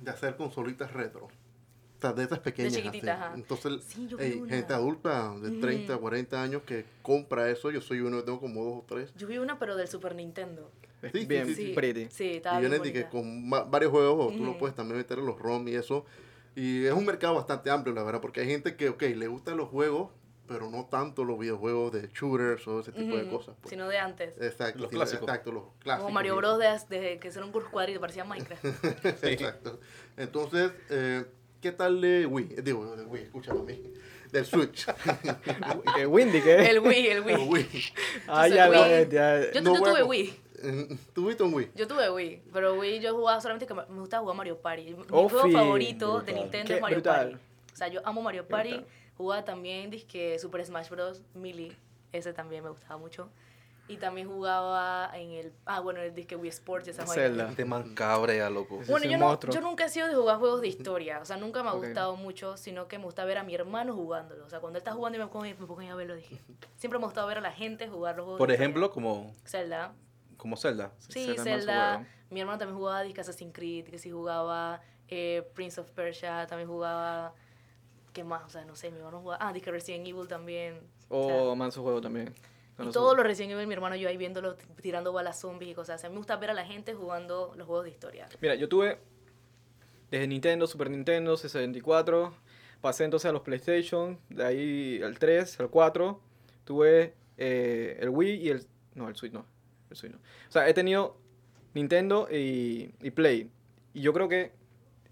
de 0.00 0.10
hacer 0.10 0.36
consolitas 0.36 0.92
retro. 0.92 1.26
O 1.26 2.00
sea, 2.00 2.12
de 2.12 2.22
estas 2.24 2.38
pequeñas. 2.40 2.72
así. 2.72 2.82
chiquititas, 2.82 3.18
ajá. 3.20 3.32
Entonces, 3.34 3.82
Sí, 3.86 4.06
yo 4.08 4.16
vi 4.18 4.24
ey, 4.24 4.34
una. 4.40 4.54
gente 4.54 4.74
adulta 4.74 5.34
de 5.40 5.50
30, 5.60 5.96
40 5.96 6.42
años 6.42 6.62
que 6.66 6.84
compra 7.02 7.48
eso. 7.50 7.70
Yo 7.70 7.80
soy 7.80 8.00
uno, 8.00 8.22
tengo 8.22 8.40
como 8.40 8.62
dos 8.64 8.74
o 8.78 8.84
tres. 8.86 9.12
Yo 9.16 9.26
vi 9.26 9.38
una, 9.38 9.58
pero 9.58 9.74
del 9.76 9.88
Super 9.88 10.14
Nintendo. 10.14 10.70
Sí, 11.00 11.10
sí, 11.20 11.26
Bien 11.26 11.46
sí, 11.46 11.54
Sí, 11.54 11.72
pretty. 11.74 12.08
sí, 12.10 12.30
estaba 12.36 12.56
y 12.56 12.60
bien 12.60 12.72
vienen 12.72 12.92
de 12.92 12.92
que 12.92 13.08
con 13.08 13.48
varios 13.70 13.90
juegos, 13.90 14.26
o 14.32 14.36
tú 14.36 14.44
lo 14.44 14.58
puedes 14.58 14.74
también 14.74 14.98
meter 14.98 15.18
en 15.18 15.26
los 15.26 15.38
ROM 15.38 15.66
y 15.68 15.74
eso. 15.74 16.04
Y 16.56 16.84
es 16.86 16.92
un 16.92 17.04
mercado 17.04 17.34
bastante 17.34 17.70
amplio, 17.70 17.94
la 17.94 18.02
verdad, 18.02 18.20
porque 18.20 18.40
hay 18.40 18.46
gente 18.46 18.74
que, 18.76 18.88
ok, 18.90 19.02
le 19.02 19.26
gustan 19.26 19.56
los 19.58 19.68
juegos, 19.68 20.10
pero 20.46 20.70
no 20.70 20.86
tanto 20.86 21.24
los 21.24 21.38
videojuegos 21.38 21.92
de 21.92 22.08
shooters 22.12 22.66
o 22.68 22.80
ese 22.80 22.92
tipo 22.92 23.16
de 23.16 23.22
Ujú, 23.24 23.36
cosas. 23.38 23.54
pues. 23.60 23.70
Sino 23.70 23.88
de 23.88 23.98
antes. 23.98 24.36
Exacto, 24.40 24.80
Los 24.80 24.90
sí, 24.90 24.96
clásicos. 24.96 25.22
Exacto, 25.28 25.52
los 25.52 25.62
clásicos. 25.78 26.04
Como 26.04 26.14
Mario 26.14 26.36
Bros. 26.36 26.58
de, 26.58 26.98
de 26.98 27.18
que 27.18 27.28
eran 27.28 27.44
un 27.44 27.52
cuadrito, 27.52 28.00
parecía 28.00 28.24
Minecraft. 28.24 28.64
Exacto. 29.24 29.80
Entonces, 30.16 30.72
eh, 30.90 31.24
¿qué 31.60 31.72
tal 31.72 32.00
de 32.00 32.26
Wii? 32.26 32.54
Eh, 32.58 32.62
Digo, 32.62 32.94
de 32.96 33.04
Wii, 33.04 33.22
escúchame 33.22 33.60
a 33.60 33.62
mí. 33.62 33.82
Del 34.32 34.44
Switch. 34.44 34.86
¿Qué 35.94 36.06
Windy 36.06 36.40
qué? 36.42 36.56
El 36.70 36.80
Wii, 36.80 37.06
el 37.06 37.16
El 37.18 37.22
Wii. 37.24 37.48
Wii. 37.48 37.84
Ah, 38.26 38.48
Yo 38.48 38.54
ya, 38.56 38.68
Wii. 38.68 39.08
ya- 39.10 39.52
Yo, 39.52 39.60
No 39.62 39.74
yo 39.76 39.82
tuve 39.82 40.00
co- 40.02 40.06
Wii. 40.08 40.40
¿Tuviste 41.14 41.42
un 41.42 41.54
Wii? 41.54 41.70
Yo 41.74 41.86
tuve 41.86 42.10
Wii, 42.10 42.42
pero 42.52 42.74
Wii 42.74 43.00
yo 43.00 43.14
jugaba 43.14 43.40
solamente 43.40 43.66
que 43.66 43.74
me 43.74 43.82
gustaba 44.00 44.22
jugar 44.22 44.36
Mario 44.36 44.58
Party. 44.58 44.94
Mi 44.94 45.04
Oh, 45.10 45.28
juego 45.28 45.50
favorito 45.50 46.20
de. 46.20 46.32
Nintendo 46.32 46.66
Qué 46.68 46.74
es 46.76 46.80
Mario 46.80 46.96
brutal. 46.96 47.30
Party. 47.30 47.44
O 47.72 47.76
sea, 47.76 47.88
yo 47.88 48.00
amo 48.04 48.22
Mario 48.22 48.46
Party. 48.48 48.70
Brutal. 48.70 48.88
Jugaba 49.16 49.44
también 49.44 49.90
disque 49.90 50.38
Super 50.38 50.64
Smash 50.64 50.88
Bros. 50.90 51.22
Melee. 51.34 51.76
Ese 52.12 52.32
también 52.32 52.62
me 52.64 52.70
gustaba 52.70 52.96
mucho. 52.98 53.28
Y 53.86 53.98
también 53.98 54.26
jugaba 54.28 55.10
en 55.14 55.32
el. 55.32 55.52
Ah, 55.66 55.80
bueno, 55.80 56.00
el 56.00 56.14
disque 56.14 56.36
Wii 56.36 56.48
Sports 56.48 56.86
vainas. 56.96 57.14
Zelda. 57.14 57.50
Este 57.50 57.66
man 57.66 57.94
cabrea, 57.94 58.48
loco. 58.48 58.80
Bueno, 58.88 59.04
yo, 59.06 59.18
no, 59.18 59.38
yo 59.38 59.60
nunca 59.60 59.84
he 59.84 59.88
sido 59.90 60.08
de 60.08 60.14
jugar 60.14 60.38
juegos 60.38 60.62
de 60.62 60.68
historia. 60.68 61.18
O 61.20 61.26
sea, 61.26 61.36
nunca 61.36 61.62
me 61.62 61.68
ha 61.68 61.74
Ok. 61.74 61.84
gustado 61.84 62.16
mucho, 62.16 62.56
sino 62.56 62.88
que 62.88 62.96
me 62.98 63.04
gusta 63.04 63.26
ver 63.26 63.36
a 63.36 63.42
mi 63.42 63.54
hermano 63.54 63.94
jugándolo. 63.94 64.46
O 64.46 64.48
sea, 64.48 64.60
cuando 64.60 64.78
él 64.78 64.80
está 64.80 64.92
jugando 64.92 65.18
y 65.18 65.20
me 65.20 65.26
pongo, 65.26 65.44
me 65.44 65.54
pongo 65.54 65.80
a 65.82 65.94
verlo, 65.96 66.14
dije. 66.14 66.38
Siempre 66.78 66.98
me 66.98 67.04
ha 67.04 67.08
gustado 67.08 67.26
ver 67.26 67.36
a 67.38 67.40
la 67.42 67.52
gente 67.52 67.86
jugar 67.88 68.16
los 68.16 68.24
juegos 68.24 68.38
Por 68.38 68.48
de 68.48 68.54
historia. 68.54 68.64
ejemplo, 68.64 68.90
como, 68.90 69.34
Zelda. 69.44 69.92
como 70.38 70.56
Zelda. 70.56 70.92
Sí, 71.10 71.26
Zelda 71.26 71.42
Zelda. 71.44 72.06
Mi 72.30 72.40
hermano 72.40 72.58
también 72.58 72.78
jugaba 72.78 73.02
disque 73.02 73.20
Assassin's 73.20 73.52
Creed, 73.52 73.84
que 73.90 73.98
sí 73.98 74.10
jugaba 74.10 74.80
eh, 75.08 75.46
Prince 75.54 75.78
of 75.80 75.90
Persia, 75.90 76.46
también 76.46 76.68
jugaba. 76.70 77.34
¿Qué 78.14 78.22
más? 78.22 78.44
O 78.44 78.48
sea, 78.48 78.64
no 78.64 78.76
sé, 78.76 78.92
mi 78.92 78.98
hermano 78.98 79.20
jugaba. 79.20 79.46
Ah, 79.46 79.52
disque 79.52 79.72
Resident 79.72 80.06
Evil 80.06 80.28
también. 80.28 80.78
O 81.08 81.26
sea, 81.26 81.54
manso 81.56 81.82
juego 81.82 82.00
también. 82.00 82.32
y 82.78 82.84
los 82.84 83.16
Resident 83.18 83.52
Evil, 83.52 83.66
mi 83.66 83.74
hermano, 83.74 83.96
yo 83.96 84.08
ahí 84.08 84.16
viéndolo, 84.16 84.54
tirando 84.80 85.12
balas 85.12 85.40
zombies 85.40 85.72
y 85.72 85.74
cosas. 85.74 85.96
O 85.96 85.98
sea, 85.98 86.06
a 86.06 86.10
mí 86.10 86.14
me 86.14 86.18
gusta 86.18 86.36
ver 86.36 86.50
a 86.50 86.54
la 86.54 86.64
gente 86.64 86.94
jugando 86.94 87.52
los 87.56 87.66
juegos 87.66 87.84
de 87.86 87.90
historia. 87.90 88.28
Mira, 88.40 88.54
yo 88.54 88.68
tuve 88.68 89.00
desde 90.12 90.28
Nintendo, 90.28 90.68
Super 90.68 90.90
Nintendo, 90.90 91.36
64, 91.36 92.32
pasé 92.80 93.02
entonces 93.02 93.28
a 93.28 93.32
los 93.32 93.42
PlayStation, 93.42 94.20
de 94.28 94.44
ahí 94.44 95.02
al 95.02 95.18
3, 95.18 95.58
al 95.58 95.70
4, 95.70 96.20
tuve 96.64 97.14
eh, 97.36 97.98
el 98.00 98.10
Wii 98.10 98.34
y 98.34 98.50
el... 98.50 98.64
No, 98.94 99.08
el 99.08 99.16
Switch 99.16 99.32
no, 99.32 99.44
el 99.90 99.96
Switch 99.96 100.12
no. 100.12 100.18
O 100.18 100.52
sea, 100.52 100.68
he 100.68 100.72
tenido 100.72 101.16
Nintendo 101.74 102.28
y, 102.30 102.94
y 103.02 103.10
Play. 103.10 103.50
Y 103.92 104.02
yo 104.02 104.12
creo 104.12 104.28
que 104.28 104.52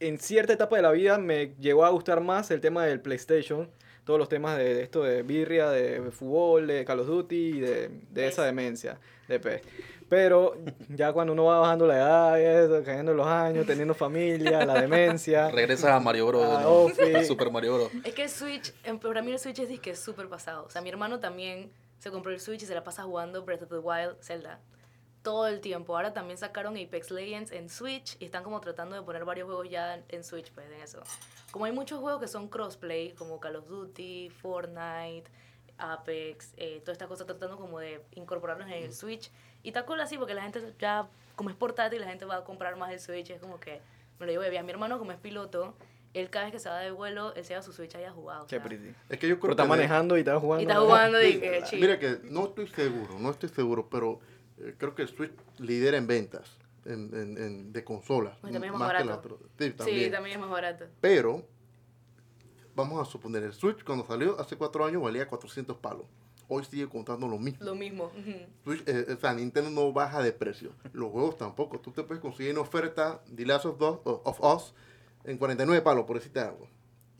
en 0.02 0.18
cierta 0.18 0.52
etapa 0.52 0.76
de 0.76 0.82
la 0.82 0.90
vida 0.90 1.18
me 1.18 1.54
llegó 1.60 1.84
a 1.84 1.90
gustar 1.90 2.20
más 2.20 2.50
el 2.50 2.60
tema 2.60 2.84
del 2.84 3.00
PlayStation, 3.00 3.70
todos 4.04 4.18
los 4.18 4.28
temas 4.28 4.58
de, 4.58 4.74
de 4.74 4.82
esto 4.82 5.02
de 5.02 5.22
birria, 5.22 5.70
de 5.70 6.10
fútbol, 6.10 6.66
de 6.66 6.84
Call 6.84 7.00
of 7.00 7.06
Duty 7.06 7.36
y 7.36 7.60
de, 7.60 7.90
de 8.10 8.26
esa 8.26 8.44
demencia, 8.44 8.98
de 9.28 9.38
PES. 9.38 9.62
Pero 10.12 10.56
ya 10.90 11.10
cuando 11.12 11.32
uno 11.32 11.44
va 11.44 11.60
bajando 11.60 11.86
la 11.86 11.96
edad, 11.96 12.38
eso, 12.38 12.84
cayendo 12.84 13.14
los 13.14 13.26
años, 13.26 13.64
teniendo 13.64 13.94
familia, 13.94 14.62
la 14.66 14.78
demencia. 14.78 15.48
Regresas 15.52 15.90
a 15.90 16.00
Mario 16.00 16.26
Bros. 16.26 16.44
Ah, 16.46 16.60
¿no? 16.64 16.70
Ofi. 16.70 17.24
Super 17.24 17.50
Mario 17.50 17.76
Bros. 17.76 17.90
Es 18.04 18.12
que 18.12 18.24
el 18.24 18.28
Switch, 18.28 18.74
para 19.00 19.22
mí 19.22 19.32
el 19.32 19.38
Switch 19.38 19.60
es 19.60 19.70
disque 19.70 19.94
súper 19.94 20.28
pasado. 20.28 20.64
O 20.66 20.70
sea, 20.70 20.82
mi 20.82 20.90
hermano 20.90 21.18
también 21.18 21.70
se 21.98 22.10
compró 22.10 22.30
el 22.30 22.40
Switch 22.40 22.62
y 22.62 22.66
se 22.66 22.74
la 22.74 22.84
pasa 22.84 23.04
jugando 23.04 23.42
Breath 23.42 23.62
of 23.62 23.70
the 23.70 23.78
Wild, 23.78 24.16
Zelda. 24.20 24.60
Todo 25.22 25.46
el 25.46 25.60
tiempo. 25.60 25.94
Ahora 25.94 26.12
también 26.12 26.36
sacaron 26.36 26.76
Apex 26.76 27.10
Legends 27.12 27.52
en 27.52 27.68
Switch 27.68 28.16
y 28.18 28.24
están 28.24 28.42
como 28.42 28.60
tratando 28.60 28.96
de 28.96 29.02
poner 29.02 29.24
varios 29.24 29.46
juegos 29.46 29.68
ya 29.70 29.94
en- 29.94 30.04
en 30.08 30.24
Switch, 30.24 30.50
pues, 30.52 30.66
en 30.66 30.80
eso. 30.80 31.00
Como 31.52 31.64
hay 31.66 31.72
muchos 31.72 32.00
juegos 32.00 32.20
que 32.20 32.26
son 32.28 32.48
crossplay, 32.48 33.12
como 33.12 33.38
Call 33.38 33.56
of 33.56 33.68
Duty, 33.68 34.30
Fortnite, 34.30 35.24
Apex, 35.78 36.54
eh, 36.56 36.80
todas 36.80 36.94
estas 36.94 37.08
cosas 37.08 37.26
tratando 37.26 37.56
como 37.56 37.78
de 37.78 38.04
incorporarlos 38.12 38.66
en 38.68 38.74
el 38.84 38.92
Switch. 38.92 39.30
Y 39.62 39.68
está 39.68 39.84
cool 39.84 40.00
así 40.00 40.16
porque 40.18 40.34
la 40.34 40.42
gente 40.42 40.74
ya, 40.78 41.08
como 41.36 41.50
es 41.50 41.56
portátil, 41.56 42.00
la 42.00 42.08
gente 42.08 42.24
va 42.24 42.36
a 42.36 42.44
comprar 42.44 42.76
más 42.76 42.92
el 42.92 43.00
Switch. 43.00 43.30
Es 43.30 43.40
como 43.40 43.58
que 43.60 43.80
me 44.18 44.26
lo 44.26 44.32
llevo 44.32 44.42
de 44.44 44.50
viaje. 44.50 44.64
Mi 44.64 44.72
hermano, 44.72 44.98
como 44.98 45.12
es 45.12 45.18
piloto, 45.18 45.74
él 46.14 46.30
cada 46.30 46.44
vez 46.46 46.52
que 46.52 46.58
se 46.58 46.68
va 46.68 46.78
de 46.78 46.90
vuelo, 46.90 47.32
él 47.34 47.42
se 47.44 47.50
lleva 47.50 47.62
su 47.62 47.72
Switch 47.72 47.94
ahí 47.94 48.04
a 48.04 48.12
jugar. 48.12 48.42
o 48.42 48.46
Qué 48.46 48.56
sea, 48.56 48.62
pretty. 48.64 48.94
Es 49.08 49.18
que 49.18 49.28
yo 49.28 49.36
Pero 49.36 49.40
creo 49.40 49.50
está 49.52 49.62
que... 49.62 49.66
de- 49.66 49.68
manejando 49.68 50.16
y 50.16 50.20
está 50.20 50.38
jugando. 50.38 50.62
Y 50.62 50.66
está 50.66 50.80
jugando 50.80 51.22
y 51.22 51.40
que 51.40 51.62
chill. 51.64 51.80
Mira 51.80 51.98
que 51.98 52.18
no 52.24 52.44
estoy 52.46 52.66
seguro, 52.68 53.18
no 53.18 53.30
estoy 53.30 53.48
seguro, 53.48 53.88
pero 53.88 54.20
creo 54.78 54.94
que 54.94 55.02
el 55.02 55.08
Switch 55.08 55.32
lidera 55.58 55.96
en 55.96 56.06
ventas 56.06 56.58
en, 56.84 57.10
en- 57.14 57.38
en- 57.38 57.72
de 57.72 57.84
consolas. 57.84 58.36
Pues 58.40 58.52
también 58.52 58.72
es 58.74 58.78
más 58.80 58.88
más 58.88 58.98
que 59.00 59.04
la 59.06 59.16
barato. 59.16 59.34
otra. 59.34 59.46
Sí, 59.58 59.64
Sí, 59.66 59.70
también. 59.72 60.10
también 60.12 60.34
es 60.36 60.40
más 60.40 60.50
barato. 60.50 60.84
Pero, 61.00 61.46
vamos 62.74 63.00
a 63.06 63.10
suponer, 63.10 63.42
el 63.42 63.52
Switch 63.52 63.84
cuando 63.84 64.04
salió 64.06 64.38
hace 64.40 64.56
cuatro 64.56 64.84
años 64.84 65.02
valía 65.02 65.28
400 65.28 65.76
palos. 65.78 66.06
Hoy 66.48 66.64
sigue 66.64 66.88
contando 66.88 67.28
lo 67.28 67.38
mismo. 67.38 67.64
Lo 67.64 67.74
mismo. 67.74 68.10
Switch, 68.64 68.82
eh, 68.86 69.06
o 69.16 69.20
sea, 69.20 69.32
Nintendo 69.32 69.70
no 69.70 69.92
baja 69.92 70.22
de 70.22 70.32
precio. 70.32 70.72
Los 70.92 71.10
juegos 71.10 71.38
tampoco. 71.38 71.80
Tú 71.80 71.92
te 71.92 72.02
puedes 72.02 72.20
conseguir 72.20 72.50
en 72.50 72.58
oferta 72.58 73.22
The 73.34 73.46
Last 73.46 73.64
of, 73.66 73.80
Us- 73.80 73.98
of 74.04 74.40
Us 74.40 74.74
en 75.24 75.38
49 75.38 75.80
palos, 75.82 76.04
por 76.04 76.16
decirte 76.16 76.40
algo. 76.40 76.68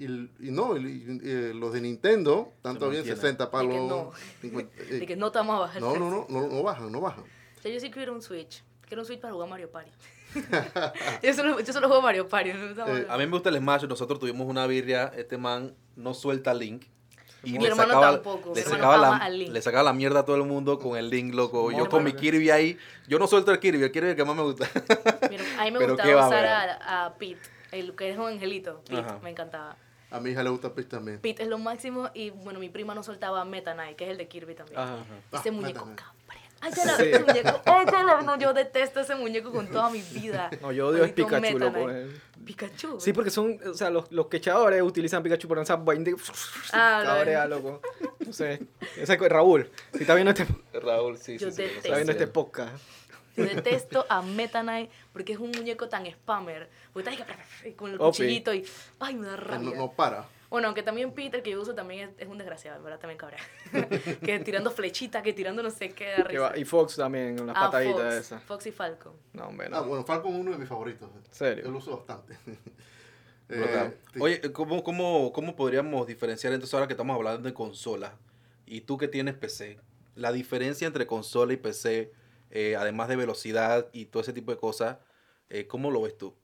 Y, 0.05 0.31
y 0.49 0.51
no, 0.51 0.77
y, 0.77 0.81
y, 0.83 1.21
eh, 1.25 1.53
los 1.55 1.73
de 1.73 1.81
Nintendo, 1.81 2.53
tanto 2.63 2.89
bien 2.89 3.01
mantienen. 3.03 3.21
60 3.21 3.51
palos. 3.51 3.75
no. 3.89 4.11
50, 4.41 4.73
eh, 4.83 4.85
De 4.99 5.07
que 5.07 5.17
no 5.17 5.31
te 5.31 5.39
vamos 5.39 5.57
a 5.57 5.61
bajar. 5.61 5.81
no, 5.83 5.97
no, 5.97 6.11
no, 6.11 6.27
no, 6.29 6.49
no 6.49 6.63
bajan, 6.63 6.91
no 6.91 7.01
bajan. 7.01 7.25
O 7.25 7.63
sea, 7.63 7.73
yo 7.73 7.79
sí 7.81 7.91
quiero 7.91 8.13
un 8.13 8.23
Switch. 8.23 8.63
Quiero 8.87 9.03
un 9.03 9.07
Switch 9.07 9.21
para 9.21 9.33
jugar 9.33 9.49
Mario 9.49 9.71
Party. 9.71 9.91
yo, 11.23 11.35
solo, 11.35 11.61
yo 11.61 11.73
solo 11.73 11.87
juego 11.89 12.03
Mario 12.03 12.29
Party. 12.29 12.53
no 12.53 12.87
Eh, 12.89 13.07
A 13.09 13.17
mí 13.19 13.27
me 13.27 13.33
gusta 13.33 13.49
el 13.51 13.57
Smash. 13.59 13.85
Nosotros 13.85 14.19
tuvimos 14.19 14.47
una 14.47 14.67
birria. 14.67 15.13
Este 15.17 15.37
man 15.39 15.75
no 15.97 16.15
suelta 16.15 16.53
Link. 16.55 16.85
Y 17.45 17.53
Mi 17.55 17.59
le 17.59 17.69
hermano 17.71 17.95
sacaba, 17.95 18.13
tampoco, 18.13 18.51
mi 18.51 18.55
Le 18.55 18.61
hermano 18.61 18.77
sacaba, 18.85 18.97
la, 18.99 19.17
al 19.17 19.37
Link. 19.39 19.51
le 19.53 19.63
sacaba 19.63 19.83
la 19.83 19.93
mierda 19.93 20.21
a 20.21 20.25
todo 20.25 20.37
el 20.37 20.45
mundo 20.45 20.79
con 20.79 20.97
el 20.97 21.11
Link, 21.11 21.35
loco. 21.35 21.69
Mi 21.71 21.77
Yo 21.77 21.89
con 21.89 22.05
mi. 22.05 22.13
Kirby 22.13 22.51
ahí. 22.51 22.79
Yo 23.09 23.19
no 23.19 23.27
suelto 23.27 23.51
el 23.51 23.59
Kirby. 23.59 23.83
El 23.83 23.91
Kirby 23.91 24.07
es 24.09 24.11
el 24.13 24.17
que 24.17 24.25
más 24.25 24.37
me 24.37 24.43
gusta. 24.43 24.69
Mira, 25.29 25.43
a 25.59 25.65
mí 25.65 25.71
me 25.73 25.79
Pero 25.81 25.95
gustaba 25.95 26.27
usar 26.29 26.43
¿verdad? 26.43 26.79
a, 26.81 27.07
a 27.07 27.15
Pete, 27.19 27.41
el 27.73 27.97
que 27.97 28.11
es 28.11 28.17
un 28.19 28.27
angelito. 28.29 28.81
Pete, 28.87 29.01
Ajá. 29.01 29.19
me 29.23 29.31
encantaba. 29.31 29.77
A 30.13 30.21
mi 30.21 30.31
hija 30.31 30.43
le 30.43 30.51
gusta 30.51 30.73
Peach 30.75 30.89
también. 30.89 31.19
Pete 31.21 31.43
es 31.43 31.49
lo 31.49 31.59
máximo 31.59 32.11
y 32.15 32.31
bueno, 32.31 32.59
mi 32.61 32.69
prima 32.69 32.95
no 32.95 33.03
soltaba 33.03 33.45
Meta 33.45 33.73
Knight, 33.75 33.97
que 33.97 34.05
es 34.05 34.11
el 34.11 34.19
de 34.19 34.29
Kirby 34.29 34.55
también. 34.55 34.79
Ajá. 34.79 34.97
Ese 35.33 35.49
Ah, 35.49 35.53
muñeco 35.53 35.63
Meta 35.63 35.83
Knight. 35.85 35.99
cabrón. 35.99 36.23
Ay, 36.65 36.73
ya 36.77 36.85
la 36.85 36.97
Sí. 36.97 37.03
ese 37.11 37.19
muñeco. 37.25 37.61
Ay, 37.65 37.87
la- 37.91 38.23
no, 38.23 38.39
yo 38.39 38.53
detesto 38.53 39.01
ese 39.01 39.17
muñeco 39.17 39.51
con 39.51 39.67
toda 39.69 39.91
mi 39.91 40.01
vida. 40.01 40.49
No, 40.63 40.71
yo 40.71 40.89
odio 40.89 41.01
Maldito 41.01 41.27
Pikachu, 41.27 41.59
loco. 41.59 41.91
Eh. 41.91 42.07
Pikachu. 42.45 43.01
Sí, 43.01 43.13
porque 43.13 43.31
son, 43.31 43.59
o 43.69 43.75
sea, 43.75 43.91
los, 43.91 44.13
los 44.13 44.27
quechadores 44.29 44.81
utilizan 44.83 45.23
Pikachu 45.25 45.49
por 45.49 45.59
esa 45.59 45.75
vaina 45.77 46.05
de... 46.05 46.17
Ah, 46.73 47.03
Cabrea, 47.05 47.47
loco. 47.47 47.81
No 48.25 48.33
sé. 48.33 48.61
Ese 48.97 49.15
es 49.15 49.19
Raúl, 49.21 49.69
si 49.93 50.03
está 50.03 50.15
viendo 50.15 50.31
este, 50.31 50.47
Raúl, 50.81 51.19
sí, 51.19 51.37
Yo 51.39 51.51
sí, 51.51 51.57
sí, 51.57 51.63
detesto. 51.63 51.79
está 51.89 51.95
viendo 51.97 52.13
este 52.13 52.27
podcast. 52.29 52.73
Yo 53.37 53.45
detesto 53.45 54.05
a 54.09 54.21
Meta 54.23 54.63
Knight 54.63 54.91
porque 55.13 55.33
es 55.33 55.39
un 55.39 55.51
muñeco 55.51 55.89
tan 55.89 56.05
spammer. 56.11 56.69
Porque 56.93 57.11
está 57.11 57.27
ahí 57.65 57.73
con 57.73 57.91
el 57.91 57.99
cuchillito 57.99 58.53
y. 58.55 58.65
Ay, 59.01 59.15
me 59.15 59.27
da 59.27 59.37
No, 59.37 59.43
rabia. 59.43 59.77
no 59.77 59.93
para. 59.93 60.27
Bueno, 60.51 60.69
aunque 60.69 60.83
también 60.83 61.13
Peter, 61.13 61.43
que 61.43 61.51
yo 61.53 61.63
uso, 61.63 61.75
también 61.75 62.11
es, 62.11 62.15
es 62.19 62.29
un 62.29 62.37
desgraciado, 62.37 62.83
¿verdad? 62.83 62.99
También 63.01 63.17
cabrea. 63.17 63.41
que 64.23 64.39
tirando 64.41 64.71
flechitas, 64.71 65.23
que 65.23 65.33
tirando 65.33 65.63
no 65.63 65.71
sé 65.71 65.93
qué, 65.93 66.11
da 66.19 66.25
Que 66.25 66.39
va- 66.39 66.51
risa. 66.51 66.61
Y 66.61 66.65
Fox 66.67 66.97
también, 66.97 67.39
con 67.39 67.47
las 67.47 67.57
Ah, 67.57 67.61
pataditas 67.71 68.03
Fox, 68.03 68.15
esas. 68.17 68.43
Fox 68.43 68.67
y 68.67 68.73
Falcon. 68.73 69.13
No, 69.33 69.45
hombre, 69.47 69.69
Ah, 69.69 69.77
no. 69.81 69.85
bueno, 69.85 70.05
Falcon 70.05 70.35
es 70.35 70.41
uno 70.41 70.51
de 70.51 70.59
mis 70.59 70.69
favoritos. 70.69 71.09
¿Serio? 71.31 71.65
Yo 71.65 71.71
lo 71.71 71.79
uso 71.79 71.97
bastante. 71.97 72.37
Eh. 73.55 73.93
Oye, 74.19 74.41
¿cómo, 74.53 74.83
cómo, 74.83 75.31
¿cómo 75.33 75.55
podríamos 75.55 76.07
diferenciar 76.07 76.55
entonces 76.55 76.73
ahora 76.73 76.87
que 76.87 76.95
estamos 76.95 77.15
hablando 77.15 77.43
de 77.47 77.53
consolas? 77.53 78.13
Y 78.65 78.83
tú 78.83 78.97
que 78.97 79.09
tienes 79.09 79.35
PC, 79.35 79.79
la 80.15 80.33
diferencia 80.33 80.87
entre 80.87 81.07
consola 81.07 81.53
y 81.53 81.57
PC, 81.59 82.13
eh, 82.53 82.77
además 82.77 83.09
de 83.09 83.17
velocidad 83.17 83.89
y 83.93 84.07
todo 84.07 84.23
ese 84.23 84.33
tipo 84.33 84.53
de 84.53 84.59
cosas, 84.59 84.99
eh, 85.49 85.67
¿cómo 85.67 85.91
lo 85.91 86.03
ves 86.03 86.17
tú? 86.17 86.37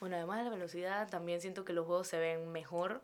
Bueno, 0.00 0.16
además 0.16 0.38
de 0.38 0.44
la 0.44 0.50
velocidad, 0.50 1.08
también 1.08 1.40
siento 1.40 1.64
que 1.64 1.72
los 1.72 1.86
juegos 1.86 2.06
se 2.08 2.18
ven 2.18 2.50
mejor 2.52 3.02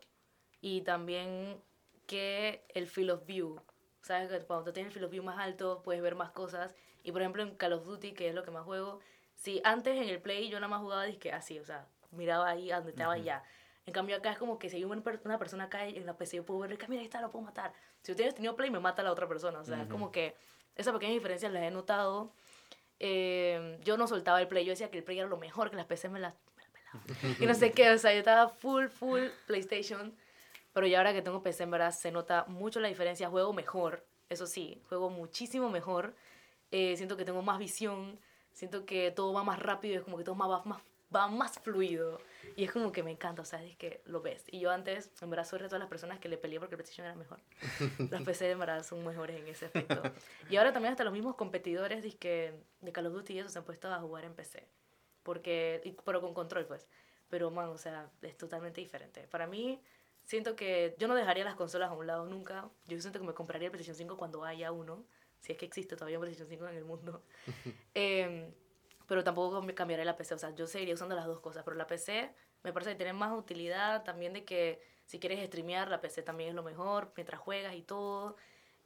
y 0.60 0.82
también 0.82 1.62
que 2.06 2.64
el 2.74 2.86
field 2.86 3.10
of 3.10 3.26
view. 3.26 3.60
Sabes 4.02 4.28
que 4.30 4.38
cuando 4.46 4.66
tú 4.66 4.72
tienes 4.72 4.90
el 4.90 4.94
field 4.94 5.06
of 5.06 5.10
view 5.12 5.24
más 5.24 5.38
alto, 5.38 5.82
puedes 5.82 6.02
ver 6.02 6.14
más 6.14 6.30
cosas. 6.30 6.74
Y 7.02 7.12
por 7.12 7.20
ejemplo, 7.22 7.42
en 7.42 7.56
Call 7.56 7.72
of 7.72 7.84
Duty, 7.84 8.12
que 8.12 8.28
es 8.28 8.34
lo 8.34 8.44
que 8.44 8.50
más 8.50 8.64
juego, 8.64 9.00
si 9.34 9.60
antes 9.64 9.96
en 9.96 10.08
el 10.08 10.20
Play 10.22 10.48
yo 10.48 10.58
nada 10.60 10.68
más 10.68 10.80
jugaba 10.82 11.04
disque 11.04 11.32
así, 11.32 11.58
o 11.58 11.64
sea, 11.64 11.88
miraba 12.12 12.48
ahí 12.48 12.70
a 12.70 12.76
donde 12.76 12.90
estaba 12.90 13.18
y 13.18 13.24
ya. 13.24 13.42
En 13.86 13.92
cambio 13.92 14.16
acá 14.16 14.32
es 14.32 14.38
como 14.38 14.58
que 14.58 14.70
si 14.70 14.76
hay 14.76 14.84
una, 14.84 15.02
per- 15.02 15.20
una 15.24 15.38
persona 15.38 15.64
acá 15.64 15.86
en 15.86 16.06
la 16.06 16.16
PC, 16.16 16.36
yo 16.38 16.46
puedo 16.46 16.60
ver 16.60 16.78
que 16.78 16.88
mira, 16.88 17.00
ahí 17.00 17.06
está, 17.06 17.20
lo 17.20 17.30
puedo 17.30 17.44
matar. 17.44 17.74
Si 18.02 18.12
yo 18.12 18.16
tienes 18.16 18.34
tenido 18.34 18.56
Play, 18.56 18.70
me 18.70 18.80
mata 18.80 19.02
la 19.02 19.12
otra 19.12 19.28
persona. 19.28 19.58
O 19.60 19.64
sea, 19.64 19.82
es 19.82 19.88
como 19.88 20.10
que 20.12 20.34
esas 20.76 20.92
pequeñas 20.92 21.14
diferencias 21.14 21.52
las 21.52 21.62
he 21.62 21.70
notado. 21.70 22.32
Eh, 23.00 23.78
yo 23.84 23.96
no 23.96 24.06
soltaba 24.06 24.40
el 24.40 24.48
Play, 24.48 24.64
yo 24.64 24.70
decía 24.72 24.90
que 24.90 24.98
el 24.98 25.04
Play 25.04 25.18
era 25.18 25.28
lo 25.28 25.36
mejor, 25.36 25.70
que 25.70 25.76
las 25.76 25.86
PC 25.86 26.08
me 26.08 26.20
las 26.20 26.34
pelaban. 26.54 27.36
y 27.40 27.46
no 27.46 27.54
sé 27.54 27.72
qué, 27.72 27.90
o 27.90 27.98
sea, 27.98 28.12
yo 28.12 28.18
estaba 28.18 28.48
full, 28.48 28.86
full 28.86 29.22
PlayStation. 29.46 30.14
Pero 30.72 30.86
ya 30.86 30.98
ahora 30.98 31.12
que 31.12 31.22
tengo 31.22 31.42
PC, 31.42 31.64
en 31.64 31.70
verdad, 31.70 31.92
se 31.92 32.10
nota 32.10 32.44
mucho 32.48 32.80
la 32.80 32.88
diferencia. 32.88 33.28
Juego 33.28 33.52
mejor, 33.52 34.04
eso 34.28 34.46
sí, 34.46 34.82
juego 34.88 35.08
muchísimo 35.08 35.70
mejor. 35.70 36.14
Eh, 36.72 36.96
siento 36.96 37.16
que 37.16 37.24
tengo 37.24 37.42
más 37.42 37.58
visión, 37.60 38.18
siento 38.52 38.84
que 38.84 39.12
todo 39.12 39.32
va 39.32 39.44
más 39.44 39.60
rápido, 39.60 39.96
es 39.96 40.02
como 40.02 40.18
que 40.18 40.24
todo 40.24 40.34
más, 40.34 40.50
va, 40.50 40.62
más, 40.64 40.82
va 41.14 41.28
más 41.28 41.58
fluido. 41.60 42.20
Y 42.56 42.64
es 42.64 42.72
como 42.72 42.92
que 42.92 43.02
me 43.02 43.10
encanta, 43.10 43.42
o 43.42 43.44
sea, 43.44 43.62
es 43.64 43.76
que 43.76 44.02
lo 44.06 44.20
ves. 44.22 44.44
Y 44.50 44.60
yo 44.60 44.70
antes, 44.70 45.10
en 45.20 45.30
verdad, 45.30 45.44
soy 45.44 45.58
de 45.60 45.66
todas 45.66 45.80
las 45.80 45.88
personas 45.88 46.18
que 46.18 46.28
le 46.28 46.36
peleé 46.38 46.58
porque 46.60 46.74
el 46.74 46.78
PlayStation 46.78 47.06
era 47.06 47.16
mejor. 47.16 47.40
Las 48.10 48.22
PC, 48.22 48.50
en 48.50 48.58
verdad, 48.58 48.82
son 48.84 49.04
mejores 49.04 49.40
en 49.40 49.48
ese 49.48 49.66
aspecto. 49.66 50.02
Y 50.50 50.56
ahora 50.56 50.72
también 50.72 50.92
hasta 50.92 51.04
los 51.04 51.12
mismos 51.12 51.34
competidores 51.36 52.02
dizque, 52.02 52.54
de 52.80 52.92
Call 52.92 53.06
of 53.06 53.12
Duty 53.14 53.34
y 53.34 53.38
eso 53.40 53.48
se 53.48 53.58
han 53.58 53.64
puesto 53.64 53.92
a 53.92 53.98
jugar 54.00 54.24
en 54.24 54.34
PC. 54.34 54.66
Porque, 55.22 55.80
y- 55.84 55.92
pero 56.04 56.20
con 56.20 56.34
control, 56.34 56.66
pues. 56.66 56.86
Pero, 57.28 57.50
man, 57.50 57.68
o 57.70 57.78
sea, 57.78 58.10
es 58.22 58.36
totalmente 58.36 58.80
diferente. 58.80 59.26
Para 59.28 59.46
mí, 59.46 59.80
siento 60.24 60.54
que 60.54 60.94
yo 60.98 61.08
no 61.08 61.14
dejaría 61.14 61.44
las 61.44 61.54
consolas 61.56 61.90
a 61.90 61.94
un 61.94 62.06
lado 62.06 62.26
nunca. 62.26 62.68
Yo 62.86 63.00
siento 63.00 63.18
que 63.18 63.26
me 63.26 63.34
compraría 63.34 63.66
el 63.66 63.72
PlayStation 63.72 63.96
5 63.96 64.16
cuando 64.16 64.44
haya 64.44 64.70
uno. 64.70 65.04
Si 65.40 65.52
es 65.52 65.58
que 65.58 65.66
existe 65.66 65.96
todavía 65.96 66.18
un 66.18 66.22
PlayStation 66.22 66.48
5 66.48 66.68
en 66.68 66.76
el 66.76 66.84
mundo. 66.84 67.22
Em, 67.94 68.52
pero 69.06 69.24
tampoco 69.24 69.64
cambiaré 69.74 70.04
la 70.04 70.16
PC. 70.16 70.34
O 70.34 70.38
sea, 70.38 70.54
yo 70.54 70.66
seguiría 70.66 70.94
usando 70.94 71.14
las 71.14 71.26
dos 71.26 71.40
cosas. 71.40 71.62
Pero 71.64 71.76
la 71.76 71.86
PC 71.86 72.30
me 72.62 72.72
parece 72.72 72.92
que 72.92 72.96
tiene 72.96 73.12
más 73.12 73.36
utilidad 73.36 74.04
también 74.04 74.32
de 74.32 74.44
que 74.44 74.80
si 75.04 75.18
quieres 75.18 75.44
streamear, 75.46 75.88
la 75.88 76.00
PC 76.00 76.22
también 76.22 76.50
es 76.50 76.54
lo 76.54 76.62
mejor 76.62 77.12
mientras 77.16 77.40
juegas 77.40 77.74
y 77.74 77.82
todo. 77.82 78.36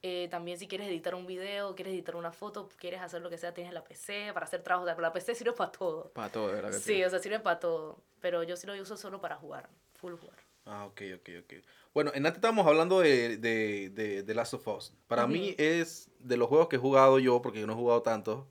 Eh, 0.02 0.28
también 0.30 0.58
si 0.58 0.68
quieres 0.68 0.88
editar 0.88 1.14
un 1.14 1.26
video, 1.26 1.74
quieres 1.74 1.92
editar 1.92 2.14
una 2.14 2.30
foto, 2.30 2.68
quieres 2.78 3.00
hacer 3.00 3.20
lo 3.20 3.30
que 3.30 3.38
sea, 3.38 3.52
tienes 3.52 3.72
la 3.72 3.82
PC 3.82 4.30
para 4.32 4.46
hacer 4.46 4.62
trabajo. 4.62 4.84
O 4.84 4.86
sea, 4.86 4.94
pero 4.94 5.06
la 5.08 5.12
PC 5.12 5.34
sirve 5.34 5.52
para 5.52 5.72
todo. 5.72 6.10
Para 6.12 6.30
todo, 6.30 6.48
verdad 6.48 6.70
que 6.70 6.78
Sí, 6.78 7.02
o 7.04 7.10
sea, 7.10 7.18
sirve 7.18 7.40
para 7.40 7.58
todo. 7.58 8.02
Pero 8.20 8.42
yo 8.42 8.56
sí 8.56 8.66
lo 8.66 8.74
uso 8.80 8.96
solo 8.96 9.20
para 9.20 9.36
jugar. 9.36 9.68
Full 9.94 10.14
jugar. 10.14 10.38
Ah, 10.64 10.84
ok, 10.84 11.00
ok, 11.16 11.30
ok. 11.44 11.54
Bueno, 11.94 12.10
en 12.14 12.26
antes 12.26 12.36
estábamos 12.36 12.66
hablando 12.66 13.00
de, 13.00 13.38
de, 13.38 13.88
de, 13.90 14.22
de 14.22 14.34
Last 14.34 14.54
of 14.54 14.68
Us. 14.68 14.92
Para 15.06 15.26
mí 15.26 15.54
es 15.56 16.10
de 16.18 16.36
los 16.36 16.48
juegos 16.48 16.68
que 16.68 16.76
he 16.76 16.78
jugado 16.78 17.18
yo, 17.18 17.40
porque 17.40 17.60
yo 17.60 17.66
no 17.66 17.72
he 17.72 17.76
jugado 17.76 18.02
tantos, 18.02 18.44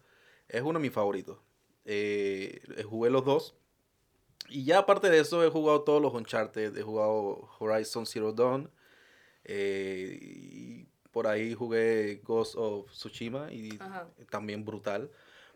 es 0.50 0.64
uno 0.64 0.80
de 0.80 0.84
mis 0.84 0.92
favoritos. 0.92 1.38
Eh, 1.90 2.62
eh, 2.78 2.84
jugué 2.84 3.10
los 3.10 3.24
dos. 3.26 3.56
Y 4.50 4.64
ya 4.66 4.80
aparte 4.80 5.10
de 5.10 5.20
eso, 5.20 5.44
he 5.44 5.50
jugado 5.50 5.82
todos 5.82 6.02
los 6.02 6.14
Uncharted. 6.14 6.78
He 6.78 6.82
jugado 6.84 7.50
Horizon 7.60 8.06
Zero 8.06 8.32
Dawn. 8.34 8.70
eh, 9.46 10.20
y 10.22 10.88
por 11.12 11.26
ahí 11.28 11.54
jugué 11.54 12.22
Ghost 12.24 12.56
of 12.58 12.92
Tsushima 12.92 13.52
y 13.52 13.70
Ajá. 13.80 14.08
también 14.30 14.66
brutal. 14.66 15.10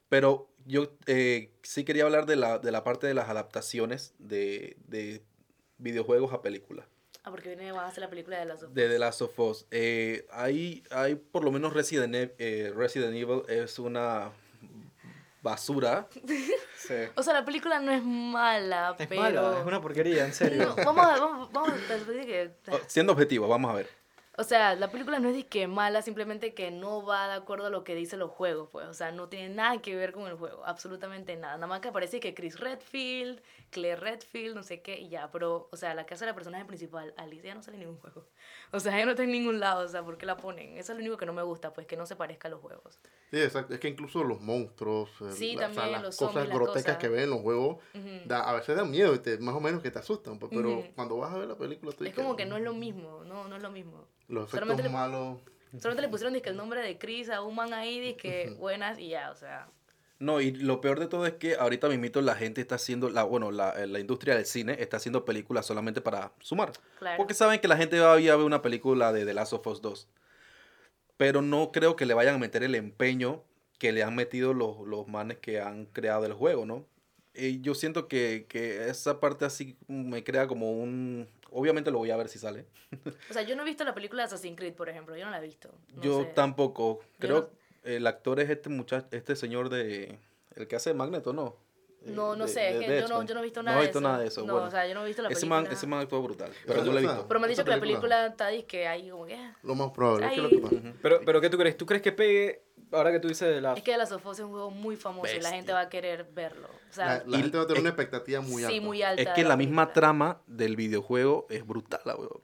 Pero 0.10 0.50
yo 0.66 0.94
eh, 1.06 1.52
sí 1.62 1.84
quería 1.84 2.06
hablar 2.06 2.26
de 2.26 2.36
la, 2.36 2.58
de 2.60 2.72
la 2.72 2.84
parte 2.84 3.06
de 3.08 3.14
las 3.14 3.30
adaptaciones 3.30 4.14
de, 4.18 4.78
de 4.88 5.22
videojuegos 5.78 6.34
a 6.34 6.42
películas. 6.42 6.88
Ah, 7.24 7.30
porque 7.30 7.50
viene, 7.50 7.70
a 7.70 7.86
hacer 7.86 8.02
la 8.02 8.10
película 8.10 8.40
de 8.40 8.46
las 8.46 8.62
De 8.74 8.90
The 8.90 8.98
Last 8.98 9.22
of 9.22 9.38
Us. 9.40 9.68
Eh, 9.72 10.26
hay, 10.32 10.84
hay 10.90 11.16
por 11.16 11.44
lo 11.44 11.52
menos 11.52 11.74
Resident, 11.74 12.16
Ev- 12.16 12.34
eh, 12.40 12.74
Resident 12.76 13.14
Evil 13.16 13.44
es 13.48 13.78
una 13.78 14.32
basura. 15.42 16.08
sí. 16.78 16.94
O 17.16 17.24
sea, 17.24 17.34
la 17.34 17.46
película 17.46 17.80
no 17.80 17.92
es 17.92 18.04
mala, 18.04 18.96
Es 18.98 19.08
pero... 19.08 19.22
mala, 19.22 19.60
es 19.60 19.66
una 19.66 19.82
porquería, 19.82 20.26
en 20.26 20.34
serio. 20.34 20.74
No, 20.76 20.84
vamos 20.84 21.06
a, 21.06 21.20
vamos, 21.20 21.52
vamos 21.52 21.70
a 21.70 22.06
que... 22.26 22.52
Siendo 22.88 23.14
objetivo, 23.14 23.48
vamos 23.48 23.72
a 23.72 23.76
ver. 23.76 24.01
O 24.38 24.44
sea, 24.46 24.76
la 24.76 24.90
película 24.90 25.20
no 25.20 25.28
es 25.28 25.36
de 25.36 25.46
que 25.46 25.68
mala, 25.68 26.02
simplemente 26.02 26.54
que 26.54 26.72
no 26.72 27.06
va 27.06 27.28
de 27.28 27.34
acuerdo 27.34 27.66
a 27.68 27.70
lo 27.70 27.84
que 27.84 27.96
dicen 27.96 28.20
los 28.20 28.32
juegos, 28.32 28.70
pues. 28.72 28.88
O 28.88 28.94
sea, 28.94 29.12
no 29.12 29.28
tiene 29.28 29.54
nada 29.54 29.82
que 29.82 29.94
ver 29.94 30.14
con 30.14 30.26
el 30.28 30.36
juego, 30.36 30.66
absolutamente 30.66 31.36
nada. 31.36 31.56
Nada 31.56 31.68
más 31.68 31.82
que 31.82 31.90
aparece 31.90 32.22
que 32.22 32.34
Chris 32.34 32.58
Redfield, 32.58 33.42
Claire 33.72 33.98
Redfield, 34.00 34.56
no 34.56 34.64
sé 34.64 34.82
qué, 34.82 34.98
y 35.00 35.10
ya. 35.10 35.30
Pero, 35.32 35.68
o 35.70 35.76
sea, 35.76 35.94
la 35.96 36.06
que 36.06 36.14
hace 36.14 36.26
la 36.26 36.34
personaje 36.34 36.64
principal, 36.64 37.14
Alicia, 37.18 37.54
no 37.54 37.62
sale 37.62 37.76
en 37.76 37.82
ningún 37.82 37.98
juego. 38.00 38.26
O 38.72 38.80
sea, 38.80 38.96
ella 38.96 39.06
no 39.06 39.12
está 39.12 39.24
en 39.24 39.32
ningún 39.32 39.60
lado, 39.60 39.84
o 39.86 39.88
sea, 39.90 40.02
¿por 40.02 40.18
qué 40.18 40.26
la 40.26 40.38
ponen? 40.38 40.78
Eso 40.78 40.94
es 40.94 40.98
lo 40.98 41.02
único 41.04 41.18
que 41.18 41.26
no 41.26 41.34
me 41.34 41.44
gusta, 41.44 41.74
pues, 41.74 41.86
que 41.86 41.98
no 41.98 42.06
se 42.06 42.16
parezca 42.16 42.48
a 42.48 42.52
los 42.52 42.62
juegos. 42.62 43.00
Sí, 43.32 43.42
exacto. 43.42 43.74
Es 43.74 43.82
que 43.82 43.90
incluso 43.90 44.24
los 44.24 44.40
monstruos, 44.40 45.10
Sí, 45.34 45.56
la- 45.56 45.68
o 45.68 45.74
sea, 45.74 45.76
también, 45.76 45.92
las 45.92 46.04
los 46.04 46.16
cosas 46.18 46.34
zombies, 46.36 46.50
las 46.50 46.56
grotescas 46.58 46.96
cosas. 46.96 46.98
que 47.02 47.10
ven 47.10 47.24
en 47.26 47.30
los 47.32 47.42
juegos, 47.42 47.78
da- 48.26 48.50
a 48.50 48.54
veces 48.54 48.78
dan 48.78 48.90
miedo 48.90 49.14
y 49.14 49.20
te, 49.20 49.38
más 49.40 49.56
o 49.56 49.60
menos 49.60 49.82
que 49.82 49.92
te 49.92 50.00
asustan. 50.00 50.40
pues, 50.40 50.52
pero 50.56 50.86
cuando 50.96 51.18
vas 51.18 51.34
a 51.34 51.38
ver 51.38 51.50
la 51.50 51.58
película, 51.58 51.92
tú 51.92 52.06
Es 52.06 52.14
como 52.14 52.38
que 52.38 52.46
no 52.46 52.56
es 52.56 52.64
lo 52.64 52.74
mismo, 52.74 53.24
no, 53.26 53.48
no 53.50 53.58
es 53.58 53.62
lo 53.62 53.70
mismo. 53.72 54.08
Los 54.32 54.50
solamente 54.50 54.82
efectos 54.82 54.92
le- 54.92 54.98
malos. 55.08 55.40
Solamente 55.80 56.02
le 56.02 56.08
pusieron 56.10 56.34
dizque, 56.34 56.50
el 56.50 56.58
nombre 56.58 56.82
de 56.82 56.98
Chris 56.98 57.30
a 57.30 57.42
un 57.42 57.56
man 57.56 57.74
ahí, 57.74 58.16
que 58.16 58.56
buenas 58.60 58.98
y 59.00 59.10
ya, 59.10 59.32
o 59.32 59.36
sea. 59.36 59.68
No, 60.20 60.40
y 60.42 60.52
lo 60.52 60.82
peor 60.82 61.00
de 61.00 61.08
todo 61.08 61.26
es 61.26 61.34
que 61.34 61.56
ahorita 61.56 61.88
mismito 61.90 62.22
la 62.22 62.36
gente 62.36 62.62
está 62.62 62.76
haciendo, 62.76 63.10
la, 63.10 63.24
bueno, 63.24 63.52
la, 63.52 63.74
la 63.88 64.00
industria 64.00 64.36
del 64.36 64.46
cine 64.46 64.76
está 64.80 64.98
haciendo 64.98 65.24
películas 65.26 65.66
solamente 65.66 66.00
para 66.02 66.32
sumar. 66.42 66.74
Claro. 67.00 67.18
Porque 67.18 67.34
saben 67.34 67.60
que 67.60 67.68
la 67.68 67.78
gente 67.78 68.00
va 68.00 68.14
a 68.14 68.18
ver 68.18 68.36
una 68.38 68.62
película 68.62 69.12
de 69.14 69.26
The 69.26 69.34
Last 69.34 69.54
of 69.54 69.66
Us 69.66 69.82
2. 69.82 70.08
Pero 71.18 71.42
no 71.42 71.72
creo 71.72 71.96
que 71.96 72.06
le 72.06 72.14
vayan 72.14 72.36
a 72.36 72.40
meter 72.40 72.64
el 72.64 72.76
empeño 72.76 73.44
que 73.80 73.92
le 73.92 74.04
han 74.04 74.16
metido 74.16 74.54
los, 74.54 74.86
los 74.88 75.08
manes 75.08 75.38
que 75.38 75.60
han 75.60 75.86
creado 75.88 76.26
el 76.26 76.34
juego, 76.34 76.66
¿no? 76.66 76.86
Y 77.34 77.62
yo 77.62 77.74
siento 77.76 78.08
que, 78.08 78.46
que 78.48 78.90
esa 78.90 79.20
parte 79.20 79.46
así 79.46 79.78
me 79.88 80.24
crea 80.24 80.48
como 80.48 80.72
un... 80.72 81.28
Obviamente 81.52 81.92
lo 81.92 81.98
voy 82.00 82.10
a 82.12 82.18
ver 82.18 82.28
si 82.30 82.40
sale. 82.40 82.66
O 83.30 83.34
sea, 83.34 83.42
yo 83.44 83.56
no 83.56 83.62
he 83.62 83.66
visto 83.66 83.84
la 83.84 83.94
película 83.94 84.24
de 84.24 84.28
Assassin's 84.28 84.58
Creed, 84.58 84.74
por 84.74 84.90
ejemplo, 84.90 85.16
yo 85.16 85.26
no 85.26 85.32
la 85.32 85.40
he 85.40 85.42
visto. 85.46 85.70
no 85.96 86.02
yo 86.02 86.22
sé. 86.24 86.30
tampoco. 86.34 87.00
Yo 87.02 87.20
Creo 87.20 87.40
no- 87.42 87.50
que 87.84 87.96
el 87.98 88.08
actor 88.08 88.40
es 88.40 88.50
este 88.50 88.70
muchacho, 88.70 89.08
este 89.12 89.36
señor 89.36 89.70
de... 89.70 90.18
El 90.56 90.68
que 90.68 90.76
hace 90.76 90.94
Magneto, 90.94 91.32
¿no? 91.34 91.56
Eh, 92.06 92.12
No, 92.12 92.36
no 92.36 92.46
de- 92.46 92.52
sé, 92.52 92.60
de- 92.60 92.70
es 92.72 92.80
de 92.80 92.86
que 92.88 93.02
yo 93.02 93.08
no, 93.08 93.24
yo 93.24 93.34
no 93.36 93.40
he 93.42 93.44
visto 93.44 93.62
No 93.62 93.66
nada, 93.68 93.78
he 93.78 93.82
de, 93.82 93.88
visto 93.88 94.00
eso. 94.00 94.08
nada 94.08 94.20
de 94.20 94.28
eso. 94.28 94.42
No, 94.46 94.54
bueno. 94.54 94.68
o 94.68 94.72
sea, 94.72 94.88
yo 94.88 94.94
no 94.96 95.04
he 95.04 95.08
visto 95.08 95.22
la 95.22 95.30
ese 95.30 95.42
película. 95.42 95.62
man, 95.62 95.72
ese 95.72 95.88
man 95.88 96.00
actuó 96.02 96.22
brutal, 96.22 96.52
pero 96.68 96.84
no 96.84 96.92
lo 96.92 96.98
he 96.98 97.02
visto. 97.02 97.28
Pero 97.28 97.40
me 97.40 97.46
han 97.46 97.50
dicho 97.52 97.64
que 97.64 97.70
la 97.72 97.80
película. 97.80 98.26
está 98.28 98.48
disque 98.50 98.88
ahí 98.88 99.10
como 99.10 99.26
que... 99.26 99.38
Lo 99.64 99.76
más 99.76 99.92
probable. 99.92 100.26
Es 100.28 100.32
que 100.34 100.38
lo 100.42 100.48
Ay. 100.48 100.56
que 100.56 100.60
pasa- 100.62 100.94
Pero, 101.02 101.22
pero 101.26 101.42
¿qué 101.42 101.50
tú 101.50 101.58
crees? 101.58 101.78
¿Tú 101.78 101.86
crees 101.86 102.02
que 102.02 102.12
pegue, 102.12 102.62
ahora 102.92 103.12
que 103.12 103.20
tú 103.20 103.28
dices 103.28 103.48
de 103.56 103.62
la... 103.62 103.74
Es 103.74 103.84
que 103.84 103.92
The 103.92 103.98
Last 103.98 104.12
of 104.14 104.26
Us 104.26 104.40
es 104.40 104.46
un 104.46 104.52
juego 104.52 104.72
muy 104.72 104.96
famoso 104.96 105.34
y 105.36 105.40
la 105.42 105.50
gente 105.52 105.72
va 105.74 105.82
a 105.82 105.90
querer 105.90 106.26
verlo. 106.34 106.68
O 106.68 106.94
sea, 106.94 107.06
la, 107.06 107.24
la 107.26 107.38
y- 107.38 107.42
gente 107.42 107.58
va 107.58 107.64
a 107.64 107.68
tener 107.68 107.78
es- 107.78 107.82
una 107.82 107.90
expectativa 107.90 108.42
muy 108.42 108.64
alta. 108.64 108.74
sí, 108.74 108.80
muy 108.82 109.02
alta. 109.02 109.22
Es 109.22 109.30
que 109.30 109.44
la 109.44 109.58
misma 109.58 109.94
trama 109.94 110.42
del 110.48 110.76
videojuego 110.76 111.48
es 111.50 111.66
brutal, 111.66 112.02
la 112.06 112.16
weón. 112.16 112.42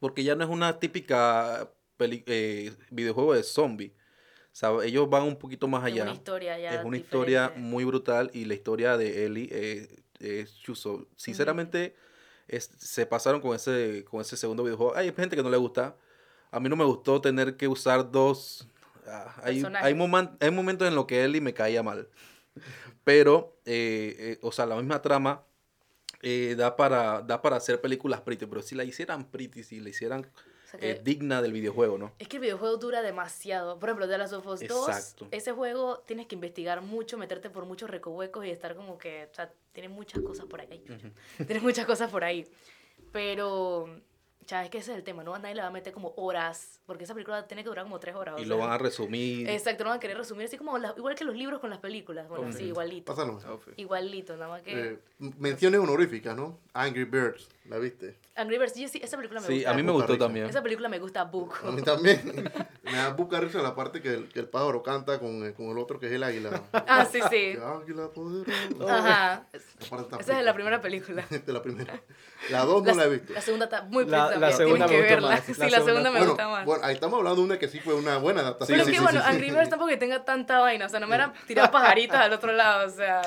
Porque 0.00 0.24
ya 0.24 0.34
no 0.34 0.44
es 0.44 0.50
una 0.50 0.78
típica 0.80 1.70
peli- 1.96 2.24
eh, 2.26 2.72
videojuego 2.90 3.34
de 3.34 3.42
zombie. 3.42 3.94
O 4.46 4.54
sea, 4.54 4.70
ellos 4.84 5.08
van 5.08 5.22
un 5.22 5.36
poquito 5.36 5.66
más 5.68 5.82
Es 5.86 5.92
allá. 5.92 6.02
una 6.02 6.12
historia 6.12 6.58
ya 6.58 6.74
es 6.74 6.84
una 6.84 6.96
historia 6.98 7.52
muy 7.56 7.84
brutal 7.84 8.30
y 8.34 8.44
la 8.44 8.54
historia 8.54 8.96
de 8.96 9.24
Ellie 9.26 9.48
eh, 9.50 10.02
es 10.20 10.58
chuzo. 10.60 11.06
Sinceramente, 11.16 11.96
es- 12.48 12.70
se 12.78 13.06
pasaron 13.06 13.40
con 13.40 13.54
ese, 13.56 14.04
con 14.10 14.20
ese 14.20 14.36
segundo 14.36 14.62
videojuego. 14.64 14.94
Hay 14.96 15.10
gente 15.12 15.36
que 15.36 15.42
no 15.42 15.48
le 15.50 15.56
gusta. 15.56 15.96
A 16.50 16.60
mí 16.60 16.68
no 16.68 16.76
me 16.76 16.84
gustó 16.84 17.18
tener 17.20 17.56
que 17.56 17.66
usar 17.66 18.10
dos. 18.10 18.68
Ah, 19.06 19.34
hay, 19.42 19.62
hay, 19.80 19.94
momen- 19.94 20.36
hay 20.40 20.50
momentos 20.50 20.86
en 20.88 20.94
los 20.94 21.06
que 21.06 21.24
Ellie 21.24 21.40
me 21.40 21.54
caía 21.54 21.82
mal. 21.82 22.08
Pero, 23.04 23.56
eh, 23.64 24.14
eh, 24.18 24.38
o 24.42 24.52
sea, 24.52 24.66
la 24.66 24.76
misma 24.76 25.00
trama 25.02 25.44
eh, 26.22 26.54
da, 26.56 26.76
para, 26.76 27.20
da 27.22 27.42
para 27.42 27.56
hacer 27.56 27.80
películas 27.80 28.20
pretty. 28.20 28.46
Pero 28.46 28.62
si 28.62 28.74
la 28.74 28.84
hicieran 28.84 29.24
pretty, 29.30 29.62
si 29.64 29.80
la 29.80 29.88
hicieran 29.88 30.20
O 30.20 30.68
sea 30.70 30.78
que- 30.80 30.90
eh, 30.92 31.00
digna 31.02 31.42
del 31.42 31.52
videojuego, 31.52 31.98
¿no? 31.98 32.12
Es 32.18 32.28
que 32.28 32.36
el 32.36 32.42
videojuego 32.42 32.76
dura 32.76 33.02
demasiado. 33.02 33.78
Por 33.78 33.88
ejemplo, 33.88 34.06
The 34.08 34.18
Last 34.18 34.34
of 34.34 34.46
Us 34.46 34.60
2, 34.60 34.88
Exacto. 34.88 35.28
ese 35.32 35.52
juego 35.52 35.98
tienes 36.06 36.26
que 36.26 36.34
investigar 36.36 36.80
mucho, 36.82 37.18
meterte 37.18 37.50
por 37.50 37.64
muchos 37.66 37.90
recovecos 37.90 38.44
y 38.46 38.50
estar 38.50 38.76
como 38.76 38.98
que, 38.98 39.28
o 39.30 39.34
sea, 39.34 39.52
tiene 39.72 39.88
muchas 39.88 40.22
cosas 40.22 40.46
por 40.46 40.60
ahí. 40.60 40.68
Ay, 40.70 40.84
chucha. 40.86 41.10
Tiene 41.46 41.60
muchas 41.60 41.86
cosas 41.86 42.10
por 42.10 42.22
ahí. 42.22 42.46
Pero, 43.10 43.88
ya, 44.46 44.64
es 44.64 44.70
que 44.70 44.78
ese 44.78 44.92
es 44.92 44.98
el 44.98 45.04
tema, 45.04 45.22
¿no? 45.24 45.34
A 45.34 45.38
nadie 45.38 45.54
le 45.54 45.62
va 45.62 45.68
a 45.68 45.70
meter 45.70 45.92
como 45.92 46.12
horas, 46.16 46.80
porque 46.86 47.04
esa 47.04 47.14
película 47.14 47.46
tiene 47.46 47.62
que 47.62 47.68
durar 47.68 47.84
como 47.84 47.98
tres 48.00 48.14
horas. 48.14 48.34
o 48.34 48.38
Y 48.38 48.40
sea. 48.42 48.48
lo 48.48 48.58
van 48.58 48.70
a 48.70 48.78
resumir. 48.78 49.48
Exacto, 49.48 49.84
no 49.84 49.90
van 49.90 49.98
a 49.98 50.00
querer 50.00 50.16
resumir, 50.16 50.46
así 50.46 50.56
como 50.56 50.76
la- 50.78 50.94
igual 50.96 51.14
que 51.14 51.24
los 51.24 51.36
libros 51.36 51.60
con 51.60 51.70
las 51.70 51.78
películas. 51.78 52.28
Bueno, 52.28 52.52
sí, 52.52 52.64
igualito. 52.64 53.14
Pásalo. 53.14 53.38
Igualito, 53.76 54.36
nada 54.36 54.48
más 54.48 54.62
que... 54.62 54.90
Eh, 54.92 54.98
menciones 55.38 55.80
honoríficas, 55.80 56.36
¿no? 56.36 56.58
Angry 56.74 57.04
Birds. 57.04 57.48
¿La 57.66 57.78
viste? 57.78 58.18
Angry 58.34 58.58
Birds, 58.58 58.72
sí, 58.72 58.88
sí, 58.88 59.00
esa 59.04 59.16
película 59.16 59.40
me 59.40 59.46
Sí, 59.46 59.54
gusta. 59.54 59.70
a 59.70 59.74
mí 59.74 59.82
me 59.84 59.92
gustó 59.92 60.14
risa. 60.14 60.24
también. 60.24 60.46
Esa 60.46 60.62
película 60.64 60.88
me 60.88 60.98
gusta 60.98 61.22
book. 61.24 61.54
A 61.62 61.70
mí 61.70 61.80
también. 61.82 62.20
Me 62.82 62.92
da 62.98 63.10
busca 63.10 63.38
risa 63.40 63.62
la 63.62 63.74
parte 63.76 64.02
que 64.02 64.08
el, 64.12 64.28
que 64.28 64.40
el 64.40 64.48
pájaro 64.48 64.82
canta 64.82 65.18
con, 65.20 65.44
el- 65.44 65.54
con 65.54 65.66
el 65.70 65.78
otro 65.78 66.00
que 66.00 66.06
es 66.06 66.12
el 66.12 66.24
águila. 66.24 66.60
Ah, 66.72 67.06
sí, 67.10 67.20
sí. 67.30 67.56
Águila 67.62 68.08
poderosa. 68.12 68.98
Ajá. 68.98 69.46
Esa 70.18 70.38
es 70.40 70.44
la 70.44 70.52
primera 70.52 70.80
película. 70.80 71.24
de 71.30 71.52
la 71.52 71.62
primera. 71.62 72.02
La 72.50 72.64
dos 72.64 72.82
no 72.82 72.92
la 72.94 73.04
he 73.04 73.08
visto. 73.10 73.32
La 73.32 73.40
segunda 73.40 73.66
está 73.66 73.82
muy 73.82 74.04
La- 74.06 74.36
la 74.36 74.50
segunda 74.52 74.86
me 74.88 74.92
que 74.96 75.00
verla. 75.02 75.28
más. 75.30 75.44
Sí, 75.44 75.52
La 75.56 75.66
la 75.66 75.70
segunda- 75.70 75.84
segunda 75.86 76.10
me 76.10 76.18
bueno, 76.18 76.32
gusta 76.32 76.48
más. 76.48 76.64
bueno, 76.66 76.84
ahí 76.84 76.94
estamos 76.94 77.18
hablando 77.18 77.40
de 77.40 77.46
una 77.46 77.58
que 77.60 77.68
sí 77.68 77.78
fue 77.78 77.94
una 77.94 78.18
buena 78.18 78.40
adaptación. 78.40 78.74
Pero 78.76 78.84
Sí, 78.86 78.90
es 78.90 78.94
que 78.94 78.98
sí, 78.98 79.04
bueno, 79.04 79.20
sí, 79.20 79.26
sí. 79.30 79.32
Angry 79.36 79.50
Birds 79.52 79.70
tampoco 79.70 79.88
que 79.90 79.96
tenga 79.96 80.24
tanta 80.24 80.58
vaina, 80.58 80.86
o 80.86 80.88
sea, 80.88 80.98
no 81.00 81.06
me 81.06 81.14
era 81.14 81.32
tirar 81.46 81.70
pajaritos 81.70 82.16
al 82.16 82.32
otro 82.32 82.52
lado, 82.52 82.88
o 82.88 82.90
sea, 82.90 83.22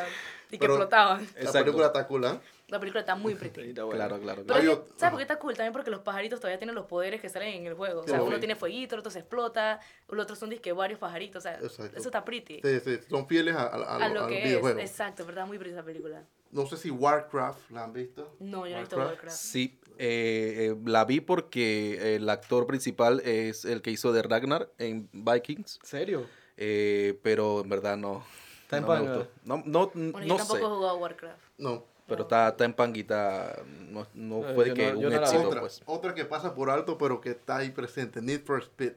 y 0.49 0.51
que 0.51 0.59
Pero- 0.59 0.73
explotaban. 0.73 1.25
La 1.41 1.51
película 1.53 1.85
está 1.87 2.05
cool, 2.05 2.25
¿ah? 2.25 2.41
La 2.75 2.79
película 2.79 2.99
está 3.01 3.15
muy 3.15 3.35
pretty. 3.35 3.61
Está 3.69 3.83
bueno. 3.85 3.97
Claro, 3.99 4.19
claro, 4.21 4.43
Pero 4.45 4.59
claro. 4.59 4.85
¿sabes 4.97 5.11
por 5.11 5.17
qué 5.17 5.23
está 5.23 5.39
cool? 5.39 5.53
También 5.55 5.73
porque 5.73 5.89
los 5.91 6.01
pajaritos 6.01 6.39
todavía 6.39 6.57
tienen 6.59 6.75
los 6.75 6.85
poderes 6.85 7.21
que 7.21 7.29
salen 7.29 7.53
en 7.55 7.67
el 7.67 7.73
juego. 7.73 8.01
O 8.01 8.07
sea, 8.07 8.21
uno 8.21 8.37
tiene 8.39 8.55
fueguito, 8.55 8.95
el 8.95 8.99
otro 8.99 9.11
se 9.11 9.19
explota, 9.19 9.79
los 10.09 10.23
otros 10.23 10.37
son 10.39 10.49
disque 10.49 10.71
varios 10.73 10.99
pajaritos, 10.99 11.39
o 11.39 11.41
sea, 11.41 11.55
Exacto. 11.59 11.97
eso 11.97 12.07
está 12.09 12.25
pretty. 12.25 12.61
Sí, 12.63 12.79
sí, 12.83 12.99
son 13.09 13.27
fieles 13.27 13.55
a, 13.55 13.63
a- 13.63 13.97
a- 13.97 14.05
A 14.05 14.09
lo 14.09 14.27
que 14.27 14.43
videojuego. 14.43 14.79
es, 14.79 14.89
exacto, 14.91 15.25
¿verdad? 15.25 15.47
Muy 15.47 15.57
pretty 15.57 15.73
esa 15.73 15.83
película. 15.83 16.23
No 16.51 16.65
sé 16.67 16.77
si 16.77 16.89
Warcraft 16.91 17.71
la 17.71 17.83
han 17.85 17.93
visto. 17.93 18.35
No, 18.39 18.65
yo 18.65 18.71
no 18.73 18.77
he 18.77 18.79
visto 18.81 18.97
Warcraft. 18.97 19.35
Sí, 19.35 19.79
eh, 19.97 20.71
eh, 20.71 20.75
la 20.85 21.03
vi 21.05 21.19
porque 21.21 22.15
el 22.15 22.29
actor 22.29 22.67
principal 22.67 23.21
es 23.25 23.65
el 23.65 23.81
que 23.81 23.91
hizo 23.91 24.11
de 24.13 24.21
Ragnar 24.21 24.69
en 24.77 25.09
Vikings, 25.13 25.79
¿En 25.81 25.85
serio? 25.87 26.25
eh, 26.57 27.19
pero 27.23 27.61
en 27.61 27.69
verdad 27.69 27.97
no. 27.97 28.23
Está 28.63 28.77
en 28.77 28.83
no 28.83 28.89
me 28.89 28.95
panga. 28.95 29.15
gustó. 29.17 29.31
No, 29.43 29.63
no, 29.65 29.87
Bueno, 29.93 30.19
yo 30.21 30.27
no 30.27 30.37
tampoco 30.37 30.57
sé, 30.59 30.63
he 30.63 30.67
jugado 30.67 30.97
Warcraft. 30.97 31.39
No. 31.57 31.85
Pero 32.07 32.23
está, 32.23 32.49
está 32.49 32.65
en 32.65 32.73
panguita, 32.73 33.55
no, 33.89 34.05
no 34.13 34.47
Eh, 34.49 34.53
fue 34.55 34.63
de 34.65 34.69
yo 34.69 34.75
que 34.75 34.93
no- 34.93 35.01
yo 35.01 35.07
un 35.07 35.13
éxito, 35.13 35.47
Otra, 35.47 35.61
pues. 35.61 35.81
otra 35.85 36.13
que 36.13 36.25
pasa 36.25 36.53
por 36.53 36.69
alto, 36.69 36.97
pero 36.97 37.19
que 37.21 37.31
está 37.31 37.57
ahí 37.57 37.71
presente. 37.71 38.21
Need 38.21 38.41
for 38.43 38.61
Speed. 38.61 38.93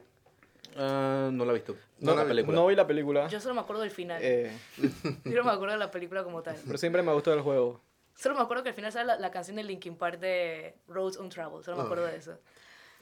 Ah, 0.77 1.29
no 1.33 1.45
la 1.45 1.51
he 1.51 1.55
visto. 1.55 1.73
No 1.99 2.11
No, 2.11 2.11
la 2.11 2.17
la 2.17 2.23
vi. 2.23 2.29
película. 2.29 2.55
No 2.55 2.67
vi 2.67 2.75
la 2.75 2.87
película, 2.87 3.27
Yo 3.27 3.39
solo 3.39 3.55
me 3.55 3.61
acuerdo 3.61 3.81
del 3.81 3.91
final. 3.91 4.19
eh, 4.23 4.55
Yo 5.25 5.35
no 5.37 5.43
me 5.43 5.51
acuerdo 5.51 5.73
de 5.73 5.79
la 5.79 5.91
película 5.91 6.23
como 6.23 6.41
tal. 6.43 6.55
pero 6.65 6.77
siempre 6.77 7.01
me 7.01 7.13
gustó 7.13 7.33
el 7.33 7.41
juego. 7.41 7.81
Solo 8.15 8.35
me 8.35 8.41
acuerdo 8.41 8.63
que 8.63 8.69
al 8.69 8.75
final 8.75 8.91
sale 8.91 9.05
la, 9.07 9.17
la 9.17 9.31
canción 9.31 9.55
de 9.55 9.63
Linkin 9.63 9.95
Park 9.95 10.19
de 10.19 10.75
Roads 10.89 11.17
on 11.17 11.29
Travel. 11.29 11.63
Solo 11.63 11.77
me 11.77 11.83
Ah. 11.83 11.85
acuerdo 11.85 12.05
de 12.05 12.17
eso. 12.17 12.37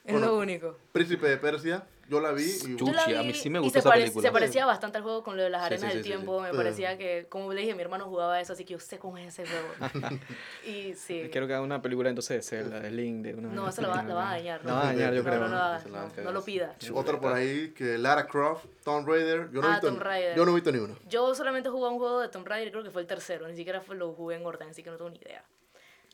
Es 0.08 0.12
Bueno, 0.14 0.28
lo 0.28 0.38
único. 0.38 0.74
Príncipe 0.90 1.28
de 1.28 1.36
Persia. 1.36 1.86
Yo 2.08 2.18
la 2.22 2.32
vi 2.32 2.42
y 2.44 2.58
Chu- 2.76 2.86
Yo 2.86 2.86
la 2.94 3.04
Chuchi, 3.04 3.14
a 3.16 3.22
mí 3.22 3.34
sí 3.34 3.50
me 3.50 3.58
gustó 3.58 3.74
se 3.74 3.78
esa 3.80 3.88
pare- 3.90 4.00
película. 4.00 4.26
Se 4.26 4.32
parecía 4.32 4.64
bastante 4.64 4.96
al 4.96 5.02
juego 5.02 5.22
con 5.22 5.36
lo 5.36 5.42
de 5.42 5.50
las 5.50 5.60
Sí, 5.60 5.66
arenas 5.66 5.80
sí, 5.92 5.96
del 5.98 6.04
sí, 6.04 6.10
sí, 6.10 6.16
tiempo. 6.16 6.40
Me 6.40 6.50
sí. 6.50 6.56
parecía 6.56 6.96
que, 6.96 7.26
como 7.28 7.52
le 7.52 7.60
dije, 7.60 7.74
mi 7.74 7.82
hermano 7.82 8.06
jugaba 8.06 8.40
eso, 8.40 8.54
así 8.54 8.64
que 8.64 8.72
yo 8.72 8.80
sé 8.80 8.98
cómo 8.98 9.18
es 9.18 9.38
ese 9.38 9.44
juego. 9.46 9.68
y 10.66 10.94
sí. 10.94 11.28
Quiero 11.30 11.46
que 11.46 11.52
haga 11.52 11.62
una 11.62 11.82
película 11.82 12.08
entonces 12.08 12.38
de 12.38 12.42
Zelda, 12.42 12.80
de 12.80 12.90
Link, 12.90 13.22
de 13.26 13.34
una... 13.34 13.48
No, 13.48 13.68
eso 13.68 13.82
lo 13.82 13.90
va, 13.90 14.02
lo 14.02 14.14
va 14.14 14.30
a 14.30 14.34
dañar. 14.36 14.64
La 14.64 14.72
va 14.72 14.80
a 14.80 14.86
dañar, 14.86 15.12
yo 15.12 15.22
no, 15.22 15.28
creo. 15.28 15.40
No, 15.40 15.48
no, 15.48 15.58
no, 15.58 15.64
a 15.66 15.78
no, 16.16 16.22
no 16.24 16.32
lo 16.32 16.42
pida. 16.42 16.74
otra 16.94 17.20
por 17.20 17.34
ahí 17.34 17.74
que 17.76 17.98
Lara 17.98 18.26
Croft, 18.26 18.64
Tomb 18.82 19.06
Raider. 19.06 19.50
Yo 19.50 19.60
no, 19.60 19.68
he 19.68 19.70
Ah, 19.70 19.74
visto, 19.74 19.88
Tomb 19.88 20.00
Raider. 20.00 20.34
yo 20.34 20.44
no 20.46 20.52
he 20.52 20.54
visto 20.54 20.72
ni 20.72 20.78
una. 20.78 20.94
Yo 21.10 21.34
solamente 21.34 21.68
jugué 21.68 21.88
un 21.90 21.98
juego 21.98 22.20
de 22.20 22.28
Tomb 22.30 22.46
Raider, 22.48 22.70
creo 22.72 22.82
que 22.84 22.90
fue 22.90 23.02
el 23.02 23.06
tercero. 23.06 23.46
Ni 23.48 23.54
siquiera 23.54 23.82
fue, 23.82 23.96
lo 23.96 24.14
jugué 24.14 24.36
en 24.36 24.46
orden, 24.46 24.70
así 24.70 24.82
que 24.82 24.88
no 24.88 24.96
tengo 24.96 25.10
ni 25.10 25.18
idea. 25.18 25.44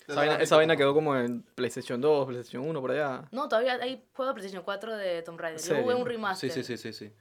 Esa 0.07 0.17
vaina, 0.17 0.37
esa 0.37 0.57
vaina 0.57 0.77
quedó 0.77 0.93
como 0.93 1.17
en 1.17 1.43
PlayStation 1.55 2.01
2, 2.01 2.27
PlayStation 2.27 2.69
1, 2.69 2.81
por 2.81 2.91
allá. 2.91 3.25
No, 3.33 3.49
todavía 3.49 3.75
hay 3.75 4.05
juegos 4.15 4.35
de 4.35 4.41
PlayStation 4.41 4.63
4 4.65 4.97
de 4.97 5.23
Tomb 5.23 5.41
Raider. 5.41 5.61
Yo 5.63 5.83
jugué 5.83 5.95
un 5.95 6.07
remaster. 6.07 6.51
Sí, 6.51 6.63
sí, 6.63 6.77
sí, 6.77 6.93
sí, 6.93 7.07
sí. 7.07 7.13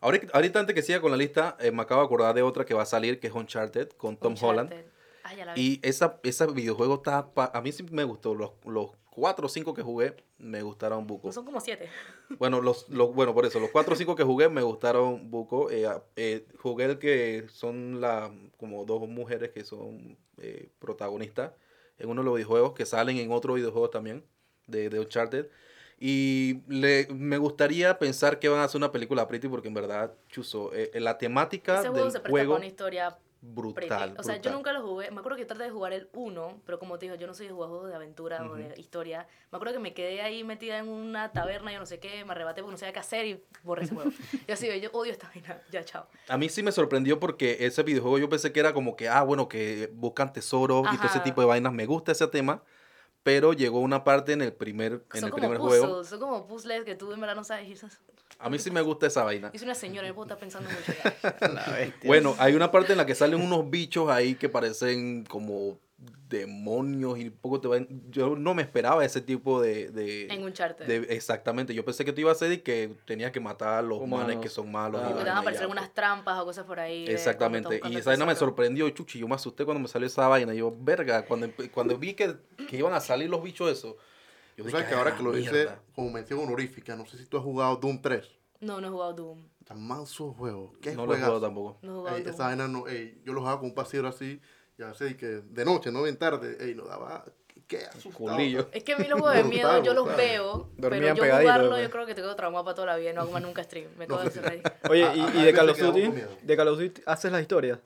Ahorita, 0.00 0.26
ahorita 0.34 0.58
antes 0.58 0.74
que 0.74 0.82
siga 0.82 1.00
con 1.00 1.12
la 1.12 1.16
lista, 1.16 1.56
eh, 1.60 1.70
me 1.70 1.82
acabo 1.82 2.00
de 2.00 2.06
acordar 2.06 2.34
de 2.34 2.42
otra 2.42 2.64
que 2.64 2.74
va 2.74 2.82
a 2.82 2.86
salir, 2.86 3.20
que 3.20 3.28
es 3.28 3.32
Uncharted, 3.32 3.90
con 3.90 4.16
Tom 4.16 4.34
Holland. 4.40 4.72
Uncharted. 4.72 4.90
Ah, 5.22 5.34
ya 5.34 5.44
la 5.46 5.54
vi. 5.54 5.60
Y 5.60 5.88
esa, 5.88 6.18
ese 6.24 6.46
videojuego 6.48 6.96
está... 6.96 7.32
pa- 7.32 7.52
a 7.54 7.60
mí 7.62 7.70
sí 7.70 7.84
me 7.92 8.02
gustó. 8.02 8.34
Los, 8.34 8.50
los 8.64 8.90
cuatro 9.10 9.46
o 9.46 9.48
cinco 9.48 9.72
que 9.74 9.82
jugué 9.82 10.16
me 10.38 10.62
gustaron 10.62 11.06
buco. 11.06 11.28
No 11.28 11.32
son 11.32 11.44
como 11.44 11.60
siete. 11.60 11.88
Bueno, 12.40 12.60
los, 12.60 12.88
los, 12.88 13.14
bueno, 13.14 13.32
por 13.34 13.46
eso, 13.46 13.60
los 13.60 13.70
cuatro 13.70 13.92
o 13.94 13.96
cinco 13.96 14.16
que 14.16 14.24
jugué 14.24 14.48
me 14.48 14.62
gustaron 14.62 15.30
buco. 15.30 15.70
Eh, 15.70 15.86
eh, 16.16 16.48
jugué 16.58 16.86
el 16.86 16.98
que 16.98 17.44
son 17.52 18.00
la, 18.00 18.32
como 18.56 18.84
dos 18.84 19.06
mujeres 19.08 19.50
que 19.50 19.62
son 19.62 20.16
eh, 20.38 20.68
protagonistas 20.80 21.52
en 21.98 22.08
uno 22.10 22.22
de 22.22 22.26
los 22.26 22.34
videojuegos 22.34 22.72
que 22.72 22.86
salen 22.86 23.18
en 23.18 23.32
otro 23.32 23.54
videojuego 23.54 23.90
también 23.90 24.24
de, 24.66 24.88
de 24.88 25.00
Uncharted. 25.00 25.48
Y 25.98 26.62
le, 26.66 27.06
me 27.10 27.38
gustaría 27.38 27.98
pensar 27.98 28.40
que 28.40 28.48
van 28.48 28.60
a 28.60 28.64
hacer 28.64 28.78
una 28.78 28.90
película 28.90 29.28
pretty 29.28 29.48
porque 29.48 29.68
en 29.68 29.74
verdad, 29.74 30.14
chuzo, 30.28 30.72
eh, 30.74 30.90
la 30.94 31.16
temática 31.16 31.78
Ese 31.78 31.88
juego 31.90 32.04
del 32.04 32.12
se 32.12 32.18
presta 32.18 32.30
juego 32.30 32.52
para 32.54 32.58
una 32.58 32.66
historia 32.66 33.18
brutal. 33.42 33.74
pretty. 33.74 34.14
O 34.18 34.22
sea, 34.22 34.36
yo 34.36 34.40
brutal. 34.40 34.52
nunca 34.54 34.72
lo 34.72 34.82
jugué. 34.82 35.10
Me 35.10 35.18
acuerdo 35.18 35.36
que 35.36 35.44
traté 35.44 35.64
de 35.64 35.70
jugar 35.70 35.92
el 35.92 36.08
1, 36.14 36.62
pero 36.64 36.78
como 36.78 36.98
te 36.98 37.06
digo, 37.06 37.16
yo 37.16 37.26
no 37.26 37.34
soy 37.34 37.48
de 37.48 37.52
juegos 37.52 37.88
de 37.88 37.94
aventura 37.94 38.42
o 38.48 38.54
de 38.54 38.72
historia. 38.78 39.26
Me 39.50 39.56
acuerdo 39.56 39.74
que 39.74 39.80
me 39.80 39.92
quedé 39.92 40.22
ahí 40.22 40.44
metida 40.44 40.78
en 40.78 40.88
una 40.88 41.32
taberna, 41.32 41.72
yo 41.72 41.80
no 41.80 41.86
sé 41.86 41.98
qué, 41.98 42.24
me 42.24 42.32
arrebaté 42.32 42.62
porque 42.62 42.72
no 42.72 42.78
sabía 42.78 42.92
qué 42.92 43.00
hacer 43.00 43.26
y 43.26 43.44
borré 43.64 43.84
ese 43.84 43.94
juego. 43.94 44.10
y 44.48 44.52
así, 44.52 44.68
yo 44.80 44.90
odio 44.92 45.12
esta 45.12 45.28
vaina. 45.28 45.60
Ya, 45.70 45.84
chao. 45.84 46.06
A 46.28 46.38
mí 46.38 46.48
sí 46.48 46.62
me 46.62 46.72
sorprendió 46.72 47.18
porque 47.20 47.58
ese 47.60 47.82
videojuego 47.82 48.18
yo 48.18 48.28
pensé 48.28 48.52
que 48.52 48.60
era 48.60 48.72
como 48.72 48.96
que, 48.96 49.08
ah, 49.08 49.22
bueno, 49.22 49.48
que 49.48 49.90
buscan 49.92 50.32
tesoros 50.32 50.86
y 50.92 50.96
todo 50.96 51.08
ese 51.08 51.20
tipo 51.20 51.40
de 51.40 51.48
vainas. 51.48 51.72
Me 51.72 51.86
gusta 51.86 52.12
ese 52.12 52.26
tema, 52.28 52.62
pero 53.22 53.52
llegó 53.52 53.80
una 53.80 54.04
parte 54.04 54.32
en 54.32 54.42
el 54.42 54.52
primer, 54.52 55.04
en 55.14 55.20
son 55.20 55.24
el 55.24 55.30
como 55.30 55.40
primer 55.42 55.58
puzzles, 55.58 55.80
juego. 55.80 56.04
son 56.04 56.18
como 56.20 56.46
puzzles 56.46 56.84
que 56.84 56.94
tú 56.94 57.12
en 57.12 57.20
verdad 57.20 57.36
no 57.36 57.44
sabes. 57.44 57.68
Y 57.68 57.72
esas- 57.72 57.98
A 58.38 58.50
mí 58.50 58.58
sí 58.58 58.70
me 58.70 58.80
gusta 58.80 59.06
esa 59.06 59.22
vaina. 59.22 59.50
Soy 59.54 59.62
una 59.64 59.74
señora, 59.74 60.08
puedo 60.12 60.24
estar 60.24 60.38
pensando 60.38 60.68
mucho 60.70 60.92
ya. 60.92 61.92
Bueno, 62.04 62.34
hay 62.38 62.54
una 62.54 62.70
parte 62.72 62.92
en 62.92 62.98
la 62.98 63.06
que 63.06 63.14
salen 63.14 63.40
unos 63.40 63.70
bichos 63.70 64.10
ahí 64.10 64.34
que 64.34 64.48
parecen 64.48 65.24
como 65.24 65.78
demonios 66.28 67.18
y 67.18 67.30
poco 67.30 67.60
te 67.60 67.68
van... 67.68 67.86
Yo 68.10 68.36
no 68.36 68.54
me 68.54 68.62
esperaba 68.62 69.04
ese 69.04 69.20
tipo 69.20 69.60
de... 69.60 69.90
de 69.90 70.26
En 70.32 70.42
Uncharted. 70.44 70.86
de- 70.86 71.14
exactamente, 71.14 71.74
yo 71.74 71.84
pensé 71.84 72.04
que 72.04 72.12
tú 72.12 72.22
ibas 72.22 72.36
a 72.36 72.38
ser 72.40 72.52
y 72.52 72.58
que 72.58 72.94
tenías 73.06 73.32
que 73.32 73.40
matar 73.40 73.74
a 73.74 73.82
los 73.82 73.98
Humanos. 74.00 74.28
manes 74.28 74.42
que 74.42 74.48
son 74.48 74.70
malos. 74.72 75.00
Ah. 75.04 75.08
y 75.10 75.12
te 75.12 75.18
van 75.18 75.28
a 75.28 75.38
aparecer 75.38 75.60
ya, 75.60 75.64
algunas 75.64 75.84
pues. 75.84 75.94
trampas 75.94 76.38
o 76.40 76.44
cosas 76.44 76.64
por 76.64 76.80
ahí. 76.80 77.04
Exactamente, 77.06 77.80
y 77.84 77.96
esa 77.96 78.10
vaina 78.10 78.24
me 78.26 78.34
sorprendió, 78.34 78.88
chuchi, 78.90 79.18
yo 79.18 79.28
me 79.28 79.34
asusté 79.34 79.64
cuando 79.64 79.80
me 79.80 79.88
salió 79.88 80.06
esa 80.06 80.26
vaina, 80.28 80.54
yo, 80.54 80.74
verga, 80.76 81.24
cuando, 81.26 81.48
cuando 81.72 81.98
vi 81.98 82.14
que, 82.14 82.34
que 82.68 82.78
iban 82.78 82.94
a 82.94 83.00
salir 83.00 83.28
los 83.28 83.42
bichos 83.42 83.70
esos, 83.70 83.94
yo 84.56 84.64
dije, 84.64 84.70
sabes 84.70 84.86
que 84.88 84.94
"Ah, 84.94 84.98
ahora 84.98 85.16
que 85.16 85.22
lo 85.22 85.32
mierda". 85.32 85.58
dice 85.58 85.72
como 85.94 86.10
mención 86.10 86.38
honorífica, 86.40 86.96
no 86.96 87.06
sé 87.06 87.18
si 87.18 87.26
tú 87.26 87.36
has 87.36 87.42
jugado 87.42 87.76
Doom 87.76 88.00
3. 88.00 88.26
No, 88.60 88.80
no 88.80 88.86
he 88.86 88.90
jugado 88.90 89.12
Doom. 89.14 89.48
Tan 89.64 89.86
manso 89.86 90.32
juego. 90.34 90.72
¿Qué 90.80 90.94
no 90.94 91.04
lo 91.06 91.14
he 91.14 91.16
jugado 91.16 91.40
tampoco. 91.40 91.78
No 91.82 91.92
he 91.92 91.96
jugado 91.96 92.16
Ey, 92.16 92.22
Doom. 92.22 92.34
esa 92.34 92.44
vaina 92.46 92.68
no, 92.68 92.86
ey, 92.88 93.20
yo 93.24 93.32
lo 93.32 93.40
jugaba 93.40 93.58
con 93.60 93.68
un 93.70 93.74
pasillo 93.74 94.06
así, 94.06 94.40
y 94.78 94.82
a 94.82 94.86
veces 94.88 95.12
y 95.12 95.14
que 95.14 95.26
de 95.26 95.64
noche, 95.64 95.90
no 95.92 96.02
bien 96.02 96.16
tarde, 96.16 96.56
ey, 96.60 96.74
nos 96.74 96.88
daba, 96.88 97.24
qué 97.66 97.84
asustado. 97.86 98.12
Culillo. 98.36 98.68
Es 98.72 98.82
que 98.84 98.92
a 98.94 98.98
mí 98.98 99.04
los 99.06 99.20
juegos 99.20 99.36
de 99.36 99.42
Brutal, 99.48 99.70
miedo 99.72 99.82
yo 99.84 99.94
los 99.94 100.04
brutal. 100.04 100.16
veo, 100.26 100.68
pero 100.76 100.90
Dormían 100.90 101.16
yo 101.16 101.22
pegaditos, 101.22 101.42
jugarlo 101.52 101.70
pues. 101.70 101.82
yo 101.82 101.90
creo 101.90 102.06
que 102.06 102.14
tengo 102.14 102.36
trauma 102.36 102.64
para 102.64 102.74
toda 102.74 102.86
la 102.88 102.96
vida 102.96 103.10
y 103.10 103.14
no 103.14 103.20
hago 103.22 103.32
más 103.32 103.42
nunca 103.42 103.62
stream. 103.64 103.90
Me 103.96 104.06
No. 104.08 104.18
ahí. 104.18 104.62
Oye, 104.90 105.08
y, 105.14 105.38
y 105.38 105.42
de 105.44 105.52
Call 105.52 105.68
of 105.70 105.78
Duty, 105.78 106.12
de 106.42 106.56
Call 106.56 106.68
of 106.68 106.78
Duty, 106.78 107.02
¿haces 107.06 107.32
la 107.32 107.40
historia? 107.40 107.80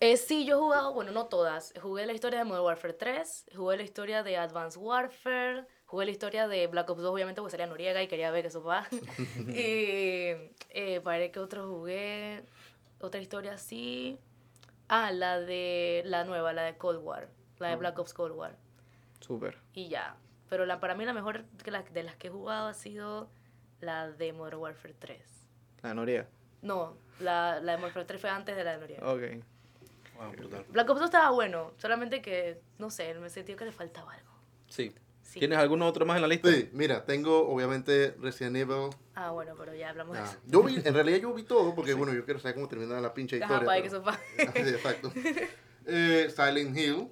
Eh, 0.00 0.18
sí, 0.18 0.44
yo 0.44 0.56
he 0.56 0.60
jugado, 0.60 0.92
bueno, 0.92 1.10
no 1.12 1.24
todas. 1.26 1.72
Jugué 1.80 2.04
la 2.04 2.12
historia 2.12 2.38
de 2.40 2.44
Modern 2.44 2.66
Warfare 2.66 2.92
3, 2.92 3.46
jugué 3.56 3.78
la 3.78 3.82
historia 3.82 4.22
de 4.22 4.36
Advanced 4.36 4.78
Warfare, 4.78 5.64
jugué 5.86 6.04
la 6.04 6.10
historia 6.10 6.46
de 6.48 6.66
Black 6.66 6.90
Ops 6.90 7.00
2, 7.00 7.10
obviamente, 7.14 7.40
porque 7.40 7.52
salía 7.52 7.66
Noriega 7.66 8.02
y 8.02 8.06
quería 8.08 8.30
ver 8.30 8.42
que 8.42 8.48
eso 8.48 8.62
va. 8.62 8.86
y 9.48 10.34
eh, 10.70 11.00
para 11.02 11.18
ver 11.18 11.30
qué 11.32 11.40
otro 11.40 11.66
jugué. 11.68 12.42
Otra 13.00 13.20
historia 13.22 13.52
así. 13.54 14.18
Ah, 14.88 15.10
la 15.12 15.40
de 15.40 16.02
la 16.04 16.24
nueva, 16.24 16.52
la 16.52 16.62
de 16.62 16.76
Cold 16.76 17.00
War, 17.02 17.28
la 17.58 17.68
de 17.70 17.76
Black 17.76 17.98
Ops 17.98 18.14
Cold 18.14 18.34
War. 18.36 18.56
Súper. 19.20 19.58
Y 19.72 19.88
ya. 19.88 20.16
Pero 20.48 20.64
la, 20.66 20.78
para 20.78 20.94
mí 20.94 21.04
la 21.04 21.12
mejor 21.12 21.44
que 21.64 21.70
la- 21.72 21.82
de 21.82 22.02
las 22.04 22.16
que 22.16 22.28
he 22.28 22.30
jugado 22.30 22.68
ha 22.68 22.74
sido 22.74 23.28
la 23.80 24.10
de 24.12 24.32
Modern 24.32 24.58
Warfare 24.58 24.94
3. 24.98 25.48
La 25.82 25.92
Noriega. 25.94 26.26
No, 26.62 26.96
la, 27.20 27.58
la 27.60 27.72
de 27.72 27.78
Modern 27.78 27.82
Warfare 27.84 28.04
3 28.06 28.20
fue 28.20 28.30
antes 28.30 28.56
de 28.56 28.62
la 28.64 28.72
de 28.72 28.78
Noriega. 28.78 29.12
Ok. 29.12 29.22
Wow, 30.18 30.30
brutal. 30.32 30.64
Black 30.70 30.88
Ops 30.88 31.00
2 31.00 31.08
estaba 31.08 31.30
bueno, 31.30 31.72
solamente 31.78 32.22
que, 32.22 32.60
no 32.78 32.90
sé, 32.90 33.12
me 33.14 33.28
sentí 33.28 33.54
que 33.54 33.64
le 33.64 33.72
faltaba 33.72 34.12
algo. 34.14 34.30
Sí. 34.68 34.94
Sí. 35.26 35.40
¿Tienes 35.40 35.58
alguno 35.58 35.86
otro 35.86 36.06
más 36.06 36.16
en 36.16 36.22
la 36.22 36.28
lista? 36.28 36.48
Sí, 36.50 36.70
mira, 36.72 37.04
tengo 37.04 37.48
obviamente 37.48 38.14
Resident 38.20 38.56
Evil. 38.56 38.90
Ah, 39.14 39.32
bueno, 39.32 39.54
pero 39.58 39.74
ya 39.74 39.90
hablamos 39.90 40.16
de 40.16 40.22
Ah, 40.22 40.26
eso. 40.30 40.38
yo 40.46 40.62
vi, 40.62 40.76
en 40.76 40.94
realidad 40.94 41.18
yo 41.18 41.34
vi 41.34 41.42
todo, 41.42 41.74
porque 41.74 41.94
bueno, 41.94 42.14
yo 42.14 42.24
quiero 42.24 42.38
saber 42.40 42.54
cómo 42.54 42.68
termina 42.68 43.00
la 43.00 43.12
pinche 43.12 43.36
Ajá, 43.42 43.54
historia. 43.54 43.66
para 43.66 43.82
que 43.82 43.90
pero- 43.90 44.04
sepa. 44.04 44.20
Sí, 44.64 44.70
exacto. 44.74 45.12
Eh, 45.86 46.30
Silent 46.34 46.76
Hill. 46.76 47.08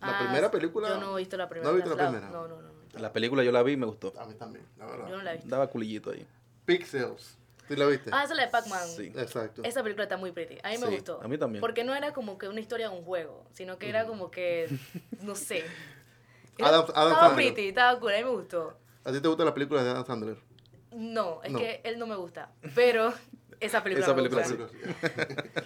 La 0.00 0.18
Ah, 0.18 0.22
primera 0.24 0.50
película. 0.50 0.88
Yo 0.88 1.00
no 1.00 1.16
he 1.16 1.20
visto 1.22 1.36
la 1.36 1.48
primera. 1.48 1.70
¿No 1.70 1.76
has 1.78 1.82
visto 1.82 1.96
la 1.96 2.02
La- 2.04 2.10
primera? 2.10 2.30
No, 2.32 2.46
no, 2.48 2.60
no. 2.60 2.68
no. 2.72 2.98
La 3.00 3.12
película 3.12 3.42
yo 3.42 3.50
la 3.52 3.62
vi 3.62 3.72
y 3.72 3.76
me 3.76 3.86
gustó. 3.86 4.12
A 4.18 4.26
mí 4.26 4.34
también, 4.34 4.64
la 4.78 4.86
verdad. 4.86 5.08
Yo 5.08 5.16
no 5.16 5.22
la 5.22 5.32
he 5.32 5.36
visto. 5.36 5.48
Daba 5.50 5.68
culillito 5.68 6.10
ahí. 6.10 6.26
Pixels. 6.64 7.38
¿Tú 7.66 7.74
la 7.76 7.86
viste? 7.86 8.10
Ah, 8.12 8.24
esa 8.24 8.34
es 8.34 8.36
la 8.36 8.44
de 8.44 8.50
Pac-Man. 8.52 8.88
Sí. 8.94 9.10
Exacto. 9.16 9.62
Esa 9.64 9.82
película 9.82 10.02
está 10.04 10.18
muy 10.18 10.32
pretty. 10.32 10.58
A 10.62 10.68
mí 10.68 10.76
me 10.78 10.86
Sí, 10.88 10.94
gustó. 10.96 11.20
a 11.22 11.28
mí 11.28 11.38
también. 11.38 11.60
Porque 11.62 11.82
no 11.82 11.94
era 11.94 12.12
como 12.12 12.36
que 12.36 12.46
una 12.48 12.60
historia 12.60 12.90
de 12.90 12.96
un 12.96 13.04
juego, 13.04 13.46
sino 13.52 13.78
que 13.78 13.88
era 13.88 14.06
como 14.06 14.30
que, 14.30 14.68
no 15.22 15.34
sé. 15.34 15.64
Adam- 16.62 16.84
Adam 16.94 17.08
estaba 17.12 17.28
Sandler. 17.28 17.52
pretty, 17.54 17.68
estaba 17.68 17.98
cool, 18.00 18.12
a 18.14 18.18
mí 18.18 18.24
me 18.24 18.30
gustó. 18.30 18.76
¿A 19.04 19.12
ti 19.12 19.20
te 19.20 19.28
gusta 19.28 19.44
la 19.44 19.54
película 19.54 19.82
de 19.82 19.90
Adam 19.90 20.06
Sandler? 20.06 20.36
No, 20.92 21.42
es 21.42 21.50
No. 21.52 21.58
que 21.58 21.80
él 21.84 21.98
no 21.98 22.06
me 22.06 22.14
gusta. 22.16 22.50
Pero 22.74 23.12
Esa 23.60 23.82
película. 23.82 24.06
Esa 24.06 24.14
me 24.14 24.22
película 24.22 24.46
gusta. 24.46 24.68
sí. 24.68 25.60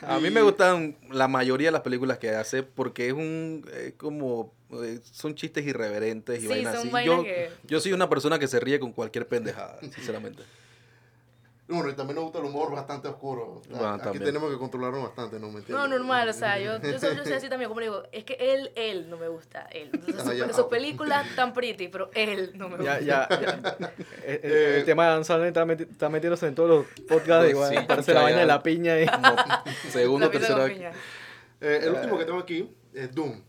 A 0.06 0.18
mí 0.20 0.30
me 0.30 0.42
gustan 0.42 0.96
la 1.10 1.28
mayoría 1.28 1.68
de 1.68 1.72
las 1.72 1.80
películas 1.80 2.18
que 2.18 2.30
hace 2.30 2.62
porque 2.62 3.06
es 3.08 3.12
un 3.14 3.66
eh, 3.72 3.94
como 3.96 4.52
eh, 4.72 5.00
son 5.02 5.34
chistes 5.34 5.64
irreverentes 5.64 6.38
y 6.38 6.42
Sí, 6.42 6.48
vainas 6.48 6.74
son 6.74 6.82
así. 6.82 6.90
vainas 6.90 7.16
Yo, 7.16 7.22
que- 7.24 7.50
yo 7.64 7.80
soy 7.80 7.92
una 7.94 8.08
persona 8.08 8.38
que 8.38 8.46
se 8.48 8.60
ríe 8.60 8.78
con 8.78 8.92
cualquier 8.92 9.26
pendejada, 9.26 9.78
sinceramente. 9.80 10.42
Bueno, 11.66 11.88
y 11.88 11.94
también 11.94 12.16
nos 12.16 12.24
gusta 12.24 12.40
el 12.40 12.44
humor 12.44 12.70
bastante 12.72 13.08
oscuro. 13.08 13.62
Bueno, 13.70 13.88
Aquí 13.94 14.02
también. 14.04 14.24
tenemos 14.24 14.50
que 14.52 14.58
controlarnos 14.58 15.02
bastante, 15.02 15.40
¿no? 15.40 15.46
¿Me 15.50 15.60
entiendes? 15.60 15.70
No, 15.70 15.88
normal, 15.88 16.28
o 16.28 16.32
sea, 16.34 16.58
yo, 16.58 16.78
yo, 16.82 16.98
soy, 16.98 17.16
yo 17.16 17.24
soy 17.24 17.32
así 17.32 17.48
también, 17.48 17.68
como 17.70 17.80
le 17.80 17.86
digo, 17.86 18.02
es 18.12 18.24
que 18.24 18.34
él, 18.38 18.70
él 18.76 19.08
no 19.08 19.16
me 19.16 19.28
gusta, 19.28 19.62
él. 19.72 19.88
Entonces, 19.94 20.42
Ah, 20.42 20.52
sus 20.52 20.66
películas 20.66 21.26
tan 21.34 21.54
pretty, 21.54 21.88
pero 21.88 22.10
él 22.14 22.52
no 22.54 22.68
me 22.68 22.76
gusta. 22.76 23.00
Ya, 23.00 23.28
ya, 23.28 23.28
ya. 23.40 23.94
El, 24.26 24.34
el- 24.34 24.40
Eh, 24.52 24.78
el 24.80 24.84
tema 24.84 25.04
de 25.06 25.10
Dan 25.12 25.24
Sandler 25.24 25.48
está, 25.48 25.64
meti- 25.64 25.90
está 25.90 26.08
metiéndose 26.10 26.46
en 26.48 26.54
todos 26.54 26.68
los 26.68 26.86
podcasts. 27.08 27.44
Sí, 27.46 27.50
igual, 27.52 27.70
sí, 27.78 27.84
parece 27.88 28.12
la 28.12 28.22
vaina 28.22 28.40
de 28.40 28.46
la 28.46 28.62
piña. 28.62 29.00
Y... 29.00 29.06
Segundo, 29.90 30.30
piña. 30.30 30.92
Eh, 31.62 31.80
el 31.84 31.92
último 31.94 32.18
que 32.18 32.24
tengo 32.26 32.40
aquí 32.40 32.68
es 32.92 33.14
Doom, 33.14 33.40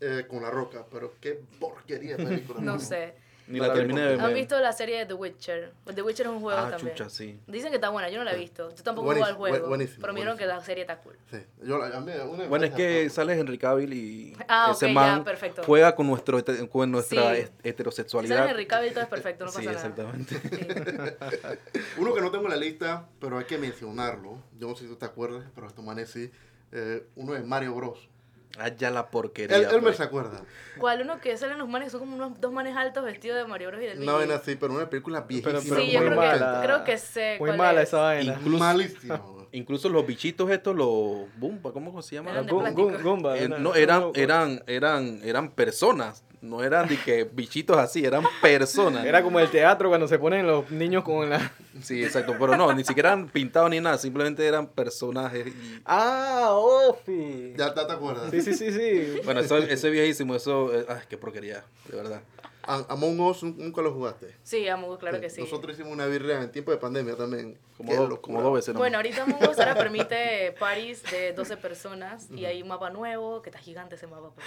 eh, 0.00 0.24
con 0.28 0.40
La 0.40 0.50
Roca, 0.50 0.84
pero 0.92 1.14
qué 1.20 1.40
porquería 1.58 2.16
de 2.16 2.24
película. 2.24 2.60
No 2.60 2.78
sé. 2.78 3.14
Ni 3.48 3.60
No 3.60 3.66
la 3.68 3.74
terminé 3.74 4.00
de 4.00 4.06
porque- 4.08 4.22
¿Han 4.22 4.26
ver. 4.30 4.36
visto 4.38 4.58
la 4.58 4.72
serie 4.72 4.98
de 4.98 5.06
The 5.06 5.14
Witcher? 5.14 5.72
The 5.94 6.02
Witcher 6.02 6.26
es 6.26 6.32
un 6.32 6.40
juego 6.40 6.58
Ah, 6.58 6.70
también. 6.70 6.96
chucha, 6.96 7.08
sí. 7.08 7.38
Dicen 7.46 7.70
que 7.70 7.76
está 7.76 7.90
buena, 7.90 8.08
yo 8.10 8.18
no 8.18 8.24
la 8.24 8.32
he 8.32 8.38
visto. 8.38 8.70
Yo 8.74 8.82
tampoco 8.82 9.06
juego 9.08 9.24
al 9.24 9.34
juego. 9.34 9.56
bu- 9.56 9.68
buenísimo, 9.68 9.98
pero 10.00 10.12
me 10.12 10.18
dijeron 10.20 10.36
que 10.36 10.46
la 10.46 10.60
serie 10.62 10.82
está 10.82 10.98
cool. 10.98 11.16
Sí, 11.30 11.38
yo 11.62 11.78
la, 11.78 11.96
a 11.96 12.00
mí, 12.00 12.10
una 12.28 12.46
Bueno, 12.48 12.64
es 12.64 12.72
que 12.74 13.08
sale 13.08 13.38
Henry 13.38 13.56
Cavill 13.58 13.92
y 13.92 14.36
Ah, 14.48 14.70
ese 14.72 14.86
ok, 14.86 14.88
ya, 14.90 14.94
man 14.94 15.24
perfecto. 15.24 15.62
juega 15.64 15.94
con, 15.94 16.08
nuestro, 16.08 16.42
con 16.70 16.90
nuestra 16.90 17.36
Sí. 17.36 17.44
heterosexualidad. 17.62 18.36
sale 18.38 18.50
Henry 18.50 18.66
Cavill, 18.66 18.92
todo 18.92 19.02
es 19.04 19.08
perfecto, 19.10 19.44
no 19.44 19.50
pasa 19.52 19.60
sí, 19.60 19.66
nada. 19.66 19.78
exactamente. 19.78 20.34
Sí. 20.40 20.66
Uno 21.98 22.14
que 22.14 22.20
no 22.20 22.30
tengo 22.30 22.44
en 22.44 22.50
la 22.50 22.56
lista, 22.56 23.06
pero 23.20 23.38
hay 23.38 23.44
que 23.44 23.58
mencionarlo. 23.58 24.42
Yo 24.58 24.68
no 24.68 24.74
sé 24.74 24.82
si 24.84 24.88
tú 24.90 24.96
te 24.96 25.04
acuerdas, 25.06 25.44
pero 25.54 25.66
estos 25.68 25.84
manes 25.84 26.10
sí. 26.10 26.30
eh, 26.72 27.06
uno 27.14 27.36
es 27.36 27.44
Mario 27.46 27.74
Bros. 27.74 28.08
Ah, 28.58 28.68
ya 28.68 28.90
la 28.90 29.10
porquería. 29.10 29.56
Él, 29.56 29.64
él 29.70 29.76
me 29.76 29.82
pues. 29.82 29.96
se 29.96 30.02
acuerda. 30.02 30.40
¿Cuál 30.78 31.02
uno 31.02 31.20
que 31.20 31.36
salen 31.36 31.58
los 31.58 31.68
manes? 31.68 31.92
Son 31.92 32.00
como 32.00 32.16
unos 32.16 32.40
dos 32.40 32.52
manes 32.52 32.76
altos 32.76 33.04
vestidos 33.04 33.36
de 33.38 33.46
Mario 33.46 33.68
Bros. 33.68 33.82
y 33.82 33.86
del 33.86 34.04
No 34.04 34.18
ven 34.18 34.30
así, 34.32 34.56
pero 34.56 34.72
una 34.74 34.88
película 34.90 35.20
viejísima. 35.22 35.60
pero 35.66 35.80
Sí, 35.82 35.90
yo 35.92 36.00
muy 36.00 36.08
creo 36.08 36.20
mala. 36.20 36.60
que, 36.60 36.66
creo 36.66 36.84
que 36.84 36.98
sé 36.98 37.36
Muy 37.38 37.48
cuál 37.48 37.58
mala 37.58 37.82
es. 37.82 37.88
esa 37.88 37.98
vaina. 38.00 38.32
Incluso- 38.40 38.58
Malísima. 38.64 39.16
güey. 39.16 39.36
Incluso 39.52 39.88
los 39.88 40.06
bichitos 40.06 40.50
estos, 40.50 40.76
los 40.76 41.26
Bumba, 41.38 41.72
¿cómo 41.72 42.02
se 42.02 42.16
llama? 42.16 42.30
Eran 42.32 42.46
de 42.46 42.52
Eh, 42.52 43.48
¿no? 43.48 43.58
no, 43.58 43.74
eran, 43.74 44.10
eran, 44.14 44.62
eran, 44.66 45.20
eran 45.24 45.50
personas. 45.52 46.24
No 46.42 46.62
eran 46.62 46.86
de 46.88 46.96
que 46.98 47.24
bichitos 47.24 47.76
así, 47.78 48.04
eran 48.04 48.22
personas. 48.42 49.04
Era 49.04 49.22
como 49.22 49.40
el 49.40 49.50
teatro 49.50 49.88
cuando 49.88 50.06
se 50.06 50.18
ponen 50.18 50.46
los 50.46 50.70
niños 50.70 51.02
con 51.02 51.28
la... 51.30 51.52
Sí, 51.82 52.02
exacto. 52.04 52.34
Pero 52.38 52.56
no, 52.56 52.72
ni 52.72 52.84
siquiera 52.84 53.10
eran 53.10 53.28
pintados 53.28 53.68
ni 53.70 53.80
nada. 53.80 53.98
Simplemente 53.98 54.46
eran 54.46 54.66
personajes. 54.66 55.46
y- 55.48 55.80
¡Ah, 55.84 56.48
Ofi! 56.52 57.54
Ya 57.56 57.74
te, 57.74 57.84
te 57.84 57.92
acuerdas. 57.92 58.30
Sí, 58.30 58.40
sí, 58.42 58.54
sí, 58.54 58.72
sí. 58.72 59.20
Bueno, 59.24 59.40
eso, 59.40 59.58
ese 59.58 59.90
viejísimo, 59.90 60.34
eso. 60.36 60.72
eh, 60.74 60.86
ay, 60.88 61.00
qué 61.08 61.18
porquería, 61.18 61.64
de 61.90 61.96
verdad. 61.96 62.20
A- 62.66 62.84
Among 62.88 63.20
Us 63.20 63.42
nunca 63.42 63.80
lo 63.82 63.92
jugaste. 63.92 64.34
Sí, 64.42 64.66
amo, 64.68 64.96
claro 64.98 65.20
que 65.20 65.30
sí. 65.30 65.40
Nosotros 65.40 65.74
hicimos 65.74 65.92
una 65.92 66.06
birria 66.06 66.42
en 66.42 66.50
tiempo 66.50 66.70
de 66.70 66.78
pandemia 66.78 67.14
también. 67.16 67.56
Como, 67.76 67.92
locura. 67.94 68.20
como 68.22 68.42
dos 68.42 68.54
veces. 68.54 68.68
nomás. 68.68 68.80
Bueno, 68.80 68.96
ahorita 68.98 69.22
Among 69.22 69.48
Us 69.50 69.58
ahora 69.58 69.74
permite 69.76 70.52
parties 70.58 71.02
de 71.10 71.32
12 71.32 71.56
personas 71.58 72.28
y 72.30 72.44
hay 72.46 72.62
un 72.62 72.68
mapa 72.68 72.90
nuevo, 72.90 73.42
que 73.42 73.50
está 73.50 73.58
gigante 73.60 73.94
ese 73.94 74.06
mapa, 74.06 74.30
por. 74.30 74.42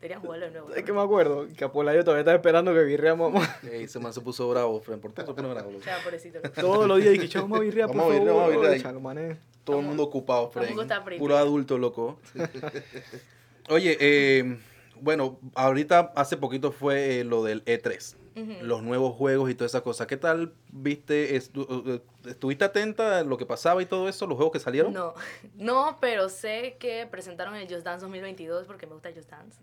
Deberían 0.00 0.22
jugarlo 0.22 0.46
de 0.46 0.52
nuevo. 0.52 0.74
Es 0.74 0.82
que 0.82 0.92
me 0.94 1.02
acuerdo 1.02 1.46
que 1.54 1.62
Apolayo 1.62 2.02
todavía 2.02 2.20
estaba 2.20 2.36
esperando 2.36 2.72
que 2.72 2.82
virreamos 2.84 3.34
Ey, 3.70 3.82
ese 3.84 3.98
man 3.98 4.14
se 4.14 4.22
puso 4.22 4.48
bravo, 4.48 4.80
Fren. 4.80 4.98
¿Por 4.98 5.12
qué 5.12 5.20
se 5.20 5.34
pone 5.34 5.46
bravo? 5.52 5.72
Ya, 5.84 5.98
pobrecito. 6.02 6.38
todos 6.58 6.86
los 6.88 7.02
días 7.02 7.14
y 7.16 7.18
que 7.18 7.26
echamos 7.26 7.50
más 7.50 7.60
birria, 7.60 7.86
por 7.86 7.96
Vamos 7.96 8.12
a 8.12 8.14
birria, 8.18 8.32
favor. 8.32 8.54
vamos 8.56 8.66
a. 8.70 8.78
Chalo, 8.80 9.00
mané. 9.00 9.36
Todo 9.62 9.80
el 9.80 9.84
mundo 9.84 10.04
ocupado, 10.04 10.50
Fren. 10.50 10.74
Puro 11.18 11.36
adulto, 11.36 11.76
loco. 11.76 12.18
Oye, 13.68 13.96
eh, 14.00 14.58
bueno, 15.00 15.38
ahorita 15.54 16.12
hace 16.16 16.36
poquito 16.36 16.72
fue 16.72 17.20
eh, 17.20 17.24
lo 17.24 17.42
del 17.44 17.64
E3. 17.64 18.16
Ujú. 18.36 18.64
Los 18.64 18.82
nuevos 18.82 19.16
juegos 19.16 19.50
y 19.50 19.54
toda 19.54 19.66
esa 19.66 19.80
cosa. 19.82 20.06
¿Qué 20.06 20.16
tal 20.16 20.54
viste? 20.72 21.36
Estu- 21.36 21.66
eh, 21.86 22.00
¿Estuviste 22.30 22.64
atenta 22.64 23.18
a 23.18 23.24
lo 23.24 23.36
que 23.36 23.44
pasaba 23.44 23.82
y 23.82 23.86
todo 23.86 24.08
eso? 24.08 24.26
¿Los 24.26 24.36
juegos 24.36 24.52
que 24.52 24.60
salieron? 24.60 24.92
No, 24.92 25.14
no, 25.56 25.98
pero 26.00 26.28
sé 26.28 26.76
que 26.78 27.06
presentaron 27.10 27.56
el 27.56 27.68
Just 27.68 27.84
Dance 27.84 28.02
2022 28.02 28.66
porque 28.66 28.86
me 28.86 28.94
gusta 28.94 29.10
Just 29.14 29.30
Dance. 29.30 29.58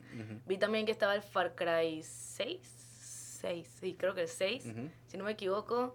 Vi 0.46 0.58
también 0.58 0.86
que 0.86 0.92
estaba 0.92 1.16
el 1.16 1.22
Far 1.22 1.56
Cry 1.56 2.02
6. 2.04 2.60
6, 3.42 3.68
sí, 3.80 3.96
creo 3.98 4.16
que 4.16 4.22
el 4.24 4.28
6, 4.28 4.66
Ujú. 4.66 4.90
si 5.08 5.18
no 5.18 5.24
me 5.24 5.32
equivoco. 5.32 5.94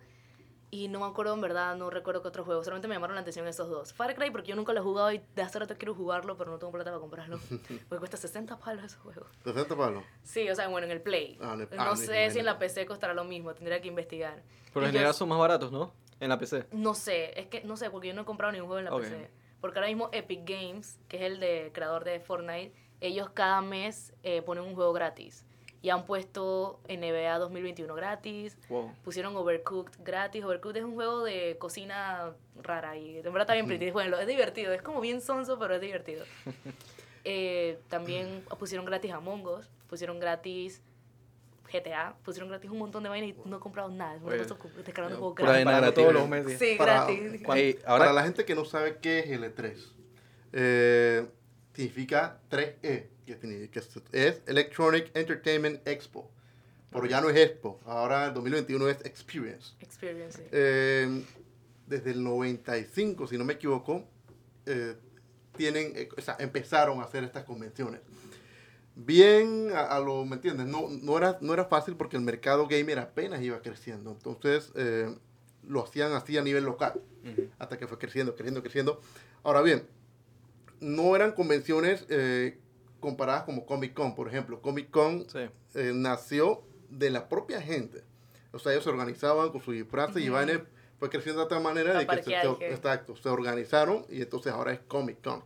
Y 0.74 0.88
no 0.88 1.00
me 1.00 1.04
acuerdo 1.06 1.34
en 1.34 1.42
verdad, 1.42 1.76
no 1.76 1.90
recuerdo 1.90 2.22
qué 2.22 2.28
otro 2.28 2.44
juego. 2.46 2.64
Solamente 2.64 2.88
me 2.88 2.94
llamaron 2.94 3.14
la 3.14 3.20
atención 3.20 3.46
esos 3.46 3.68
dos. 3.68 3.92
Far 3.92 4.14
Cry 4.14 4.30
porque 4.30 4.48
yo 4.48 4.56
nunca 4.56 4.72
lo 4.72 4.80
he 4.80 4.82
jugado 4.82 5.12
y 5.12 5.20
de 5.36 5.42
hace 5.42 5.58
rato 5.58 5.76
quiero 5.76 5.94
jugarlo, 5.94 6.38
pero 6.38 6.50
no 6.50 6.58
tengo 6.58 6.72
plata 6.72 6.88
para 6.90 6.98
comprarlo. 6.98 7.38
Porque 7.90 7.98
cuesta 7.98 8.16
60 8.16 8.58
palos 8.58 8.82
ese 8.82 8.96
juego. 8.96 9.26
60 9.44 9.76
palos. 9.76 10.02
Sí, 10.22 10.48
o 10.48 10.54
sea, 10.54 10.68
bueno, 10.68 10.86
en 10.86 10.92
el 10.92 11.02
Play. 11.02 11.36
Ah, 11.42 11.52
en 11.52 11.60
el- 11.60 11.68
no 11.76 11.82
ah, 11.92 11.96
sé 11.96 12.30
si 12.30 12.38
en 12.38 12.46
la 12.46 12.58
PC 12.58 12.86
costará 12.86 13.12
lo 13.12 13.24
mismo, 13.24 13.52
tendría 13.52 13.82
que 13.82 13.88
investigar. 13.88 14.42
En 14.74 14.80
yo- 14.80 14.86
general 14.86 15.12
son 15.12 15.28
más 15.28 15.38
baratos, 15.38 15.70
¿no? 15.70 15.92
En 16.20 16.30
la 16.30 16.38
PC. 16.38 16.64
No 16.72 16.94
sé, 16.94 17.38
es 17.38 17.48
que 17.48 17.62
no 17.64 17.76
sé, 17.76 17.90
porque 17.90 18.08
yo 18.08 18.14
no 18.14 18.22
he 18.22 18.24
comprado 18.24 18.50
ningún 18.52 18.68
juego 18.68 18.78
en 18.78 18.84
la 18.86 18.94
Ok. 18.94 19.02
PC. 19.02 19.30
Porque 19.60 19.78
ahora 19.78 19.88
mismo 19.88 20.08
Epic 20.12 20.40
Games, 20.48 20.98
que 21.06 21.18
es 21.18 21.22
el 21.24 21.38
de 21.38 21.70
creador 21.74 22.04
de 22.04 22.18
Fortnite, 22.18 22.72
ellos 23.02 23.28
cada 23.34 23.60
mes 23.60 24.14
eh, 24.22 24.40
ponen 24.40 24.64
un 24.64 24.74
juego 24.74 24.94
gratis. 24.94 25.44
Y 25.82 25.90
han 25.90 26.06
puesto 26.06 26.78
NBA 26.88 27.38
2021 27.38 27.92
gratis, 27.94 28.56
Wow. 28.68 28.92
pusieron 29.04 29.34
Overcooked 29.36 29.98
gratis. 30.04 30.44
Overcooked 30.44 30.76
es 30.78 30.84
un 30.84 30.94
juego 30.94 31.24
de 31.24 31.56
cocina 31.58 32.30
rara 32.62 32.96
y 32.96 33.14
de 33.14 33.22
verdad 33.22 33.42
está 33.42 33.54
bien 33.54 33.66
pretty. 33.66 33.90
Bueno, 33.90 34.16
es 34.16 34.26
divertido, 34.28 34.72
es 34.72 34.80
como 34.80 35.00
bien 35.00 35.20
sonso, 35.20 35.58
pero 35.58 35.74
es 35.74 35.80
divertido. 35.80 36.24
Eh, 37.24 37.78
también 37.88 38.44
pusieron 38.58 38.84
gratis 38.84 39.12
Among 39.12 39.46
Us, 39.46 39.70
pusieron 39.88 40.18
gratis 40.18 40.82
GTA, 41.72 42.16
pusieron 42.24 42.48
gratis 42.48 42.68
un 42.68 42.78
montón 42.78 43.04
de 43.04 43.08
vainas 43.08 43.30
y 43.30 43.48
no 43.48 43.58
he 43.58 43.60
comprado 43.60 43.90
nada. 43.90 44.18
Descargando 44.84 45.18
juegos 45.18 45.36
gratis. 45.36 45.64
gratis. 45.64 45.94
todos 45.94 46.12
los 46.14 46.28
meses. 46.28 46.58
Sí, 46.58 46.74
Para- 46.76 47.04
gratis. 47.04 47.34
Ey, 47.54 47.74
Para 47.74 47.88
ahora, 47.92 48.12
la 48.12 48.24
gente 48.24 48.44
que 48.44 48.56
no 48.56 48.64
sabe 48.64 48.98
qué 49.00 49.20
es 49.20 49.30
el 49.30 49.44
E3, 49.44 49.76
eh, 50.52 51.26
significa 51.74 52.40
3E, 52.50 53.06
que, 53.24 53.78
es- 54.12 54.42
Electronic 54.46 55.10
Entertainment 55.14 55.86
Expo. 55.86 56.30
Pero 56.90 57.06
ya 57.06 57.20
no 57.22 57.30
es 57.30 57.36
Expo, 57.38 57.80
ahora 57.86 58.26
el 58.26 58.34
2021 58.34 58.88
es 58.88 58.98
Experience. 59.06 59.72
Experience. 59.80 60.36
sí. 60.38 60.44
Eh, 60.52 61.24
desde 61.86 62.10
el 62.10 62.22
95, 62.22 63.26
si 63.26 63.38
no 63.38 63.44
me 63.44 63.54
equivoco, 63.54 64.04
eh, 64.66 64.94
tienen, 65.56 65.92
eh, 65.96 66.08
o 66.16 66.20
sea, 66.20 66.36
empezaron 66.38 67.00
a 67.00 67.04
hacer 67.04 67.24
estas 67.24 67.44
convenciones. 67.44 68.00
Bien, 68.94 69.70
a, 69.74 69.86
a 69.96 70.00
lo, 70.00 70.24
¿me 70.26 70.36
entiendes? 70.36 70.66
No, 70.66 70.88
no, 70.90 71.16
era, 71.16 71.38
no 71.40 71.54
era 71.54 71.64
fácil 71.64 71.96
porque 71.96 72.16
el 72.16 72.22
mercado 72.22 72.66
gamer 72.68 72.98
apenas 72.98 73.40
iba 73.40 73.60
creciendo. 73.62 74.10
Entonces, 74.10 74.70
lo 75.66 75.82
hacían 75.84 76.12
así 76.12 76.36
a 76.36 76.42
nivel 76.42 76.64
local, 76.64 77.00
hasta 77.58 77.78
que 77.78 77.86
fue 77.86 77.98
creciendo, 77.98 78.34
creciendo, 78.34 78.60
creciendo. 78.62 79.00
Ahora 79.44 79.62
bien, 79.62 79.84
no 80.80 81.16
eran 81.16 81.32
convenciones 81.32 82.04
comparadas 83.06 83.42
como 83.42 83.66
Comic 83.66 83.92
Con, 83.92 84.14
por 84.14 84.28
ejemplo. 84.28 84.62
Comic 84.62 84.88
Con 84.90 85.28
Sí. 85.28 85.40
eh, 85.74 85.92
nació 85.94 86.62
de 86.88 87.10
la 87.10 87.28
propia 87.28 87.60
gente. 87.60 88.02
O 88.52 88.58
sea, 88.58 88.72
ellos 88.72 88.84
se 88.84 88.90
organizaban 88.90 89.50
con 89.50 89.60
sus 89.60 89.74
disfraces 89.74 90.22
y 90.22 90.28
Ujú. 90.28 90.34
vainas, 90.34 90.60
fue 90.98 91.10
creciendo 91.10 91.42
de 91.42 91.48
tal 91.48 91.62
manera 91.62 91.98
de 91.98 92.06
que 92.06 92.22
se, 92.22 92.30
se- 92.30 92.70
exacto, 92.72 93.16
se 93.16 93.28
organizaron 93.28 94.06
y 94.08 94.22
entonces 94.22 94.52
ahora 94.52 94.72
es 94.72 94.80
Comic 94.86 95.20
Con. 95.22 95.42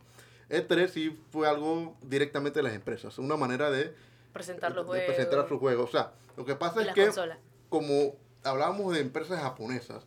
E3 0.50 0.88
sí 0.88 1.18
fue 1.32 1.48
algo 1.48 1.96
directamente 2.02 2.58
de 2.60 2.62
las 2.64 2.74
empresas, 2.74 3.18
una 3.18 3.36
manera 3.36 3.70
de, 3.70 3.92
Presentar 4.32 4.72
los 4.74 4.84
de 4.84 4.88
juegos. 4.88 5.06
presentar 5.14 5.48
sus 5.48 5.58
juegos. 5.58 5.88
O 5.88 5.92
sea, 5.92 6.12
lo 6.36 6.44
que 6.44 6.54
pasa 6.54 6.82
y 6.82 6.88
es 6.88 6.94
que 6.94 7.04
consolas. 7.06 7.38
como 7.70 8.14
hablábamos 8.44 8.92
de 8.94 9.00
empresas 9.00 9.40
japonesas, 9.40 10.06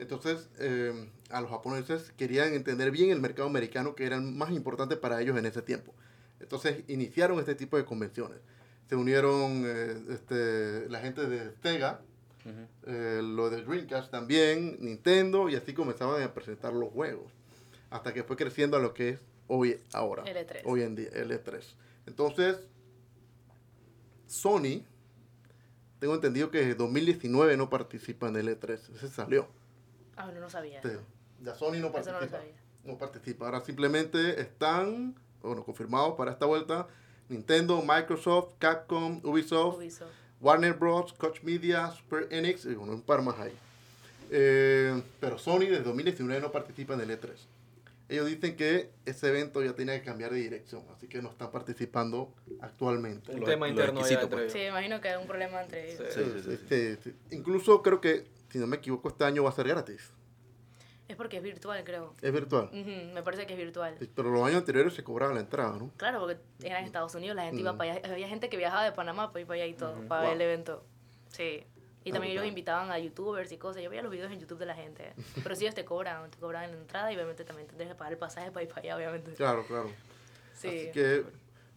entonces 0.00 0.48
eh, 0.58 1.10
a 1.30 1.40
los 1.42 1.50
japoneses 1.50 2.12
querían 2.16 2.54
entender 2.54 2.90
bien 2.90 3.10
el 3.10 3.20
mercado 3.20 3.46
americano 3.48 3.94
que 3.94 4.06
era 4.06 4.16
el 4.16 4.22
más 4.22 4.50
importante 4.52 4.96
para 4.96 5.20
ellos 5.20 5.36
en 5.36 5.44
ese 5.46 5.60
tiempo. 5.62 5.92
Entonces 6.40 6.84
iniciaron 6.88 7.38
este 7.38 7.54
tipo 7.54 7.76
de 7.76 7.84
convenciones. 7.84 8.38
Se 8.88 8.96
unieron 8.96 9.64
eh, 9.66 10.02
este, 10.10 10.88
la 10.88 11.00
gente 11.00 11.26
de 11.26 11.52
Sega, 11.62 12.00
eh, 12.86 13.20
lo 13.22 13.50
de 13.50 13.62
Dreamcast 13.62 14.10
también, 14.10 14.78
Nintendo, 14.80 15.48
y 15.48 15.56
así 15.56 15.74
comenzaban 15.74 16.22
a 16.22 16.32
presentar 16.32 16.72
los 16.72 16.90
juegos. 16.90 17.30
Hasta 17.90 18.14
que 18.14 18.24
fue 18.24 18.36
creciendo 18.36 18.76
a 18.76 18.80
lo 18.80 18.94
que 18.94 19.10
es 19.10 19.20
hoy, 19.46 19.80
ahora. 19.92 20.24
L3. 20.24 20.62
Hoy 20.64 20.82
en 20.82 20.94
día, 20.94 21.08
el 21.12 21.30
E3. 21.30 21.62
Entonces, 22.06 22.56
Sony, 24.26 24.82
tengo 25.98 26.14
entendido 26.14 26.50
que 26.50 26.58
desde 26.58 26.74
2019 26.74 27.56
no 27.56 27.68
participa 27.68 28.28
en 28.28 28.36
el 28.36 28.48
E3. 28.48 28.94
Ese 28.94 29.08
salió. 29.08 29.48
Ah, 30.16 30.30
no, 30.32 30.40
no 30.40 30.48
sabía. 30.50 30.80
Ya 31.40 31.54
Sony 31.54 31.72
no 31.72 31.76
Eso 31.76 31.82
no 31.86 31.92
participa. 31.92 32.20
lo 32.20 32.28
sabía. 32.30 32.54
no 32.84 32.98
participa. 32.98 33.44
Ahora 33.46 33.60
simplemente 33.60 34.40
están, 34.40 35.14
bueno, 35.42 35.64
confirmados 35.64 36.14
para 36.16 36.32
esta 36.32 36.46
vuelta 36.46 36.86
Nintendo, 37.28 37.82
Microsoft, 37.82 38.54
Capcom, 38.58 39.20
Ubisoft, 39.22 39.76
Ubisoft. 39.78 40.10
Warner 40.40 40.72
Bros., 40.74 41.12
Koch 41.14 41.42
Media, 41.42 41.90
Super 41.90 42.26
Enix 42.30 42.64
y 42.64 42.74
bueno, 42.74 42.92
un 42.94 43.02
par 43.02 43.22
más 43.22 43.38
ahí. 43.38 43.52
Eh, 44.30 45.02
pero 45.20 45.38
Sony 45.38 45.60
desde 45.60 45.82
2019 45.84 46.40
no 46.40 46.52
participa 46.52 46.94
en 46.94 47.00
el 47.00 47.10
E3. 47.10 47.30
Ellos 48.10 48.26
dicen 48.26 48.56
que 48.56 48.90
ese 49.04 49.28
evento 49.28 49.62
ya 49.62 49.74
tenía 49.74 49.98
que 49.98 50.04
cambiar 50.06 50.30
de 50.32 50.38
dirección, 50.38 50.82
así 50.96 51.06
que 51.08 51.20
no 51.20 51.28
están 51.30 51.50
participando 51.50 52.32
actualmente. 52.60 53.32
Un 53.32 53.40
Lo- 53.40 53.46
tema 53.46 53.66
lo 53.66 53.72
interno 53.72 54.00
allá 54.00 54.06
exquisito, 54.14 54.22
entre 54.24 54.38
pues. 54.44 54.52
Sí, 54.52 54.60
imagino 54.60 55.00
que 55.02 55.08
hay 55.10 55.20
un 55.20 55.26
problema 55.26 55.62
entre 55.62 55.92
ellos. 55.92 56.06
Sí, 56.14 56.20
sí, 56.24 56.30
sí, 56.42 56.42
sí. 56.68 56.74
Este, 56.74 57.14
incluso 57.32 57.82
creo 57.82 58.00
que, 58.00 58.24
si 58.50 58.58
no 58.58 58.66
me 58.66 58.76
equivoco, 58.76 59.08
este 59.08 59.24
año 59.24 59.42
va 59.44 59.50
a 59.50 59.52
ser 59.52 59.68
gratis. 59.68 60.10
Es 61.08 61.16
porque 61.16 61.38
es 61.38 61.42
virtual, 61.42 61.82
creo. 61.84 62.14
Es 62.20 62.32
virtual. 62.32 62.70
Me 62.72 63.22
parece 63.22 63.46
que 63.46 63.54
es 63.54 63.58
virtual. 63.58 63.96
Pero 64.14 64.30
los 64.30 64.46
años 64.46 64.58
anteriores 64.58 64.92
se 64.94 65.02
cobraba 65.02 65.32
la 65.32 65.40
entrada, 65.40 65.76
¿no? 65.78 65.90
Claro, 65.96 66.20
porque 66.20 66.38
era 66.62 66.78
en 66.80 66.84
Estados 66.84 67.14
Unidos, 67.14 67.34
la 67.34 67.44
gente 67.44 67.60
iba 67.60 67.72
Mm. 67.72 67.78
para 67.78 67.92
allá. 67.94 68.12
Había 68.12 68.28
gente 68.28 68.48
que 68.50 68.56
viajaba 68.58 68.84
de 68.84 68.92
Panamá 68.92 69.28
para 69.32 69.40
ir 69.40 69.46
para 69.46 69.62
allá 69.62 69.66
y 69.66 69.74
todo, 69.74 69.94
para 70.06 70.20
Wow. 70.22 70.28
ver 70.30 70.36
el 70.36 70.42
evento. 70.42 70.84
Sí. 71.30 71.64
Y 72.04 72.10
Ah, 72.10 72.12
también 72.12 72.32
ellos 72.34 72.46
invitaban 72.46 72.90
a 72.90 72.98
youtubers 72.98 73.50
y 73.52 73.56
cosas. 73.58 73.82
Yo 73.82 73.90
veía 73.90 74.02
los 74.02 74.12
videos 74.12 74.30
en 74.32 74.38
YouTube 74.40 74.58
de 74.58 74.66
la 74.66 74.74
gente. 74.74 75.12
Pero 75.50 75.56
sí, 75.56 75.64
ellos 75.64 75.74
te 75.74 75.84
cobran, 75.84 76.30
te 76.30 76.38
cobran 76.38 76.64
en 76.64 76.72
la 76.72 76.76
entrada 76.78 77.10
y 77.12 77.16
obviamente 77.16 77.44
también 77.44 77.66
tendrías 77.68 77.90
que 77.90 77.96
pagar 77.96 78.12
el 78.12 78.18
pasaje 78.18 78.50
para 78.50 78.62
ir 78.64 78.68
para 78.68 78.82
allá, 78.82 78.96
obviamente. 78.96 79.32
Claro, 79.32 79.64
claro. 79.66 79.90
Sí. 80.54 80.68
Así 80.68 80.90
que, 80.92 81.24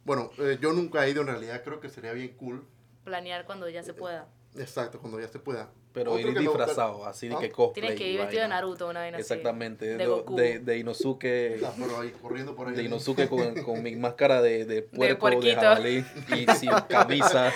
bueno, 0.04 0.30
eh, 0.40 0.58
yo 0.62 0.74
nunca 0.74 1.06
he 1.06 1.10
ido 1.10 1.22
en 1.22 1.28
realidad, 1.28 1.64
creo 1.64 1.80
que 1.80 1.90
sería 1.90 2.12
bien 2.14 2.30
cool. 2.36 2.66
Planear 3.06 3.46
cuando 3.46 3.68
ya 3.70 3.82
se 3.84 3.94
pueda. 3.94 4.28
Exacto, 4.58 5.00
cuando 5.00 5.20
ya 5.20 5.28
se 5.28 5.40
pueda. 5.40 5.70
Pero 5.94 6.18
ir 6.18 6.38
disfrazado, 6.40 7.06
así 7.06 7.28
de 7.28 7.36
¿Ah? 7.36 7.40
que 7.40 7.50
cosplay. 7.52 7.82
Tienes 7.88 8.00
que 8.00 8.08
ir 8.14 8.20
vestido 8.20 8.44
de. 8.44 8.48
Naruto, 8.48 8.88
una 8.88 9.02
vaina 9.02 9.18
así. 9.18 9.22
Exactamente, 9.24 9.86
De 9.86 9.98
de, 9.98 10.06
Goku. 10.08 10.36
de, 10.38 10.60
de 10.60 10.78
Inosuke, 10.78 11.60
Ah, 11.66 11.74
pero 11.78 12.00
ahí, 12.00 12.12
corriendo 12.22 12.56
por 12.56 12.70
ahí. 12.70 12.76
de 12.76 12.84
Inosuke 12.84 13.28
con, 13.28 13.62
con 13.64 13.84
mi 13.84 13.96
máscara 13.98 14.42
de, 14.42 14.64
de 14.66 14.84
puerco, 14.84 15.30
de, 15.30 15.36
puerquito. 15.38 15.60
jabalí 15.62 16.06
y 16.30 16.46
sin 16.56 16.70
camisa. 16.88 17.52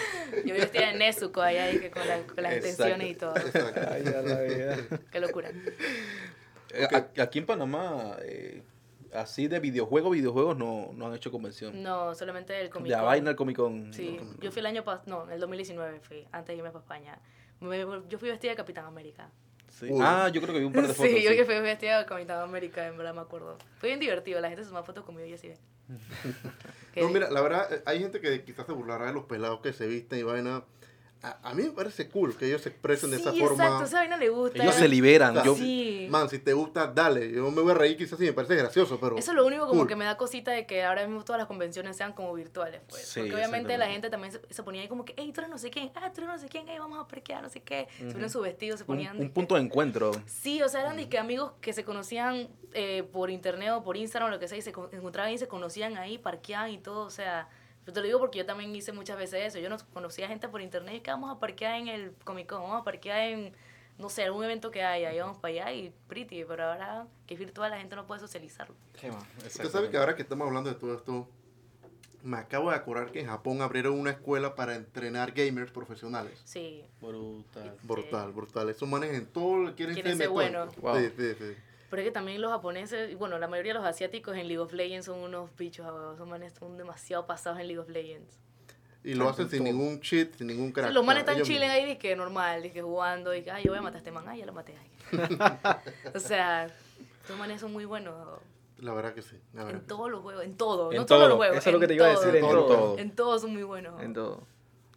Yo 0.45 0.53
vestida 0.53 0.91
de 0.91 0.97
Nezuko 0.97 1.41
allá 1.41 1.71
y 1.71 1.79
que 1.79 1.89
con, 1.91 2.05
la- 2.07 2.19
con 2.23 2.43
las 2.43 2.53
Exacto. 2.55 2.67
extensiones 2.67 3.09
y 3.11 3.15
todo. 3.15 3.37
Exacto. 3.37 3.81
Ay, 3.89 4.03
ya 4.03 4.21
la 4.21 4.41
vida. 4.41 4.77
Qué 5.11 5.19
locura. 5.21 5.51
Eh, 6.73 6.87
a- 6.91 7.21
Aquí 7.21 7.39
en 7.39 7.45
Panamá, 7.45 8.17
eh, 8.21 8.63
así 9.13 9.47
de 9.47 9.61
videojuegos, 9.61 10.11
videojuegos 10.11 10.57
no, 10.57 10.91
no 10.93 11.07
han 11.07 11.13
hecho 11.15 11.31
convención. 11.31 11.81
No, 11.81 12.13
solamente 12.15 12.59
el 12.59 12.69
Comic 12.69 12.87
de 12.89 12.91
la 12.91 12.97
Con. 12.97 13.05
vaina 13.07 13.29
el 13.29 13.35
Comic 13.37 13.55
Con. 13.55 13.93
Sí, 13.93 14.19
no. 14.21 14.41
yo 14.41 14.51
fui 14.51 14.59
el 14.59 14.65
año 14.65 14.83
pasado, 14.83 15.25
no, 15.25 15.31
el 15.31 15.39
2019 15.39 16.01
fui, 16.01 16.27
antes 16.33 16.47
de 16.47 16.55
irme 16.57 16.71
para 16.71 16.83
España. 16.83 17.17
Me- 17.59 17.79
yo 18.09 18.17
fui 18.19 18.29
vestida 18.29 18.51
de 18.51 18.57
Capitán 18.57 18.85
América. 18.85 19.29
Sí. 19.69 19.87
Uy. 19.89 19.99
Ah, 20.01 20.29
yo 20.29 20.41
creo 20.41 20.53
que 20.53 20.59
vi 20.59 20.65
un 20.65 20.73
par 20.73 20.87
de 20.87 20.93
fotos. 20.93 21.11
Sí, 21.11 21.21
yo 21.23 21.31
que 21.31 21.45
fui 21.45 21.59
vestida 21.59 21.99
de 21.99 22.05
Capitán 22.05 22.41
América, 22.41 22.87
en 22.87 22.97
verdad 22.97 23.13
me 23.13 23.21
acuerdo. 23.21 23.57
Fue 23.79 23.89
bien 23.89 23.99
divertido, 23.99 24.39
la 24.41 24.49
gente 24.49 24.63
se 24.63 24.69
tomaba 24.69 24.85
fotos 24.85 25.03
conmigo 25.03 25.27
y 25.27 25.33
así. 25.33 25.51
¿Qué 26.93 27.01
No, 27.01 27.09
mira, 27.09 27.29
la 27.29 27.41
verdad, 27.41 27.73
eh, 27.73 27.83
hay 27.85 27.99
gente 27.99 28.21
que 28.21 28.43
quizás 28.43 28.65
se 28.65 28.71
burlará 28.71 29.07
de 29.07 29.13
los 29.13 29.25
pelados 29.25 29.59
que 29.61 29.73
se 29.73 29.85
visten 29.87 30.19
y 30.19 30.23
vaina. 30.23 30.57
A, 30.57 30.63
a 31.43 31.53
mí 31.53 31.63
me 31.63 31.69
parece 31.71 32.09
cool 32.09 32.35
que 32.37 32.45
ellos 32.47 32.61
se 32.61 32.69
expresen 32.69 33.11
de 33.11 33.17
sí, 33.17 33.23
esa 33.23 33.33
forma. 33.33 33.63
exacto, 33.63 33.85
esa 33.85 33.97
vaina 33.99 34.17
le 34.17 34.29
gusta. 34.29 34.61
Ellos 34.61 34.75
se 34.75 34.87
liberan. 34.87 35.43
Yo, 35.43 35.55
Sí. 35.55 36.07
Man, 36.09 36.29
si 36.29 36.39
te 36.39 36.53
gusta, 36.53 36.87
dale. 36.87 37.31
Yo 37.31 37.49
me 37.51 37.61
voy 37.61 37.71
a 37.71 37.75
reír 37.75 37.97
quizás 37.97 38.17
si 38.19 38.25
me 38.25 38.33
parece 38.33 38.55
gracioso, 38.55 38.99
pero... 38.99 39.17
Eso 39.17 39.31
es 39.31 39.35
lo 39.35 39.45
único 39.45 39.67
como 39.67 39.87
que 39.87 39.95
me 39.95 40.05
da 40.05 40.17
cosita 40.17 40.51
de 40.51 40.65
que 40.65 40.83
ahora 40.83 41.05
mismo 41.07 41.23
todas 41.23 41.39
las 41.39 41.47
convenciones 41.47 41.97
sean 41.97 42.13
como 42.13 42.33
virtuales, 42.33 42.81
pues. 42.87 43.07
Sí, 43.07 43.21
Porque 43.21 43.35
obviamente 43.35 43.77
la 43.77 43.87
gente 43.87 44.09
también 44.09 44.33
se, 44.33 44.41
se 44.49 44.63
ponía 44.63 44.81
ahí 44.81 44.87
como 44.87 45.05
que, 45.05 45.13
hey, 45.17 45.31
tú 45.33 45.41
eres 45.41 45.49
no 45.49 45.57
sé 45.57 45.69
quién, 45.69 45.91
ah, 45.95 46.11
tú 46.13 46.21
eres 46.21 46.27
no 46.33 46.37
sé 46.39 46.47
quién, 46.47 46.65
hey, 46.67 46.77
vamos 46.79 46.99
a 46.99 47.07
parquear, 47.07 47.41
no 47.41 47.49
sé 47.49 47.61
qué. 47.61 47.87
Se 47.97 48.05
ponían 48.11 48.29
su 48.29 48.41
vestido, 48.41 48.77
se 48.77 48.85
ponían... 48.85 49.17
un 49.17 49.23
que- 49.27 49.29
punto 49.33 49.55
de 49.55 49.61
encuentro. 49.61 50.11
Sí, 50.25 50.61
o 50.61 50.69
sea, 50.69 50.81
eran 50.81 50.97
disque 50.97 51.17
amigos 51.17 51.53
que 51.61 51.73
se 51.73 51.83
conocían 51.83 52.47
eh, 52.73 53.03
por 53.11 53.29
internet 53.29 53.71
o 53.73 53.83
por 53.83 53.97
Instagram 53.97 54.29
o 54.29 54.31
lo 54.33 54.39
que 54.39 54.47
sea, 54.47 54.57
y 54.57 54.61
se 54.61 54.71
con- 54.71 54.89
encontraban 54.93 55.31
y 55.31 55.37
se 55.37 55.47
conocían 55.47 55.97
ahí, 55.97 56.17
parqueaban 56.17 56.71
y 56.71 56.77
todo, 56.77 57.05
o 57.05 57.09
sea, 57.09 57.47
yo 57.85 57.93
te 57.93 57.99
lo 57.99 58.05
digo 58.05 58.19
porque 58.19 58.39
yo 58.39 58.45
también 58.45 58.75
hice 58.75 58.91
muchas 58.91 59.17
veces 59.17 59.45
eso, 59.45 59.59
yo 59.59 59.69
no 59.69 59.77
conocía 59.93 60.27
gente 60.27 60.47
por 60.49 60.61
internet 60.61 60.95
y 60.95 60.99
que 61.01 61.11
vamos 61.11 61.35
a 61.35 61.39
parquear 61.39 61.75
en 61.79 61.87
el 61.87 62.13
Comic 62.23 62.47
Con, 62.47 62.61
vamos 62.61 62.81
a 62.81 62.83
parquear 62.83 63.19
en, 63.29 63.53
no 63.97 64.09
sé, 64.09 64.23
algún 64.23 64.43
evento 64.43 64.71
que 64.71 64.83
haya, 64.83 65.13
y 65.13 65.19
vamos 65.19 65.37
para 65.37 65.53
allá 65.53 65.73
y 65.73 65.93
pretty, 66.07 66.43
pero 66.45 66.63
ahora 66.71 67.07
que 67.27 67.35
es 67.35 67.39
virtual 67.39 67.71
la 67.71 67.77
gente 67.77 67.95
no 67.95 68.05
puede 68.07 68.19
socializarlo. 68.21 68.75
¿Qué 68.99 69.11
más? 69.11 69.23
Usted 69.45 69.69
sabe 69.69 69.89
que 69.89 69.97
ahora 69.97 70.15
que 70.15 70.23
estamos 70.23 70.47
hablando 70.47 70.69
de 70.69 70.75
todo 70.75 70.95
esto, 70.95 71.27
me 72.23 72.37
acabo 72.37 72.71
de 72.71 72.75
acordar 72.75 73.11
que 73.11 73.19
en 73.19 73.27
Japón 73.27 73.61
abrieron 73.61 73.99
una 73.99 74.09
escuela 74.09 74.55
para 74.55 74.75
entrenar 74.75 75.31
gamers 75.31 75.71
profesionales. 75.71 76.41
Sí, 76.43 76.83
Brutal. 76.99 77.77
Brutal, 77.83 78.31
brutal. 78.31 78.69
Esos 78.69 78.89
manes 78.89 79.13
en 79.13 79.27
todo 79.27 79.75
quieren, 79.75 79.93
Quieren 79.93 80.13
ser 80.17 80.25
ser 80.25 80.29
buenos. 80.29 80.75
metódicos. 80.75 80.91
Wow. 80.91 81.01
Sí, 81.01 81.13
sí, 81.15 81.35
sí. 81.37 81.55
Pero 81.95 82.01
es 82.01 82.07
que 82.09 82.11
también 82.11 82.41
los 82.41 82.51
japoneses, 82.51 83.17
bueno, 83.17 83.39
la 83.39 83.47
mayoría 83.47 83.71
de 83.71 83.79
los 83.79 83.87
asiáticos 83.87 84.35
en 84.35 84.49
League 84.49 84.59
of 84.59 84.73
Legends 84.73 85.05
son 85.05 85.17
unos 85.19 85.49
bichos, 85.55 85.87
esos 86.13 86.27
manes 86.27 86.51
son 86.59 86.77
demasiado 86.77 87.25
pasados 87.25 87.57
en 87.61 87.67
League 87.67 87.79
of 87.79 87.87
Legends. 87.87 88.37
Y 89.01 89.13
lo 89.13 89.29
hacen 89.29 89.47
sin 89.49 89.59
todo. 89.59 89.67
ningún 89.71 90.01
cheat, 90.01 90.35
sin 90.35 90.47
ningún 90.47 90.67
Sí, 90.67 90.73
crack. 90.73 90.91
los 90.91 91.05
manes 91.05 91.21
están 91.21 91.41
chilen 91.43 91.71
ahí, 91.71 91.85
dije 91.85 92.13
normal, 92.17 92.61
dije 92.63 92.81
jugando, 92.81 93.31
dije, 93.31 93.49
ay, 93.49 93.63
yo 93.63 93.71
voy 93.71 93.79
a 93.79 93.81
matar 93.81 93.95
a 93.95 93.97
este 93.99 94.11
man, 94.11 94.27
ay, 94.27 94.39
ya 94.39 94.45
lo 94.45 94.51
maté. 94.51 94.75
ay. 94.77 95.39
o 96.13 96.19
sea, 96.19 96.65
estos 97.21 97.37
manes 97.37 97.61
son 97.61 97.71
muy 97.71 97.85
buenos 97.85 98.13
La 98.79 98.93
verdad 98.93 99.13
que 99.13 99.21
sí. 99.21 99.39
La 99.53 99.63
verdad 99.63 99.79
en 99.79 99.87
todos 99.87 100.11
los 100.11 100.21
juegos, 100.21 100.43
en 100.43 100.57
todo, 100.57 100.91
En 100.91 100.97
no 100.97 101.05
todos 101.05 101.21
todo, 101.21 101.29
los 101.29 101.37
juegos. 101.37 101.57
eso 101.59 101.69
es 101.69 101.73
lo 101.73 101.77
en 101.77 101.81
que 101.81 101.87
te 101.87 101.93
iba 101.93 102.05
a 102.07 102.09
decir, 102.09 102.25
todo. 102.25 102.35
en 102.35 102.41
todo. 102.49 102.65
todo. 102.67 102.97
En 102.99 103.15
todos 103.15 103.41
son 103.41 103.53
muy 103.53 103.63
buenos. 103.63 104.01
En 104.01 104.13
todo. 104.13 104.43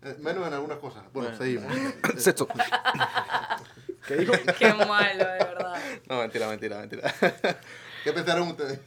Eh, 0.03 0.17
menos 0.19 0.47
en 0.49 0.55
algunas 0.55 0.79
cosas. 0.79 1.05
Bueno, 1.13 1.29
Bueno. 1.31 1.37
seguimos. 1.45 1.73
Sexo. 2.19 2.49
¿Qué 4.09 4.17
dijo? 4.17 4.33
Qué 4.59 4.73
malo, 4.73 5.19
de 5.19 5.39
verdad. 5.39 5.77
No, 6.09 6.21
mentira, 6.21 6.49
mentira, 6.49 6.79
mentira. 6.79 7.15
¿Qué 8.05 8.13
pensaron 8.13 8.49
ustedes? 8.49 8.81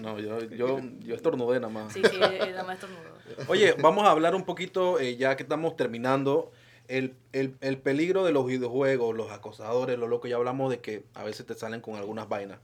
No, 0.00 0.18
yo, 0.20 0.40
yo, 0.44 0.78
yo 1.00 1.14
estornudé 1.14 1.58
nada 1.58 1.72
más. 1.72 1.92
Sí, 1.92 2.00
sí, 2.08 2.18
nada 2.18 2.62
más 2.62 2.76
estornudo. 2.76 3.02
Oye, 3.48 3.72
vamos 3.72 4.06
a 4.06 4.10
hablar 4.12 4.34
un 4.34 4.44
poquito, 4.44 5.00
eh, 5.00 5.16
ya 5.16 5.36
que 5.36 5.42
estamos 5.42 5.76
terminando, 5.76 6.52
el, 6.86 7.16
el, 7.32 7.56
el 7.60 7.78
peligro 7.78 8.24
de 8.24 8.32
los 8.32 8.46
videojuegos, 8.46 9.16
los 9.16 9.32
acosadores, 9.32 9.98
lo 9.98 10.06
loco, 10.06 10.28
ya 10.28 10.36
hablamos 10.36 10.70
de 10.70 10.80
que 10.80 11.04
a 11.14 11.24
veces 11.24 11.44
te 11.46 11.54
salen 11.54 11.80
con 11.80 11.96
algunas 11.96 12.28
vainas. 12.28 12.60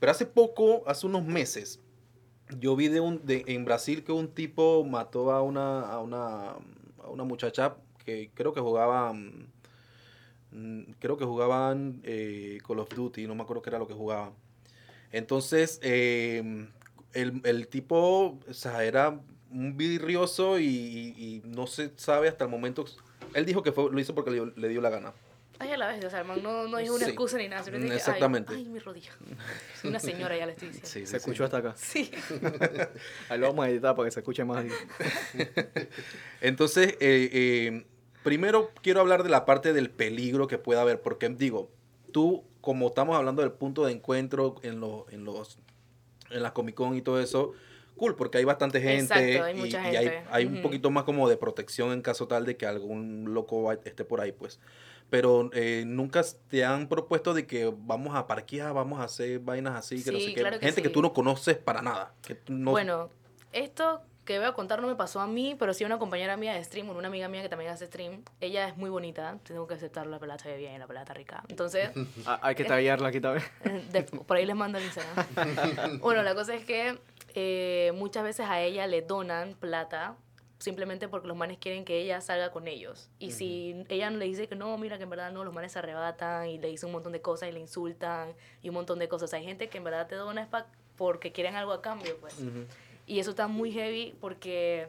Pero 0.00 0.12
hace 0.12 0.26
poco, 0.26 0.84
hace 0.86 1.06
unos 1.06 1.24
meses, 1.24 1.80
yo 2.58 2.76
vi 2.76 2.88
de 2.88 3.00
un, 3.00 3.26
de, 3.26 3.44
en 3.46 3.64
Brasil 3.64 4.04
que 4.04 4.12
un 4.12 4.28
tipo 4.28 4.84
mató 4.84 5.32
a 5.32 5.42
una, 5.42 5.80
a 5.80 6.00
una, 6.00 6.50
a 7.02 7.08
una 7.08 7.24
muchacha 7.24 7.76
que 8.04 8.30
creo 8.34 8.52
que 8.52 8.60
jugaba, 8.60 9.12
mm, 9.12 9.48
creo 10.98 11.16
que 11.16 11.24
jugaban 11.24 12.00
eh, 12.04 12.58
Call 12.66 12.78
of 12.80 12.88
Duty, 12.94 13.26
no 13.26 13.34
me 13.34 13.42
acuerdo 13.42 13.62
qué 13.62 13.70
era 13.70 13.78
lo 13.78 13.86
que 13.86 13.94
jugaban. 13.94 14.32
Entonces, 15.12 15.78
eh, 15.82 16.66
el, 17.12 17.40
el 17.44 17.68
tipo, 17.68 18.38
o 18.48 18.52
sea, 18.54 18.84
era 18.84 19.18
un 19.50 19.76
vidrioso 19.76 20.58
y, 20.58 20.64
y- 20.66 21.14
y 21.18 21.42
no 21.44 21.66
se 21.66 21.92
sabe 21.96 22.28
hasta 22.28 22.44
el 22.44 22.50
momento. 22.50 22.84
Él 23.34 23.46
dijo 23.46 23.62
que 23.62 23.72
fue, 23.72 23.90
lo 23.90 23.98
hizo 24.00 24.14
porque 24.14 24.30
le, 24.30 24.36
dio- 24.36 24.52
le 24.56 24.68
dio 24.68 24.80
la 24.80 24.90
gana. 24.90 25.12
Ay, 25.58 25.70
a 25.70 25.78
la 25.78 25.86
vez, 25.88 26.04
o 26.04 26.10
sea, 26.10 26.18
hermano, 26.20 26.42
no, 26.42 26.68
no 26.68 26.76
dijo 26.76 26.94
una 26.96 27.04
Sí. 27.06 27.10
excusa 27.12 27.38
ni 27.38 27.48
nada. 27.48 27.62
sino 27.62 27.78
Mm, 27.78 27.80
dije, 27.82 27.92
ay, 27.92 27.98
exactamente. 27.98 28.52
Ay, 28.54 28.66
mi 28.66 28.78
rodilla. 28.78 29.10
Soy 29.80 29.88
una 29.88 30.00
señora, 30.00 30.36
ya 30.36 30.44
le 30.44 30.52
estoy 30.52 30.68
diciendo. 30.68 30.86
Sí, 30.90 31.00
sí, 31.00 31.06
Se 31.06 31.10
sí. 31.12 31.16
escuchó 31.16 31.44
hasta 31.44 31.56
acá. 31.58 31.74
Sí. 31.78 32.10
Ahí 33.30 33.38
lo 33.38 33.46
vamos 33.48 33.64
a 33.64 33.70
editar 33.70 33.96
para 33.96 34.06
que 34.06 34.10
se 34.12 34.20
escuche 34.20 34.44
más. 34.44 34.66
Entonces, 36.42 36.88
eh, 37.00 37.30
eh, 37.32 37.86
primero 38.26 38.72
quiero 38.82 38.98
hablar 39.00 39.22
de 39.22 39.28
la 39.28 39.44
parte 39.44 39.72
del 39.72 39.88
peligro 39.88 40.48
que 40.48 40.58
pueda 40.58 40.80
haber, 40.80 41.00
porque 41.00 41.28
digo, 41.28 41.70
tú, 42.10 42.42
como 42.60 42.88
estamos 42.88 43.16
hablando 43.16 43.40
del 43.40 43.52
punto 43.52 43.86
de 43.86 43.92
encuentro 43.92 44.56
en 44.64 44.80
los, 44.80 45.04
en 45.12 45.24
los, 45.24 45.60
en 46.30 46.42
la 46.42 46.52
Comic 46.52 46.74
Con 46.74 46.96
y 46.96 47.02
todo 47.02 47.20
eso, 47.20 47.52
cool, 47.96 48.16
porque 48.16 48.38
hay 48.38 48.44
bastante 48.44 48.80
gente, 48.80 49.14
Exacto, 49.14 49.44
hay 49.44 49.56
y, 49.56 49.60
mucha 49.60 49.92
y 49.92 49.94
hay, 49.94 50.08
gente. 50.08 50.46
un 50.56 50.60
poquito 50.60 50.90
más 50.90 51.04
como 51.04 51.28
de 51.28 51.36
protección 51.36 51.92
en 51.92 52.02
caso 52.02 52.26
tal 52.26 52.44
de 52.44 52.56
que 52.56 52.66
algún 52.66 53.32
loco 53.32 53.70
esté 53.70 54.04
por 54.04 54.20
ahí, 54.20 54.32
pues. 54.32 54.58
Pero 55.08 55.48
eh, 55.52 55.84
nunca 55.86 56.24
te 56.48 56.64
han 56.64 56.88
propuesto 56.88 57.32
de 57.32 57.46
que 57.46 57.72
vamos 57.78 58.16
a 58.16 58.26
parquear, 58.26 58.74
vamos 58.74 58.98
a 58.98 59.04
hacer 59.04 59.38
vainas 59.38 59.76
así, 59.76 60.02
que 60.02 60.10
no 60.10 60.18
sé 60.18 60.34
qué. 60.34 60.40
claro 60.40 60.58
que 60.58 60.66
gente 60.66 60.82
que 60.82 60.88
tú 60.88 61.00
no 61.00 61.12
conoces 61.12 61.58
para 61.58 61.80
nada. 61.80 62.12
Que 62.22 62.36
no, 62.48 62.72
Bueno, 62.72 63.08
esto 63.52 64.02
que 64.26 64.38
voy 64.38 64.46
a 64.46 64.52
contar 64.52 64.82
no 64.82 64.88
me 64.88 64.94
pasó 64.96 65.20
a 65.20 65.26
mí, 65.26 65.54
pero 65.58 65.72
sí 65.72 65.84
a 65.84 65.86
una 65.86 65.98
compañera 65.98 66.36
mía 66.36 66.52
de 66.52 66.62
stream, 66.62 66.90
una 66.90 67.08
amiga 67.08 67.28
mía 67.28 67.40
que 67.42 67.48
también 67.48 67.70
hace 67.70 67.86
stream. 67.86 68.22
Ella 68.40 68.68
es 68.68 68.76
muy 68.76 68.90
bonita, 68.90 69.38
tengo 69.44 69.66
que 69.66 69.74
aceptarlo, 69.74 70.10
la 70.10 70.18
pelada 70.18 70.38
se 70.40 70.48
ve 70.50 70.58
bien, 70.58 70.78
la 70.78 70.86
pelada 70.86 71.04
está 71.04 71.14
rica. 71.14 71.42
Entonces, 71.48 71.90
Ah, 72.26 72.38
hay 72.42 72.54
que 72.54 72.64
taguearla 72.64 73.08
aquí 73.08 73.20
también. 73.20 73.46
de- 73.92 74.02
por 74.02 74.36
ahí 74.36 74.44
les 74.44 74.56
mando 74.56 74.76
el 74.78 74.84
Instagram. 74.84 76.00
bueno, 76.00 76.22
la 76.22 76.34
cosa 76.34 76.54
es 76.54 76.64
que 76.64 76.98
eh, 77.34 77.92
muchas 77.94 78.24
veces 78.24 78.46
a 78.46 78.60
ella 78.60 78.86
le 78.86 79.00
donan 79.02 79.54
plata 79.54 80.16
simplemente 80.58 81.06
porque 81.06 81.28
los 81.28 81.36
manes 81.36 81.58
quieren 81.58 81.84
que 81.84 81.98
ella 82.00 82.20
salga 82.20 82.50
con 82.50 82.66
ellos. 82.66 83.10
Y 83.18 83.30
si 83.32 83.84
ella 83.90 84.10
le 84.10 84.24
dice 84.24 84.48
que 84.48 84.56
no, 84.56 84.76
mira 84.78 84.96
que 84.96 85.04
en 85.04 85.10
verdad 85.10 85.30
no, 85.30 85.44
los 85.44 85.52
manes 85.54 85.72
se 85.72 85.78
arrebatan 85.78 86.48
y 86.48 86.58
le 86.58 86.68
dicen 86.68 86.88
un 86.88 86.94
montón 86.94 87.12
de 87.12 87.20
cosas 87.20 87.48
y 87.50 87.52
le 87.52 87.60
insultan 87.60 88.32
y 88.62 88.70
un 88.70 88.74
montón 88.74 88.98
de 88.98 89.06
cosas. 89.06 89.32
Hay 89.34 89.44
gente 89.44 89.68
que 89.68 89.78
en 89.78 89.84
verdad 89.84 90.06
te 90.08 90.14
dona 90.16 90.42
es 90.42 90.48
porque 90.96 91.30
quieren 91.30 91.56
algo 91.56 91.72
a 91.72 91.82
cambio, 91.82 92.16
pues. 92.20 92.34
Ujú. 92.40 92.64
Y 93.06 93.20
eso 93.20 93.30
está 93.30 93.46
muy 93.46 93.72
heavy 93.72 94.16
porque 94.20 94.88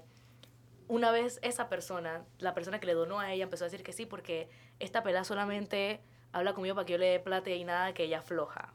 una 0.88 1.12
vez 1.12 1.40
esa 1.44 1.70
persona, 1.70 2.26
la 2.40 2.54
persona 2.54 2.80
que 2.80 2.88
le 2.88 2.94
donó 2.94 3.20
a 3.20 3.32
ella, 3.32 3.44
empezó 3.44 3.66
a 3.66 3.68
decir 3.68 3.84
que 3.84 3.94
sí, 3.94 4.06
porque 4.06 4.50
esta 4.80 5.04
pelada 5.04 5.24
solamente 5.24 6.02
habla 6.32 6.54
conmigo 6.54 6.76
para 6.76 6.86
que 6.86 6.94
yo 6.94 6.98
le 6.98 7.08
dé 7.08 7.20
plata 7.20 7.50
y 7.50 7.64
nada 7.64 7.94
que 7.94 8.04
ella 8.04 8.20
afloja. 8.20 8.74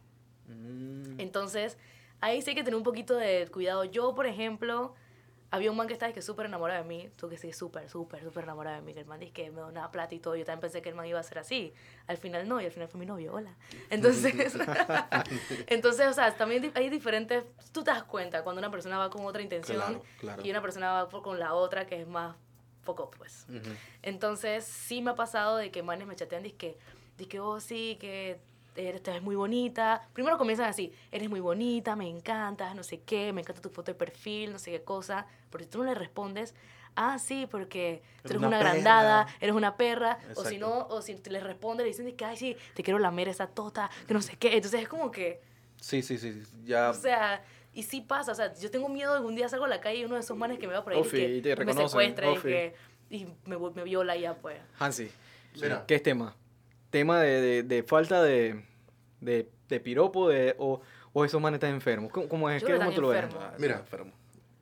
Mm. 0.48 1.20
Entonces, 1.20 1.78
ahí 2.20 2.42
sí 2.42 2.50
hay 2.50 2.56
que 2.56 2.64
tener 2.64 2.76
un 2.76 2.82
poquito 2.82 3.16
de 3.16 3.48
cuidado. 3.48 3.84
Yo, 3.84 4.14
por 4.14 4.26
ejemplo, 4.26 4.94
había 5.52 5.70
un 5.70 5.76
man 5.76 5.86
que 5.86 5.92
estaba 5.92 6.12
que 6.12 6.22
súper 6.22 6.46
enamorado 6.46 6.82
de 6.82 6.88
mí, 6.88 7.10
tú 7.16 7.28
que 7.28 7.36
sí, 7.36 7.52
súper, 7.52 7.88
súper, 7.88 8.24
súper 8.24 8.44
enamorado 8.44 8.76
de 8.76 8.82
mí, 8.82 8.94
que 8.94 9.00
el 9.00 9.06
man 9.06 9.20
dice 9.20 9.32
que 9.32 9.50
me 9.50 9.60
donaba 9.60 9.90
plata 9.92 10.14
y 10.14 10.18
todo, 10.18 10.34
yo 10.34 10.44
también 10.44 10.60
pensé 10.62 10.80
que 10.82 10.88
el 10.88 10.94
man 10.94 11.06
iba 11.06 11.20
a 11.20 11.22
ser 11.22 11.38
así, 11.38 11.72
al 12.06 12.16
final 12.16 12.48
no, 12.48 12.60
y 12.60 12.64
al 12.64 12.72
final 12.72 12.88
fue 12.88 12.98
mi 12.98 13.06
novio, 13.06 13.34
hola. 13.34 13.54
Entonces, 13.90 14.54
entonces, 15.66 16.08
o 16.08 16.12
sea, 16.12 16.34
también 16.36 16.72
hay 16.74 16.88
diferentes, 16.88 17.44
tú 17.72 17.84
te 17.84 17.90
das 17.90 18.02
cuenta 18.04 18.42
cuando 18.42 18.60
una 18.60 18.70
persona 18.70 18.98
va 18.98 19.10
con 19.10 19.24
otra 19.26 19.42
intención 19.42 19.76
Claro, 19.78 20.02
claro. 20.18 20.42
y 20.44 20.50
una 20.50 20.62
persona 20.62 20.92
va 20.92 21.08
por- 21.08 21.22
con 21.22 21.38
la 21.38 21.54
otra 21.54 21.86
que 21.86 22.00
es 22.00 22.06
más 22.08 22.34
poco, 22.84 23.10
pues. 23.10 23.46
Ujú. 23.48 23.70
Entonces, 24.02 24.64
sí 24.64 25.02
me 25.02 25.10
ha 25.12 25.14
pasado 25.14 25.56
de 25.56 25.70
que 25.70 25.82
manes 25.82 26.06
me 26.06 26.16
chatean, 26.16 26.42
dizque, 26.42 26.76
que 27.28 27.40
oh, 27.40 27.60
sí, 27.60 27.96
que 28.00 28.40
eres, 28.76 29.22
muy 29.22 29.36
bonita. 29.36 30.08
Primero 30.12 30.38
comienzan 30.38 30.68
así, 30.68 30.92
eres 31.10 31.28
muy 31.28 31.40
bonita, 31.40 31.96
me 31.96 32.08
encantas, 32.08 32.74
no 32.74 32.82
sé 32.82 33.00
qué, 33.00 33.32
me 33.32 33.40
encanta 33.40 33.60
tu 33.60 33.68
foto 33.70 33.92
de 33.92 33.94
perfil, 33.94 34.52
no 34.52 34.58
sé 34.58 34.70
qué 34.70 34.82
cosa. 34.82 35.26
Pero 35.50 35.64
si 35.64 35.70
tú 35.70 35.78
no 35.78 35.84
le 35.84 35.94
respondes, 35.94 36.54
ah, 36.96 37.18
sí, 37.18 37.46
porque 37.50 38.02
tú 38.22 38.30
eres 38.30 38.38
una 38.38 38.48
una, 38.48 38.58
agrandada, 38.58 39.26
eres 39.40 39.54
una 39.54 39.76
perra. 39.76 40.18
O 40.36 40.44
si 40.44 40.56
Exacto. 40.56 40.58
no, 40.60 40.86
o 40.94 41.02
si 41.02 41.14
te 41.16 41.30
le 41.30 41.40
respondes, 41.40 41.84
le 41.84 41.88
dicen 41.88 42.16
que, 42.16 42.24
ay, 42.24 42.36
sí, 42.36 42.56
te 42.74 42.82
quiero 42.82 42.98
lamer 42.98 43.28
esa 43.28 43.46
tota, 43.46 43.90
que 44.06 44.14
no 44.14 44.22
sé 44.22 44.36
qué. 44.36 44.54
Entonces 44.56 44.82
es 44.82 44.88
como 44.88 45.10
que, 45.10 45.40
Sí, 45.80 46.02
sí, 46.02 46.16
sí. 46.18 46.42
Ya. 46.64 46.90
o 46.90 46.94
sea... 46.94 47.44
Y 47.74 47.84
sí 47.84 48.02
pasa, 48.02 48.32
o 48.32 48.34
sea, 48.34 48.52
yo 48.54 48.70
tengo 48.70 48.90
miedo 48.90 49.12
de 49.12 49.16
algún 49.16 49.34
día 49.34 49.48
salgo 49.48 49.64
a 49.64 49.68
la 49.68 49.80
calle 49.80 50.00
y 50.00 50.04
uno 50.04 50.16
de 50.16 50.20
esos 50.20 50.36
manes 50.36 50.58
que 50.58 50.66
me 50.66 50.74
va 50.74 50.84
por 50.84 50.92
ahí 50.92 51.00
Ofi, 51.00 51.16
y 51.16 51.36
y 51.38 51.40
te 51.40 51.54
que 51.56 51.64
me 51.64 51.72
secuestra 51.72 52.26
y 52.26 52.36
Ofi. 52.36 52.48
que 52.48 52.74
y 53.08 53.26
me, 53.46 53.56
me 53.56 53.84
viola 53.84 54.14
y 54.14 54.20
ya 54.20 54.34
pues. 54.34 54.58
Hansi, 54.78 55.10
¿qué 55.86 55.94
es 55.94 56.02
tema? 56.02 56.36
¿Tema 56.92 57.20
de, 57.20 57.40
de, 57.40 57.62
de 57.62 57.82
falta 57.82 58.22
de, 58.22 58.62
de, 59.20 59.48
de 59.68 59.80
piropo 59.80 60.28
de, 60.28 60.54
o, 60.58 60.80
o 61.14 61.24
esos 61.24 61.40
manes 61.40 61.56
están 61.56 61.70
enfermos? 61.74 62.12
¿Cómo, 62.12 62.28
cómo 62.28 62.50
es? 62.50 62.60
Yo 62.60 62.66
¿Qué, 62.68 62.74
creo 62.74 62.78
que 62.80 62.84
¿Cómo 62.84 62.94
tú 62.94 63.00
lo 63.02 63.08
ves? 63.08 63.24
Ah, 63.34 63.54
Mira. 63.58 63.78
enfermo. 63.78 64.12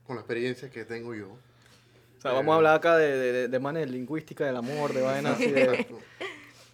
con 0.07 0.15
la 0.15 0.21
experiencia 0.21 0.69
que 0.69 0.85
tengo 0.85 1.13
yo. 1.13 1.27
O 1.29 2.21
sea, 2.21 2.31
vamos 2.31 2.53
a 2.53 2.55
hablar 2.55 2.75
acá 2.77 2.95
de, 2.97 3.17
de, 3.17 3.31
de, 3.33 3.47
de 3.49 3.59
manes 3.59 3.91
lingüística, 3.91 4.45
del 4.45 4.55
amor, 4.55 4.93
de 4.93 5.01
vainas 5.01 5.33
así 5.33 5.51
de... 5.51 5.61
Exacto. 5.65 5.99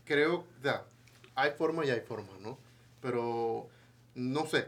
Creo, 0.06 0.46
sea, 0.62 0.84
hay 1.36 1.52
formas 1.58 1.88
y 1.88 1.90
hay 1.90 2.02
formas, 2.02 2.40
¿no? 2.40 2.60
Pero, 3.02 3.68
no 4.14 4.46
sé, 4.46 4.68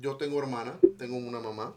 yo 0.00 0.16
tengo 0.16 0.38
hermana, 0.40 0.74
tengo 0.98 1.16
una 1.16 1.38
mamá, 1.40 1.74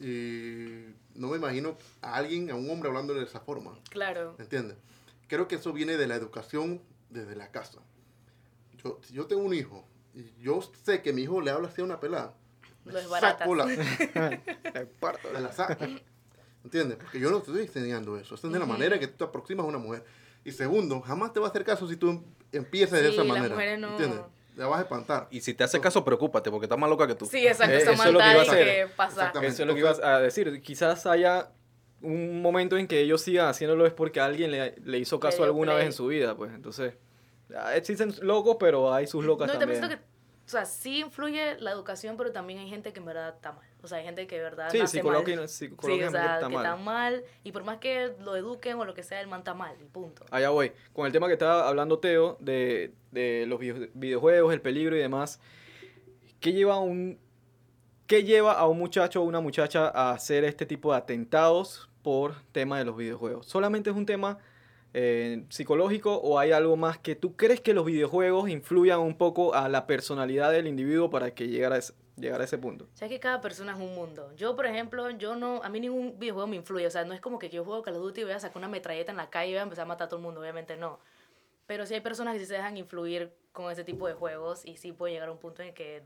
y 0.00 0.86
no 1.14 1.28
me 1.28 1.36
imagino 1.36 1.76
a 2.00 2.14
alguien, 2.16 2.50
a 2.50 2.54
un 2.54 2.70
hombre 2.70 2.88
hablando 2.88 3.14
de 3.14 3.24
esa 3.24 3.40
forma, 3.40 3.78
Claro. 3.90 4.34
¿me 4.38 4.44
entiendes? 4.44 4.76
Creo 5.28 5.46
que 5.48 5.56
eso 5.56 5.72
viene 5.72 5.96
de 5.96 6.06
la 6.06 6.14
educación 6.16 6.80
desde 7.12 7.36
la 7.36 7.50
casa. 7.50 7.80
Yo, 8.82 8.98
si 9.02 9.14
yo 9.14 9.26
tengo 9.26 9.42
un 9.42 9.54
hijo, 9.54 9.86
y 10.14 10.32
yo 10.42 10.60
sé 10.84 11.02
que 11.02 11.12
mi 11.12 11.22
hijo 11.22 11.40
le 11.40 11.50
habla 11.50 11.68
así 11.68 11.80
a 11.80 11.84
una 11.84 12.00
pelada, 12.00 12.34
Lo 12.84 12.94
desbaratas. 12.94 13.38
saco 13.38 13.54
la, 13.54 13.64
me 15.32 15.40
la 15.40 15.52
saco. 15.52 15.84
¿Entiendes? 16.64 16.96
Porque 16.98 17.18
yo 17.18 17.30
no 17.30 17.40
te 17.40 17.50
estoy 17.50 17.62
enseñando 17.66 18.16
eso. 18.16 18.34
Esa 18.36 18.46
es 18.46 18.52
de 18.52 18.58
la 18.58 18.66
manera 18.66 18.98
que 18.98 19.08
tú 19.08 19.16
te 19.18 19.24
aproximas 19.24 19.64
a 19.64 19.68
una 19.68 19.78
mujer. 19.78 20.04
Y 20.44 20.52
segundo, 20.52 21.00
jamás 21.00 21.32
te 21.32 21.40
va 21.40 21.46
a 21.46 21.50
hacer 21.50 21.64
caso 21.64 21.88
si 21.88 21.96
tú 21.96 22.10
em- 22.10 22.24
empiezas 22.52 23.00
de 23.00 23.08
esa 23.08 23.18
las 23.24 23.26
manera. 23.26 23.54
mujeres 23.54 23.78
no- 23.78 23.90
¿Entiendes? 23.92 24.20
La 24.56 24.66
vas 24.66 24.80
a 24.80 24.82
espantar. 24.82 25.28
Y 25.30 25.40
si 25.40 25.54
te 25.54 25.64
hace 25.64 25.80
caso, 25.80 26.04
preocúpate, 26.04 26.50
porque 26.50 26.66
está 26.66 26.76
más 26.76 26.90
loca 26.90 27.06
que 27.06 27.14
tú. 27.14 27.24
Sí, 27.26 27.46
exacto. 27.46 27.72
Eh, 27.74 27.78
Esa 27.78 27.92
eso 27.92 28.04
es 28.04 28.12
lo 28.12 28.18
que 28.18 28.24
iba 28.24 28.32
a 28.32 28.36
maldad 28.36 28.44
y 28.44 28.48
hacer. 28.60 28.66
que 28.88 28.94
pasa. 28.94 29.12
Exactamente. 29.14 29.54
Eso 29.54 29.62
es 29.62 29.66
lo 29.68 29.74
que 29.74 29.80
ibas 29.80 30.00
a 30.00 30.18
decir. 30.20 30.60
Quizás 30.62 31.06
haya 31.06 31.50
un 32.02 32.42
momento 32.42 32.76
en 32.76 32.86
que 32.86 33.00
ellos 33.00 33.22
sigan 33.22 33.48
haciéndolo 33.48 33.86
es 33.86 33.92
porque 33.92 34.20
alguien 34.20 34.50
le, 34.50 34.74
le 34.84 34.98
hizo 34.98 35.18
caso 35.20 35.38
dio 35.38 35.46
alguna 35.46 35.74
vez 35.74 35.86
en 35.86 35.92
su 35.92 36.06
vida, 36.06 36.36
pues. 36.36 36.52
Entonces, 36.52 36.94
existen 37.74 38.12
locos, 38.22 38.56
pero 38.58 38.92
hay 38.92 39.06
sus 39.06 39.24
locas 39.24 39.46
No, 39.52 39.58
también. 39.58 39.78
siento 39.80 39.96
que, 39.96 40.02
o 40.02 40.48
sea, 40.48 40.64
sí 40.64 41.00
influye 41.00 41.58
la 41.60 41.70
educación, 41.70 42.16
pero 42.16 42.32
también 42.32 42.58
hay 42.58 42.68
gente 42.68 42.92
que 42.92 42.98
en 43.00 43.06
verdad 43.06 43.34
está 43.36 43.52
mal. 43.52 43.66
O 43.82 43.88
sea, 43.88 43.98
hay 43.98 44.04
gente 44.04 44.26
que 44.26 44.36
de 44.36 44.42
verdad 44.42 44.68
Sí, 44.70 44.78
nace 44.78 44.98
psicológica- 45.00 45.36
mal. 45.40 45.48
psicológicamente 45.48 46.18
sí, 46.18 46.24
o 46.24 46.26
sea, 46.28 46.34
está 46.36 46.48
que 46.48 46.54
mal. 46.54 46.64
está 46.64 46.76
mal. 46.76 47.24
Y 47.44 47.52
por 47.52 47.64
más 47.64 47.78
que 47.78 48.12
lo 48.20 48.36
eduquen 48.36 48.78
o 48.78 48.84
lo 48.84 48.94
que 48.94 49.02
sea, 49.02 49.20
el 49.20 49.26
man 49.28 49.40
está 49.40 49.54
mal, 49.54 49.76
y 49.80 49.84
punto. 49.84 50.24
Allá 50.30 50.50
voy. 50.50 50.72
Con 50.92 51.06
el 51.06 51.12
tema 51.12 51.26
que 51.26 51.32
estaba 51.34 51.68
hablando 51.68 51.98
Teo 51.98 52.36
de, 52.40 52.92
de 53.10 53.44
los 53.46 53.58
video- 53.58 53.88
videojuegos, 53.94 54.52
el 54.52 54.60
peligro 54.60 54.96
y 54.96 55.00
demás. 55.00 55.40
¿Qué 56.40 56.52
lleva 56.52 56.78
un, 56.78 57.18
qué 58.06 58.24
lleva 58.24 58.52
a 58.52 58.66
un 58.66 58.78
muchacho 58.78 59.20
o 59.22 59.24
una 59.24 59.40
muchacha 59.40 59.88
a 59.88 60.10
hacer 60.12 60.44
este 60.44 60.66
tipo 60.66 60.90
de 60.92 60.98
atentados 60.98 61.88
por 62.02 62.34
tema 62.52 62.78
de 62.78 62.84
los 62.84 62.96
videojuegos? 62.96 63.46
¿Solamente 63.46 63.90
es 63.90 63.96
un 63.96 64.06
tema 64.06 64.38
eh, 64.94 65.44
psicológico 65.48 66.16
o 66.16 66.38
hay 66.38 66.52
algo 66.52 66.76
más 66.76 66.98
que 66.98 67.16
tú 67.16 67.34
crees 67.34 67.60
que 67.60 67.72
los 67.72 67.86
videojuegos 67.86 68.50
influyan 68.50 69.00
un 69.00 69.16
poco 69.16 69.54
a 69.54 69.68
la 69.68 69.86
personalidad 69.86 70.52
del 70.52 70.66
individuo 70.66 71.08
para 71.08 71.34
que 71.34 71.48
llegara 71.48 71.76
a 71.76 71.78
ese, 71.78 71.94
llegar 72.16 72.40
a 72.40 72.44
ese 72.44 72.58
punto? 72.58 72.84
O 72.92 72.96
sea, 72.96 73.08
que 73.08 73.20
cada 73.20 73.40
persona 73.40 73.72
es 73.72 73.78
un 73.78 73.94
mundo. 73.94 74.32
Yo, 74.36 74.54
por 74.56 74.66
ejemplo, 74.66 75.10
yo 75.10 75.36
no, 75.36 75.62
a 75.62 75.68
mí 75.68 75.80
ningún 75.80 76.18
videojuego 76.18 76.46
me 76.46 76.56
influye. 76.56 76.86
O 76.86 76.90
sea, 76.90 77.04
no 77.04 77.14
es 77.14 77.20
como 77.20 77.38
que 77.38 77.48
yo 77.48 77.64
juego 77.64 77.82
Call 77.82 77.96
of 77.96 78.02
Duty 78.02 78.20
y 78.22 78.24
voy 78.24 78.32
a 78.32 78.40
sacar 78.40 78.58
una 78.58 78.68
metralleta 78.68 79.10
en 79.10 79.16
la 79.16 79.30
calle 79.30 79.50
y 79.50 79.54
voy 79.54 79.60
a 79.60 79.62
empezar 79.62 79.84
a 79.84 79.88
matar 79.88 80.06
a 80.06 80.08
todo 80.08 80.18
el 80.18 80.24
mundo. 80.24 80.40
Obviamente 80.40 80.76
no. 80.76 80.98
Pero 81.66 81.86
sí 81.86 81.94
hay 81.94 82.00
personas 82.00 82.34
que 82.34 82.40
sí 82.40 82.46
se 82.46 82.54
dejan 82.54 82.76
influir 82.76 83.32
con 83.52 83.70
ese 83.70 83.84
tipo 83.84 84.06
de 84.06 84.14
juegos 84.14 84.64
y 84.64 84.76
sí 84.76 84.92
puede 84.92 85.14
llegar 85.14 85.28
a 85.28 85.32
un 85.32 85.38
punto 85.38 85.62
en 85.62 85.72
que 85.74 86.02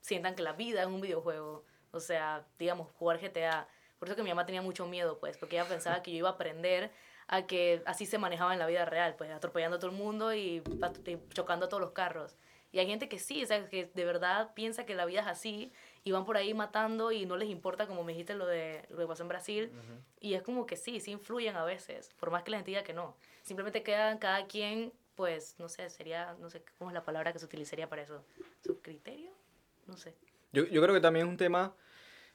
sientan 0.00 0.34
que 0.34 0.42
la 0.42 0.52
vida 0.52 0.82
es 0.82 0.86
un 0.86 1.00
videojuego. 1.00 1.64
O 1.90 2.00
sea, 2.00 2.46
digamos, 2.58 2.88
jugar 2.98 3.18
GTA. 3.18 3.68
Por 3.98 4.08
eso 4.08 4.16
que 4.16 4.22
mi 4.22 4.30
mamá 4.30 4.46
tenía 4.46 4.62
mucho 4.62 4.86
miedo, 4.86 5.18
pues, 5.18 5.38
porque 5.38 5.56
ella 5.56 5.68
pensaba 5.68 6.02
que 6.02 6.10
yo 6.10 6.18
iba 6.18 6.28
a 6.28 6.32
aprender 6.32 6.90
a 7.28 7.46
que 7.46 7.82
así 7.86 8.06
se 8.06 8.18
manejaba 8.18 8.52
en 8.52 8.58
la 8.58 8.66
vida 8.66 8.84
real, 8.84 9.14
pues, 9.16 9.30
atropellando 9.30 9.76
a 9.76 9.80
todo 9.80 9.90
el 9.90 9.96
mundo 9.96 10.34
y, 10.34 10.62
y 11.06 11.18
chocando 11.32 11.66
a 11.66 11.68
todos 11.68 11.80
los 11.80 11.92
carros. 11.92 12.36
Y 12.72 12.78
hay 12.78 12.86
gente 12.86 13.08
que 13.08 13.18
sí, 13.18 13.42
o 13.42 13.46
sea, 13.46 13.68
que 13.68 13.90
de 13.94 14.04
verdad 14.04 14.52
piensa 14.54 14.84
que 14.84 14.94
la 14.94 15.06
vida 15.06 15.20
es 15.20 15.26
así 15.26 15.72
y 16.04 16.12
van 16.12 16.24
por 16.24 16.36
ahí 16.36 16.52
matando 16.52 17.10
y 17.10 17.24
no 17.24 17.36
les 17.36 17.48
importa, 17.48 17.86
como 17.86 18.04
me 18.04 18.12
dijiste, 18.12 18.34
lo 18.34 18.46
de 18.46 18.84
lo 18.90 18.98
que 18.98 19.06
pasó 19.06 19.22
en 19.22 19.28
Brasil. 19.28 19.72
Y 20.20 20.34
es 20.34 20.42
como 20.42 20.66
que 20.66 20.76
sí, 20.76 21.00
sí 21.00 21.12
influyen 21.12 21.56
a 21.56 21.64
veces, 21.64 22.12
por 22.18 22.30
más 22.30 22.42
que 22.42 22.50
la 22.50 22.58
gente 22.58 22.72
diga 22.72 22.82
que 22.82 22.92
no. 22.92 23.16
Simplemente 23.42 23.82
quedan 23.82 24.18
cada 24.18 24.46
quien, 24.46 24.92
pues, 25.14 25.54
no 25.58 25.68
sé, 25.68 25.88
sería, 25.88 26.36
no 26.38 26.50
sé, 26.50 26.62
¿cómo 26.78 26.90
es 26.90 26.94
la 26.94 27.02
palabra 27.02 27.32
que 27.32 27.38
se 27.38 27.46
utilizaría 27.46 27.88
para 27.88 28.02
eso? 28.02 28.22
¿Su 28.62 28.80
criterio? 28.82 29.30
No 29.86 29.96
sé. 29.96 30.14
Yo, 30.52 30.64
yo 30.64 30.82
creo 30.82 30.94
que 30.94 31.00
también 31.00 31.26
es 31.26 31.30
un 31.30 31.38
tema 31.38 31.74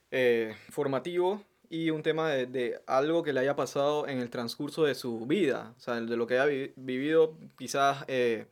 eh, 0.10 0.56
formativo 0.70 1.44
y 1.72 1.90
un 1.90 2.04
tema 2.04 2.30
de, 2.30 2.46
de 2.46 2.80
algo 2.86 3.24
que 3.24 3.32
le 3.34 3.40
haya 3.40 3.56
pasado 3.56 4.08
en 4.08 4.20
el 4.20 4.30
transcurso 4.30 4.84
de 4.84 4.94
su 4.94 5.26
vida, 5.26 5.74
o 5.78 5.80
sea, 5.80 5.96
de 6.02 6.18
lo 6.18 6.28
que 6.28 6.36
haya 6.36 6.46
vi- 6.46 6.74
vivido, 6.76 7.36
quizás 7.58 8.04
eh, 8.08 8.46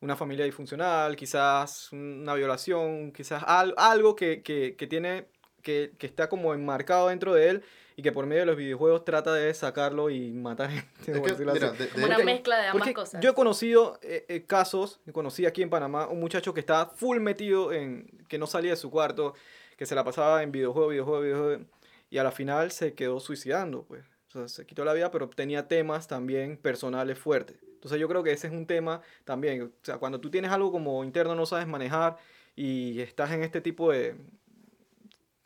una 0.00 0.16
familia 0.16 0.44
disfuncional, 0.44 1.16
quizás 1.16 1.92
una 1.92 2.34
violación, 2.34 3.12
quizás 3.12 3.42
al- 3.46 3.74
algo 3.76 4.14
que, 4.16 4.42
que, 4.42 4.76
que 4.76 4.86
tiene, 4.86 5.26
que, 5.62 5.92
que 5.98 6.06
está 6.06 6.28
como 6.28 6.54
enmarcado 6.54 7.08
dentro 7.08 7.34
de 7.34 7.48
él 7.50 7.62
y 7.96 8.02
que 8.02 8.10
por 8.12 8.26
medio 8.26 8.40
de 8.42 8.46
los 8.46 8.56
videojuegos 8.56 9.04
trata 9.04 9.34
de 9.34 9.52
sacarlo 9.54 10.08
y 10.08 10.30
matar 10.32 10.70
gente. 11.04 11.32
Es 11.32 11.38
mira, 11.38 11.52
de- 11.72 11.72
de 11.72 11.88
Como 11.90 12.06
una 12.06 12.18
mezcla 12.18 12.58
de 12.60 12.66
ambas 12.68 12.92
cosas. 12.92 13.20
yo 13.20 13.30
he 13.30 13.34
conocido 13.34 13.98
eh, 14.02 14.24
eh, 14.28 14.44
casos, 14.46 15.00
conocí 15.12 15.46
aquí 15.46 15.62
en 15.62 15.68
Panamá 15.70 16.06
un 16.06 16.20
muchacho 16.20 16.54
que 16.54 16.60
estaba 16.60 16.86
full 16.86 17.18
metido 17.18 17.72
en, 17.72 18.06
que 18.28 18.38
no 18.38 18.46
salía 18.46 18.70
de 18.70 18.76
su 18.76 18.90
cuarto, 18.90 19.34
que 19.76 19.84
se 19.84 19.94
la 19.96 20.04
pasaba 20.04 20.42
en 20.44 20.52
videojuego, 20.52 20.88
videojuego, 20.88 21.20
videojuego, 21.22 21.64
y 22.12 22.18
a 22.18 22.22
la 22.22 22.30
final 22.30 22.70
se 22.70 22.92
quedó 22.92 23.20
suicidando, 23.20 23.84
pues. 23.84 24.04
O 24.28 24.32
sea, 24.32 24.46
se 24.46 24.66
quitó 24.66 24.84
la 24.84 24.92
vida, 24.92 25.10
pero 25.10 25.30
tenía 25.30 25.66
temas 25.66 26.06
también 26.06 26.58
personales 26.58 27.18
fuertes. 27.18 27.56
Entonces 27.62 27.98
yo 27.98 28.06
creo 28.06 28.22
que 28.22 28.32
ese 28.32 28.48
es 28.48 28.52
un 28.52 28.66
tema 28.66 29.00
también. 29.24 29.62
O 29.62 29.70
sea, 29.82 29.96
cuando 29.96 30.20
tú 30.20 30.30
tienes 30.30 30.50
algo 30.50 30.70
como 30.70 31.02
interno, 31.04 31.34
no 31.34 31.46
sabes 31.46 31.66
manejar 31.66 32.18
y 32.54 33.00
estás 33.00 33.30
en 33.30 33.42
este 33.42 33.62
tipo 33.62 33.90
de 33.90 34.14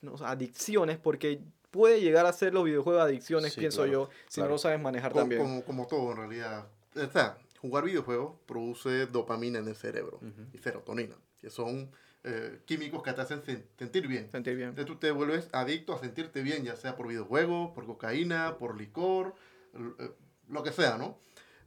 no 0.01 0.17
adicciones, 0.25 0.99
porque 0.99 1.41
puede 1.71 2.01
llegar 2.01 2.27
a 2.27 2.33
ser 2.33 2.53
los 2.53 2.65
videojuegos 2.65 3.01
adicciones, 3.01 3.53
Sí, 3.53 3.61
pienso 3.61 3.85
claro, 3.85 3.93
yo, 3.93 4.11
si 4.29 4.35
claro. 4.37 4.49
no 4.49 4.55
lo 4.55 4.59
sabes 4.59 4.81
manejar 4.81 5.13
como, 5.13 5.23
también. 5.23 5.43
como, 5.43 5.65
como 5.65 5.87
todo 5.87 6.11
en 6.11 6.17
realidad. 6.17 6.67
O 6.97 7.07
sea, 7.13 7.39
jugar 7.61 7.85
videojuegos 7.85 8.35
produce 8.45 9.07
dopamina 9.07 9.61
en 9.61 9.69
el 9.69 9.77
cerebro 9.77 10.17
Ujú. 10.17 10.49
y 10.53 10.59
serotonina, 10.59 11.15
que 11.39 11.49
son 11.49 11.93
eh, 12.29 12.61
químicos 12.67 13.03
que 13.03 13.13
te 13.13 13.21
hacen 13.21 13.41
sen- 13.43 13.63
sentir 13.79 14.07
bien. 14.09 14.29
Sentir 14.33 14.57
bien. 14.57 14.71
Entonces 14.71 14.93
tú 14.93 14.99
te 14.99 15.11
vuelves 15.13 15.49
adicto 15.53 15.95
a 15.95 15.99
sentirte 16.01 16.43
bien, 16.43 16.65
ya 16.65 16.75
sea 16.77 16.97
por 16.97 17.07
videojuegos, 17.07 17.71
por 17.73 17.87
cocaína, 17.87 18.59
por 18.59 18.77
licor, 18.77 19.35
eh, 19.75 20.11
lo 20.49 20.63
que 20.63 20.73
sea, 20.73 20.99
¿no? 20.99 21.19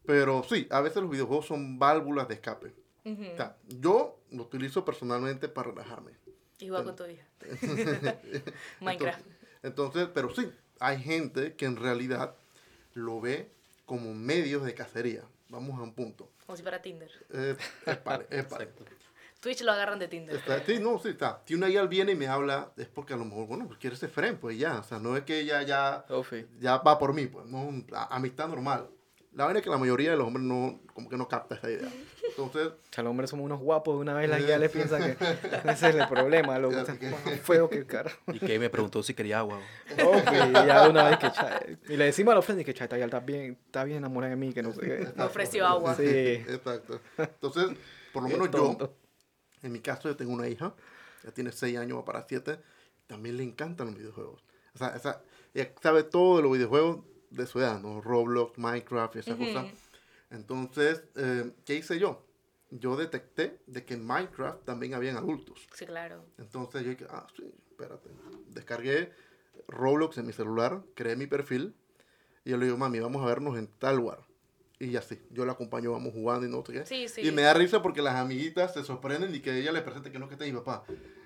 Pero 0.06 0.44
sí, 0.44 0.68
a 0.70 0.82
veces 0.82 1.02
los 1.02 1.10
videojuegos 1.12 1.46
son 1.48 1.80
válvulas 1.80 2.28
de 2.28 2.34
escape. 2.36 2.74
Ujú. 3.06 3.24
O 3.34 3.36
sea, 3.38 3.56
yo 3.68 4.20
lo 4.32 4.44
utilizo 4.44 4.84
personalmente 4.84 5.48
para 5.48 5.70
relajarme. 5.72 6.12
Y 6.60 6.68
juega 6.68 6.84
con 6.84 6.96
tu 6.96 7.06
hija. 7.06 7.26
Minecraft. 8.82 9.20
Entonces, 9.20 9.26
entonces, 9.64 10.10
pero 10.14 10.30
sí, 10.34 10.52
hay 10.80 11.02
gente 11.02 11.54
que 11.56 11.66
en 11.66 11.76
realidad 11.78 12.36
lo 12.94 13.22
ve 13.22 13.50
como 13.86 14.14
medios 14.14 14.64
de 14.66 14.74
cacería. 14.74 15.24
Vamos 15.50 15.80
a 15.80 15.84
un 15.84 15.94
punto. 15.94 16.30
Como 16.46 16.56
si 16.58 16.62
fuera 16.64 16.82
Tinder. 16.82 17.10
Eh, 17.32 17.56
épale, 17.86 18.26
épale. 18.30 18.66
Exacto. 18.66 18.86
Twitch 19.40 19.62
lo 19.62 19.72
agarran 19.72 20.00
de 20.00 20.08
Tinder. 20.08 20.36
Está- 20.36 20.64
sí, 20.66 20.80
no, 20.80 21.00
sí, 21.00 21.10
está. 21.10 21.42
Si 21.46 21.56
una 21.56 21.68
guía 21.68 21.84
viene 21.86 22.12
y 22.12 22.16
me 22.16 22.28
habla, 22.28 22.72
es 22.78 22.88
porque 22.88 23.14
a 23.14 23.18
lo 23.18 23.26
mejor, 23.26 23.48
bueno, 23.48 23.68
pues 23.68 23.80
quiere 23.80 23.96
ser 23.96 24.10
friend, 24.10 24.38
pues 24.40 24.58
ya. 24.58 24.80
O 24.80 24.84
sea, 24.84 25.00
no 25.00 25.16
es 25.16 25.24
que 25.24 25.40
ella 25.40 25.62
ya, 25.64 26.06
Ofi. 26.10 26.46
ya 26.60 26.78
va 26.80 27.00
por 27.00 27.14
mí, 27.14 27.26
pues, 27.28 27.46
no, 27.46 27.72
a- 27.96 28.16
amistad 28.16 28.48
normal. 28.50 28.88
La 29.32 29.46
vaina 29.46 29.60
es 29.60 29.64
que 29.64 29.70
la 29.70 29.78
mayoría 29.78 30.10
de 30.12 30.18
los 30.18 30.26
hombres 30.28 30.44
no, 30.46 30.82
como 30.94 31.08
que 31.08 31.16
no 31.16 31.28
capta 31.28 31.56
esa 31.56 31.70
idea. 31.70 31.88
Entonces, 32.30 32.68
O 32.70 32.74
sea, 32.94 33.04
los 33.04 33.12
hombres 33.12 33.30
somos 33.30 33.46
unos 33.46 33.60
guapos, 33.60 33.96
de 33.96 34.02
una 34.02 34.14
vez 34.16 34.28
las 34.30 34.44
guías 34.44 34.60
les 34.60 34.72
piensan 34.72 35.02
que 35.04 35.12
ese 35.70 35.90
es 35.90 35.96
el 35.96 36.08
problema, 36.08 36.58
loco. 36.58 36.78
Están 36.78 36.98
que- 36.98 37.12
feos 37.38 37.70
que 37.70 37.78
el 37.78 37.86
carajo. 37.86 38.18
Y 38.34 38.40
que 38.40 38.58
me 38.60 38.70
preguntó 38.72 39.02
si 39.04 39.14
quería 39.14 39.40
agua. 39.40 39.60
Oh, 40.04 40.12
pues, 40.26 40.52
ya 40.52 40.84
de 40.84 40.90
una 40.90 41.04
vez 41.10 41.20
que 41.20 41.32
cha- 41.32 41.62
Y 41.90 41.96
le 41.96 42.06
decimos 42.06 42.32
a 42.32 42.36
los 42.36 42.44
friends 42.46 42.66
que 42.66 42.74
cha, 42.74 42.86
está, 42.86 42.98
ya 42.98 43.06
está 43.06 43.20
bien, 43.20 43.58
está 43.68 43.84
bien 43.84 44.00
enamorada 44.00 44.32
de 44.32 44.36
mí, 44.36 44.52
que 44.52 44.64
no 44.64 44.74
sé 44.74 44.82
qué. 44.82 45.08
Me 45.16 45.24
ofreció 45.24 45.66
agua. 45.68 45.96
Sí. 45.96 46.04
exacto. 46.04 47.00
Entonces, 47.18 47.68
por 48.12 48.24
lo 48.24 48.30
menos 48.30 48.50
yo. 48.52 48.94
En 49.62 49.72
mi 49.72 49.80
caso, 49.80 50.10
yo 50.10 50.16
tengo 50.16 50.34
una 50.34 50.48
hija, 50.48 50.74
ya 51.24 51.32
tiene 51.32 51.52
6 51.52 51.78
años, 51.78 51.98
va 51.98 52.06
para 52.06 52.26
7, 52.28 52.60
también 53.08 53.38
le 53.38 53.44
encantan 53.44 53.88
los 53.88 53.96
videojuegos. 53.96 54.44
O 54.74 54.78
sea, 54.78 54.90
esa, 54.96 55.22
ella 55.54 55.74
sabe 55.82 56.04
todo 56.04 56.38
de 56.38 56.44
los 56.44 56.52
videojuegos 56.52 57.04
de 57.30 57.46
su 57.46 57.60
edad, 57.60 57.80
¿no? 57.80 58.02
Roblox, 58.02 58.58
Minecraft 58.58 59.16
y 59.16 59.20
esas 59.20 59.38
Ujú. 59.38 59.48
cosas. 59.48 59.68
Entonces, 60.30 61.04
eh, 61.16 61.52
¿qué 61.66 61.76
hice 61.76 62.00
yo? 62.00 62.24
Yo 62.72 62.96
detecté 62.96 63.60
de 63.66 63.84
que 63.84 63.96
en 63.96 64.06
Minecraft 64.06 64.64
también 64.64 64.94
habían 64.94 65.18
adultos. 65.18 65.68
Sí, 65.74 65.86
claro. 65.86 66.24
Entonces 66.38 66.84
yo 66.84 66.90
dije, 66.92 67.08
ah, 67.10 67.26
sí, 67.36 67.52
espérate. 67.72 68.10
Descargué 68.48 69.12
Roblox 69.68 70.18
en 70.18 70.28
mi 70.28 70.34
celular, 70.34 70.84
creé 70.96 71.16
mi 71.16 71.26
perfil 71.26 71.76
y 72.46 72.52
yo 72.52 72.58
le 72.58 72.66
digo, 72.66 72.78
mami, 72.78 73.00
vamos 73.00 73.24
a 73.24 73.26
vernos 73.26 73.58
en 73.58 73.68
tal 73.68 73.98
lugar. 73.98 74.29
Y 74.80 74.96
así, 74.96 75.20
yo 75.32 75.46
la 75.46 75.52
acompaño, 75.54 75.92
vamos 75.92 76.14
jugando 76.14 76.46
y 76.46 76.50
no 76.50 76.64
sé 76.66 76.72
qué. 76.74 76.86
Sí, 76.86 77.08
sí. 77.10 77.22
Y 77.28 77.32
me 77.32 77.42
da 77.42 77.54
risa 77.54 77.82
porque 77.82 78.02
las 78.02 78.16
amiguitas 78.16 78.74
se 78.74 78.84
sorprenden 78.84 79.36
y 79.36 79.42
que 79.42 79.58
ella 79.60 79.72
le 79.74 79.82
presente 79.82 80.10
que 80.12 80.20
no, 80.20 80.28
que 80.30 80.36
este 80.36 80.48
es 80.48 80.54
mi 80.54 80.60
papá. 80.60 80.86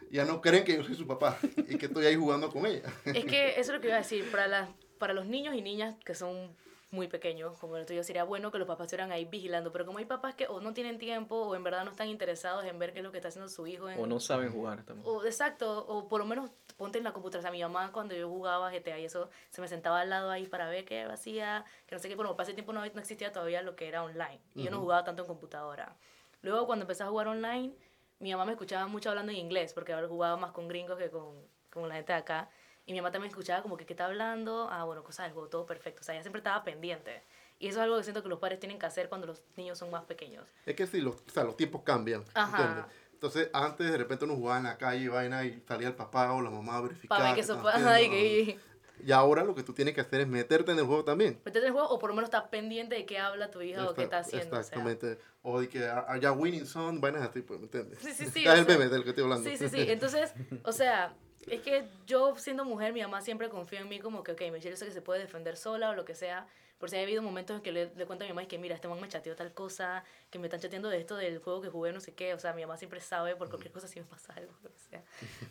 Ya 0.10 0.26
no 0.26 0.42
creen 0.42 0.64
que 0.64 0.76
yo 0.76 0.84
soy 0.84 0.96
su 0.96 1.06
papá 1.08 1.38
y 1.70 1.78
que 1.78 1.86
estoy 1.86 2.06
ahí 2.08 2.16
jugando 2.16 2.50
con 2.50 2.66
ella. 2.66 2.84
Es 3.06 3.26
que 3.26 3.52
eso 3.52 3.60
es 3.60 3.70
lo 3.70 3.80
que 3.82 3.88
iba 3.88 3.96
a 3.98 4.00
decir. 4.00 4.30
Para, 4.32 4.48
las 4.48 4.70
para 4.98 5.14
los 5.14 5.26
niños 5.28 5.54
y 5.56 5.62
niñas 5.62 5.96
que 6.04 6.16
son 6.16 6.56
muy 6.92 7.08
pequeños, 7.08 7.58
como 7.58 7.78
el 7.78 7.86
tuyo, 7.88 8.04
sería 8.04 8.24
bueno 8.24 8.52
que 8.52 8.60
los 8.60 8.68
papás 8.68 8.86
estuvieran 8.86 9.12
ahí 9.12 9.26
vigilando. 9.26 9.72
Pero 9.72 9.86
como 9.86 9.98
hay 9.98 10.06
papás 10.06 10.36
que 10.36 10.46
o 10.48 10.60
no 10.62 10.74
tienen 10.74 11.00
tiempo 11.00 11.36
o 11.36 11.56
en 11.56 11.64
verdad 11.64 11.84
no 11.86 11.90
están 11.92 12.08
interesados 12.08 12.66
en 12.66 12.78
ver 12.78 12.94
qué 12.94 13.00
es 13.00 13.04
lo 13.04 13.12
que 13.12 13.18
está 13.18 13.30
haciendo 13.30 13.50
su 13.50 13.66
hijo. 13.68 13.90
En, 13.90 14.00
O 14.00 14.06
no 14.08 14.20
saben 14.20 14.52
jugar 14.52 14.84
también. 14.84 15.08
o- 15.08 15.26
exacto, 15.26 15.86
o 15.88 16.08
por 16.08 16.20
lo 16.20 16.26
menos 16.28 16.52
ponte 16.78 16.98
en 16.98 17.04
la 17.04 17.14
computadora. 17.14 17.40
O 17.40 17.42
sea, 17.44 17.52
mi 17.52 17.62
mamá 17.62 17.92
cuando 17.92 18.16
yo 18.16 18.30
jugaba 18.30 18.72
GTA 18.72 19.00
y 19.00 19.06
eso, 19.06 19.30
se 19.50 19.62
me 19.62 19.68
sentaba 19.68 20.02
al 20.02 20.10
lado 20.10 20.30
ahí 20.30 20.48
para 20.48 20.68
ver 20.70 20.86
qué 20.86 21.04
hacía, 21.04 21.66
que 21.88 21.96
no 21.96 22.00
sé 22.00 22.10
qué. 22.10 22.16
Bueno, 22.16 22.36
para 22.36 22.44
ese 22.44 22.54
tiempo 22.54 22.74
no, 22.74 22.82
no 22.82 23.00
existía 23.00 23.32
todavía 23.32 23.62
lo 23.62 23.76
que 23.76 23.88
era 23.88 24.04
online. 24.04 24.40
Y 24.56 24.64
yo 24.64 24.72
no 24.72 24.80
jugaba 24.80 25.04
tanto 25.04 25.24
en 25.24 25.28
computadora. 25.28 25.96
Luego 26.42 26.66
cuando 26.66 26.84
empecé 26.84 27.04
a 27.04 27.08
jugar 27.08 27.28
online, 27.28 27.74
mi 28.20 28.32
mamá 28.32 28.46
me 28.46 28.52
escuchaba 28.52 28.88
mucho 28.88 29.10
hablando 29.10 29.32
en 29.32 29.38
inglés, 29.38 29.74
porque 29.74 29.94
ahora 29.94 30.08
jugaba 30.08 30.38
más 30.38 30.52
con 30.52 30.68
gringos 30.68 30.98
que 30.98 31.10
con, 31.10 31.36
con 31.70 31.88
la 31.90 31.96
gente 31.96 32.14
de 32.14 32.20
acá. 32.20 32.50
Y 32.86 32.92
mi 32.92 33.00
mamá 33.00 33.12
también 33.12 33.30
escuchaba 33.30 33.62
como 33.62 33.78
que, 33.78 33.86
¿qué 33.86 33.94
está 33.94 34.06
hablando? 34.06 34.68
Ah, 34.70 34.84
bueno, 34.84 35.04
cosas 35.04 35.26
del 35.26 35.34
juego, 35.34 35.48
todo 35.48 35.66
perfecto. 35.66 36.02
O 36.02 36.04
sea, 36.04 36.16
ella 36.16 36.24
siempre 36.24 36.40
estaba 36.40 36.64
pendiente. 36.64 37.24
Y 37.60 37.68
eso 37.68 37.80
es 37.80 37.84
algo 37.84 37.98
que 37.98 38.04
siento 38.04 38.22
que 38.22 38.28
los 38.28 38.40
padres 38.40 38.60
tienen 38.60 38.78
que 38.78 38.86
hacer 38.86 39.08
cuando 39.08 39.28
los 39.28 39.42
niños 39.56 39.78
son 39.78 39.90
más 39.90 40.04
pequeños. 40.04 40.46
Es 40.66 40.76
que 40.76 40.86
sí, 40.86 41.00
los, 41.00 41.16
o 41.16 41.32
sea, 41.32 41.46
los 41.46 41.56
tiempos 41.56 41.84
cambian. 41.84 42.26
Ajá. 42.34 42.58
¿entiendes? 42.58 42.86
Entonces, 43.24 43.50
antes 43.54 43.90
de 43.90 43.98
repente 43.98 44.26
uno 44.26 44.36
jugaba 44.36 44.58
en 44.58 44.66
la 44.66 44.78
calle 44.78 45.06
y 45.06 45.08
vaina 45.08 45.46
y 45.46 45.64
salía 45.66 45.88
el 45.88 45.96
papá 45.96 46.34
o 46.34 46.42
la 46.42 46.50
mamá 46.50 46.76
a 46.76 46.82
verificar. 46.82 47.18
Para 47.18 47.34
ver 47.34 47.42
que 47.42 47.48
qué. 47.48 47.68
Ajá, 47.70 48.02
y 48.02 48.10
que... 48.10 48.60
Y 49.06 49.12
ahora 49.14 49.46
lo 49.46 49.56
que 49.56 49.64
tú 49.64 49.72
tienes 49.72 49.94
que 49.94 50.02
hacer 50.02 50.20
es 50.20 50.28
meterte 50.28 50.74
en 50.74 50.80
el 50.80 50.84
juego 50.84 51.06
también. 51.06 51.40
Meterte 51.46 51.60
en 51.60 51.66
el 51.68 51.72
juego 51.72 51.88
o 51.88 52.00
por 52.00 52.10
lo 52.10 52.18
menos 52.18 52.28
estar 52.28 52.50
pendiente 52.50 52.96
de 52.96 53.06
qué 53.06 53.20
habla 53.20 53.50
tu 53.50 53.62
hija 53.62 53.90
o 53.90 53.94
qué 53.94 54.04
está 54.04 54.20
haciendo. 54.20 54.48
o 54.48 54.50
sea. 54.50 54.60
Exactamente. 54.60 55.20
O, 55.42 55.62
de 55.62 55.70
que 55.70 55.86
are 55.86 56.20
ya 56.20 56.34
winning 56.34 56.66
son, 56.66 57.00
vainas 57.00 57.22
así, 57.22 57.42
pues, 57.42 57.62
¿me 57.62 57.68
entiendes? 57.68 58.00
Sí, 58.00 58.12
sí, 58.12 58.26
sí, 58.26 58.44
Es 58.46 58.60
el 58.60 58.66
sea, 58.66 58.78
meme 58.78 58.90
del 58.90 59.04
que 59.04 59.12
estoy 59.12 59.24
hablando. 59.24 59.50
Sí, 59.50 59.56
sí, 59.56 59.70
sí. 59.70 59.86
Entonces, 59.88 60.34
o 60.66 60.74
sea, 60.74 61.16
es 61.48 61.62
que 61.62 61.86
yo 62.06 62.36
siendo 62.36 62.66
mujer, 62.66 62.92
mi 62.92 63.02
mamá 63.02 63.22
siempre 63.22 63.48
confía 63.48 63.80
en 63.80 63.88
mí 63.88 64.00
como 64.00 64.22
que, 64.24 64.34
ok, 64.34 64.42
Michelle, 64.52 64.76
sé 64.76 64.86
que 64.86 64.92
se 64.92 65.02
puede 65.02 65.22
defender 65.22 65.56
sola 65.56 65.92
o 65.92 65.96
lo 65.96 66.04
que 66.04 66.14
sea. 66.14 66.46
Por 66.78 66.90
si 66.90 66.98
ha 66.98 67.02
habido 67.02 67.22
momentos 67.22 67.56
en 67.56 67.62
que 67.62 67.72
le, 67.72 67.94
le 67.96 68.06
cuento 68.06 68.26
a 68.26 68.28
mi 68.28 68.34
mamá 68.34 68.44
y 68.44 68.48
que, 68.48 68.58
mira, 68.58 68.76
este 68.76 68.88
man 68.88 69.00
me 69.00 69.08
chateó 69.08 69.36
tal 69.36 69.54
cosa, 69.54 70.04
que 70.30 70.40
me 70.40 70.48
están 70.48 70.60
chateando 70.60 70.90
de 70.90 71.00
esto 71.00 71.16
del 71.16 71.40
juego 71.40 71.62
que 71.62 71.70
jugué, 71.70 71.94
no 71.94 72.00
sé 72.02 72.14
qué. 72.14 72.34
O 72.34 72.40
sea, 72.40 72.54
mi 72.54 72.62
mamá 72.62 72.78
siempre 72.78 73.00
sabe 73.00 73.36
por 73.36 73.50
cualquier 73.50 73.72
cosa 73.72 73.88
si 73.88 74.00
me 74.00 74.06
pasa 74.06 74.34
algo, 74.34 74.54
lo 74.64 74.72
que 74.72 74.80
sea. 74.80 75.04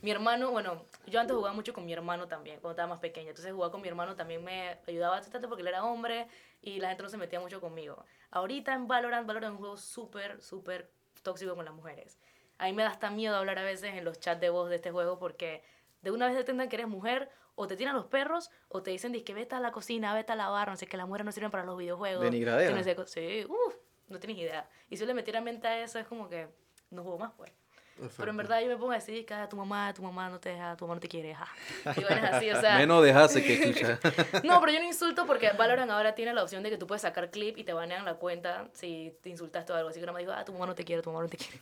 Mi 0.03 0.11
hermano, 0.11 0.51
bueno, 0.51 0.85
yo 1.07 1.21
antes 1.21 1.35
jugaba 1.35 1.55
mucho 1.55 1.73
con 1.73 1.87
mi 1.87 1.93
hermano 1.93 2.29
también, 2.29 2.61
cuando 2.61 2.73
estaba 2.73 2.89
más 2.89 3.01
pequeña. 3.01 3.31
Entonces, 3.31 3.53
jugar 3.53 3.71
con 3.71 3.81
mi 3.81 3.89
hermano 3.89 4.15
también 4.15 4.45
me 4.45 4.79
ayudaba 4.87 5.17
bastante 5.17 5.49
porque 5.49 5.63
él 5.63 5.69
era 5.69 5.85
hombre 5.85 6.29
y 6.61 6.81
la 6.81 6.89
gente 6.89 7.03
no 7.03 7.09
se 7.09 7.17
metía 7.17 7.41
mucho 7.41 7.61
conmigo. 7.61 8.05
Ahorita 8.31 8.75
en 8.75 8.87
Valorant, 8.87 9.27
Valorant 9.27 9.53
es 9.53 9.57
un 9.57 9.59
juego 9.59 9.77
súper, 9.77 10.41
súper 10.43 10.91
tóxico 11.23 11.55
con 11.55 11.65
las 11.65 11.75
mujeres. 11.75 12.19
A 12.59 12.67
mí 12.67 12.73
me 12.73 12.83
da 12.83 12.91
hasta 12.91 13.11
miedo 13.11 13.37
hablar 13.37 13.59
a 13.59 13.65
veces 13.65 13.95
en 13.95 14.05
los 14.05 14.21
chats 14.21 14.41
de 14.41 14.51
voz 14.51 14.69
de 14.69 14.77
este 14.77 14.91
juego 14.91 15.19
porque 15.19 15.63
de 16.03 16.11
una 16.11 16.27
vez 16.27 16.37
detectan 16.37 16.69
que 16.69 16.77
eres 16.77 16.89
mujer 16.89 17.31
o 17.63 17.67
te 17.67 17.77
tiran 17.77 17.95
los 17.95 18.07
perros 18.07 18.51
o 18.69 18.83
te 18.83 18.91
dicen 18.91 19.13
que 19.25 19.35
vete 19.35 19.55
a 19.55 19.61
la 19.61 19.73
cocina, 19.73 20.15
vete 20.15 20.33
a 20.33 20.37
lavar, 20.37 20.69
no 20.69 20.77
sé, 20.77 20.87
que 20.87 20.97
las 20.97 21.07
mujeres 21.07 21.25
no 21.25 21.33
sirven 21.33 21.51
para 21.51 21.65
los 21.65 21.77
videojuegos. 21.79 22.23
Denigradera. 22.25 22.75
no 22.75 22.83
sé 22.83 22.97
sí, 23.07 23.47
uff, 23.49 23.75
no 24.09 24.19
tienes 24.19 24.39
idea. 24.39 24.69
Y 24.91 24.97
si 24.97 25.01
yo 25.01 25.07
le 25.07 25.15
metiera 25.15 25.41
mente 25.41 25.67
a 25.67 25.83
eso 25.83 25.99
es 25.99 26.07
como 26.07 26.29
que 26.29 26.49
no 26.91 27.03
juego 27.03 27.19
más, 27.19 27.33
pues. 27.37 27.53
Pero 28.17 28.31
en 28.31 28.37
verdad 28.39 28.61
yo 28.61 28.67
me 28.69 28.77
pongo 28.77 28.91
a 28.93 28.97
decir 28.97 29.25
que 29.25 29.33
"Ah, 29.35 29.49
tu 29.49 29.57
mamá, 29.57 29.93
tu 29.95 30.03
mamá 30.03 30.29
no 30.29 30.41
te 30.41 30.49
deja, 30.49 30.75
tu 30.77 30.87
mamá 30.87 30.95
no 30.95 31.01
te 31.01 31.09
quiere, 31.09 31.35
ja. 31.35 31.47
Y 31.97 32.01
bueno, 32.01 32.27
es 32.27 32.33
así, 32.33 32.51
o 32.51 32.61
sea. 32.61 32.79
Menos 32.79 33.05
dejase 33.05 33.43
que 33.45 33.73
chucha. 33.73 34.01
No, 34.45 34.59
pero 34.61 34.73
yo 34.73 34.81
no 34.81 34.87
insulto 34.87 35.25
porque 35.27 35.51
Valorant 35.53 35.91
ahora 35.91 36.15
tiene 36.15 36.33
la 36.33 36.43
opción 36.43 36.63
de 36.65 36.71
que 36.71 36.79
tú 36.79 36.87
puedes 36.87 37.03
sacar 37.03 37.31
clip 37.31 37.59
y 37.59 37.65
te 37.65 37.75
banean 37.75 38.05
la 38.05 38.15
cuenta 38.15 38.69
si 38.73 39.15
te 39.23 39.29
insultaste 39.29 39.73
o 39.73 39.77
algo. 39.77 39.91
Así 39.91 40.01
que 40.01 40.07
no 40.07 40.13
me 40.15 40.21
dijo, 40.21 40.33
ah, 40.33 40.45
tu 40.45 40.53
mamá 40.53 40.67
no 40.67 40.75
te 40.75 40.85
quiere, 40.85 41.03
tu 41.03 41.11
mamá 41.13 41.23
no 41.23 41.29
te 41.29 41.37
quiere. 41.37 41.61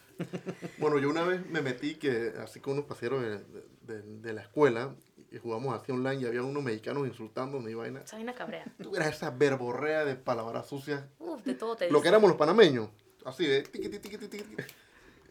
Bueno, 0.79 0.99
yo 0.99 1.11
una 1.11 1.25
vez 1.25 1.45
me 1.47 1.61
metí 1.63 1.97
que, 1.97 2.33
así 2.41 2.61
con 2.61 2.75
unos 2.75 2.85
paseros 2.87 3.21
de, 3.21 3.39
de- 3.83 4.03
de 4.03 4.33
la 4.33 4.41
escuela, 4.43 4.95
y 5.31 5.39
jugamos 5.39 5.75
así 5.81 5.93
online 5.93 6.23
y 6.23 6.27
había 6.27 6.43
unos 6.43 6.63
mexicanos 6.63 7.07
insultándome 7.07 7.71
y 7.71 7.75
vaina. 7.75 8.01
Esa 8.01 8.17
vaina 8.17 8.35
cabrea. 8.35 8.65
Tú 8.83 8.95
eras 8.97 9.09
esa 9.15 9.31
verborrea 9.31 10.05
de 10.05 10.17
palabras 10.17 10.67
sucias. 10.67 11.03
Uf, 11.19 11.43
de 11.45 11.55
todo 11.55 11.77
te 11.77 11.91
Lo 11.91 12.03
que 12.03 12.09
éramos 12.09 12.29
los 12.29 12.37
panameños. 12.39 12.89
Así 13.25 13.47
de 13.47 13.63
tiqui, 13.63 13.89
tiqui, 13.89 14.17
tiqui. 14.19 14.57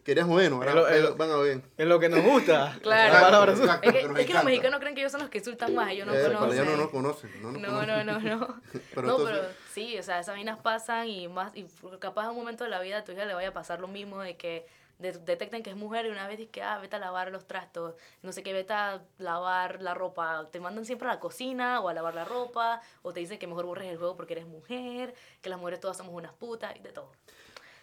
Querías 0.04 0.26
jodernos, 0.26 0.60
ahora 0.60 0.74
lo- 0.74 0.88
es 0.88 1.02
lo- 1.02 1.14
van 1.16 1.30
a 1.30 1.36
ver. 1.36 1.60
Es 1.76 1.86
lo 1.86 2.00
que 2.00 2.08
nos 2.08 2.22
gusta. 2.24 2.78
Claro. 2.82 3.50
Exacto, 3.52 3.86
Es 3.88 3.92
que, 3.92 3.98
es 4.00 4.04
los 4.34 4.44
mexicanos 4.44 4.80
creen 4.80 4.94
que 4.94 5.02
ellos 5.02 5.12
son 5.12 5.20
los 5.20 5.28
que 5.30 5.38
insultan 5.38 5.74
más, 5.74 5.90
ellos 5.90 6.06
no 6.06 6.14
Eh, 6.14 6.22
conocen. 6.32 6.64
no 6.64 6.76
nos 6.78 6.88
conocen. 6.90 7.30
No, 7.42 7.52
nos 7.52 7.60
No, 7.60 7.68
conocen. 7.68 8.06
no, 8.06 8.18
no, 8.20 8.20
no. 8.38 8.60
Pero 8.94 9.06
no, 9.06 9.12
entonces- 9.18 9.38
pero 9.40 9.54
sí, 9.74 9.98
o 9.98 10.02
sea, 10.02 10.20
esas 10.20 10.34
vainas 10.34 10.58
pasan 10.60 11.06
y 11.08 11.28
más, 11.28 11.54
y 11.54 11.66
capaz 11.98 12.24
en 12.24 12.30
un 12.30 12.36
momento 12.36 12.64
de 12.64 12.70
la 12.70 12.80
vida 12.80 12.98
a 12.98 13.04
tu 13.04 13.12
hija 13.12 13.26
le 13.26 13.34
vaya 13.34 13.48
a 13.48 13.52
pasar 13.52 13.80
lo 13.80 13.88
mismo 13.88 14.20
de 14.20 14.36
que 14.38 14.66
de- 15.00 15.12
detecten 15.18 15.62
que 15.62 15.70
es 15.70 15.76
mujer 15.76 16.06
y 16.06 16.10
una 16.10 16.26
vez 16.28 16.38
dices 16.38 16.52
que, 16.52 16.62
ah, 16.62 16.78
vete 16.78 16.96
a 16.96 16.98
lavar 16.98 17.30
los 17.32 17.46
trastos, 17.46 17.94
no 18.22 18.32
sé 18.32 18.42
qué, 18.42 18.52
vete 18.52 18.72
a 18.72 19.02
lavar 19.18 19.82
la 19.82 19.94
ropa, 19.94 20.48
te 20.52 20.60
mandan 20.60 20.84
siempre 20.84 21.08
a 21.08 21.12
la 21.14 21.20
cocina 21.20 21.80
o 21.80 21.88
a 21.88 21.94
lavar 21.94 22.14
la 22.14 22.24
ropa, 22.24 22.80
o 23.02 23.12
te 23.12 23.20
dicen 23.20 23.38
que 23.38 23.46
mejor 23.46 23.66
borres 23.66 23.88
el 23.90 23.98
juego 23.98 24.16
porque 24.16 24.34
eres 24.34 24.46
mujer, 24.46 25.14
que 25.40 25.48
las 25.50 25.58
mujeres 25.58 25.80
todas 25.80 25.96
somos 25.96 26.14
unas 26.14 26.32
putas 26.34 26.74
y 26.76 26.80
de 26.80 26.92
todo. 26.92 27.10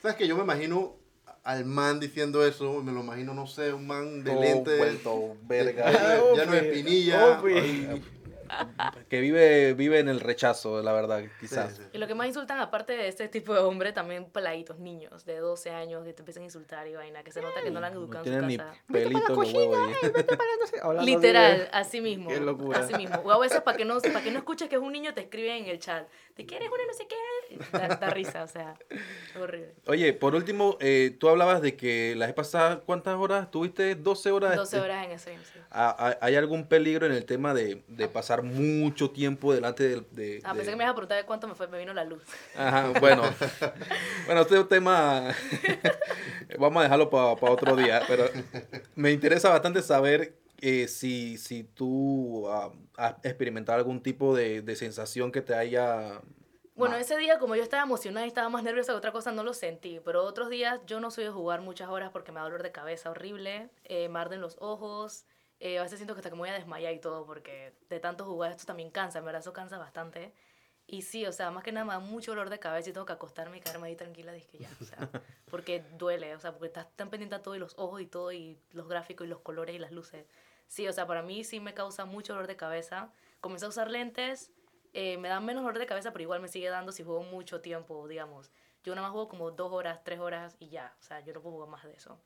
¿Sabes 0.01 0.15
que 0.17 0.27
Yo 0.27 0.35
me 0.37 0.43
imagino 0.43 0.95
al 1.43 1.63
man 1.65 1.99
diciendo 1.99 2.45
eso, 2.45 2.83
me 2.83 2.91
lo 2.91 2.99
imagino, 3.01 3.33
no 3.33 3.47
sé, 3.47 3.71
un 3.73 3.87
man 3.87 4.23
de 4.23 4.31
Todo 4.31 4.41
lente. 4.41 4.77
vuelto 4.77 5.37
verga. 5.43 5.91
Ya, 5.91 6.21
ya 6.35 6.45
no 6.45 6.53
es 6.53 6.63
pinilla. 6.65 7.41
Que 9.09 9.21
vive, 9.21 9.73
vive 9.73 9.99
en 9.99 10.09
el 10.09 10.19
rechazo, 10.19 10.81
la 10.81 10.93
verdad, 10.93 11.23
quizás. 11.39 11.75
sí, 11.75 11.83
sí. 11.83 11.89
Y 11.93 11.97
lo 11.97 12.07
que 12.07 12.15
más 12.15 12.27
insultan, 12.27 12.59
aparte 12.59 12.93
de 12.93 13.07
este 13.07 13.27
tipo 13.27 13.53
de 13.53 13.59
hombre, 13.59 13.93
también 13.93 14.25
peladitos, 14.25 14.79
niños 14.79 15.25
de 15.25 15.37
12 15.37 15.69
años 15.71 16.03
que 16.03 16.13
te 16.13 16.21
empiezan 16.21 16.43
a 16.43 16.45
insultar 16.45 16.87
y 16.87 16.93
vaina, 16.95 17.23
que 17.23 17.31
se 17.31 17.41
nota 17.41 17.61
que 17.61 17.71
no 17.71 17.79
la 17.79 17.87
han 17.87 17.93
No 17.93 18.01
educado 18.01 18.23
tienen 18.23 18.43
en 18.43 18.47
ni 18.47 18.55
su 18.55 18.63
casa. 18.63 18.75
pelito 18.91 19.43
en 19.43 19.49
ahí. 19.49 19.93
Hablando 20.81 21.01
así 21.01 21.05
Literal, 21.05 21.69
así 21.71 22.01
mismo. 22.01 22.29
Qué 22.29 22.39
locura. 22.39 22.79
Así 22.79 22.93
mismo. 22.95 23.17
O 23.23 23.31
a 23.31 23.39
veces 23.39 23.61
para 23.61 23.77
que 23.77 23.85
no, 23.85 23.99
para 23.99 24.21
que 24.23 24.31
no 24.31 24.39
escuches 24.39 24.69
que 24.69 24.75
es 24.75 24.81
un 24.81 24.91
niño, 24.91 25.13
te 25.13 25.21
escriben 25.21 25.63
en 25.63 25.69
el 25.69 25.79
chat. 25.79 26.07
¿Te 26.35 26.45
quieres 26.45 26.69
una 26.69 26.85
no 26.85 26.93
sé 26.93 27.07
qué? 27.07 27.57
Da, 27.71 27.95
da 27.95 28.09
risa, 28.11 28.43
o 28.43 28.47
sea, 28.47 28.75
horrible. 29.41 29.73
Oye, 29.87 30.13
por 30.13 30.35
último, 30.35 30.77
eh, 30.79 31.15
tú 31.19 31.29
hablabas 31.29 31.61
de 31.61 31.75
que 31.75 32.13
la 32.15 32.25
vez 32.27 32.35
pasada, 32.35 32.81
¿cuántas 32.81 33.15
horas? 33.15 33.49
¿Tuviste 33.49 33.95
12 33.95 34.31
horas? 34.31 34.55
12 34.55 34.79
horas 34.79 35.07
en 35.07 35.19
stream, 35.19 35.39
sí. 35.43 35.59
Ah, 35.71 35.95
ah, 35.97 36.17
¿Hay 36.21 36.35
algún 36.35 36.67
peligro 36.67 37.05
en 37.05 37.11
el 37.13 37.25
tema 37.25 37.53
de, 37.53 37.83
de 37.87 38.07
pasar 38.07 38.36
mucho 38.43 39.11
tiempo 39.11 39.53
delante 39.53 39.83
de... 39.87 40.01
de- 40.11 40.41
Ah, 40.43 40.51
de- 40.53 40.57
pensé 40.57 40.71
que 40.71 40.77
me 40.77 40.83
ibas 40.83 40.91
a 40.93 40.95
preguntar 40.95 41.17
de 41.17 41.25
cuánto 41.25 41.47
me 41.47 41.55
fue, 41.55 41.67
me 41.67 41.77
vino 41.79 41.93
la 41.93 42.03
luz. 42.03 42.23
Ajá, 42.55 42.91
bueno. 42.99 43.23
bueno, 44.25 44.41
este 44.41 44.63
tema... 44.65 45.33
Vamos 46.59 46.79
a 46.79 46.83
dejarlo 46.83 47.09
para 47.09 47.33
otro 47.51 47.75
día, 47.75 48.01
pero 48.07 48.25
me 48.95 49.11
interesa 49.11 49.49
bastante 49.49 49.81
saber 49.81 50.37
eh, 50.61 50.87
si, 50.87 51.37
si 51.37 51.63
tú 51.63 52.47
ah, 52.49 52.71
has 52.95 53.15
experimentado 53.23 53.77
algún 53.77 54.01
tipo 54.01 54.35
de, 54.35 54.61
de 54.61 54.75
sensación 54.75 55.31
que 55.31 55.41
te 55.41 55.53
haya... 55.53 56.21
Bueno, 56.75 56.95
ese 56.95 57.17
día 57.17 57.39
como 57.39 57.55
yo 57.55 57.63
estaba 57.63 57.81
emocionada 57.83 58.25
y 58.25 58.29
estaba 58.29 58.49
más 58.49 58.63
nerviosa 58.63 58.91
que 58.93 58.97
otra 58.99 59.11
cosa, 59.11 59.31
no 59.31 59.43
lo 59.43 59.53
sentí. 59.55 59.99
Pero 60.05 60.23
otros 60.23 60.49
días 60.49 60.79
yo 60.85 60.99
no 60.99 61.09
soy 61.09 61.23
de 61.23 61.31
jugar 61.31 61.61
muchas 61.61 61.89
horas 61.89 62.11
porque 62.11 62.31
me 62.31 62.37
da 62.39 62.43
dolor 62.43 62.61
de 62.61 62.71
cabeza 62.71 63.09
horrible, 63.09 63.69
eh, 63.83 64.09
me 64.09 64.19
arden 64.19 64.41
los 64.41 64.57
ojos, 64.59 65.25
eh, 65.59 65.79
a 65.79 65.83
veces 65.83 65.99
siento 65.99 66.13
que 66.13 66.19
hasta 66.19 66.29
que 66.29 66.35
me 66.35 66.41
voy 66.41 66.49
a 66.49 66.53
desmayar 66.53 66.93
y 66.93 66.99
todo 66.99 67.25
porque 67.25 67.73
de 67.89 67.99
tanto 67.99 68.25
jugar 68.25 68.51
esto 68.51 68.65
también 68.65 68.91
cansa, 68.91 69.19
en 69.19 69.25
verdad 69.25 69.41
eso 69.41 69.53
cansa 69.53 69.77
bastante. 69.77 70.33
Y 70.89 71.01
sí, 71.01 71.25
o 71.25 71.33
sea, 71.33 71.51
más 71.51 71.63
que 71.63 71.73
nada 71.73 71.85
me 71.85 71.93
da 71.93 71.99
mucho 71.99 72.31
dolor 72.31 72.49
de 72.49 72.59
cabeza 72.59 72.89
y 72.89 72.93
tengo 72.93 73.05
que 73.05 73.11
acostarme 73.11 73.57
y 73.57 73.59
quedarme 73.59 73.89
ahí 73.89 73.95
tranquila, 73.97 74.31
dije 74.31 74.57
ya, 74.59 74.69
o 74.81 74.85
sea, 74.85 74.97
porque 75.51 75.83
duele, 75.97 76.33
o 76.33 76.39
sea, 76.39 76.53
porque 76.53 76.67
estás 76.67 76.87
tan 76.95 77.09
pendiente 77.09 77.35
a 77.35 77.41
todo 77.41 77.55
y 77.55 77.59
los 77.59 77.73
ojos 77.77 77.99
y 78.01 78.05
todo 78.05 78.31
y 78.31 78.57
los 78.71 78.87
gráficos 78.87 79.27
y 79.27 79.29
los 79.29 79.41
colores 79.41 79.75
y 79.75 79.79
las 79.79 79.91
luces. 79.91 80.25
Sí, 80.67 80.87
o 80.87 80.93
sea, 80.93 81.05
para 81.05 81.23
mí 81.23 81.43
sí 81.43 81.59
me 81.59 81.73
causa 81.73 82.05
mucho 82.05 82.33
dolor 82.33 82.47
de 82.47 82.55
cabeza. 82.55 83.11
Comencé 83.41 83.65
a 83.65 83.69
usar 83.69 83.89
lentes 83.91 84.51
eh, 84.99 85.17
me 85.17 85.27
da 85.27 85.39
menos 85.39 85.63
dolor 85.63 85.77
de 85.77 85.85
cabeza, 85.85 86.11
pero 86.11 86.23
igual 86.23 86.41
me 86.41 86.47
sigue 86.47 86.69
dando 86.69 86.91
si 86.91 87.03
juego 87.03 87.21
mucho 87.21 87.61
tiempo, 87.61 88.07
digamos. 88.07 88.51
Yo 88.83 88.95
nada 88.95 89.07
más 89.07 89.11
juego 89.11 89.27
como 89.27 89.51
dos 89.51 89.71
horas, 89.71 90.03
tres 90.03 90.19
horas 90.19 90.55
y 90.59 90.69
ya. 90.69 90.95
O 90.99 91.03
sea, 91.03 91.19
yo 91.19 91.33
no 91.33 91.41
puedo 91.41 91.55
jugar 91.55 91.69
más 91.69 91.83
de 91.83 91.93
eso. 91.93 92.19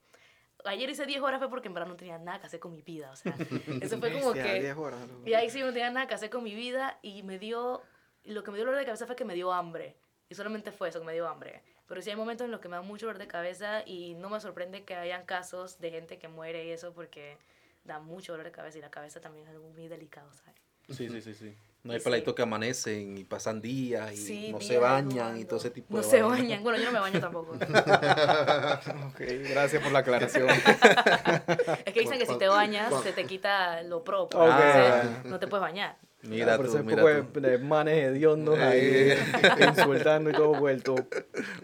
Ayer 0.64 0.90
hice 0.90 1.06
10 1.06 1.20
horas 1.22 1.38
fue 1.38 1.48
porque 1.50 1.68
en 1.68 1.74
verdad 1.74 1.88
no 1.88 1.96
tenía 1.96 2.18
nada 2.18 2.40
que 2.40 2.46
hacer 2.46 2.60
con 2.60 2.72
mi 2.72 2.82
vida. 2.82 3.10
O 3.10 3.16
sea, 3.16 3.34
eso 3.80 3.98
fue 3.98 4.12
como 4.12 4.32
que... 4.32 4.60
10 4.60 4.76
horas. 4.76 5.00
Y 5.24 5.34
ahí 5.34 5.50
sí 5.50 5.60
no 5.60 5.72
tenía 5.72 5.90
nada 5.90 6.06
que 6.06 6.14
hacer 6.14 6.30
con 6.30 6.42
mi 6.42 6.54
vida 6.54 6.98
y 7.02 7.22
me 7.22 7.38
dio, 7.38 7.82
lo 8.24 8.42
que 8.42 8.50
me 8.50 8.56
dio 8.56 8.66
dolor 8.66 8.78
de 8.78 8.86
cabeza 8.86 9.06
fue 9.06 9.16
que 9.16 9.24
me 9.24 9.34
dio 9.34 9.52
hambre. 9.52 9.96
Y 10.28 10.34
solamente 10.34 10.72
fue 10.72 10.88
eso, 10.88 11.00
que 11.00 11.06
me 11.06 11.12
dio 11.12 11.28
hambre. 11.28 11.62
Pero 11.86 12.00
sí 12.00 12.10
hay 12.10 12.16
momentos 12.16 12.44
en 12.46 12.50
los 12.50 12.60
que 12.60 12.68
me 12.68 12.76
da 12.76 12.82
mucho 12.82 13.06
dolor 13.06 13.18
de 13.18 13.26
cabeza 13.26 13.82
y 13.86 14.14
no 14.14 14.30
me 14.30 14.40
sorprende 14.40 14.84
que 14.84 14.94
hayan 14.94 15.26
casos 15.26 15.78
de 15.78 15.90
gente 15.90 16.18
que 16.18 16.28
muere 16.28 16.64
y 16.64 16.70
eso 16.70 16.92
porque 16.94 17.36
da 17.84 17.98
mucho 17.98 18.32
dolor 18.32 18.46
de 18.46 18.52
cabeza 18.52 18.78
y 18.78 18.80
la 18.80 18.90
cabeza 18.90 19.20
también 19.20 19.46
es 19.46 19.50
algo 19.50 19.68
muy 19.68 19.88
delicado, 19.88 20.32
¿sabes? 20.32 20.54
Sí, 20.88 21.08
sí, 21.08 21.20
sí, 21.20 21.34
sí. 21.34 21.56
No 21.84 21.92
hay 21.92 21.98
Sí. 21.98 22.04
peladitos 22.04 22.34
que 22.36 22.42
amanecen 22.42 23.18
y 23.18 23.24
pasan 23.24 23.60
días 23.60 24.12
y 24.12 24.16
Sí, 24.16 24.52
no 24.52 24.60
se 24.60 24.78
bañan 24.78 25.36
y 25.38 25.44
todo 25.44 25.58
ese 25.58 25.70
tipo 25.70 25.88
No 25.96 25.98
de 26.02 26.04
se 26.08 26.22
vainas. 26.22 26.38
bañan. 26.40 26.62
Bueno, 26.62 26.78
yo 26.78 26.84
no 26.84 26.92
me 26.92 27.00
baño 27.00 27.20
tampoco. 27.20 27.54
Ok, 29.08 29.20
gracias 29.50 29.82
por 29.82 29.92
la 29.92 29.98
aclaración. 30.00 30.48
Es 31.84 31.92
que 31.92 32.00
dicen 32.00 32.18
que 32.18 32.26
si 32.26 32.38
te 32.38 32.48
bañas 32.48 32.92
se 33.02 33.12
te 33.12 33.24
quita 33.24 33.82
lo 33.82 34.04
propio. 34.04 34.38
Ok. 34.40 34.50
Entonces, 34.50 35.24
no 35.24 35.38
te 35.38 35.46
puedes 35.48 35.62
bañar. 35.62 35.96
Mira 36.22 36.56
por 36.56 36.66
tú, 36.66 36.72
ese 36.76 36.84
mira 36.84 37.02
poco 37.02 37.08
de, 37.08 37.22
tú. 37.24 37.40
de 37.40 37.58
manes 37.58 37.98
hediondos 37.98 38.56
ahí, 38.60 39.12
insultando 39.76 40.30
y 40.30 40.32
todo 40.32 40.54
vuelto. 40.54 40.94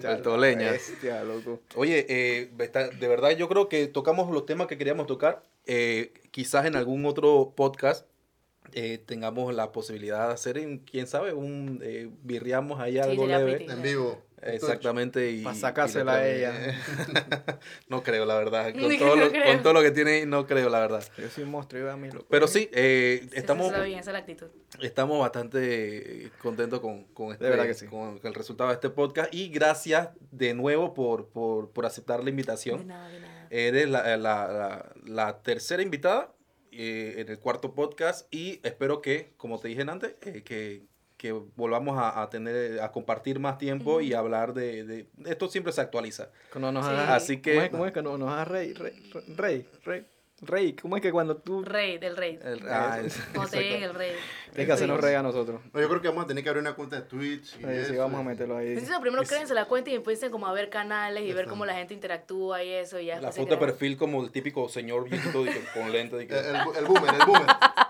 Vuelto 0.03 0.37
leña. 0.37 0.73
Bestia, 0.73 1.23
loco. 1.23 1.61
Oye, 1.77 2.05
eh, 2.09 2.51
está- 2.59 2.89
de 2.89 3.07
verdad 3.09 3.31
yo 3.31 3.49
creo 3.49 3.69
que 3.69 3.87
tocamos 3.87 4.29
los 4.33 4.47
temas 4.47 4.67
que 4.67 4.77
queríamos 4.77 5.07
tocar. 5.07 5.43
Eh, 5.67 6.13
quizás 6.33 6.67
en 6.67 6.75
algún 6.75 7.07
otro 7.07 7.53
podcast 7.55 8.05
eh, 8.73 8.99
tengamos 9.05 9.55
la 9.55 9.73
posibilidad 9.73 10.29
de 10.29 10.35
hacer, 10.35 10.59
en, 10.59 10.79
quién 10.79 11.07
sabe, 11.07 11.33
un 11.33 11.81
eh, 11.83 12.11
birriamos 12.23 12.81
ahí 12.81 12.99
algo 12.99 13.27
leve. 13.27 13.67
En 13.71 13.83
vivo. 13.83 14.23
Exactamente. 14.41 15.33
Y, 15.33 15.43
Pa' 15.43 15.53
y 15.53 15.57
sacársela 15.57 16.15
a 16.15 16.21
trae- 16.21 16.75
no 17.89 18.03
creo, 18.05 18.25
la 18.25 18.37
verdad. 18.39 18.73
Con 18.79 18.97
todo, 18.99 19.17
lo, 19.17 19.31
creo. 19.31 19.45
con 19.53 19.63
todo 19.65 19.73
lo 19.73 19.83
que 19.83 19.91
tiene, 19.91 20.27
no 20.27 20.47
creo, 20.47 20.69
la 20.71 20.79
verdad. 20.79 21.03
Yo 21.19 21.29
soy 21.29 21.43
un 21.45 21.51
monstruo, 21.51 21.83
yo 21.83 21.91
a 21.91 21.97
mí. 21.97 22.09
Pero 22.31 22.47
sí, 22.47 22.71
eh, 22.73 23.21
Sí, 23.23 23.31
estamos, 23.35 23.67
Eso 23.67 23.75
está 23.75 23.85
bien, 23.87 23.99
esa 23.99 24.11
es 24.11 24.13
la 24.13 24.19
actitud. 24.21 24.47
estamos 24.81 25.19
bastante 25.19 26.31
contentos 26.41 26.79
con, 26.81 27.05
con, 27.07 27.33
este, 27.33 27.49
verdad 27.49 27.67
que 27.67 27.75
sí. 27.75 27.87
con 27.87 28.21
el 28.23 28.35
resultado 28.35 28.69
de 28.71 28.75
este 28.75 28.91
podcast. 28.91 29.35
Y 29.35 29.49
gracias 29.49 30.11
de 30.31 30.55
nuevo 30.55 30.95
por, 30.95 31.29
por, 31.31 31.71
por 31.73 31.87
aceptar 31.87 32.21
la 32.21 32.27
De 32.27 32.31
invitación. 32.31 32.87
nada, 32.87 33.09
de 33.09 33.21
nada. 33.21 33.47
Eres 33.51 33.89
la, 33.89 34.17
la, 34.17 34.47
la, 34.49 34.93
la 35.05 35.43
tercera 35.43 35.83
invitada 35.83 36.33
eh, 36.73 37.15
en 37.19 37.29
el 37.29 37.39
cuarto 37.39 37.75
podcast 37.75 38.33
y 38.33 38.61
espero 38.63 39.01
que, 39.03 39.33
como 39.37 39.59
te 39.59 39.69
dije 39.69 39.83
antes, 39.83 40.15
eh, 40.23 40.43
que, 40.45 40.87
que 41.17 41.33
volvamos 41.33 41.99
a, 41.99 42.23
a 42.23 42.31
tener, 42.31 42.81
a 42.81 42.93
compartir 42.93 43.39
más 43.41 43.59
tiempo 43.59 44.01
y 44.01 44.13
hablar 44.15 44.55
de, 44.55 44.85
de- 44.85 45.09
Esto 45.27 45.49
siempre 45.49 45.73
se 45.73 45.81
actualiza. 45.81 46.31
Cuando 46.53 46.71
nos 46.73 46.85
Sí. 46.87 46.93
haga- 46.93 47.15
Así 47.15 47.37
que- 47.43 47.55
¿Cómo 47.55 47.65
es, 47.65 47.71
cómo 47.71 47.87
es 47.87 47.93
que 47.93 48.03
no- 48.03 48.19
nos 48.19 48.31
haga 48.31 48.45
rey, 48.45 48.73
rey, 48.75 49.11
rey, 49.37 49.67
rey, 49.85 50.07
rey? 50.43 50.73
¿Cómo 50.75 50.97
es 50.97 51.03
que 51.03 51.11
cuando 51.13 51.37
tú 51.37 51.63
Rey, 51.65 51.99
del 51.99 52.17
rey. 52.17 52.39
El- 52.43 52.69
ah, 52.69 53.01
es- 53.05 53.17
Como 53.35 53.47
te 53.49 53.61
digan 53.61 53.83
el 53.83 53.95
rey. 53.95 54.13
tienes 54.51 54.67
que 54.67 54.73
hacernos 54.73 55.01
rey 55.01 55.15
a 55.15 55.23
nosotros? 55.23 55.61
No, 55.73 55.81
yo 55.81 55.89
creo 55.89 56.01
que 56.01 56.09
vamos 56.09 56.25
a 56.25 56.27
tener 56.29 56.43
que 56.45 56.51
abrir 56.51 56.61
una 56.63 56.75
cuenta 56.75 56.97
de 56.97 57.03
Twitch. 57.03 57.57
Y 57.57 57.59
sí, 57.59 57.65
eso, 57.69 57.97
vamos 57.99 58.21
a 58.21 58.23
y- 58.23 58.27
meterlo 58.27 58.57
ahí. 58.57 58.69
Entonces, 58.69 58.97
primero 59.01 59.23
créense 59.25 59.55
la 59.55 59.65
cuenta 59.67 59.91
y 59.91 59.95
empiecen 59.95 60.31
como 60.31 60.47
a 60.47 60.53
ver 60.53 60.69
canales 60.71 61.25
y 61.25 61.33
ver 61.33 61.47
cómo 61.47 61.67
la 61.67 61.75
gente 61.75 61.95
interactúa 61.95 62.63
y 62.63 62.71
eso. 62.71 62.99
Y 63.01 63.07
ya 63.07 63.21
la 63.21 63.33
foto 63.33 63.51
de 63.55 63.57
perfil 63.59 63.97
como 63.97 64.23
el 64.25 64.31
típico 64.31 64.69
señor 64.69 65.09
viejito 65.09 65.45
con 65.75 65.91
lente. 65.93 66.27
que- 66.27 66.39
El, 66.39 66.47
el, 66.47 66.63
el 66.79 66.85
boomer, 66.87 67.15
el 67.15 67.27
boomer. 67.27 67.47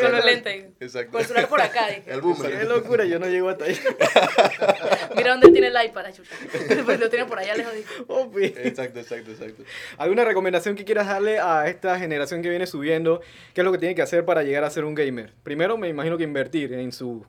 Con 0.00 0.12
los 0.12 0.24
lentes. 0.24 0.66
Exacto. 0.80 1.18
El 1.18 1.24
celular 1.24 1.48
por 1.48 1.60
acá. 1.60 1.88
dije. 1.88 2.02
El 2.06 2.20
boomer. 2.20 2.58
Qué 2.58 2.64
locura, 2.64 3.04
yo 3.04 3.18
no 3.18 3.26
llego 3.26 3.48
hasta 3.48 3.64
ahí. 3.64 3.78
Mira 5.16 5.32
dónde 5.32 5.50
tiene 5.50 5.68
el 5.68 5.86
iPad, 5.86 6.12
chucha. 6.12 6.34
Pues 6.84 7.00
lo 7.00 7.08
tiene 7.10 7.24
por 7.26 7.38
allá 7.38 7.54
lejos. 7.54 7.74
dije. 7.74 7.88
Opi. 8.06 8.44
Exacto, 8.44 9.00
exacto, 9.00 9.30
exacto. 9.30 9.62
¿Alguna 9.96 10.24
recomendación 10.24 10.74
que 10.74 10.84
quieras 10.84 11.06
darle 11.06 11.38
a 11.38 11.68
esta 11.68 11.98
generación 11.98 12.42
que 12.42 12.48
viene 12.48 12.66
subiendo? 12.66 13.20
¿Qué 13.54 13.60
es 13.60 13.64
lo 13.64 13.72
que 13.72 13.78
tiene 13.78 13.94
que 13.94 14.02
hacer 14.02 14.24
para 14.24 14.42
llegar 14.42 14.64
a 14.64 14.70
ser 14.70 14.84
un 14.84 14.94
gamer? 14.94 15.32
Primero, 15.42 15.76
me 15.76 15.88
imagino 15.88 16.16
que 16.16 16.24
invertir 16.24 16.72
en 16.72 16.92
su 16.92 17.24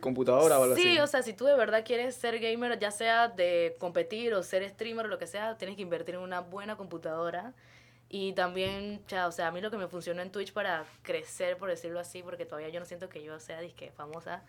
computadora 0.00 0.58
o 0.58 0.62
algo 0.64 0.74
así. 0.74 0.82
Sí, 0.82 0.98
o 0.98 1.06
sea, 1.06 1.22
si 1.22 1.32
tú 1.32 1.46
de 1.46 1.56
verdad 1.56 1.82
quieres 1.84 2.14
ser 2.14 2.38
gamer, 2.38 2.78
ya 2.78 2.90
sea 2.90 3.28
de 3.28 3.76
competir 3.78 4.34
o 4.34 4.42
ser 4.42 4.68
streamer 4.68 5.06
o 5.06 5.08
lo 5.08 5.18
que 5.18 5.26
sea, 5.26 5.56
tienes 5.56 5.76
que 5.76 5.82
invertir 5.82 6.16
en 6.16 6.20
una 6.20 6.40
buena 6.40 6.76
computadora. 6.76 7.54
Y 8.14 8.34
también, 8.34 9.02
ya, 9.08 9.26
o 9.26 9.32
sea, 9.32 9.48
a 9.48 9.50
mí 9.52 9.62
lo 9.62 9.70
que 9.70 9.78
me 9.78 9.88
funcionó 9.88 10.20
en 10.20 10.30
Twitch 10.30 10.52
para 10.52 10.84
crecer, 11.00 11.56
por 11.56 11.70
decirlo 11.70 11.98
así, 11.98 12.22
porque 12.22 12.44
todavía 12.44 12.68
yo 12.68 12.78
no 12.78 12.84
siento 12.84 13.08
que 13.08 13.24
yo 13.24 13.40
sea 13.40 13.58
disque 13.62 13.90
famosa, 13.90 14.44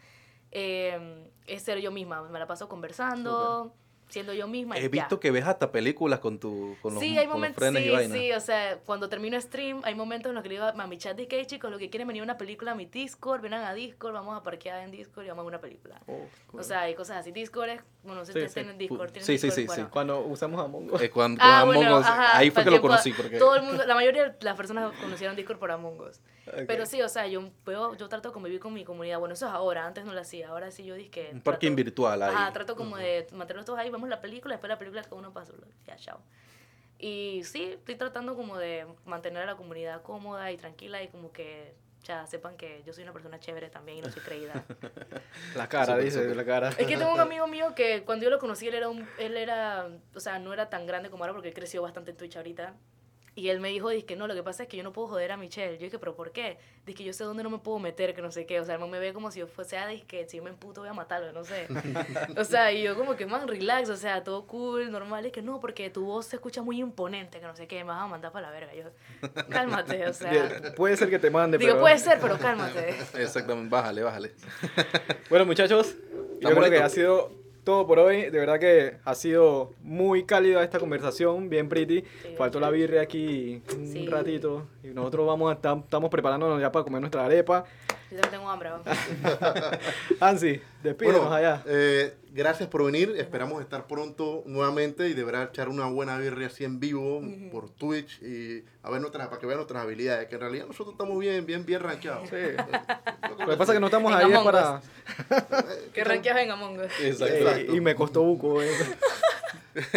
eh, 0.52 1.32
es 1.48 1.64
ser 1.64 1.80
yo 1.80 1.90
misma. 1.90 2.24
Me 2.24 2.40
la 2.40 2.46
paso 2.46 2.68
conversando, 2.68 3.74
siendo 4.14 4.32
yo 4.34 4.48
misma. 4.48 4.76
y 4.78 4.80
He 4.80 4.84
ya. 4.84 4.90
visto 4.90 5.20
que 5.20 5.32
ves 5.32 5.46
hasta 5.46 5.72
películas 5.72 6.20
con, 6.20 6.38
tu, 6.40 6.76
con, 6.84 6.94
los, 6.94 7.02
Sí, 7.02 7.10
hay 7.18 7.26
con 7.26 7.26
los 7.26 7.34
momentos, 7.36 7.58
frenes 7.60 7.82
sí, 7.84 7.90
y 7.90 7.92
vainas. 7.92 8.18
sí, 8.18 8.32
o 8.32 8.40
sea, 8.40 8.78
cuando 8.86 9.10
termino 9.10 9.42
stream, 9.42 9.82
hay 9.84 9.96
momentos 9.96 10.30
en 10.30 10.36
los 10.36 10.44
que 10.44 10.50
le 10.50 10.56
digo 10.56 10.66
a 10.68 10.88
mi 10.88 10.98
chat 11.00 11.18
de 11.18 11.28
que, 11.28 11.38
"Hey, 11.40 11.46
chicos, 11.48 11.72
lo 11.72 11.80
que 11.80 11.90
quieren 11.90 12.08
venir 12.08 12.22
a 12.22 12.24
una 12.26 12.38
película 12.38 12.74
a 12.74 12.76
mi 12.76 12.86
Discord, 12.86 13.42
vengan 13.42 13.64
a 13.64 13.74
Discord, 13.74 14.14
vamos 14.14 14.38
a 14.40 14.44
parquear 14.44 14.84
en 14.84 14.92
Discord 14.92 15.26
y 15.26 15.30
vamos 15.30 15.44
a 15.44 15.48
una 15.48 15.60
película. 15.60 16.00
Oh, 16.06 16.20
cool. 16.52 16.60
O 16.60 16.64
sea, 16.64 16.82
hay 16.82 16.94
cosas 16.94 17.18
así. 17.18 17.32
Discord 17.32 17.70
es, 17.70 17.82
bueno, 18.04 18.20
no 18.20 18.26
sé 18.26 18.34
si 18.34 18.40
Sí, 18.40 18.46
ustedes 18.46 18.52
sí. 18.52 18.60
tienen 18.60 18.78
Discord. 18.78 19.12
¿tienen 19.12 19.26
Sí, 19.26 19.38
sí, 19.40 19.48
Discord? 19.48 19.56
sí, 19.62 19.66
Bueno. 19.68 19.84
sí. 19.86 19.90
Cuando 19.92 20.20
usamos 20.22 20.64
Among 20.64 20.92
Us. 20.94 21.02
Eh, 21.02 21.10
cuando, 21.10 21.42
Ah, 21.44 21.62
con 21.66 21.68
bueno, 21.76 21.88
Among 21.90 22.02
Us, 22.02 22.08
ajá, 22.08 22.38
ahí 22.38 22.52
fue 22.52 22.64
que 22.64 22.70
lo 22.72 22.82
conocí. 22.82 23.12
Porque... 23.14 23.40
Todo 23.40 23.56
el 23.56 23.64
mundo, 23.64 23.84
la 23.86 23.96
mayoría 23.96 24.30
de 24.30 24.36
las 24.42 24.56
personas 24.56 24.94
conocieron 25.02 25.36
Discord 25.36 25.58
por 25.58 25.72
Among 25.72 26.00
Us. 26.02 26.20
Pero 26.68 26.86
sí, 26.86 27.02
o 27.02 27.10
sea, 27.10 27.26
yo, 27.28 27.50
veo, 27.66 27.96
yo 27.96 28.10
trato 28.10 28.30
de 28.30 28.34
convivir 28.34 28.60
con 28.60 28.74
mi 28.74 28.84
comunidad. 28.84 29.20
Bueno, 29.20 29.34
eso 29.34 29.46
es 29.48 29.52
ahora, 29.54 29.86
antes 29.86 30.06
no 30.06 30.14
lo 30.14 30.20
hacía. 30.20 30.50
Ahora 30.50 30.72
sí 30.72 30.84
yo 30.84 30.96
dije 30.96 31.10
que... 31.10 31.30
Un 31.32 31.42
parking 31.42 31.70
trato- 31.70 31.76
virtual 31.76 32.22
ahí. 32.24 32.36
Ajá, 32.36 32.54
trato 32.54 32.76
como 32.76 32.98
de 32.98 33.28
mantenerlos 33.32 33.66
todos 33.66 33.80
ahí, 33.80 33.90
vemos 33.90 34.10
la 34.10 34.20
película, 34.22 34.56
después 34.56 34.70
la 34.70 34.78
película 34.78 35.02
cada 35.04 35.16
uno 35.16 35.32
pasa. 35.32 35.54
Ya, 35.88 35.96
chao. 35.96 36.20
Y 37.00 37.42
sí, 37.44 37.72
estoy 37.74 37.96
tratando 37.96 38.36
como 38.36 38.58
de 38.58 38.86
mantener 39.06 39.44
a 39.44 39.46
la 39.46 39.56
comunidad 39.56 40.02
cómoda 40.02 40.52
y 40.52 40.58
tranquila 40.58 41.02
y 41.04 41.08
como 41.10 41.32
que 41.32 41.76
ya 42.04 42.26
sepan 42.28 42.58
que 42.58 42.84
yo 42.86 42.94
soy 42.94 43.04
una 43.04 43.14
persona 43.14 43.40
chévere 43.40 43.70
también 43.70 44.00
y 44.00 44.02
no 44.02 44.10
soy 44.12 44.22
creída. 44.22 44.64
La 45.56 45.68
cara, 45.70 45.98
dice, 45.98 46.36
la 46.36 46.46
cara. 46.46 46.70
Es 46.70 46.76
que 46.88 46.98
tengo 46.98 47.14
un 47.14 47.20
amigo 47.22 47.48
mío 47.48 47.74
que 47.76 48.04
cuando 48.04 48.24
yo 48.26 48.30
lo 48.30 48.40
conocí, 48.40 48.68
él 48.68 48.76
era, 48.76 48.90
un, 48.90 49.08
él 49.20 49.38
era, 49.38 49.88
o 50.14 50.20
sea, 50.20 50.40
no 50.40 50.52
era 50.54 50.70
tan 50.70 50.86
grande 50.86 51.10
como 51.10 51.24
ahora 51.24 51.34
porque 51.34 51.50
él 51.50 51.54
creció 51.54 51.82
bastante 51.82 52.12
en 52.12 52.18
Twitch 52.18 52.36
ahorita. 52.36 52.74
Y 53.36 53.50
él 53.50 53.60
me 53.60 53.70
dijo, 53.70 53.90
que 54.06 54.16
no, 54.16 54.28
lo 54.28 54.36
que 54.36 54.44
pasa 54.44 54.64
es 54.64 54.70
que 54.70 54.78
yo 54.78 54.84
no 54.84 54.94
puedo 54.94 55.08
joder 55.08 55.32
a 55.32 55.38
Michelle. 55.38 55.78
Yo 55.78 55.86
dije, 55.86 55.98
pero 55.98 56.16
¿por 56.16 56.32
qué? 56.32 56.60
Dice 56.86 56.98
que 56.98 57.04
yo 57.04 57.14
sé 57.14 57.24
dónde 57.24 57.42
no 57.42 57.50
me 57.50 57.58
puedo 57.58 57.80
meter, 57.80 58.14
que 58.14 58.22
no 58.22 58.32
sé 58.32 58.46
qué. 58.46 58.60
O 58.60 58.66
sea, 58.66 58.76
él 58.76 58.88
me 58.88 59.00
ve 59.00 59.12
como 59.12 59.32
si 59.32 59.40
yo 59.40 59.48
fuese, 59.48 59.78
ah, 59.78 59.90
que 60.08 60.28
si 60.28 60.38
yo 60.38 60.44
me 60.44 60.52
emputo 60.52 60.82
voy 60.82 60.90
a 60.90 60.94
matarlo, 60.94 61.32
no 61.32 61.44
sé. 61.44 61.68
o 62.38 62.44
sea, 62.44 62.72
y 62.72 62.84
yo 62.84 62.96
como 62.96 63.16
que, 63.16 63.26
man, 63.26 63.48
relax, 63.48 63.90
o 63.90 63.96
sea, 63.96 64.24
todo 64.24 64.46
cool, 64.46 64.92
normal. 64.92 65.26
Y 65.26 65.32
que 65.32 65.42
no, 65.42 65.60
porque 65.60 65.90
tu 65.90 66.06
voz 66.06 66.28
se 66.28 66.36
escucha 66.36 66.62
muy 66.62 66.80
imponente, 66.80 67.40
que 67.40 67.46
no 67.48 67.56
sé 67.56 67.68
qué, 67.68 67.78
me 67.78 67.90
vas 67.90 68.04
a 68.04 68.08
mandar 68.08 68.32
para 68.32 68.48
la 68.48 68.54
verga. 68.54 68.74
Yo, 68.76 68.84
cálmate, 69.50 70.06
o 70.08 70.14
sea. 70.14 70.74
Puede 70.76 70.96
ser 70.96 71.10
que 71.10 71.18
te 71.18 71.32
mande, 71.32 71.58
Digo, 71.58 71.72
pero... 71.72 71.82
puede 71.82 71.98
ser, 71.98 72.20
pero 72.22 72.38
cálmate. 72.38 72.90
Exactamente, 73.16 73.70
bájale, 73.70 74.04
bájale. 74.04 74.32
Bueno, 75.30 75.46
muchachos, 75.46 75.96
yo 76.40 76.50
creo 76.52 76.70
que 76.70 76.78
ha 76.78 76.90
sido 76.90 77.43
todo 77.64 77.88
por 77.88 78.00
hoy. 78.00 78.24
De 78.24 78.40
verdad 78.40 78.60
que 78.60 78.98
ha 79.04 79.16
sido 79.16 79.72
muy 79.82 80.24
cálida 80.26 80.64
esta 80.64 80.80
conversación, 80.80 81.50
bien 81.50 81.70
pretty. 81.70 82.02
Sí, 82.02 82.36
Faltó 82.38 82.60
la 82.60 82.70
birria 82.70 83.02
aquí 83.02 83.62
un 83.78 83.88
Sí. 83.88 84.06
ratito. 84.08 84.68
Y 84.84 84.88
nosotros 84.88 85.26
vamos 85.28 85.50
a 85.52 85.56
estar, 85.56 85.78
estamos 85.78 86.10
preparándonos 86.10 86.60
ya 86.60 86.72
para 86.72 86.84
comer 86.84 87.02
nuestra 87.02 87.26
arepa. 87.26 87.64
Yo 88.14 88.22
también 88.22 88.40
tengo 88.42 88.50
hambre. 88.50 88.70
Ansi, 90.20 90.62
despídenos 90.84 91.22
Bueno, 91.22 91.34
allá. 91.36 91.64
eh, 91.66 92.14
gracias 92.32 92.70
por 92.70 92.86
venir. 92.86 93.14
Esperamos 93.18 93.62
estar 93.62 93.88
pronto 93.88 94.44
nuevamente 94.46 95.08
y 95.08 95.14
deberá 95.14 95.44
echar 95.44 95.70
una 95.70 95.88
buena 95.88 96.18
birria 96.18 96.48
así 96.48 96.64
en 96.64 96.80
vivo 96.80 97.22
por 97.52 97.70
Twitch 97.70 98.22
y 98.22 98.64
a 98.84 98.92
ver 98.92 99.02
nuestras, 99.02 99.28
para 99.28 99.40
que 99.40 99.48
vean 99.48 99.58
nuestras 99.58 99.84
habilidades. 99.84 100.28
Que 100.28 100.36
en 100.36 100.42
realidad 100.42 100.66
nosotros 100.68 100.94
estamos 100.94 101.18
bien, 101.20 101.46
bien, 101.46 101.66
bien 101.66 101.80
rankeados. 101.82 102.30
Sí. 102.30 102.36
Lo 103.40 103.48
que 103.48 103.58
pasa 103.58 103.72
es 103.72 103.78
que 103.78 103.80
no 103.80 103.88
estamos 103.88 104.12
En 104.12 104.18
ahí 104.20 104.32
es 104.32 104.40
para... 104.40 104.82
Que 105.94 106.04
ranqueas 106.04 106.38
en 106.38 106.52
Among 106.52 106.80
Us. 106.80 106.92
Exacto. 107.02 107.34
Eh, 107.56 107.68
y 107.74 107.82
me 107.82 107.96
costó 107.96 108.22
buco. 108.22 108.62
eh. 108.62 108.70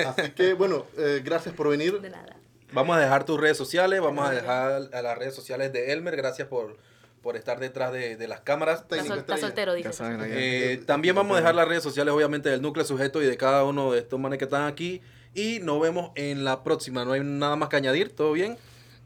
Así 0.07 0.31
que 0.31 0.55
bueno, 0.55 0.87
eh, 0.97 1.21
gracias 1.25 1.55
por 1.55 1.69
venir. 1.69 2.01
De 2.01 2.09
nada. 2.11 2.37
Vamos 2.73 2.97
a 2.97 3.01
dejar 3.01 3.25
tus 3.25 3.39
redes 3.41 3.57
sociales, 3.57 4.01
vamos 4.01 4.29
a 4.29 4.33
dejar 4.33 4.89
a 4.93 5.03
las 5.03 5.17
redes 5.19 5.35
sociales 5.35 5.73
de 5.73 5.93
Elmer. 5.93 6.17
Gracias 6.17 6.49
por, 6.49 6.77
por 7.27 7.37
estar 7.37 7.59
detrás 7.59 7.91
de, 7.93 8.15
de 8.17 8.29
las 8.29 8.41
cámaras. 8.43 8.83
Está, 8.83 9.03
sol- 9.05 9.25
soltero, 9.41 9.75
dice. 9.75 9.91
Eh, 10.29 10.81
también 10.87 11.17
vamos 11.17 11.35
a 11.37 11.41
dejar 11.41 11.57
las 11.57 11.67
redes 11.67 11.83
sociales, 11.83 12.15
obviamente, 12.15 12.49
del 12.51 12.63
núcleo 12.63 12.85
sujeto 12.85 13.21
y 13.21 13.27
de 13.27 13.37
cada 13.37 13.65
uno 13.65 13.91
de 13.91 13.99
estos 13.99 14.21
manes 14.21 14.39
que 14.39 14.45
están 14.45 14.63
aquí. 14.69 15.03
Y 15.35 15.59
nos 15.59 15.81
vemos 15.81 16.13
en 16.15 16.45
la 16.45 16.63
próxima. 16.63 17.05
No 17.05 17.15
hay 17.15 17.23
nada 17.25 17.57
más 17.57 17.69
que 17.69 17.75
añadir. 17.75 18.15
¿Todo 18.15 18.31
bien? 18.31 18.57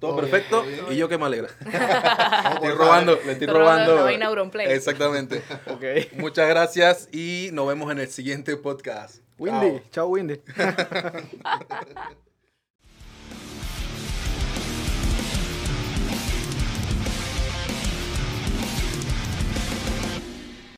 Todo, 0.00 0.16
perfecto. 0.16 0.64
bien. 0.64 0.84
Y 0.90 0.96
yo 0.96 1.08
que 1.08 1.16
me 1.16 1.24
alegra. 1.24 1.48
Estoy 2.56 2.72
robando, 2.74 3.18
le 3.24 3.32
estoy 3.32 3.46
robando. 3.46 4.06
Exactamente. 4.70 5.40
Muchas 6.18 6.46
gracias 6.46 7.08
y 7.12 7.48
nos 7.54 7.66
vemos 7.68 7.90
en 7.90 8.00
el 8.00 8.08
siguiente 8.08 8.54
podcast. 8.58 9.22
Windy. 9.38 9.70
Chao. 9.70 9.82
Chao, 9.92 10.08
Windy. 10.08 10.40